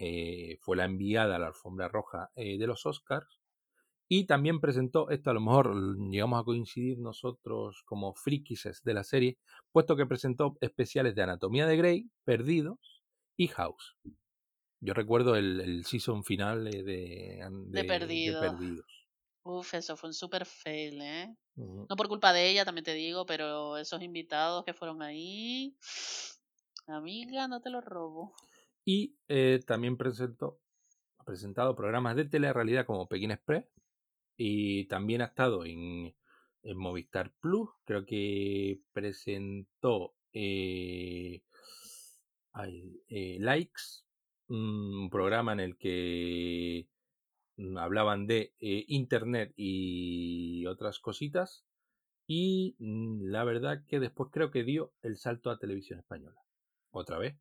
fue 0.61 0.77
la 0.79 0.87
enviada 0.87 1.37
a 1.37 1.39
la 1.39 1.49
alfombra 1.49 1.87
roja 1.89 2.31
de 2.35 2.67
los 2.67 2.87
Oscars. 2.87 3.41
Y 4.09 4.27
también 4.27 4.61
presentó, 4.61 5.11
esto 5.11 5.31
a 5.31 5.35
lo 5.35 5.41
mejor 5.41 5.74
mm, 5.74 6.11
llegamos 6.11 6.41
a 6.41 6.45
coincidir 6.45 6.99
nosotros 6.99 7.83
como 7.85 8.15
frikises 8.15 8.83
de 8.85 8.95
la 8.95 9.03
serie, 9.03 9.39
puesto 9.73 9.97
que 9.97 10.07
presentó 10.07 10.57
especiales 10.61 11.15
de 11.15 11.23
Anatomía 11.23 11.66
de 11.66 11.77
Grey, 11.77 12.11
Perdidos 12.24 13.03
y 13.37 13.49
House. 13.49 13.97
Yo 14.81 14.95
recuerdo 14.95 15.35
el, 15.35 15.61
el 15.61 15.85
season 15.85 16.23
final 16.23 16.69
eh, 16.69 16.83
de, 16.85 17.49
de, 17.69 17.85
Perdidos. 17.85 18.41
Perdidos. 18.41 19.07
Uf, 19.43 19.74
eso 19.74 19.97
fue 19.97 20.11
un 20.11 20.15
super 20.15 20.45
fail, 20.45 21.01
¿eh? 21.01 21.37
No 21.57 21.97
por 21.97 22.09
culpa 22.09 22.33
de 22.33 22.51
ella, 22.51 22.65
también 22.65 22.85
te 22.85 22.95
digo, 22.95 23.27
pero 23.27 23.77
esos 23.78 24.03
invitados 24.03 24.65
que 24.65 24.74
fueron 24.74 25.03
ahí, 25.03 25.77
amiga, 26.87 27.49
no 27.49 27.61
te 27.61 27.70
los 27.70 27.85
robo. 27.85 28.35
Y 28.85 29.16
eh, 29.28 29.61
también 29.66 29.97
presentó, 29.97 30.61
ha 31.19 31.24
presentado 31.24 31.74
programas 31.74 32.15
de 32.15 32.27
telerrealidad 32.27 32.87
como 32.87 33.09
Pekín 33.09 33.33
Express 33.33 33.65
y 34.37 34.87
también 34.87 35.23
ha 35.23 35.27
estado 35.27 35.65
en, 35.65 36.15
en 36.63 36.77
Movistar 36.77 37.33
Plus. 37.41 37.71
Creo 37.85 38.05
que 38.07 38.81
presentó 38.93 40.15
eh, 40.33 41.43
ay, 42.53 43.01
eh, 43.09 43.39
Likes, 43.41 43.83
un 44.49 45.09
programa 45.11 45.53
en 45.53 45.61
el 45.61 45.77
que 45.77 46.89
mm, 47.57 47.77
hablaban 47.79 48.27
de 48.27 48.55
eh, 48.61 48.85
Internet 48.89 49.53
y 49.57 50.67
otras 50.67 50.99
cositas. 50.99 51.65
Y 52.27 52.77
mm, 52.79 53.31
la 53.31 53.45
verdad 53.45 53.85
que 53.87 54.01
después 54.01 54.31
creo 54.33 54.51
que 54.51 54.65
dio 54.65 54.93
el 55.03 55.17
salto 55.17 55.51
a 55.51 55.59
televisión 55.59 55.99
española. 56.01 56.41
Otra 56.91 57.19
vez. 57.19 57.37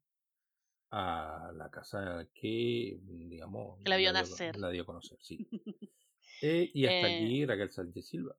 A 0.91 1.51
la 1.55 1.69
casa 1.71 2.29
que, 2.33 2.99
mm, 3.01 3.27
digamos, 3.27 3.81
Que 3.83 3.89
la 3.89 3.97
vio 3.97 4.11
dio- 4.13 4.21
nacer. 4.21 4.55
la 4.57 4.69
dio 4.69 4.83
a 4.83 4.85
conocer, 4.85 5.17
sí. 5.21 5.37
Eh, 6.45 6.71
y 6.73 6.85
hasta 6.85 7.07
Eh, 7.07 7.15
aquí 7.15 7.45
Raquel 7.45 7.71
Sánchez 7.71 8.05
Silva. 8.07 8.35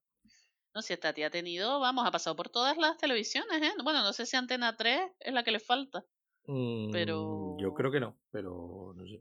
No, 0.75 0.83
si 0.83 0.93
esta 0.93 1.13
tía 1.13 1.29
ha 1.29 1.31
tenido, 1.31 1.81
vamos, 1.81 2.07
ha 2.07 2.11
pasado 2.11 2.37
por 2.37 2.49
todas 2.51 2.77
las 2.77 2.99
televisiones, 2.99 3.63
¿eh? 3.63 3.73
Bueno, 3.83 4.03
no 4.03 4.13
sé 4.13 4.27
si 4.27 4.37
Antena 4.37 4.77
3 4.77 5.01
es 5.21 5.33
la 5.33 5.43
que 5.43 5.51
le 5.53 5.61
falta, 5.61 6.05
Mm, 6.49 6.93
pero- 6.93 7.57
Yo 7.59 7.75
creo 7.75 7.91
que 7.91 7.99
no, 8.01 8.17
pero 8.31 8.93
no 8.95 9.05
sé. 9.07 9.21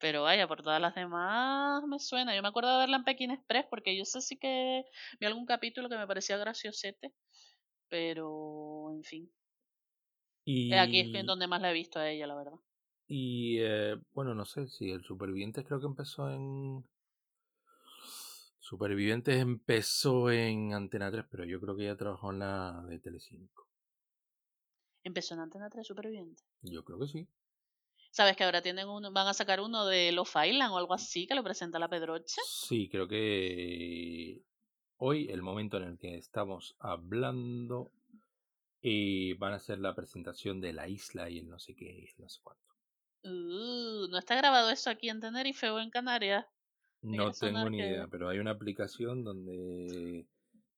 pero 0.00 0.22
vaya, 0.22 0.48
por 0.48 0.62
todas 0.62 0.80
las 0.80 0.94
demás 0.94 1.84
me 1.86 1.98
suena. 1.98 2.34
Yo 2.34 2.42
me 2.42 2.48
acuerdo 2.48 2.72
de 2.72 2.78
verla 2.78 2.96
en 2.96 3.04
Pekín 3.04 3.30
Express 3.30 3.66
porque 3.70 3.96
yo 3.96 4.04
sé 4.04 4.20
sí 4.20 4.36
que 4.36 4.84
vi 5.20 5.26
algún 5.26 5.46
capítulo 5.46 5.88
que 5.88 5.96
me 5.98 6.06
parecía 6.06 6.36
graciosete, 6.36 7.12
pero 7.88 8.90
en 8.92 9.02
fin. 9.04 9.30
Y, 10.44 10.72
Es 10.72 10.80
aquí 10.80 11.00
es 11.14 11.26
donde 11.26 11.46
más 11.46 11.60
la 11.60 11.70
he 11.70 11.74
visto 11.74 11.98
a 11.98 12.08
ella, 12.08 12.26
la 12.26 12.34
verdad. 12.36 12.58
y 13.06 13.58
eh, 13.60 13.96
bueno, 14.12 14.34
no 14.34 14.44
sé 14.44 14.66
si 14.68 14.90
el 14.90 15.02
Supervivientes 15.04 15.64
creo 15.66 15.80
que 15.80 15.86
empezó 15.86 16.30
en. 16.30 16.84
Supervivientes 18.68 19.40
empezó 19.40 20.30
en 20.30 20.74
Antena 20.74 21.10
3, 21.10 21.24
pero 21.30 21.46
yo 21.46 21.58
creo 21.58 21.74
que 21.74 21.84
ya 21.84 21.96
trabajó 21.96 22.32
en 22.32 22.40
la 22.40 22.84
de 22.86 22.98
Telecinco. 22.98 23.66
Empezó 25.02 25.32
en 25.32 25.40
Antena 25.40 25.70
3 25.70 25.86
Superviviente. 25.86 26.42
Yo 26.60 26.84
creo 26.84 26.98
que 26.98 27.06
sí. 27.06 27.26
¿Sabes 28.10 28.36
que 28.36 28.44
ahora 28.44 28.60
tienen 28.60 28.86
uno, 28.86 29.10
van 29.10 29.26
a 29.26 29.32
sacar 29.32 29.62
uno 29.62 29.86
de 29.86 30.12
Love 30.12 30.36
Island 30.48 30.70
o 30.74 30.76
algo 30.76 30.92
así 30.92 31.26
que 31.26 31.34
lo 31.34 31.42
presenta 31.42 31.78
la 31.78 31.88
Pedroche? 31.88 32.42
Sí, 32.44 32.90
creo 32.90 33.08
que 33.08 34.44
hoy, 34.98 35.30
el 35.30 35.40
momento 35.40 35.78
en 35.78 35.84
el 35.84 35.98
que 35.98 36.18
estamos 36.18 36.76
hablando, 36.78 37.90
eh, 38.82 39.34
van 39.38 39.54
a 39.54 39.56
hacer 39.56 39.78
la 39.78 39.94
presentación 39.94 40.60
de 40.60 40.74
la 40.74 40.88
isla 40.88 41.30
y 41.30 41.38
el 41.38 41.48
no 41.48 41.58
sé 41.58 41.74
qué 41.74 41.86
y 41.86 42.04
el 42.04 42.14
no 42.18 42.28
sé 42.28 42.40
cuánto. 42.42 42.74
Uh, 43.24 44.08
no 44.10 44.18
está 44.18 44.34
grabado 44.34 44.68
eso 44.68 44.90
aquí 44.90 45.08
en 45.08 45.20
Tenerife 45.20 45.70
o 45.70 45.80
en 45.80 45.88
Canarias. 45.88 46.44
No 47.02 47.32
tengo 47.32 47.70
ni 47.70 47.78
idea, 47.78 48.06
pero 48.08 48.28
hay 48.28 48.38
una 48.38 48.50
aplicación 48.52 49.24
donde 49.24 50.26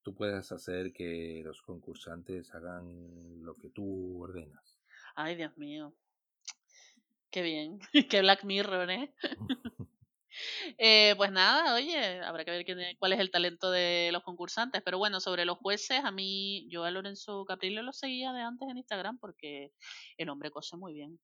tú 0.03 0.15
puedes 0.15 0.53
hacer 0.53 0.93
que 0.93 1.43
los 1.45 1.63
concursantes 1.63 2.55
hagan 2.55 3.43
lo 3.43 3.55
que 3.57 3.71
tú 3.71 4.23
ordenas. 4.23 4.79
Ay, 5.15 5.37
Dios 5.37 5.57
mío. 5.57 5.95
Qué 7.31 7.43
bien. 7.43 7.79
Qué 8.11 8.21
Black 8.21 8.45
Mirror, 8.45 8.91
¿eh? 8.91 9.15
Eh, 10.79 11.15
pues 11.17 11.33
nada, 11.33 11.75
oye, 11.75 12.21
habrá 12.21 12.45
que 12.45 12.51
ver 12.53 12.65
quién 12.65 12.79
es- 12.81 12.97
cuál 12.99 13.13
es 13.13 13.21
el 13.21 13.31
talento 13.31 13.71
de 13.71 14.11
los 14.13 14.23
concursantes. 14.23 14.83
Pero 14.83 14.99
bueno, 14.99 15.21
sobre 15.21 15.45
los 15.45 15.59
jueces, 15.59 16.05
a 16.05 16.13
mí, 16.13 16.69
yo 16.71 16.85
a 16.85 16.91
Lorenzo 16.91 17.45
Caprile 17.45 17.83
lo 17.83 17.93
seguía 17.93 18.33
de 18.33 18.41
antes 18.43 18.69
en 18.69 18.79
Instagram 18.79 19.19
porque 19.19 19.73
el 20.17 20.29
hombre 20.29 20.51
cose 20.51 20.77
muy 20.77 20.95
bien. 20.95 21.19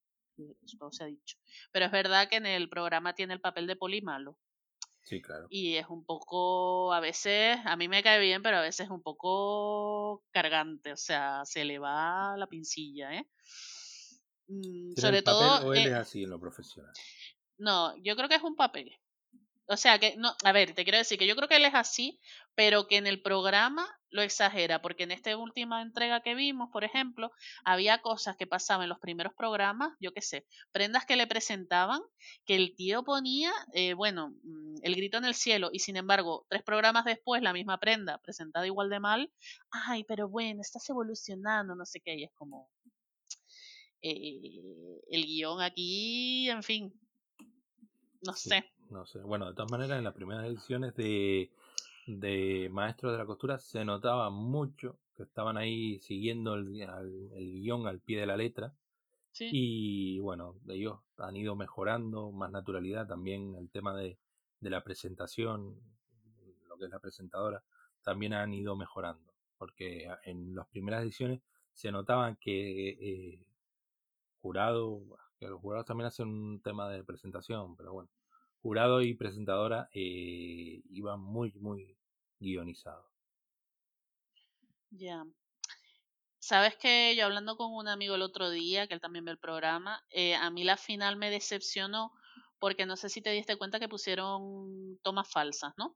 todo 0.77 0.91
se 0.91 1.03
ha 1.03 1.07
dicho. 1.07 1.37
Pero 1.71 1.85
es 1.85 1.91
verdad 1.91 2.27
que 2.29 2.35
en 2.35 2.45
el 2.45 2.69
programa 2.69 3.13
tiene 3.15 3.33
el 3.33 3.41
papel 3.41 3.65
de 3.65 3.75
poli 3.75 4.01
malo. 4.01 4.37
Sí, 5.07 5.21
claro. 5.21 5.47
Y 5.49 5.77
es 5.77 5.87
un 5.87 6.03
poco, 6.03 6.91
a 6.91 6.99
veces, 6.99 7.57
a 7.63 7.77
mí 7.77 7.87
me 7.87 8.03
cae 8.03 8.19
bien, 8.19 8.41
pero 8.43 8.57
a 8.57 8.61
veces 8.61 8.87
es 8.87 8.91
un 8.91 9.01
poco 9.01 10.21
cargante, 10.31 10.91
o 10.91 10.97
sea, 10.97 11.45
se 11.45 11.63
le 11.63 11.79
va 11.79 12.35
la 12.35 12.45
pincilla, 12.47 13.13
¿eh? 13.13 13.25
Mm, 14.49 14.95
¿Tiene 14.95 14.95
sobre 14.97 15.17
el 15.19 15.23
papel 15.23 15.47
todo, 15.47 15.67
o 15.69 15.73
él 15.73 15.79
eh, 15.79 15.91
es 15.91 15.93
así 15.93 16.23
en 16.23 16.29
lo 16.29 16.41
profesional? 16.41 16.91
no, 17.57 17.95
yo 18.03 18.17
creo 18.17 18.27
que 18.27 18.35
es 18.35 18.43
un 18.43 18.57
papel. 18.57 18.91
O 19.69 19.75
sea 19.77 19.99
que, 19.99 20.15
no, 20.17 20.33
a 20.43 20.51
ver, 20.53 20.73
te 20.73 20.83
quiero 20.83 20.97
decir 20.97 21.17
que 21.19 21.27
yo 21.27 21.35
creo 21.35 21.49
que 21.49 21.57
él 21.57 21.65
es 21.65 21.73
así, 21.75 22.19
pero 22.55 22.87
que 22.87 22.97
en 22.97 23.05
el 23.05 23.21
programa 23.21 23.85
lo 24.09 24.21
exagera, 24.21 24.81
porque 24.81 25.03
en 25.03 25.11
esta 25.11 25.35
última 25.35 25.81
entrega 25.81 26.21
que 26.21 26.35
vimos, 26.35 26.69
por 26.71 26.85
ejemplo, 26.85 27.31
había 27.65 28.01
cosas 28.01 28.37
que 28.37 28.47
pasaban 28.47 28.83
en 28.83 28.89
los 28.89 28.99
primeros 28.99 29.33
programas, 29.33 29.93
yo 29.99 30.13
qué 30.13 30.21
sé, 30.21 30.45
prendas 30.71 31.05
que 31.05 31.17
le 31.17 31.27
presentaban, 31.27 32.01
que 32.45 32.55
el 32.55 32.75
tío 32.75 33.03
ponía, 33.03 33.51
eh, 33.73 33.93
bueno, 33.93 34.29
mm, 34.43 34.77
el 34.83 34.95
grito 34.95 35.17
en 35.17 35.25
el 35.25 35.35
cielo, 35.35 35.69
y 35.73 35.79
sin 35.79 35.97
embargo, 35.97 36.45
tres 36.49 36.63
programas 36.63 37.03
después, 37.03 37.41
la 37.41 37.51
misma 37.53 37.77
prenda, 37.77 38.19
presentada 38.19 38.65
igual 38.65 38.89
de 38.89 38.99
mal, 39.01 39.31
ay, 39.71 40.05
pero 40.05 40.29
bueno, 40.29 40.61
estás 40.61 40.89
evolucionando, 40.89 41.75
no 41.75 41.85
sé 41.85 41.99
qué, 41.99 42.15
y 42.15 42.23
es 42.23 42.31
como, 42.33 42.69
eh, 44.01 45.01
el 45.09 45.25
guion 45.25 45.61
aquí, 45.61 46.49
en 46.49 46.63
fin, 46.63 46.93
no 48.21 48.33
sé. 48.33 48.63
No 48.89 49.05
sé. 49.05 49.19
Bueno, 49.19 49.47
de 49.47 49.53
todas 49.53 49.71
maneras, 49.71 49.97
en 49.97 50.03
las 50.03 50.13
primeras 50.13 50.45
ediciones 50.45 50.95
de, 50.95 51.51
de 52.07 52.69
Maestros 52.71 53.11
de 53.13 53.17
la 53.17 53.25
Costura 53.25 53.59
se 53.59 53.83
notaba 53.85 54.29
mucho 54.29 54.97
que 55.15 55.23
estaban 55.23 55.57
ahí 55.57 55.99
siguiendo 55.99 56.53
el, 56.55 56.81
al- 56.83 57.31
el 57.33 57.53
guion 57.61 57.87
al 57.87 57.99
pie 57.99 58.19
de 58.19 58.25
la 58.27 58.37
letra. 58.37 58.73
Sí. 59.31 59.49
Y 59.51 60.19
bueno, 60.19 60.55
ellos 60.67 60.99
han 61.17 61.35
ido 61.35 61.55
mejorando, 61.55 62.31
más 62.31 62.51
naturalidad, 62.51 63.07
también 63.07 63.55
el 63.55 63.69
tema 63.69 63.95
de, 63.95 64.17
de 64.59 64.69
la 64.69 64.83
presentación, 64.83 65.75
lo 66.67 66.77
que 66.77 66.85
es 66.85 66.91
la 66.91 66.99
presentadora, 66.99 67.63
también 68.03 68.33
han 68.33 68.53
ido 68.53 68.75
mejorando, 68.75 69.33
porque 69.57 70.09
en 70.23 70.55
las 70.55 70.67
primeras 70.67 71.03
ediciones 71.03 71.41
se 71.73 71.91
notaban 71.91 72.35
que 72.37 72.89
eh, 72.89 73.39
jurado, 74.41 75.01
que 75.39 75.47
los 75.47 75.61
jurados 75.61 75.85
también 75.85 76.07
hacen 76.07 76.27
un 76.27 76.61
tema 76.61 76.89
de 76.89 77.03
presentación, 77.03 77.75
pero 77.75 77.93
bueno, 77.93 78.09
jurado 78.61 79.01
y 79.01 79.13
presentadora 79.13 79.89
eh, 79.93 80.81
iban 80.89 81.21
muy, 81.21 81.51
muy 81.53 81.97
guionizados. 82.39 83.05
Ya. 84.91 85.25
Sabes 86.39 86.75
que 86.77 87.15
yo 87.15 87.25
hablando 87.25 87.57
con 87.57 87.73
un 87.73 87.87
amigo 87.87 88.15
el 88.15 88.21
otro 88.21 88.49
día, 88.49 88.87
que 88.87 88.93
él 88.93 89.01
también 89.01 89.25
ve 89.25 89.31
el 89.31 89.37
programa, 89.37 90.03
eh, 90.09 90.35
a 90.35 90.49
mí 90.49 90.63
la 90.63 90.77
final 90.77 91.17
me 91.17 91.29
decepcionó 91.29 92.13
porque 92.59 92.85
no 92.85 92.95
sé 92.95 93.09
si 93.09 93.21
te 93.21 93.31
diste 93.31 93.57
cuenta 93.57 93.79
que 93.79 93.89
pusieron 93.89 94.97
tomas 95.03 95.29
falsas, 95.29 95.73
¿no? 95.77 95.95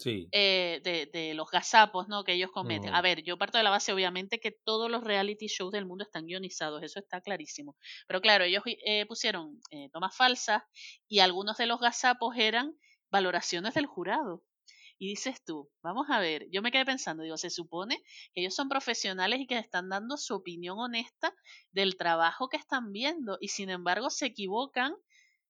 Sí, 0.00 0.32
Eh, 0.32 0.80
de, 0.84 1.06
de 1.12 1.34
los 1.34 1.50
gazapos, 1.50 2.06
¿no? 2.08 2.22
Que 2.22 2.34
ellos 2.34 2.52
cometen. 2.52 2.94
A 2.94 3.02
ver, 3.02 3.22
yo 3.24 3.36
parto 3.36 3.58
de 3.58 3.64
la 3.64 3.70
base, 3.70 3.92
obviamente, 3.92 4.38
que 4.38 4.52
todos 4.52 4.88
los 4.90 5.02
reality 5.02 5.48
shows 5.48 5.72
del 5.72 5.86
mundo 5.86 6.04
están 6.04 6.26
guionizados, 6.26 6.82
eso 6.84 7.00
está 7.00 7.20
clarísimo. 7.20 7.76
Pero 8.06 8.20
claro, 8.20 8.44
ellos 8.44 8.62
eh, 8.66 9.06
pusieron 9.06 9.58
eh, 9.72 9.90
tomas 9.92 10.16
falsas 10.16 10.62
y 11.08 11.18
algunos 11.20 11.56
de 11.56 11.66
los 11.66 11.80
gazapos 11.80 12.36
eran 12.36 12.76
valoraciones 13.10 13.74
del 13.74 13.86
jurado. 13.86 14.44
Y 14.98 15.08
dices 15.08 15.42
tú, 15.44 15.70
vamos 15.82 16.06
a 16.10 16.20
ver, 16.20 16.46
yo 16.52 16.62
me 16.62 16.70
quedé 16.70 16.84
pensando, 16.84 17.22
digo, 17.24 17.36
se 17.38 17.50
supone 17.50 17.96
que 18.34 18.42
ellos 18.42 18.54
son 18.54 18.68
profesionales 18.68 19.40
y 19.40 19.46
que 19.46 19.58
están 19.58 19.88
dando 19.88 20.16
su 20.16 20.34
opinión 20.34 20.78
honesta 20.78 21.34
del 21.72 21.96
trabajo 21.96 22.48
que 22.48 22.58
están 22.58 22.92
viendo 22.92 23.38
y 23.40 23.48
sin 23.48 23.70
embargo 23.70 24.10
se 24.10 24.26
equivocan, 24.26 24.94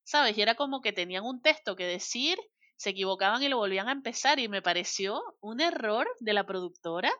¿sabes? 0.05 0.37
Y 0.39 0.43
era 0.43 0.55
como 0.55 0.81
que 0.81 0.93
tenían 0.93 1.25
un 1.25 1.43
texto 1.43 1.77
que 1.77 1.85
decir, 1.87 2.39
se 2.81 2.91
equivocaban 2.91 3.43
y 3.43 3.49
lo 3.49 3.59
volvían 3.59 3.89
a 3.91 3.93
empezar 3.93 4.39
y 4.39 4.49
me 4.49 4.63
pareció 4.63 5.21
un 5.41 5.61
error 5.61 6.09
de 6.19 6.33
la 6.33 6.47
productora 6.47 7.13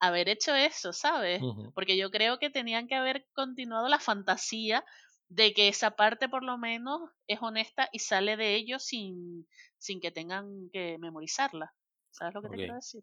haber 0.00 0.28
hecho 0.28 0.54
eso, 0.54 0.92
¿sabes? 0.92 1.46
Porque 1.72 1.96
yo 1.96 2.10
creo 2.10 2.38
que 2.38 2.50
tenían 2.50 2.86
que 2.88 2.94
haber 2.94 3.26
continuado 3.32 3.88
la 3.88 4.00
fantasía 4.00 4.84
de 5.30 5.54
que 5.54 5.68
esa 5.68 5.92
parte 5.92 6.28
por 6.28 6.44
lo 6.44 6.58
menos 6.58 7.10
es 7.26 7.38
honesta 7.40 7.88
y 7.90 8.00
sale 8.00 8.36
de 8.36 8.54
ellos 8.54 8.84
sin, 8.84 9.48
sin 9.78 9.98
que 10.02 10.10
tengan 10.10 10.68
que 10.74 10.98
memorizarla. 10.98 11.74
¿Sabes 12.10 12.34
lo 12.34 12.42
que 12.42 12.50
te 12.50 12.56
quiero 12.56 12.74
decir? 12.74 13.02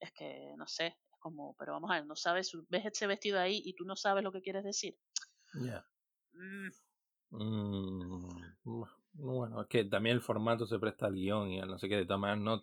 Es 0.00 0.10
que, 0.12 0.54
no 0.56 0.66
sé, 0.66 0.88
es 0.88 1.18
como, 1.20 1.54
pero 1.56 1.74
vamos 1.74 1.92
a 1.92 1.94
ver, 1.94 2.06
no 2.06 2.16
sabes, 2.16 2.50
ves 2.68 2.84
ese 2.84 3.06
vestido 3.06 3.38
ahí 3.38 3.62
y 3.64 3.74
tú 3.74 3.84
no 3.84 3.94
sabes 3.94 4.24
lo 4.24 4.32
que 4.32 4.42
quieres 4.42 4.64
decir. 4.64 4.98
Ya. 5.54 5.86
Mm, 6.32 6.70
Mm, 7.32 8.56
bueno, 9.14 9.62
es 9.62 9.68
que 9.68 9.84
también 9.84 10.16
el 10.16 10.22
formato 10.22 10.66
se 10.66 10.78
presta 10.78 11.06
al 11.06 11.14
guion 11.14 11.50
y 11.50 11.60
no 11.60 11.78
sé 11.78 11.88
qué, 11.88 11.96
de 11.96 12.04
todas 12.04 12.20
maneras 12.20 12.42
no, 12.42 12.62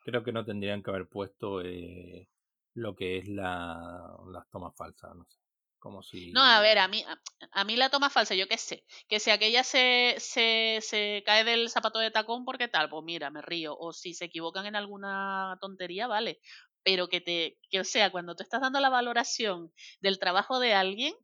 creo 0.00 0.22
que 0.22 0.32
no 0.32 0.44
tendrían 0.44 0.82
que 0.82 0.90
haber 0.90 1.08
puesto 1.08 1.60
eh, 1.62 2.28
lo 2.74 2.94
que 2.94 3.18
es 3.18 3.28
la, 3.28 4.16
las 4.32 4.48
tomas 4.50 4.74
falsas, 4.76 5.14
no 5.14 5.24
sé, 5.24 5.38
como 5.78 6.02
si... 6.02 6.32
No, 6.32 6.42
a 6.42 6.60
ver, 6.60 6.78
a 6.78 6.88
mí, 6.88 7.02
a, 7.02 7.20
a 7.52 7.64
mí 7.64 7.76
la 7.76 7.90
toma 7.90 8.10
falsa, 8.10 8.34
yo 8.34 8.46
qué 8.46 8.58
sé, 8.58 8.84
que 9.08 9.18
si 9.18 9.30
aquella 9.30 9.64
se, 9.64 10.14
se, 10.18 10.78
se 10.82 11.22
cae 11.26 11.44
del 11.44 11.68
zapato 11.70 11.98
de 11.98 12.10
tacón 12.10 12.44
porque 12.44 12.68
tal, 12.68 12.88
pues 12.88 13.04
mira, 13.04 13.30
me 13.30 13.42
río. 13.42 13.76
O 13.78 13.92
si 13.92 14.14
se 14.14 14.26
equivocan 14.26 14.66
en 14.66 14.76
alguna 14.76 15.56
tontería, 15.60 16.06
vale. 16.06 16.40
Pero 16.82 17.08
que 17.08 17.20
te, 17.20 17.58
que 17.70 17.80
o 17.80 17.84
sea, 17.84 18.10
cuando 18.10 18.36
tú 18.36 18.42
estás 18.42 18.60
dando 18.60 18.80
la 18.80 18.88
valoración 18.88 19.72
del 20.00 20.18
trabajo 20.18 20.60
de 20.60 20.74
alguien, 20.74 21.14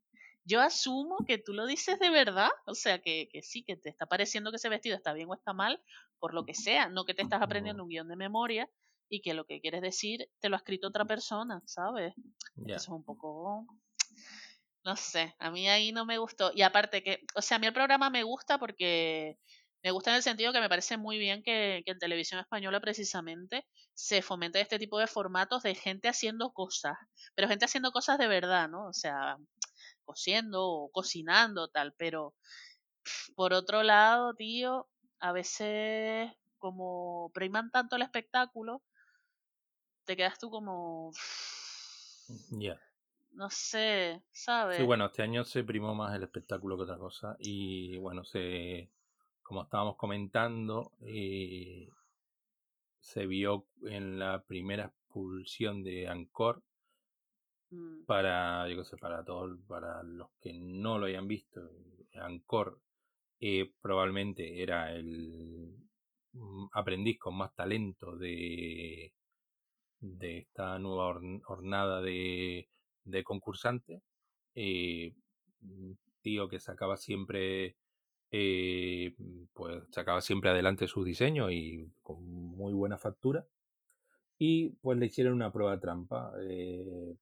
yo 0.46 0.60
asumo 0.60 1.18
que 1.26 1.38
tú 1.38 1.52
lo 1.52 1.66
dices 1.66 1.98
de 1.98 2.08
verdad, 2.08 2.50
o 2.66 2.74
sea, 2.74 3.00
que, 3.00 3.28
que 3.30 3.42
sí, 3.42 3.64
que 3.64 3.76
te 3.76 3.88
está 3.88 4.06
pareciendo 4.06 4.50
que 4.50 4.56
ese 4.56 4.68
vestido 4.68 4.96
está 4.96 5.12
bien 5.12 5.28
o 5.28 5.34
está 5.34 5.52
mal, 5.52 5.82
por 6.18 6.32
lo 6.32 6.44
que 6.44 6.54
sea, 6.54 6.88
no 6.88 7.04
que 7.04 7.14
te 7.14 7.22
estás 7.22 7.42
aprendiendo 7.42 7.82
un 7.82 7.90
guion 7.90 8.08
de 8.08 8.16
memoria 8.16 8.70
y 9.08 9.20
que 9.20 9.34
lo 9.34 9.44
que 9.44 9.60
quieres 9.60 9.82
decir 9.82 10.28
te 10.40 10.48
lo 10.48 10.56
ha 10.56 10.58
escrito 10.58 10.88
otra 10.88 11.04
persona, 11.04 11.60
¿sabes? 11.66 12.14
Eso 12.64 12.76
es 12.76 12.88
un 12.88 13.04
poco 13.04 13.66
no 14.84 14.94
sé, 14.94 15.34
a 15.40 15.50
mí 15.50 15.68
ahí 15.68 15.90
no 15.90 16.06
me 16.06 16.16
gustó. 16.16 16.52
Y 16.54 16.62
aparte 16.62 17.02
que, 17.02 17.24
o 17.34 17.42
sea, 17.42 17.56
a 17.56 17.58
mí 17.58 17.66
el 17.66 17.72
programa 17.72 18.08
me 18.08 18.22
gusta 18.22 18.56
porque 18.56 19.36
me 19.82 19.90
gusta 19.90 20.10
en 20.10 20.16
el 20.16 20.22
sentido 20.22 20.52
que 20.52 20.60
me 20.60 20.68
parece 20.68 20.96
muy 20.96 21.18
bien 21.18 21.42
que, 21.42 21.82
que 21.84 21.90
en 21.90 21.98
televisión 21.98 22.38
española 22.38 22.80
precisamente 22.80 23.66
se 23.94 24.22
fomente 24.22 24.60
este 24.60 24.78
tipo 24.78 25.00
de 25.00 25.08
formatos 25.08 25.64
de 25.64 25.74
gente 25.74 26.08
haciendo 26.08 26.52
cosas, 26.52 26.96
pero 27.34 27.48
gente 27.48 27.64
haciendo 27.64 27.90
cosas 27.90 28.16
de 28.18 28.28
verdad, 28.28 28.68
¿no? 28.68 28.86
O 28.86 28.92
sea, 28.92 29.36
cosiendo 30.06 30.64
o 30.66 30.90
cocinando, 30.92 31.68
tal, 31.68 31.94
pero 31.98 32.34
por 33.34 33.52
otro 33.52 33.82
lado, 33.82 34.34
tío, 34.34 34.88
a 35.20 35.32
veces 35.32 36.30
como 36.58 37.30
priman 37.34 37.70
tanto 37.70 37.96
el 37.96 38.02
espectáculo, 38.02 38.82
te 40.04 40.16
quedas 40.16 40.38
tú 40.38 40.50
como, 40.50 41.10
Ya. 42.50 42.80
no 43.32 43.48
sé, 43.50 44.24
Sí, 44.68 44.82
¿sabes? 44.82 44.84
bueno, 44.84 45.06
este 45.06 45.22
año 45.22 45.44
se 45.44 45.64
primó 45.64 45.94
más 45.94 46.14
el 46.14 46.22
espectáculo 46.22 46.76
que 46.76 46.82
otra 46.84 46.98
cosa 46.98 47.36
y 47.40 47.96
bueno, 47.98 48.24
se, 48.24 48.90
como 49.42 49.62
estábamos 49.62 49.96
comentando, 49.96 50.92
eh, 51.00 51.88
se 53.00 53.26
vio 53.26 53.68
en 53.86 54.18
la 54.18 54.44
primera 54.44 54.84
expulsión 54.86 55.82
de 55.82 56.08
Ancor 56.08 56.62
para, 58.06 58.68
yo 58.68 58.76
qué 58.76 58.84
sé, 58.84 58.96
para 58.96 59.24
todos, 59.24 59.58
para 59.66 60.02
los 60.02 60.28
que 60.40 60.52
no 60.54 60.98
lo 60.98 61.06
hayan 61.06 61.28
visto, 61.28 61.60
Ancor 62.14 62.80
eh, 63.40 63.72
probablemente 63.82 64.62
era 64.62 64.94
el 64.94 65.76
mm, 66.32 66.66
aprendiz 66.72 67.18
con 67.18 67.36
más 67.36 67.54
talento 67.54 68.16
de, 68.16 69.12
de 70.00 70.38
esta 70.38 70.78
nueva 70.78 71.08
horn- 71.08 71.42
hornada 71.46 72.00
de, 72.02 72.68
de 73.04 73.24
concursantes. 73.24 74.02
Eh, 74.54 75.14
un 75.62 75.98
tío 76.22 76.48
que 76.48 76.60
sacaba 76.60 76.96
siempre 76.96 77.76
eh, 78.32 79.14
pues 79.54 79.84
sacaba 79.92 80.20
siempre 80.22 80.50
adelante 80.50 80.88
sus 80.88 81.04
diseños 81.06 81.52
y 81.52 81.90
con 82.02 82.24
muy 82.26 82.72
buena 82.74 82.98
factura. 82.98 83.46
Y 84.38 84.70
pues 84.82 84.98
le 84.98 85.06
hicieron 85.06 85.34
una 85.34 85.52
prueba 85.52 85.78
trampa. 85.80 86.32
eh, 86.42 87.16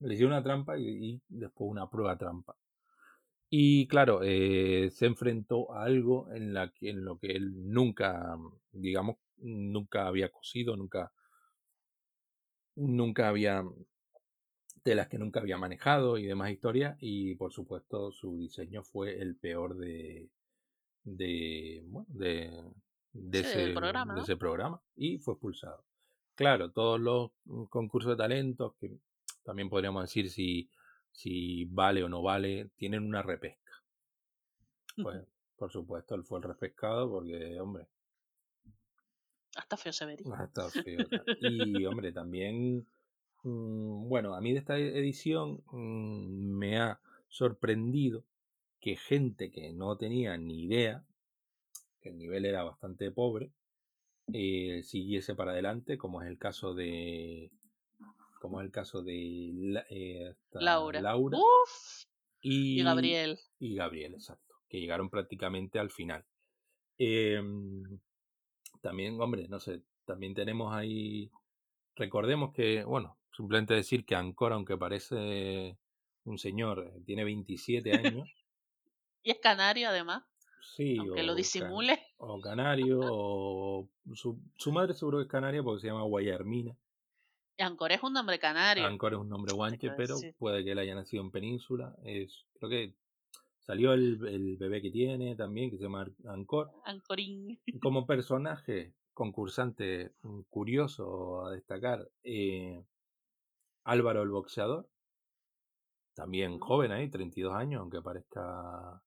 le 0.00 0.14
hicieron 0.14 0.32
una 0.32 0.42
trampa 0.42 0.78
y, 0.78 0.84
y 0.88 1.22
después 1.28 1.70
una 1.70 1.88
prueba 1.88 2.16
trampa. 2.16 2.56
Y 3.50 3.86
claro, 3.86 4.20
eh, 4.22 4.90
se 4.90 5.06
enfrentó 5.06 5.72
a 5.72 5.84
algo 5.84 6.30
en, 6.32 6.52
la 6.52 6.72
que, 6.72 6.90
en 6.90 7.04
lo 7.04 7.18
que 7.18 7.28
él 7.32 7.52
nunca, 7.70 8.36
digamos, 8.72 9.16
nunca 9.36 10.06
había 10.08 10.30
cosido, 10.30 10.76
nunca, 10.76 11.12
nunca 12.76 13.28
había 13.28 13.64
telas 14.82 15.08
que 15.08 15.18
nunca 15.18 15.40
había 15.40 15.58
manejado 15.58 16.18
y 16.18 16.24
demás 16.26 16.50
historias. 16.50 16.96
Y 17.00 17.34
por 17.36 17.52
supuesto, 17.52 18.12
su 18.12 18.36
diseño 18.38 18.82
fue 18.82 19.20
el 19.20 19.36
peor 19.36 19.76
de, 19.76 20.30
de, 21.04 21.82
bueno, 21.86 22.06
de, 22.10 22.64
de 23.12 23.40
Sí, 23.40 23.48
del 23.48 23.72
ese, 23.72 23.72
programa, 23.72 24.14
de 24.14 24.20
¿no? 24.20 24.22
ese 24.22 24.36
programa 24.36 24.82
y 24.96 25.18
fue 25.18 25.34
expulsado. 25.34 25.84
Claro, 26.36 26.70
todos 26.72 27.00
los 27.00 27.32
mm, 27.44 27.64
concursos 27.64 28.10
de 28.12 28.16
talentos, 28.16 28.74
que 28.80 28.98
también 29.44 29.68
podríamos 29.68 30.02
decir 30.02 30.30
si, 30.30 30.70
si 31.12 31.64
vale 31.66 32.02
o 32.02 32.08
no 32.08 32.22
vale, 32.22 32.70
tienen 32.76 33.04
una 33.04 33.22
repesca. 33.22 33.72
Pues, 34.96 35.24
por 35.56 35.70
supuesto, 35.70 36.14
él 36.14 36.24
fue 36.24 36.38
el 36.38 36.44
repescado 36.44 37.10
porque, 37.10 37.58
hombre, 37.60 37.86
Hasta 39.56 39.76
feo 39.76 39.92
se 39.92 40.06
vería. 40.06 40.26
Ha 40.36 40.44
estado 40.44 40.70
feo. 40.70 41.06
Y, 41.40 41.84
hombre, 41.84 42.12
también, 42.12 42.86
mm, 43.42 44.08
bueno, 44.08 44.34
a 44.34 44.40
mí 44.40 44.52
de 44.52 44.58
esta 44.58 44.78
edición 44.78 45.62
mm, 45.70 46.58
me 46.58 46.78
ha 46.78 47.00
sorprendido 47.28 48.24
que 48.80 48.96
gente 48.96 49.50
que 49.50 49.72
no 49.72 49.96
tenía 49.96 50.36
ni 50.36 50.64
idea, 50.64 51.04
que 52.00 52.10
el 52.10 52.18
nivel 52.18 52.44
era 52.44 52.62
bastante 52.62 53.10
pobre, 53.10 53.50
eh, 54.32 54.82
siguiese 54.82 55.34
para 55.34 55.52
adelante, 55.52 55.98
como 55.98 56.22
es 56.22 56.28
el 56.28 56.38
caso 56.38 56.74
de 56.74 57.50
como 58.44 58.60
es 58.60 58.66
el 58.66 58.70
caso 58.72 59.00
de 59.02 59.50
la- 59.54 59.86
eh, 59.88 60.34
Laura. 60.52 61.00
Laura 61.00 61.38
Uf. 61.38 62.04
y, 62.42 62.78
Y 62.80 62.84
Gabriel. 62.84 63.38
y 63.58 63.74
Gabriel, 63.74 64.12
exacto, 64.12 64.54
que 64.68 64.78
llegaron 64.80 65.08
prácticamente 65.08 65.78
al 65.78 65.90
final. 65.90 66.26
Em, 66.98 67.98
también, 68.82 69.18
hombre, 69.18 69.48
no 69.48 69.60
sé, 69.60 69.80
también 70.04 70.34
tenemos 70.34 70.74
ahí, 70.74 71.30
recordemos 71.96 72.52
que, 72.52 72.84
bueno, 72.84 73.16
simplemente 73.34 73.72
decir 73.72 74.04
que 74.04 74.14
Ancor, 74.14 74.52
aunque 74.52 74.76
parece 74.76 75.78
un 76.24 76.36
señor, 76.36 76.92
eh, 76.94 77.00
tiene 77.06 77.24
27 77.24 77.92
años, 77.94 78.28
Y 79.22 79.30
es 79.30 79.38
canario, 79.38 79.88
además. 79.88 80.22
sí, 80.76 80.98
Aunque 80.98 81.20
o 81.22 81.24
lo 81.24 81.28
can- 81.32 81.36
disimule. 81.36 81.98
o 82.18 82.38
canario, 82.42 83.00
o 83.02 83.88
su, 84.14 84.38
su 84.58 84.70
madre 84.70 84.92
seguro 84.92 85.16
que 85.16 85.22
es 85.24 85.30
canaria 85.30 85.62
porque 85.62 85.80
se 85.80 85.86
llama 85.86 86.02
Guayarmina. 86.02 86.76
Ancor 87.58 87.92
es 87.92 88.02
un 88.02 88.12
nombre 88.12 88.38
canario. 88.38 88.86
Ancor 88.86 89.14
es 89.14 89.18
un 89.20 89.28
nombre 89.28 89.54
guanche, 89.54 89.90
pero 89.96 90.16
decir. 90.16 90.34
puede 90.38 90.64
que 90.64 90.72
él 90.72 90.78
haya 90.78 90.94
nacido 90.94 91.22
en 91.22 91.30
Península. 91.30 91.94
Es, 92.02 92.46
creo 92.54 92.70
que 92.70 92.94
salió 93.60 93.92
el, 93.92 94.26
el 94.26 94.56
bebé 94.56 94.82
que 94.82 94.90
tiene 94.90 95.36
también, 95.36 95.70
que 95.70 95.76
se 95.76 95.84
llama 95.84 96.06
Ancor. 96.26 96.70
Ancorín. 96.84 97.60
Como 97.80 98.06
personaje 98.06 98.94
concursante 99.14 100.12
mm, 100.22 100.40
curioso 100.50 101.46
a 101.46 101.52
destacar, 101.52 102.10
eh, 102.24 102.84
Álvaro 103.84 104.22
el 104.22 104.30
boxeador, 104.30 104.88
también 106.14 106.58
joven 106.58 106.92
ahí, 106.92 107.08
32 107.08 107.54
años, 107.54 107.80
aunque 107.80 108.02
parezca... 108.02 109.02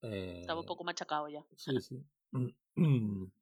Estaba 0.00 0.58
un 0.58 0.64
eh, 0.64 0.66
poco 0.66 0.82
machacado 0.82 1.28
ya. 1.28 1.44
Sí, 1.56 1.80
sí. 1.80 2.04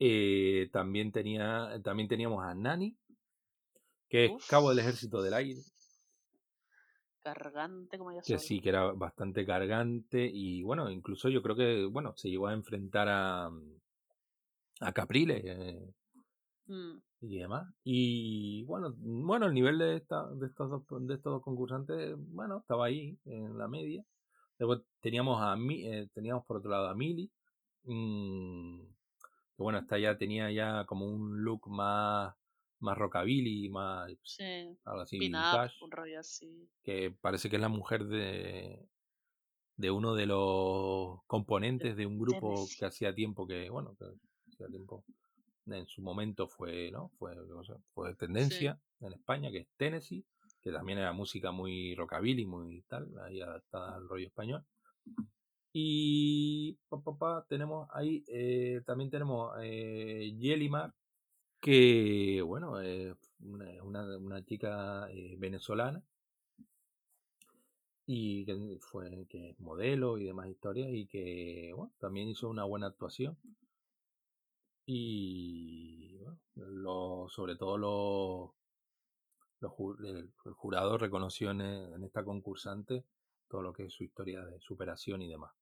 Eh, 0.00 0.70
también, 0.72 1.10
tenía, 1.10 1.80
también 1.82 2.08
teníamos 2.08 2.44
a 2.44 2.54
Nani, 2.54 2.96
que 4.08 4.24
es 4.26 4.32
Uf. 4.32 4.48
cabo 4.48 4.70
del 4.70 4.78
ejército 4.80 5.22
del 5.22 5.34
aire, 5.34 5.60
Cargante 7.22 7.98
como 7.98 8.12
ya 8.12 8.22
que 8.22 8.38
sí, 8.38 8.60
que 8.60 8.68
era 8.68 8.92
bastante 8.92 9.44
cargante 9.44 10.28
y 10.32 10.62
bueno, 10.62 10.90
incluso 10.90 11.28
yo 11.28 11.42
creo 11.42 11.56
que, 11.56 11.84
bueno, 11.86 12.14
se 12.16 12.28
llegó 12.28 12.46
a 12.46 12.52
enfrentar 12.54 13.08
a, 13.08 13.50
a 14.80 14.92
Capriles 14.92 15.42
eh, 15.44 15.92
Mm, 16.68 17.00
y 17.20 17.38
demás. 17.38 17.66
Y 17.84 18.62
bueno, 18.64 18.94
bueno, 18.98 19.46
el 19.46 19.54
nivel 19.54 19.78
de, 19.78 19.96
esta, 19.96 20.26
de, 20.34 20.46
estos 20.46 20.70
dos, 20.70 21.06
de 21.06 21.14
estos 21.14 21.32
dos 21.32 21.42
concursantes, 21.42 22.14
bueno, 22.16 22.58
estaba 22.58 22.86
ahí 22.86 23.18
en 23.24 23.58
la 23.58 23.68
media. 23.68 24.04
Luego 24.58 24.82
teníamos 25.00 25.40
a 25.42 25.56
Mi- 25.56 25.86
eh, 25.86 26.08
teníamos 26.14 26.44
por 26.46 26.58
otro 26.58 26.70
lado 26.70 26.88
a 26.88 26.94
Mili, 26.94 27.30
mm, 27.84 28.80
que 29.56 29.62
bueno, 29.62 29.78
esta 29.80 29.98
ya 29.98 30.16
tenía 30.18 30.50
ya 30.52 30.84
como 30.86 31.06
un 31.06 31.42
look 31.44 31.68
más, 31.68 32.34
más 32.80 32.96
rockabilly, 32.96 33.68
más 33.68 34.10
sí. 34.22 34.76
algo 34.84 35.00
así, 35.02 35.18
un 35.18 35.90
rollo 35.90 36.20
así. 36.20 36.68
que 36.82 37.10
parece 37.20 37.50
que 37.50 37.56
es 37.56 37.62
la 37.62 37.68
mujer 37.68 38.04
de, 38.06 38.88
de 39.76 39.90
uno 39.90 40.14
de 40.14 40.26
los 40.26 41.20
componentes 41.26 41.96
de 41.96 42.06
un 42.06 42.18
grupo 42.18 42.66
que 42.78 42.84
hacía 42.86 43.14
tiempo 43.14 43.46
que, 43.46 43.70
bueno, 43.70 43.96
que 43.96 44.06
hacía 44.52 44.68
tiempo, 44.68 45.04
en 45.66 45.86
su 45.86 46.02
momento 46.02 46.48
fue, 46.48 46.90
¿no? 46.90 47.10
Fue, 47.18 47.34
fue 47.94 48.14
tendencia 48.14 48.80
en 49.00 49.12
España, 49.12 49.50
que 49.50 49.58
es 49.58 49.68
Tennessee, 49.76 50.24
que 50.62 50.72
también 50.72 50.98
era 50.98 51.12
música 51.12 51.52
muy 51.52 51.94
rockabilly, 51.94 52.46
muy 52.46 52.82
tal, 52.88 53.08
ahí 53.24 53.40
adaptada 53.40 53.96
al 53.96 54.08
rollo 54.08 54.26
español. 54.26 54.64
Y 55.72 56.72
pa, 56.88 57.00
pa, 57.00 57.16
pa, 57.16 57.46
tenemos 57.48 57.88
ahí, 57.92 58.24
eh, 58.26 58.80
también 58.86 59.10
tenemos 59.10 59.52
eh, 59.62 60.34
Yelimar, 60.36 60.92
que 61.60 62.42
bueno, 62.42 62.80
es 62.80 63.14
una, 63.40 64.16
una, 64.18 64.44
chica 64.44 65.08
eh, 65.10 65.36
venezolana 65.38 66.02
y 68.06 68.44
que 68.44 68.78
fue 68.80 69.26
que 69.28 69.50
es 69.50 69.60
modelo 69.60 70.18
y 70.18 70.24
demás 70.24 70.48
historias 70.48 70.88
y 70.92 71.06
que 71.06 71.72
bueno, 71.74 71.92
también 71.98 72.28
hizo 72.28 72.48
una 72.48 72.64
buena 72.64 72.86
actuación 72.86 73.36
y 74.86 76.16
bueno, 76.16 76.38
lo, 76.56 77.28
sobre 77.28 77.56
todo 77.56 77.76
lo, 77.76 78.54
lo 79.60 79.96
el, 80.04 80.32
jurado 80.54 80.96
reconoció 80.96 81.50
en, 81.50 81.60
en 81.60 82.04
esta 82.04 82.24
concursante 82.24 83.04
todo 83.48 83.62
lo 83.62 83.72
que 83.72 83.86
es 83.86 83.92
su 83.92 84.04
historia 84.04 84.44
de 84.44 84.60
superación 84.60 85.22
y 85.22 85.28
demás. 85.28 85.52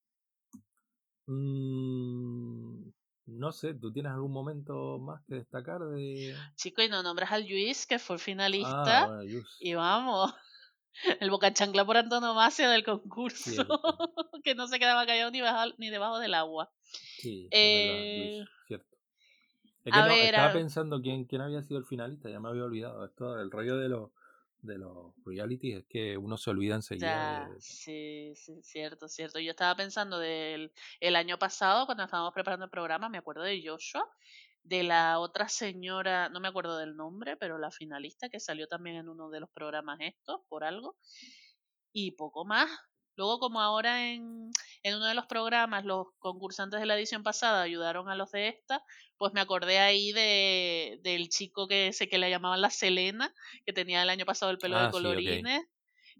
Mm, 1.26 2.88
no 3.26 3.52
sé, 3.52 3.74
¿tú 3.74 3.92
tienes 3.92 4.12
algún 4.12 4.32
momento 4.32 4.98
más 4.98 5.22
que 5.24 5.34
destacar 5.36 5.80
de...? 5.80 6.34
Chico, 6.56 6.82
y 6.82 6.88
no 6.88 7.02
nombras 7.02 7.32
al 7.32 7.46
Luis, 7.48 7.86
que 7.86 7.98
fue 7.98 8.16
Ah, 8.16 8.22
finalista. 8.24 9.06
bueno, 9.06 9.24
Yus. 9.24 9.46
Y 9.60 9.74
vamos, 9.74 10.34
el 11.20 11.30
boca 11.30 11.52
chancla 11.52 11.84
por 11.84 11.96
antonomasia 11.96 12.70
del 12.70 12.84
concurso, 12.84 13.44
Cierto. 13.52 13.80
que 14.44 14.54
no 14.54 14.66
se 14.68 14.78
quedaba 14.78 15.06
callado 15.06 15.30
ni, 15.30 15.40
baja- 15.40 15.74
ni 15.78 15.90
debajo 15.90 16.18
del 16.18 16.34
agua. 16.34 16.70
Sí, 17.18 17.48
Eh, 17.50 17.86
verdad, 17.88 18.08
Luis, 18.14 18.48
cierto. 18.66 18.96
Es 19.84 19.92
a 19.92 19.98
que 19.98 20.02
no, 20.02 20.10
ver, 20.10 20.34
estaba 20.36 20.48
a- 20.48 20.52
pensando 20.52 21.00
quién, 21.00 21.24
quién 21.24 21.40
había 21.42 21.62
sido 21.62 21.78
el 21.78 21.86
finalista, 21.86 22.28
ya 22.30 22.40
me 22.40 22.48
había 22.48 22.64
olvidado. 22.64 23.04
Esto, 23.06 23.40
el 23.40 23.50
rollo 23.50 23.76
de 23.78 23.88
los 23.88 24.10
de 24.66 24.78
los 24.78 25.14
realities 25.24 25.78
es 25.78 25.84
que 25.86 26.16
uno 26.16 26.36
se 26.36 26.50
olvida 26.50 26.74
enseguida 26.74 27.44
Ya, 27.46 27.48
de... 27.48 27.60
sí, 27.60 28.32
sí, 28.34 28.60
cierto, 28.62 29.08
cierto. 29.08 29.38
Yo 29.38 29.50
estaba 29.50 29.74
pensando 29.76 30.18
del 30.18 30.72
el 31.00 31.16
año 31.16 31.38
pasado, 31.38 31.86
cuando 31.86 32.04
estábamos 32.04 32.34
preparando 32.34 32.64
el 32.64 32.70
programa, 32.70 33.08
me 33.08 33.18
acuerdo 33.18 33.42
de 33.42 33.62
Joshua, 33.64 34.06
de 34.62 34.82
la 34.82 35.18
otra 35.20 35.48
señora, 35.48 36.28
no 36.28 36.40
me 36.40 36.48
acuerdo 36.48 36.76
del 36.78 36.96
nombre, 36.96 37.36
pero 37.36 37.58
la 37.58 37.70
finalista 37.70 38.28
que 38.28 38.40
salió 38.40 38.66
también 38.66 38.96
en 38.96 39.08
uno 39.08 39.30
de 39.30 39.40
los 39.40 39.50
programas 39.50 39.98
estos, 40.00 40.40
por 40.48 40.64
algo, 40.64 40.96
y 41.92 42.12
poco 42.12 42.44
más. 42.44 42.68
Luego, 43.16 43.38
como 43.38 43.60
ahora 43.60 44.10
en, 44.12 44.50
en 44.82 44.94
uno 44.96 45.06
de 45.06 45.14
los 45.14 45.26
programas 45.26 45.84
los 45.84 46.08
concursantes 46.18 46.80
de 46.80 46.86
la 46.86 46.96
edición 46.96 47.22
pasada 47.22 47.62
ayudaron 47.62 48.08
a 48.08 48.14
los 48.16 48.30
de 48.32 48.48
esta, 48.48 48.82
pues 49.16 49.32
me 49.32 49.40
acordé 49.40 49.78
ahí 49.78 50.12
de, 50.12 50.98
del 51.02 51.28
chico 51.28 51.66
que 51.68 51.92
sé 51.92 52.08
que 52.08 52.18
le 52.18 52.30
llamaban 52.30 52.60
la 52.60 52.70
Selena, 52.70 53.34
que 53.64 53.72
tenía 53.72 54.02
el 54.02 54.10
año 54.10 54.26
pasado 54.26 54.50
el 54.52 54.58
pelo 54.58 54.78
Ah, 54.80 54.88
de 54.88 54.90
sí, 54.92 55.14
ok. 55.14 55.26
colorines, 55.26 55.62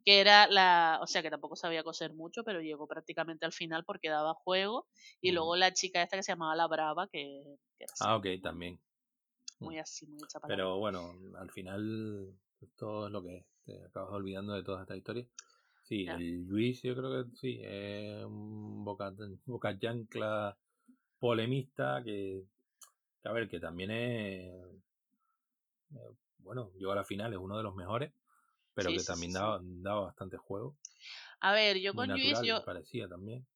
que 0.04 0.20
era 0.20 0.46
la, 0.48 0.98
o 1.02 1.06
sea 1.06 1.22
que 1.22 1.30
tampoco 1.30 1.56
sabía 1.56 1.82
coser 1.84 2.14
mucho, 2.14 2.44
pero 2.44 2.60
llegó 2.62 2.86
prácticamente 2.88 3.46
al 3.46 3.52
final 3.52 3.84
porque 3.84 4.08
daba 4.10 4.34
juego, 4.34 4.88
y 5.20 5.32
Mm. 5.32 5.32
luego 5.32 5.56
la 5.56 5.72
chica 5.74 6.02
esta 6.02 6.16
que 6.16 6.22
se 6.22 6.32
llamaba 6.32 6.56
La 6.56 6.66
Brava, 6.68 7.08
que, 7.12 7.42
que 7.78 7.84
era 7.84 7.92
así, 7.94 8.08
Ah, 8.08 8.16
ok, 8.16 8.26
también. 8.42 8.80
muy 9.60 9.78
así, 9.78 10.06
muy 10.06 10.22
hecha 10.24 10.40
para 10.40 10.54
Pero 10.54 10.78
bueno, 10.78 11.14
al 11.38 11.50
final 11.50 12.34
esto 12.60 13.06
es 13.06 13.12
lo 13.12 13.22
que. 13.22 13.46
Te 13.64 13.84
acabas 13.84 14.12
olvidando 14.12 14.54
de 14.54 14.62
toda 14.62 14.82
esta 14.82 14.96
historia. 14.96 15.26
Sí, 15.86 16.04
Ya. 16.04 16.16
el 16.16 16.46
Luis 16.48 16.82
yo 16.82 16.96
creo 16.96 17.24
que 17.24 17.36
sí, 17.36 17.60
es 17.62 18.24
un 18.24 18.84
boca, 18.84 19.12
boca 19.46 19.78
chancla 19.78 20.56
polemista 21.20 22.02
que, 22.04 22.42
que, 23.22 23.28
a 23.28 23.32
ver, 23.32 23.48
que 23.48 23.60
también 23.60 23.92
es, 23.92 24.64
eh, 25.94 26.10
bueno, 26.38 26.72
llegó 26.76 26.90
a 26.90 26.96
la 26.96 27.04
final, 27.04 27.32
es 27.32 27.38
uno 27.38 27.56
de 27.56 27.62
los 27.62 27.76
mejores, 27.76 28.12
pero 28.74 28.88
Sí, 28.88 28.98
que 28.98 28.98
sí, 28.98 29.04
también 29.04 29.32
sí, 29.32 29.38
daba, 29.38 29.60
daba 29.62 30.00
bastante 30.06 30.36
juego. 30.36 30.74
A 31.40 31.52
ver, 31.52 31.78
yo 31.78 31.94
Muy 31.94 32.06
con 32.06 32.08
Luis, 32.08 32.24
natural, 32.32 32.46
yo, 32.46 32.58
me 32.58 32.64
parecía 32.64 33.08
también. 33.08 33.46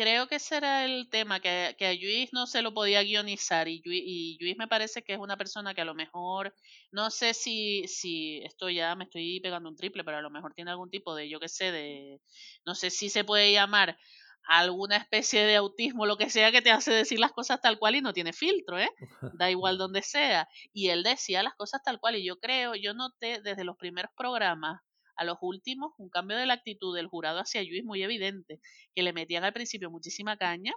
Creo 0.00 0.28
que 0.28 0.36
ese 0.36 0.56
era 0.56 0.86
el 0.86 1.10
tema, 1.10 1.40
que, 1.40 1.74
que 1.78 1.86
a 1.86 1.92
Luis 1.92 2.30
no 2.32 2.46
se 2.46 2.62
lo 2.62 2.72
podía 2.72 3.02
guionizar 3.02 3.68
y 3.68 3.82
Luis, 3.84 4.02
y 4.02 4.38
Luis 4.40 4.56
me 4.56 4.66
parece 4.66 5.02
que 5.02 5.12
es 5.12 5.18
una 5.18 5.36
persona 5.36 5.74
que 5.74 5.82
a 5.82 5.84
lo 5.84 5.94
mejor, 5.94 6.54
no 6.90 7.10
sé 7.10 7.34
si, 7.34 7.86
si 7.86 8.38
esto 8.42 8.70
ya 8.70 8.94
me 8.94 9.04
estoy 9.04 9.40
pegando 9.40 9.68
un 9.68 9.76
triple, 9.76 10.02
pero 10.02 10.16
a 10.16 10.22
lo 10.22 10.30
mejor 10.30 10.54
tiene 10.54 10.70
algún 10.70 10.88
tipo 10.88 11.14
de, 11.14 11.28
yo 11.28 11.38
qué 11.38 11.50
sé, 11.50 11.70
de, 11.70 12.18
no 12.64 12.74
sé 12.74 12.88
si 12.88 13.10
se 13.10 13.24
puede 13.24 13.52
llamar 13.52 13.98
alguna 14.44 14.96
especie 14.96 15.44
de 15.44 15.56
autismo, 15.56 16.06
lo 16.06 16.16
que 16.16 16.30
sea, 16.30 16.50
que 16.50 16.62
te 16.62 16.70
hace 16.70 16.92
decir 16.92 17.20
las 17.20 17.32
cosas 17.32 17.60
tal 17.60 17.78
cual 17.78 17.96
y 17.96 18.00
no 18.00 18.14
tiene 18.14 18.32
filtro, 18.32 18.78
¿eh? 18.78 18.90
Da 19.38 19.50
igual 19.50 19.76
donde 19.76 20.00
sea. 20.00 20.48
Y 20.72 20.88
él 20.88 21.02
decía 21.02 21.42
las 21.42 21.54
cosas 21.56 21.82
tal 21.84 22.00
cual 22.00 22.16
y 22.16 22.24
yo 22.24 22.38
creo, 22.38 22.74
yo 22.74 22.94
noté 22.94 23.42
desde 23.42 23.64
los 23.64 23.76
primeros 23.76 24.10
programas 24.16 24.80
a 25.20 25.24
los 25.26 25.38
últimos 25.42 25.92
un 25.98 26.10
cambio 26.10 26.36
de 26.38 26.46
la 26.46 26.54
actitud 26.54 26.96
del 26.96 27.08
jurado 27.08 27.40
hacia 27.40 27.62
Luis 27.64 27.84
muy 27.84 28.02
evidente, 28.02 28.60
que 28.94 29.02
le 29.04 29.12
metían 29.14 29.44
al 29.44 29.52
principio 29.54 29.90
muchísima 29.90 30.36
caña 30.38 30.72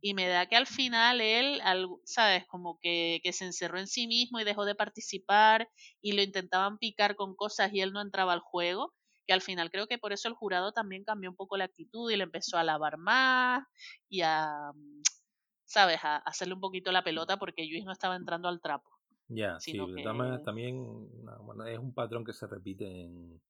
y 0.00 0.14
me 0.14 0.28
da 0.28 0.46
que 0.46 0.56
al 0.56 0.66
final 0.66 1.20
él, 1.20 1.60
al- 1.62 1.88
¿sabes? 2.04 2.46
Como 2.46 2.78
que, 2.80 3.20
que 3.22 3.32
se 3.32 3.44
encerró 3.46 3.78
en 3.78 3.86
sí 3.88 4.06
mismo 4.06 4.38
y 4.40 4.44
dejó 4.44 4.64
de 4.64 4.74
participar 4.74 5.68
y 6.00 6.12
lo 6.12 6.22
intentaban 6.22 6.78
picar 6.78 7.16
con 7.16 7.34
cosas 7.34 7.72
y 7.72 7.80
él 7.80 7.92
no 7.92 8.00
entraba 8.02 8.32
al 8.32 8.40
juego, 8.40 8.94
que 9.26 9.32
al 9.32 9.42
final 9.42 9.70
creo 9.70 9.86
que 9.88 9.98
por 9.98 10.12
eso 10.12 10.28
el 10.28 10.34
jurado 10.34 10.72
también 10.72 11.04
cambió 11.04 11.30
un 11.30 11.36
poco 11.36 11.56
la 11.56 11.64
actitud 11.64 12.10
y 12.10 12.16
le 12.16 12.24
empezó 12.24 12.56
a 12.56 12.60
alabar 12.60 12.98
más 12.98 13.64
y 14.08 14.20
a, 14.22 14.70
¿sabes? 15.66 15.98
A, 16.04 16.16
a 16.16 16.18
hacerle 16.18 16.54
un 16.54 16.60
poquito 16.60 16.90
la 16.92 17.04
pelota 17.04 17.36
porque 17.38 17.66
Luis 17.66 17.84
no 17.84 17.92
estaba 17.92 18.16
entrando 18.16 18.48
al 18.48 18.60
trapo. 18.62 18.95
Ya, 19.28 19.58
sí, 19.60 19.72
que- 19.72 20.42
también 20.44 21.24
no, 21.24 21.42
bueno, 21.42 21.66
es 21.66 21.78
un 21.78 21.92
patrón 21.92 22.24
que 22.24 22.32
se 22.32 22.46
repite 22.46 22.84
en, 22.86 23.40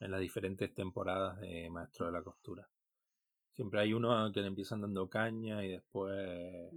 en 0.00 0.10
las 0.10 0.20
diferentes 0.20 0.74
temporadas 0.74 1.40
de 1.40 1.70
Maestro 1.70 2.06
de 2.06 2.12
la 2.12 2.22
Costura. 2.22 2.68
Siempre 3.52 3.80
hay 3.80 3.94
uno 3.94 4.32
que 4.32 4.40
le 4.42 4.48
empiezan 4.48 4.82
dando 4.82 5.08
caña 5.10 5.64
y 5.64 5.70
después, 5.70 6.72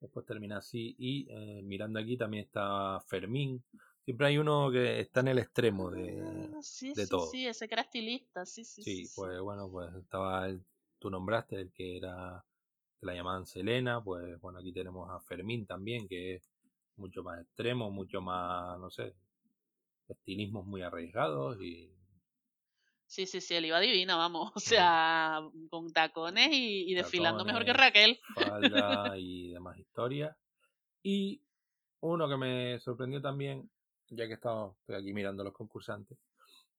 después 0.00 0.26
termina 0.26 0.58
así. 0.58 0.94
Y 0.98 1.26
eh, 1.30 1.62
mirando 1.62 1.98
aquí 2.00 2.16
también 2.16 2.44
está 2.44 3.00
Fermín. 3.08 3.64
Siempre 4.04 4.28
hay 4.28 4.38
uno 4.38 4.70
que 4.70 5.00
está 5.00 5.20
en 5.20 5.28
el 5.28 5.38
extremo 5.38 5.90
de... 5.90 6.56
Ah, 6.56 6.60
sí, 6.62 6.94
de 6.94 7.06
sí, 7.06 7.08
todo. 7.08 7.30
sí, 7.30 7.46
ese 7.46 7.68
que 7.68 7.74
era 7.74 7.82
estilista, 7.82 8.44
sí, 8.46 8.64
sí. 8.64 8.82
Sí, 8.82 9.06
sí, 9.06 9.12
pues 9.14 9.40
bueno, 9.40 9.70
pues 9.70 9.94
estaba 9.94 10.46
el, 10.46 10.64
tú 10.98 11.10
nombraste 11.10 11.56
el 11.60 11.72
que 11.72 11.96
era, 11.96 12.44
que 13.00 13.06
la 13.06 13.14
llamaban 13.14 13.46
Selena, 13.46 14.02
pues 14.04 14.40
bueno, 14.40 14.58
aquí 14.58 14.72
tenemos 14.72 15.10
a 15.10 15.20
Fermín 15.20 15.66
también, 15.66 16.06
que 16.08 16.34
es 16.36 16.53
mucho 16.96 17.22
más 17.22 17.40
extremo, 17.40 17.90
mucho 17.90 18.20
más, 18.20 18.78
no 18.78 18.90
sé, 18.90 19.14
estilismos 20.08 20.66
muy 20.66 20.82
arriesgados 20.82 21.60
y 21.60 21.90
Sí, 23.06 23.26
sí, 23.26 23.40
sí, 23.40 23.54
él 23.54 23.66
iba 23.66 23.78
divina, 23.80 24.16
vamos. 24.16 24.50
O 24.56 24.60
sea, 24.60 25.40
con 25.70 25.92
tacones 25.92 26.48
y, 26.50 26.90
y 26.90 26.94
desfilando 26.94 27.44
mejor 27.44 27.64
que. 27.64 27.72
Raquel. 27.72 28.18
falda 28.34 29.12
y 29.18 29.50
demás 29.50 29.78
historias. 29.78 30.36
Y 31.02 31.40
uno 32.00 32.28
que 32.28 32.36
me 32.36 32.80
sorprendió 32.80 33.20
también, 33.20 33.70
ya 34.08 34.26
que 34.26 34.34
estaba 34.34 34.72
estoy 34.80 34.96
aquí 34.96 35.12
mirando 35.12 35.42
a 35.42 35.44
los 35.44 35.54
concursantes, 35.54 36.18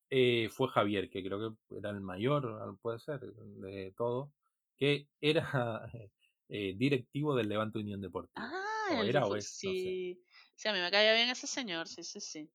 eh, 0.10 0.50
fue 0.52 0.68
Javier, 0.68 1.10
que 1.10 1.24
creo 1.24 1.40
que 1.40 1.78
era 1.78 1.90
el 1.92 2.02
mayor, 2.02 2.78
puede 2.82 3.00
ser, 3.00 3.22
de 3.22 3.94
todos, 3.98 4.30
que 4.78 5.08
era 5.22 5.90
eh, 6.50 6.74
directivo 6.76 7.36
del 7.36 7.50
Levante 7.50 7.80
Unión 7.80 8.02
Deportiva. 8.02 8.46
Ah, 8.46 8.74
O 8.88 9.03
era 9.03 9.22
o 9.28 9.36
es, 9.36 9.60
no 9.64 9.74
sé. 9.76 9.90
sí. 9.90 10.24
Sí, 10.56 10.68
a 10.68 10.74
mí 10.74 10.80
me 10.80 10.91
caía 10.91 11.14
bien 11.14 11.30
ese 11.30 11.48
señor, 11.48 11.88
sí, 11.88 12.03
sí, 12.03 12.20
sí. 12.22 12.49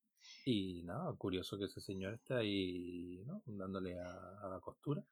Y 0.45 0.83
nada, 0.85 1.15
curioso 1.17 1.57
que 1.59 1.65
ese 1.65 1.81
señor 1.81 2.13
esté 2.15 2.35
ahí, 2.35 3.23
¿no? 3.25 3.43
Dándole 3.47 3.99
a, 3.99 4.39
a 4.43 4.49
la 4.51 4.61
costura. 4.61 5.03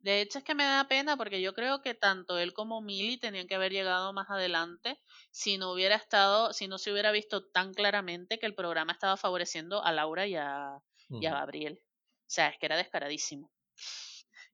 De 0.00 0.20
hecho, 0.20 0.36
es 0.38 0.44
que 0.44 0.54
me 0.54 0.64
da 0.64 0.86
pena 0.86 1.16
porque 1.16 1.40
yo 1.40 1.54
creo 1.54 1.80
que 1.80 1.94
tanto 1.94 2.38
él 2.38 2.52
como 2.52 2.82
Mili 2.82 3.16
tenían 3.18 3.46
que 3.46 3.54
haber 3.54 3.72
llegado 3.72 4.12
más 4.12 4.28
adelante 4.28 5.00
si 5.30 5.56
no 5.56 5.72
hubiera 5.72 5.94
estado, 5.96 6.52
si 6.52 6.68
no 6.68 6.76
se 6.76 6.92
hubiera 6.92 7.10
visto 7.10 7.48
tan 7.50 7.72
claramente 7.72 8.38
que 8.38 8.44
el 8.46 8.54
programa 8.54 8.92
estaba 8.92 9.16
favoreciendo 9.16 9.82
a 9.82 9.92
Laura 9.92 10.26
y 10.26 10.34
a, 10.36 10.78
y 11.18 11.26
a. 11.26 11.30
Gabriel. 11.30 11.80
O 11.82 12.24
sea, 12.26 12.48
es 12.48 12.58
que 12.58 12.66
era 12.66 12.76
descaradísimo. 12.76 13.50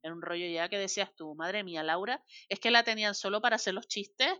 Era 0.02 0.14
un 0.14 0.22
rollo 0.22 0.46
ya 0.46 0.68
que 0.68 0.78
decías 0.78 1.14
tú, 1.16 1.34
madre 1.34 1.64
mía, 1.64 1.82
Laura, 1.82 2.22
es 2.48 2.60
que 2.60 2.70
la 2.70 2.84
tenían 2.84 3.14
solo 3.14 3.40
para 3.40 3.56
hacer 3.56 3.74
los 3.74 3.88
chistes 3.88 4.32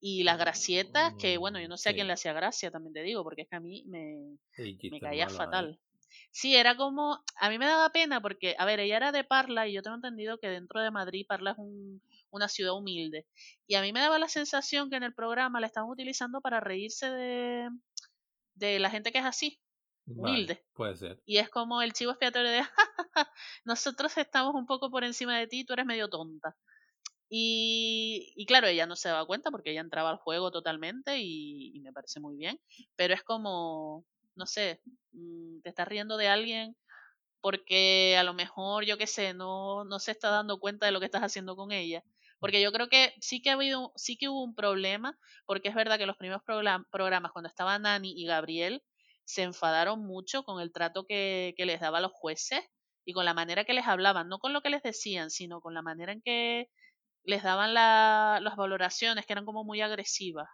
y 0.00 0.22
las 0.24 0.38
gracietas, 0.38 1.14
que 1.18 1.38
bueno, 1.38 1.60
yo 1.60 1.68
no 1.68 1.76
sé 1.78 1.90
a 1.90 1.94
quién 1.94 2.06
le 2.06 2.12
hacía 2.14 2.32
gracia, 2.32 2.70
también 2.70 2.92
te 2.94 3.02
digo, 3.02 3.22
porque 3.24 3.42
es 3.42 3.48
que 3.48 3.56
a 3.56 3.60
mí 3.60 3.84
me, 3.88 4.36
me 4.90 5.00
caía 5.00 5.26
ahí. 5.26 5.34
fatal. 5.36 5.80
Sí, 6.30 6.56
era 6.56 6.76
como, 6.76 7.22
a 7.36 7.50
mí 7.50 7.58
me 7.58 7.66
daba 7.66 7.90
pena 7.90 8.20
porque, 8.20 8.54
a 8.58 8.64
ver, 8.66 8.80
ella 8.80 8.96
era 8.96 9.12
de 9.12 9.24
Parla 9.24 9.66
y 9.68 9.74
yo 9.74 9.82
tengo 9.82 9.96
entendido 9.96 10.38
que 10.38 10.48
dentro 10.48 10.80
de 10.82 10.90
Madrid 10.90 11.26
Parla 11.28 11.52
es 11.52 11.58
un- 11.58 12.02
una 12.30 12.48
ciudad 12.48 12.74
humilde. 12.74 13.26
Y 13.66 13.74
a 13.76 13.82
mí 13.82 13.92
me 13.92 14.00
daba 14.00 14.18
la 14.18 14.28
sensación 14.28 14.90
que 14.90 14.96
en 14.96 15.02
el 15.04 15.14
programa 15.14 15.60
la 15.60 15.66
estaban 15.66 15.90
utilizando 15.90 16.40
para 16.40 16.60
reírse 16.60 17.10
de, 17.10 17.68
de 18.54 18.78
la 18.80 18.90
gente 18.90 19.12
que 19.12 19.18
es 19.18 19.24
así, 19.24 19.60
Vale, 20.06 20.46
humilde. 20.46 20.64
puede 20.74 20.96
ser. 20.96 21.22
Y 21.26 21.38
es 21.38 21.50
como 21.50 21.82
el 21.82 21.92
chivo 21.92 22.12
expiatorio 22.12 22.50
de, 22.50 22.62
nosotros 23.64 24.16
estamos 24.18 24.54
un 24.54 24.66
poco 24.66 24.90
por 24.90 25.04
encima 25.04 25.38
de 25.38 25.46
ti, 25.48 25.64
tú 25.64 25.72
eres 25.74 25.86
medio 25.86 26.08
tonta. 26.10 26.56
Y, 27.28 28.32
y 28.36 28.46
claro, 28.46 28.68
ella 28.68 28.86
no 28.86 28.96
se 28.96 29.08
daba 29.08 29.26
cuenta 29.26 29.50
porque 29.50 29.72
ella 29.72 29.80
entraba 29.80 30.10
al 30.10 30.18
juego 30.18 30.50
totalmente 30.52 31.18
y, 31.20 31.76
y 31.76 31.80
me 31.80 31.92
parece 31.92 32.20
muy 32.20 32.36
bien. 32.36 32.60
Pero 32.96 33.14
es 33.14 33.22
como, 33.24 34.06
no 34.36 34.46
sé, 34.46 34.80
mm, 35.12 35.60
te 35.62 35.70
estás 35.70 35.88
riendo 35.88 36.16
de 36.16 36.28
alguien 36.28 36.76
porque 37.40 38.16
a 38.18 38.24
lo 38.24 38.34
mejor, 38.34 38.84
yo 38.84 38.98
qué 38.98 39.06
sé, 39.06 39.34
no, 39.34 39.84
no 39.84 39.98
se 40.00 40.10
está 40.12 40.30
dando 40.30 40.58
cuenta 40.58 40.86
de 40.86 40.92
lo 40.92 41.00
que 41.00 41.06
estás 41.06 41.22
haciendo 41.22 41.56
con 41.56 41.72
ella. 41.72 42.02
Porque 42.40 42.60
yo 42.60 42.72
creo 42.72 42.88
que 42.88 43.14
sí 43.20 43.40
que 43.40 43.50
ha 43.50 43.54
habido, 43.54 43.92
sí 43.96 44.16
que 44.18 44.28
hubo 44.28 44.42
un 44.44 44.54
problema, 44.54 45.18
porque 45.46 45.68
es 45.68 45.74
verdad 45.74 45.98
que 45.98 46.06
los 46.06 46.16
primeros 46.16 46.42
program- 46.44 46.86
programas, 46.90 47.32
cuando 47.32 47.48
estaban 47.48 47.82
Nani 47.82 48.12
y 48.20 48.26
Gabriel, 48.26 48.82
se 49.26 49.42
enfadaron 49.44 50.00
mucho 50.06 50.44
con 50.44 50.62
el 50.62 50.72
trato 50.72 51.06
que, 51.06 51.54
que 51.58 51.66
les 51.66 51.80
daba 51.80 51.98
a 51.98 52.02
los 52.02 52.12
jueces 52.14 52.62
y 53.06 53.12
con 53.14 53.26
la 53.26 53.34
manera 53.34 53.64
que 53.66 53.74
les 53.74 53.86
hablaban, 53.88 54.28
no 54.30 54.38
con 54.40 54.54
lo 54.54 54.62
que 54.62 54.70
les 54.70 54.82
decían, 54.82 55.30
sino 55.30 55.60
con 55.60 55.74
la 55.74 55.82
manera 55.82 56.12
en 56.12 56.22
que 56.22 56.70
les 57.24 57.42
daban 57.42 57.74
la- 57.74 58.40
las 58.42 58.56
valoraciones, 58.56 59.26
que 59.26 59.32
eran 59.34 59.46
como 59.46 59.64
muy 59.64 59.80
agresivas. 59.82 60.48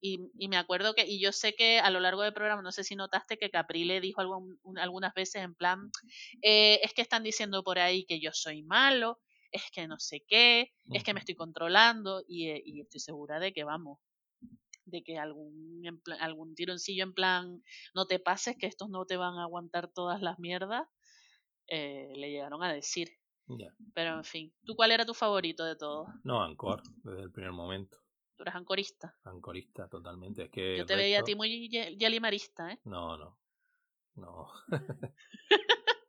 Y, 0.00 0.30
y 0.38 0.48
me 0.48 0.56
acuerdo 0.56 0.94
que, 0.94 1.06
y 1.06 1.20
yo 1.20 1.30
sé 1.32 1.54
que 1.54 1.78
a 1.78 1.88
lo 1.90 2.00
largo 2.00 2.22
del 2.22 2.34
programa, 2.34 2.62
no 2.62 2.72
sé 2.72 2.82
si 2.84 2.96
notaste 2.96 3.38
que 3.38 3.50
Caprile 3.50 4.00
dijo 4.00 4.20
algún- 4.20 4.58
un- 4.62 4.78
algunas 4.78 5.14
veces 5.14 5.42
en 5.44 5.54
plan, 5.54 5.90
eh, 6.42 6.80
es 6.82 6.92
que 6.94 7.02
están 7.02 7.22
diciendo 7.22 7.62
por 7.64 7.78
ahí 7.78 8.04
que 8.06 8.20
yo 8.20 8.30
soy 8.32 8.62
malo, 8.64 9.20
es 9.52 9.70
que 9.72 9.86
no 9.86 9.98
sé 10.00 10.24
qué, 10.26 10.72
es 10.90 11.04
que 11.04 11.14
me 11.14 11.20
estoy 11.20 11.36
controlando 11.36 12.22
y, 12.26 12.48
eh, 12.50 12.62
y 12.64 12.80
estoy 12.80 13.00
segura 13.00 13.38
de 13.40 13.52
que 13.52 13.64
vamos, 13.64 13.98
de 14.84 15.02
que 15.02 15.18
algún, 15.18 15.82
en 15.84 16.00
pla- 16.00 16.16
algún 16.16 16.54
tironcillo 16.54 17.04
en 17.04 17.14
plan, 17.14 17.62
no 17.94 18.06
te 18.06 18.18
pases, 18.18 18.56
que 18.58 18.66
estos 18.66 18.88
no 18.90 19.04
te 19.04 19.16
van 19.16 19.38
a 19.38 19.42
aguantar 19.44 19.88
todas 19.92 20.20
las 20.22 20.38
mierdas, 20.38 20.86
eh, 21.68 22.12
le 22.16 22.30
llegaron 22.30 22.62
a 22.62 22.72
decir. 22.72 23.08
Pero 23.94 24.16
en 24.16 24.24
fin, 24.24 24.52
¿tú 24.64 24.74
cuál 24.74 24.92
era 24.92 25.04
tu 25.04 25.14
favorito 25.14 25.64
de 25.64 25.76
todos? 25.76 26.08
No, 26.24 26.42
Ancor, 26.42 26.82
desde 27.04 27.22
el 27.22 27.30
primer 27.32 27.52
momento. 27.52 27.98
Tú 28.36 28.44
eres 28.44 28.54
ancorista. 28.54 29.14
Ancorista 29.24 29.88
totalmente. 29.88 30.44
Es 30.44 30.50
que 30.50 30.78
Yo 30.78 30.86
te 30.86 30.96
veía 30.96 31.20
a 31.20 31.22
ti 31.24 31.34
muy 31.34 31.68
yelimarista, 31.68 32.72
¿eh? 32.72 32.78
No, 32.84 33.16
no. 33.16 33.38
No. 34.16 34.48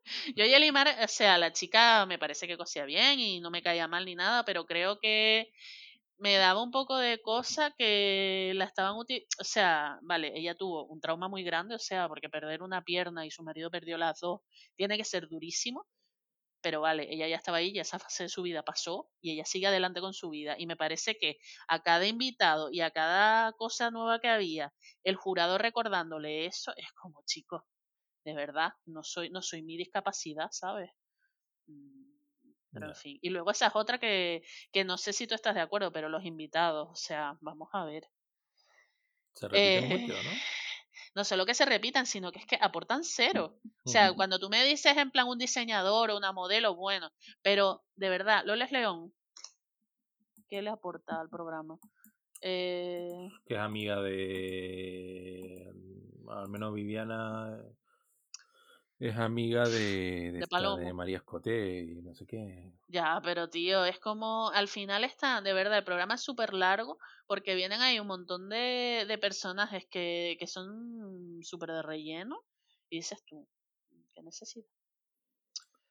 Yo 0.36 0.45
Yelimar, 0.45 0.88
o 1.04 1.08
sea, 1.08 1.38
la 1.38 1.52
chica 1.54 2.06
me 2.06 2.18
parece 2.20 2.48
que 2.48 2.58
cosía 2.58 2.86
bien 2.86 3.20
y 3.20 3.40
no 3.40 3.50
me 3.52 3.62
caía 3.62 3.88
mal 3.88 4.06
ni 4.06 4.16
nada, 4.16 4.44
pero 4.45 4.66
creo 4.66 5.00
que 5.00 5.52
me 6.24 6.36
daba 6.38 6.64
un 6.64 6.72
poco 6.72 6.98
de 6.98 7.22
cosa 7.22 7.72
que 7.78 8.54
la 8.56 8.66
estaban 8.66 8.95
utilizando, 8.98 9.28
o 9.41 9.44
sea, 9.44 10.00
vale, 10.04 10.32
ella 10.36 10.56
tuvo 10.56 10.86
un 10.86 11.02
trauma 11.02 11.28
muy 11.30 11.44
grande, 11.44 11.76
o 11.76 11.80
sea, 11.80 12.08
porque 12.08 12.30
perder 12.30 12.64
una 12.64 12.82
pierna 12.84 13.26
y 13.26 13.32
su 13.32 13.44
marido 13.44 13.70
perdió 13.72 13.98
las 13.98 14.20
dos, 14.22 14.41
tiene 14.76 14.98
que 14.98 15.04
ser 15.06 15.28
durísimo, 15.28 15.86
pero 16.62 16.82
vale, 16.82 17.08
ella 17.14 17.28
ya 17.28 17.38
estaba 17.38 17.58
ahí, 17.60 17.74
ya 17.74 17.84
esa 17.84 18.00
fase 18.00 18.24
de 18.24 18.30
su 18.30 18.44
vida 18.44 18.64
pasó 18.64 19.10
y 19.22 19.32
ella 19.34 19.45
sigue 19.45 19.68
adelante 19.68 20.02
con 20.02 20.14
su 20.14 20.30
vida 20.30 20.56
y 20.58 20.68
me 20.68 20.78
parece 20.78 21.18
que 21.18 21.38
a 21.68 21.82
cada 21.84 22.08
invitado 22.08 22.70
y 22.72 22.82
a 22.82 22.91
cada 22.91 23.54
cosa 23.54 23.91
nueva 23.91 24.20
que 24.20 24.30
había, 24.30 24.74
el 25.04 25.16
jurado 25.18 25.58
recordándole 25.58 26.45
eso, 26.48 26.74
es 26.78 26.91
como, 26.94 27.24
chicos, 27.26 27.64
de 28.26 28.34
verdad, 28.36 28.72
no 28.86 29.04
soy, 29.04 29.30
no 29.32 29.41
soy 29.41 29.64
mi 29.64 29.78
discapacidad, 29.78 30.50
¿sabes? 30.52 30.91
Mm, 31.68 32.02
Pero 32.74 32.88
en 32.90 32.95
fin. 32.95 33.20
Y 33.22 33.30
luego 33.30 33.52
esa 33.52 33.68
es 33.68 33.76
otra 33.76 34.00
que, 34.00 34.44
que 34.72 34.84
no 34.84 34.98
sé 34.98 35.14
si 35.14 35.28
tú 35.28 35.36
estás 35.36 35.54
de 35.56 35.62
acuerdo, 35.62 35.91
pero 35.91 36.10
los 36.10 36.26
invitados, 36.26 36.90
o 36.91 36.95
sea, 36.95 37.38
vamos 37.41 37.70
a 37.74 37.86
ver. 37.86 38.10
Se 39.34 39.48
repite 39.48 39.78
Eh, 39.78 39.82
mucho, 40.00 40.14
¿no? 40.14 40.30
No 41.16 41.24
solo 41.24 41.45
que 41.45 41.54
se 41.54 41.66
repitan, 41.66 42.08
sino 42.08 42.32
que 42.32 42.40
es 42.40 42.45
que 42.48 42.58
aportan 42.60 43.04
cero. 43.04 43.60
O 43.84 43.90
sea, 43.90 44.14
cuando 44.14 44.40
tú 44.40 44.50
me 44.50 44.64
dices 44.66 44.98
en 44.98 45.12
plan 45.12 45.28
un 45.28 45.38
diseñador 45.38 46.10
o 46.10 46.18
una 46.18 46.32
modelo, 46.32 46.76
bueno, 46.76 47.12
pero 47.44 47.84
de 47.95 48.10
verdad, 48.10 48.44
Loles 48.45 48.72
León, 48.72 49.14
¿qué 50.50 50.64
le 50.64 50.72
aporta 50.72 51.20
al 51.20 51.30
programa? 51.30 51.78
Eh, 52.41 53.30
Que 53.45 53.54
es 53.54 53.60
amiga 53.60 54.02
de. 54.02 55.72
Al 56.30 56.50
menos 56.50 56.74
Viviana. 56.74 57.60
Es 59.03 59.17
amiga 59.17 59.67
de, 59.67 59.80
de, 59.80 60.31
De 60.31 60.39
esta, 60.39 60.39
de 60.39 60.47
Palomo. 60.47 60.93
María 60.93 61.17
Escoté 61.17 61.81
y 61.81 62.01
no 62.01 62.15
sé 62.15 62.25
qué. 62.25 62.71
Ya, 62.88 63.19
pero 63.21 63.49
tío, 63.49 63.84
es 63.84 63.99
como, 63.99 64.49
al 64.51 64.69
final 64.69 65.03
está, 65.03 65.41
de 65.41 65.51
verdad, 65.51 65.77
el 65.80 65.84
programa 65.84 66.13
es 66.13 66.21
súper 66.21 66.53
largo 66.53 66.99
porque 67.27 67.53
vienen 67.53 67.81
ahí 67.81 67.99
un 67.99 68.07
montón 68.07 68.47
de, 68.47 69.03
de 69.05 69.17
personajes 69.17 69.85
que, 69.91 70.38
que 70.39 70.47
son 70.47 71.41
súper 71.41 71.71
de 71.71 71.81
relleno 71.81 72.45
y 72.89 72.99
dices 72.99 73.21
tú, 73.25 73.45
¿qué 74.15 74.23
necesidad? 74.23 74.65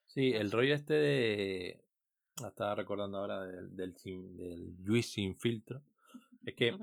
Sí, 0.06 0.32
el 0.32 0.50
rollo 0.50 0.74
este 0.74 0.94
de. 0.94 1.84
Estaba 2.42 2.74
recordando 2.74 3.18
ahora 3.18 3.42
del, 3.42 3.76
del, 3.76 4.74
Luis 4.84 5.12
sin 5.12 5.36
filtro. 5.38 5.82
Es 6.46 6.54
que 6.54 6.78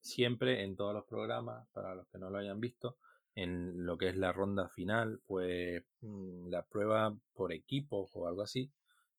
siempre 0.00 0.64
en 0.64 0.74
todos 0.74 0.92
los 0.92 1.04
programas, 1.04 1.68
para 1.68 1.94
los 1.94 2.08
que 2.08 2.18
no 2.18 2.30
lo 2.30 2.38
hayan 2.38 2.58
visto, 2.58 2.98
en 3.34 3.84
lo 3.86 3.96
que 3.98 4.08
es 4.08 4.16
la 4.16 4.32
ronda 4.32 4.68
final, 4.68 5.20
pues 5.26 5.82
mm, 6.00 6.48
la 6.48 6.62
prueba 6.64 7.16
por 7.34 7.52
equipos 7.52 8.10
o 8.14 8.26
algo 8.26 8.42
así, 8.42 8.70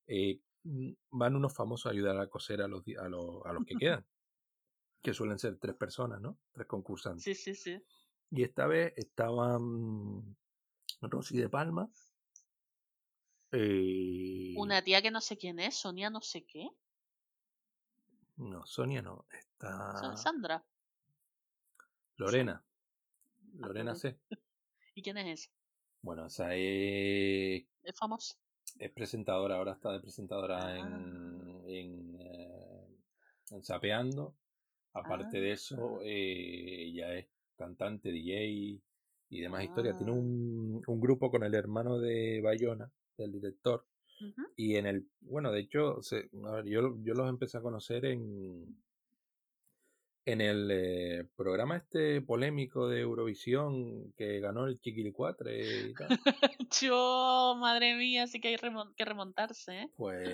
eh, 0.06 0.40
mm, 0.64 0.90
van 1.10 1.36
unos 1.36 1.54
famosos 1.54 1.86
a 1.86 1.90
ayudar 1.90 2.18
a 2.18 2.28
coser 2.28 2.62
a 2.62 2.68
los, 2.68 2.84
a 2.98 3.08
los, 3.08 3.44
a 3.46 3.52
los 3.52 3.64
que 3.64 3.74
quedan, 4.02 4.06
que 5.02 5.14
suelen 5.14 5.38
ser 5.38 5.56
tres 5.58 5.76
personas, 5.76 6.20
¿no? 6.20 6.38
Tres 6.52 6.66
concursantes. 6.66 7.24
Sí, 7.24 7.34
sí, 7.34 7.54
sí. 7.54 7.82
Y 8.30 8.42
esta 8.42 8.66
vez 8.66 8.92
estaban 8.96 10.36
Rosy 11.00 11.38
de 11.38 11.48
Palma, 11.48 11.88
eh, 13.52 14.54
Una 14.56 14.82
tía 14.82 15.02
que 15.02 15.10
no 15.10 15.20
sé 15.20 15.36
quién 15.36 15.58
es, 15.58 15.76
Sonia 15.76 16.10
no 16.10 16.20
sé 16.20 16.44
qué. 16.44 16.68
No, 18.36 18.64
Sonia 18.66 19.02
no. 19.02 19.26
Está 19.32 19.98
Sa- 19.98 20.16
Sandra. 20.16 20.64
Lorena. 22.16 22.62
Lorena 23.60 23.94
C. 23.94 24.18
¿Y 24.94 25.02
quién 25.02 25.18
es 25.18 25.40
ese? 25.40 25.52
Bueno, 26.02 26.26
esa 26.26 26.54
es, 26.54 27.64
¿Es 27.82 27.98
famoso? 27.98 28.34
es 28.78 28.90
presentadora, 28.92 29.56
ahora 29.56 29.72
está 29.72 29.92
de 29.92 30.00
presentadora 30.00 30.58
Ah. 30.66 30.78
en, 30.78 31.64
en, 31.68 32.16
eh, 32.20 32.86
en 33.50 33.62
Zapeando. 33.62 34.36
Aparte 34.92 35.38
Ah. 35.38 35.40
de 35.40 35.52
eso, 35.52 36.00
eh, 36.02 36.84
ella 36.86 37.14
es 37.14 37.28
cantante, 37.56 38.10
DJ 38.10 38.80
y 39.28 39.40
demás 39.40 39.64
historias. 39.64 39.96
Tiene 39.96 40.12
Ah. 40.12 40.16
un, 40.16 40.82
un 40.86 41.00
grupo 41.00 41.30
con 41.30 41.44
el 41.44 41.54
hermano 41.54 41.98
de 41.98 42.40
Bayona, 42.42 42.90
del 43.16 43.32
director. 43.32 43.86
Y 44.56 44.76
en 44.76 44.86
el, 44.86 45.08
bueno, 45.20 45.50
de 45.50 45.60
hecho, 45.60 46.02
se- 46.02 46.28
a 46.44 46.50
ver, 46.56 46.66
yo, 46.66 46.94
yo 47.02 47.14
los 47.14 47.28
empecé 47.28 47.56
a 47.56 47.62
conocer 47.62 48.04
en, 48.04 48.66
en 50.24 50.40
el 50.40 50.68
eh, 50.70 51.28
programa 51.36 51.76
este 51.76 52.20
polémico 52.22 52.88
de 52.88 53.00
Eurovisión 53.00 54.12
que 54.16 54.40
ganó 54.40 54.66
el 54.66 54.80
Chiquilicuatre 54.80 55.88
y 55.88 55.94
tal. 55.94 56.08
Yo, 56.80 57.56
madre 57.58 57.96
mía, 57.96 58.26
sí 58.26 58.40
que 58.40 58.48
hay 58.48 58.56
remon- 58.56 58.94
que 58.96 59.04
remontarse, 59.04 59.82
¿eh? 59.82 59.90
Pues 59.96 60.28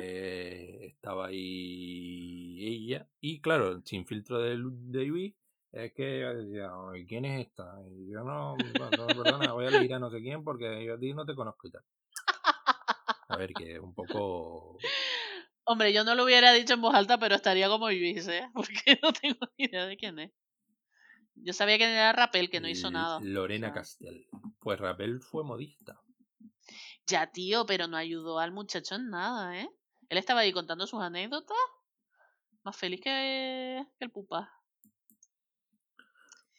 estaba 0.82 1.26
ahí 1.28 2.58
ella. 2.66 3.08
Y 3.20 3.40
claro, 3.40 3.80
sin 3.84 4.06
filtro 4.06 4.38
de, 4.40 4.58
de 4.58 5.04
Luis, 5.04 5.34
es 5.72 5.92
que 5.92 6.02
decía, 6.04 6.70
"Ay, 6.92 7.06
¿quién 7.06 7.24
es 7.24 7.46
esta? 7.46 7.74
Y 7.90 8.10
yo 8.10 8.24
no, 8.24 8.56
no, 8.56 8.90
no, 8.90 9.06
perdona, 9.06 9.52
voy 9.52 9.64
a 9.66 9.68
elegir 9.68 9.94
a 9.94 9.98
no 9.98 10.10
sé 10.10 10.20
quién 10.20 10.42
porque 10.44 10.84
yo 10.84 10.94
a 10.94 10.98
ti 10.98 11.12
no 11.14 11.24
te 11.24 11.34
conozco 11.34 11.68
y 11.68 11.70
tal. 11.70 11.82
A 13.28 13.36
ver, 13.36 13.52
que 13.54 13.74
es 13.74 13.80
un 13.80 13.94
poco... 13.94 14.78
Hombre, 15.68 15.92
yo 15.92 16.04
no 16.04 16.14
lo 16.14 16.22
hubiera 16.22 16.52
dicho 16.52 16.74
en 16.74 16.80
voz 16.80 16.94
alta, 16.94 17.18
pero 17.18 17.34
estaría 17.34 17.68
como 17.68 17.90
Luis, 17.90 18.28
¿eh? 18.28 18.48
Porque 18.54 19.00
no 19.02 19.12
tengo 19.12 19.40
ni 19.58 19.64
idea 19.64 19.84
de 19.86 19.96
quién 19.96 20.20
es. 20.20 20.30
Yo 21.34 21.52
sabía 21.52 21.76
que 21.76 21.84
era 21.84 22.12
Rapel, 22.12 22.48
que 22.48 22.60
no 22.60 22.68
hizo 22.68 22.88
nada. 22.90 23.18
Lorena 23.20 23.66
O 23.66 23.70
sea, 23.72 23.80
Castel. 23.82 24.26
Pues 24.60 24.78
Rapel 24.78 25.20
fue 25.20 25.42
modista. 25.42 26.00
Ya, 27.06 27.26
tío, 27.32 27.66
pero 27.66 27.88
no 27.88 27.96
ayudó 27.96 28.38
al 28.38 28.52
muchacho 28.52 28.94
en 28.94 29.10
nada, 29.10 29.60
¿eh? 29.60 29.68
Él 30.08 30.18
estaba 30.18 30.40
ahí 30.40 30.52
contando 30.52 30.86
sus 30.86 31.02
anécdotas. 31.02 31.56
Más 32.62 32.76
feliz 32.76 33.00
que, 33.00 33.84
que 33.98 34.04
el 34.04 34.12
pupa. 34.12 34.52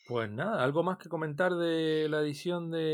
Pues 0.09 0.29
nada, 0.29 0.61
algo 0.63 0.83
más 0.83 0.97
que 0.97 1.07
comentar 1.09 1.55
de 1.55 2.07
la 2.09 2.19
edición 2.19 2.71
de. 2.71 2.85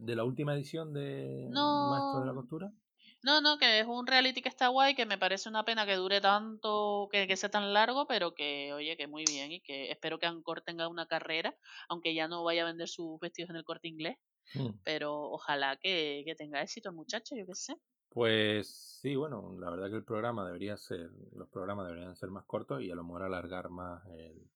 de 0.00 0.16
la 0.16 0.24
última 0.24 0.54
edición 0.54 0.92
de 0.92 1.48
Maestro 1.52 2.20
de 2.20 2.26
la. 2.26 2.34
Costura. 2.34 2.72
No, 3.22 3.40
no, 3.42 3.58
que 3.58 3.80
es 3.80 3.86
un 3.86 4.06
reality 4.06 4.40
que 4.42 4.48
está 4.48 4.68
guay, 4.68 4.94
que 4.94 5.04
me 5.06 5.18
parece 5.18 5.48
una 5.48 5.64
pena 5.64 5.84
que 5.86 5.94
dure 5.96 6.20
tanto, 6.22 7.08
que, 7.12 7.26
que 7.26 7.36
sea 7.36 7.50
tan 7.50 7.72
largo, 7.74 8.06
pero 8.06 8.34
que, 8.34 8.72
oye, 8.72 8.96
que 8.96 9.06
muy 9.08 9.24
bien 9.26 9.52
y 9.52 9.60
que 9.60 9.90
espero 9.90 10.18
que 10.18 10.26
Ancor 10.26 10.62
tenga 10.62 10.88
una 10.88 11.06
carrera, 11.06 11.56
aunque 11.88 12.14
ya 12.14 12.28
no 12.28 12.44
vaya 12.44 12.62
a 12.62 12.66
vender 12.66 12.88
sus 12.88 13.18
vestidos 13.20 13.50
en 13.50 13.56
el 13.56 13.64
corte 13.64 13.88
inglés, 13.88 14.16
Hmm. 14.54 14.70
pero 14.84 15.14
ojalá 15.30 15.76
que, 15.78 16.22
que 16.26 16.34
tenga 16.36 16.62
éxito 16.62 16.90
el 16.90 16.96
muchacho, 16.96 17.36
yo 17.36 17.46
qué 17.46 17.54
sé. 17.54 17.76
Pues 18.08 18.68
sí, 19.00 19.14
bueno, 19.16 19.54
la 19.58 19.70
verdad 19.70 19.88
que 19.88 19.96
el 19.96 20.04
programa 20.04 20.44
debería 20.46 20.76
ser. 20.76 21.10
Los 21.32 21.48
programas 21.48 21.86
deberían 21.88 22.16
ser 22.16 22.30
más 22.30 22.44
cortos 22.44 22.82
y 22.82 22.90
a 22.90 22.94
lo 22.96 23.04
mejor 23.04 23.22
alargar 23.22 23.68
más 23.70 24.04
el- 24.08 24.50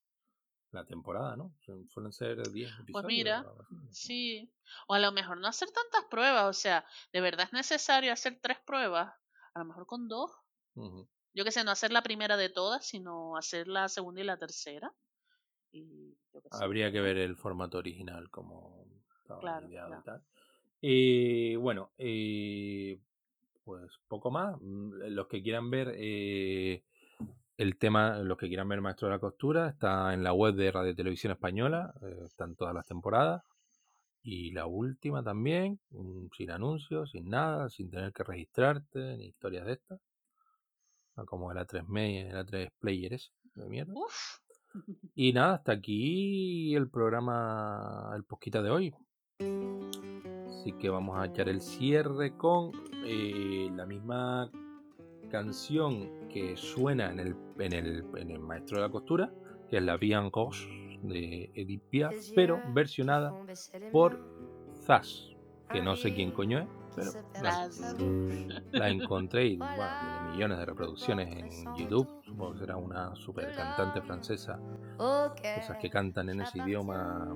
la 0.74 0.84
temporada, 0.84 1.36
¿no? 1.36 1.54
Su- 1.64 1.86
Suelen 1.88 2.12
ser 2.12 2.36
10 2.50 2.70
episodios. 2.80 2.92
Pues 2.92 3.04
mira, 3.06 3.46
sí. 3.90 4.50
O 4.88 4.94
a 4.94 4.98
lo 4.98 5.12
mejor 5.12 5.38
no 5.38 5.46
hacer 5.48 5.68
tantas 5.70 6.04
pruebas, 6.10 6.44
o 6.44 6.52
sea, 6.52 6.84
¿de 7.12 7.20
verdad 7.20 7.46
es 7.46 7.52
necesario 7.52 8.12
hacer 8.12 8.38
tres 8.42 8.58
pruebas? 8.66 9.12
A 9.54 9.58
lo 9.60 9.64
mejor 9.66 9.86
con 9.86 10.08
dos. 10.08 10.30
Yo 11.34 11.44
qué 11.44 11.50
sé, 11.52 11.64
no 11.64 11.70
hacer 11.70 11.92
la 11.92 12.02
primera 12.02 12.36
de 12.36 12.48
todas, 12.48 12.86
sino 12.86 13.36
hacer 13.36 13.66
la 13.68 13.88
segunda 13.88 14.20
y 14.20 14.24
la 14.24 14.36
tercera. 14.38 14.92
Y 15.72 16.16
yo 16.32 16.40
sé. 16.40 16.48
Habría 16.50 16.92
que 16.92 17.00
ver 17.00 17.16
el 17.18 17.36
formato 17.36 17.78
original 17.78 18.30
como 18.30 18.84
estaba 19.20 19.40
Claro, 19.40 19.68
ideado 19.68 19.90
ya. 19.90 19.98
y 19.98 20.02
tal. 20.04 20.22
Y 20.80 21.56
bueno, 21.56 21.90
eh, 21.98 23.00
pues 23.64 23.90
poco 24.08 24.30
más. 24.30 24.56
Mm, 24.60 24.92
Los 25.14 25.26
que 25.28 25.42
quieran 25.42 25.70
ver 25.70 25.92
eh, 25.96 26.84
el 27.56 27.78
tema, 27.78 28.18
los 28.18 28.36
que 28.36 28.48
quieran 28.48 28.68
ver 28.68 28.80
Maestro 28.80 29.08
de 29.08 29.14
la 29.14 29.20
Costura, 29.20 29.68
está 29.68 30.12
en 30.12 30.24
la 30.24 30.32
web 30.32 30.54
de 30.54 30.72
Radio 30.72 30.94
Televisión 30.94 31.32
Española, 31.32 31.94
eh, 32.02 32.24
están 32.26 32.56
todas 32.56 32.74
las 32.74 32.86
temporadas. 32.86 33.42
Y 34.22 34.52
la 34.52 34.66
última 34.66 35.22
también, 35.22 35.78
sin 36.36 36.50
anuncios, 36.50 37.10
sin 37.10 37.28
nada, 37.28 37.68
sin 37.68 37.90
tener 37.90 38.12
que 38.12 38.24
registrarte, 38.24 39.18
ni 39.18 39.26
historias 39.26 39.66
de 39.66 39.72
estas. 39.74 40.00
No 41.16 41.26
como 41.26 41.52
el 41.52 41.58
A3 41.58 41.86
Media, 41.86 42.30
el 42.30 42.46
A3 42.46 42.70
Player 42.80 43.12
ese, 43.12 43.30
de 43.54 43.68
mierda. 43.68 43.92
Uf. 43.94 44.38
Y 45.14 45.32
nada, 45.32 45.54
hasta 45.54 45.72
aquí 45.72 46.74
el 46.74 46.90
programa, 46.90 48.10
el 48.16 48.24
posquita 48.24 48.60
de 48.60 48.70
hoy. 48.70 48.94
Así 49.38 50.72
que 50.72 50.88
vamos 50.88 51.16
a 51.16 51.26
echar 51.26 51.48
el 51.48 51.60
cierre 51.60 52.36
con 52.36 52.72
eh, 53.04 53.68
la 53.72 53.86
misma 53.86 54.50
canción 55.34 56.28
que 56.28 56.56
suena 56.56 57.10
en 57.10 57.18
el, 57.18 57.36
en, 57.58 57.72
el, 57.72 58.04
en 58.16 58.30
el 58.30 58.38
Maestro 58.38 58.76
de 58.76 58.82
la 58.82 58.88
Costura, 58.88 59.32
que 59.68 59.78
es 59.78 59.82
la 59.82 59.96
Vie 59.96 60.14
en 60.14 60.30
Rose 60.30 60.64
de 61.02 61.50
Edith 61.56 61.82
Piaf, 61.90 62.14
pero 62.36 62.62
versionada 62.72 63.34
por 63.90 64.16
Zaz, 64.86 65.34
que 65.68 65.82
no 65.82 65.96
sé 65.96 66.14
quién 66.14 66.30
coño 66.30 66.60
es, 66.60 66.68
pero 66.94 67.10
la, 68.70 68.88
encontré 68.88 69.46
y 69.46 69.56
bueno, 69.56 69.74
tiene 69.74 70.30
millones 70.34 70.58
de 70.58 70.66
reproducciones 70.66 71.64
en 71.64 71.74
YouTube. 71.74 72.08
Supongo 72.24 72.52
que 72.52 72.58
será 72.60 72.76
una 72.76 73.16
super 73.16 73.52
cantante 73.56 74.02
francesa, 74.02 74.60
esas 75.42 75.78
que 75.78 75.90
cantan 75.90 76.28
en 76.28 76.42
ese 76.42 76.58
idioma 76.60 77.34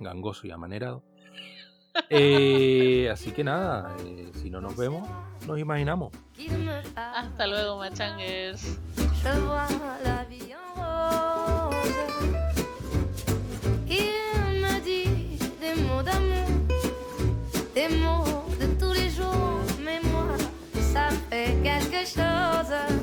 gangoso 0.00 0.48
y 0.48 0.50
amanerado. 0.50 1.04
Eh, 2.10 3.08
así 3.10 3.30
que 3.32 3.44
nada, 3.44 3.94
eh, 4.04 4.30
si 4.40 4.50
no 4.50 4.60
nos 4.60 4.76
vemos, 4.76 5.08
nos 5.46 5.58
imaginamos. 5.58 6.12
Hasta 6.96 7.46
luego, 7.46 7.78
machanguers. 7.78 8.78
Je 8.96 9.40
vois 9.40 9.68
la 10.04 10.24
vie 10.24 10.54
en 10.54 11.70
rose. 11.70 11.76
Il 13.88 14.60
me 14.62 14.80
dit 14.80 15.38
des 15.60 15.74
mots 15.82 16.02
d'amour, 16.02 16.48
des 17.74 17.88
mots 17.88 18.44
de 18.60 18.66
tous 18.78 18.92
les 18.92 19.10
jours, 19.10 19.60
mais 19.84 20.00
moi, 20.10 20.36
ça 20.92 21.08
fait 21.30 21.56
quelque 21.62 22.06
chose. 22.06 22.97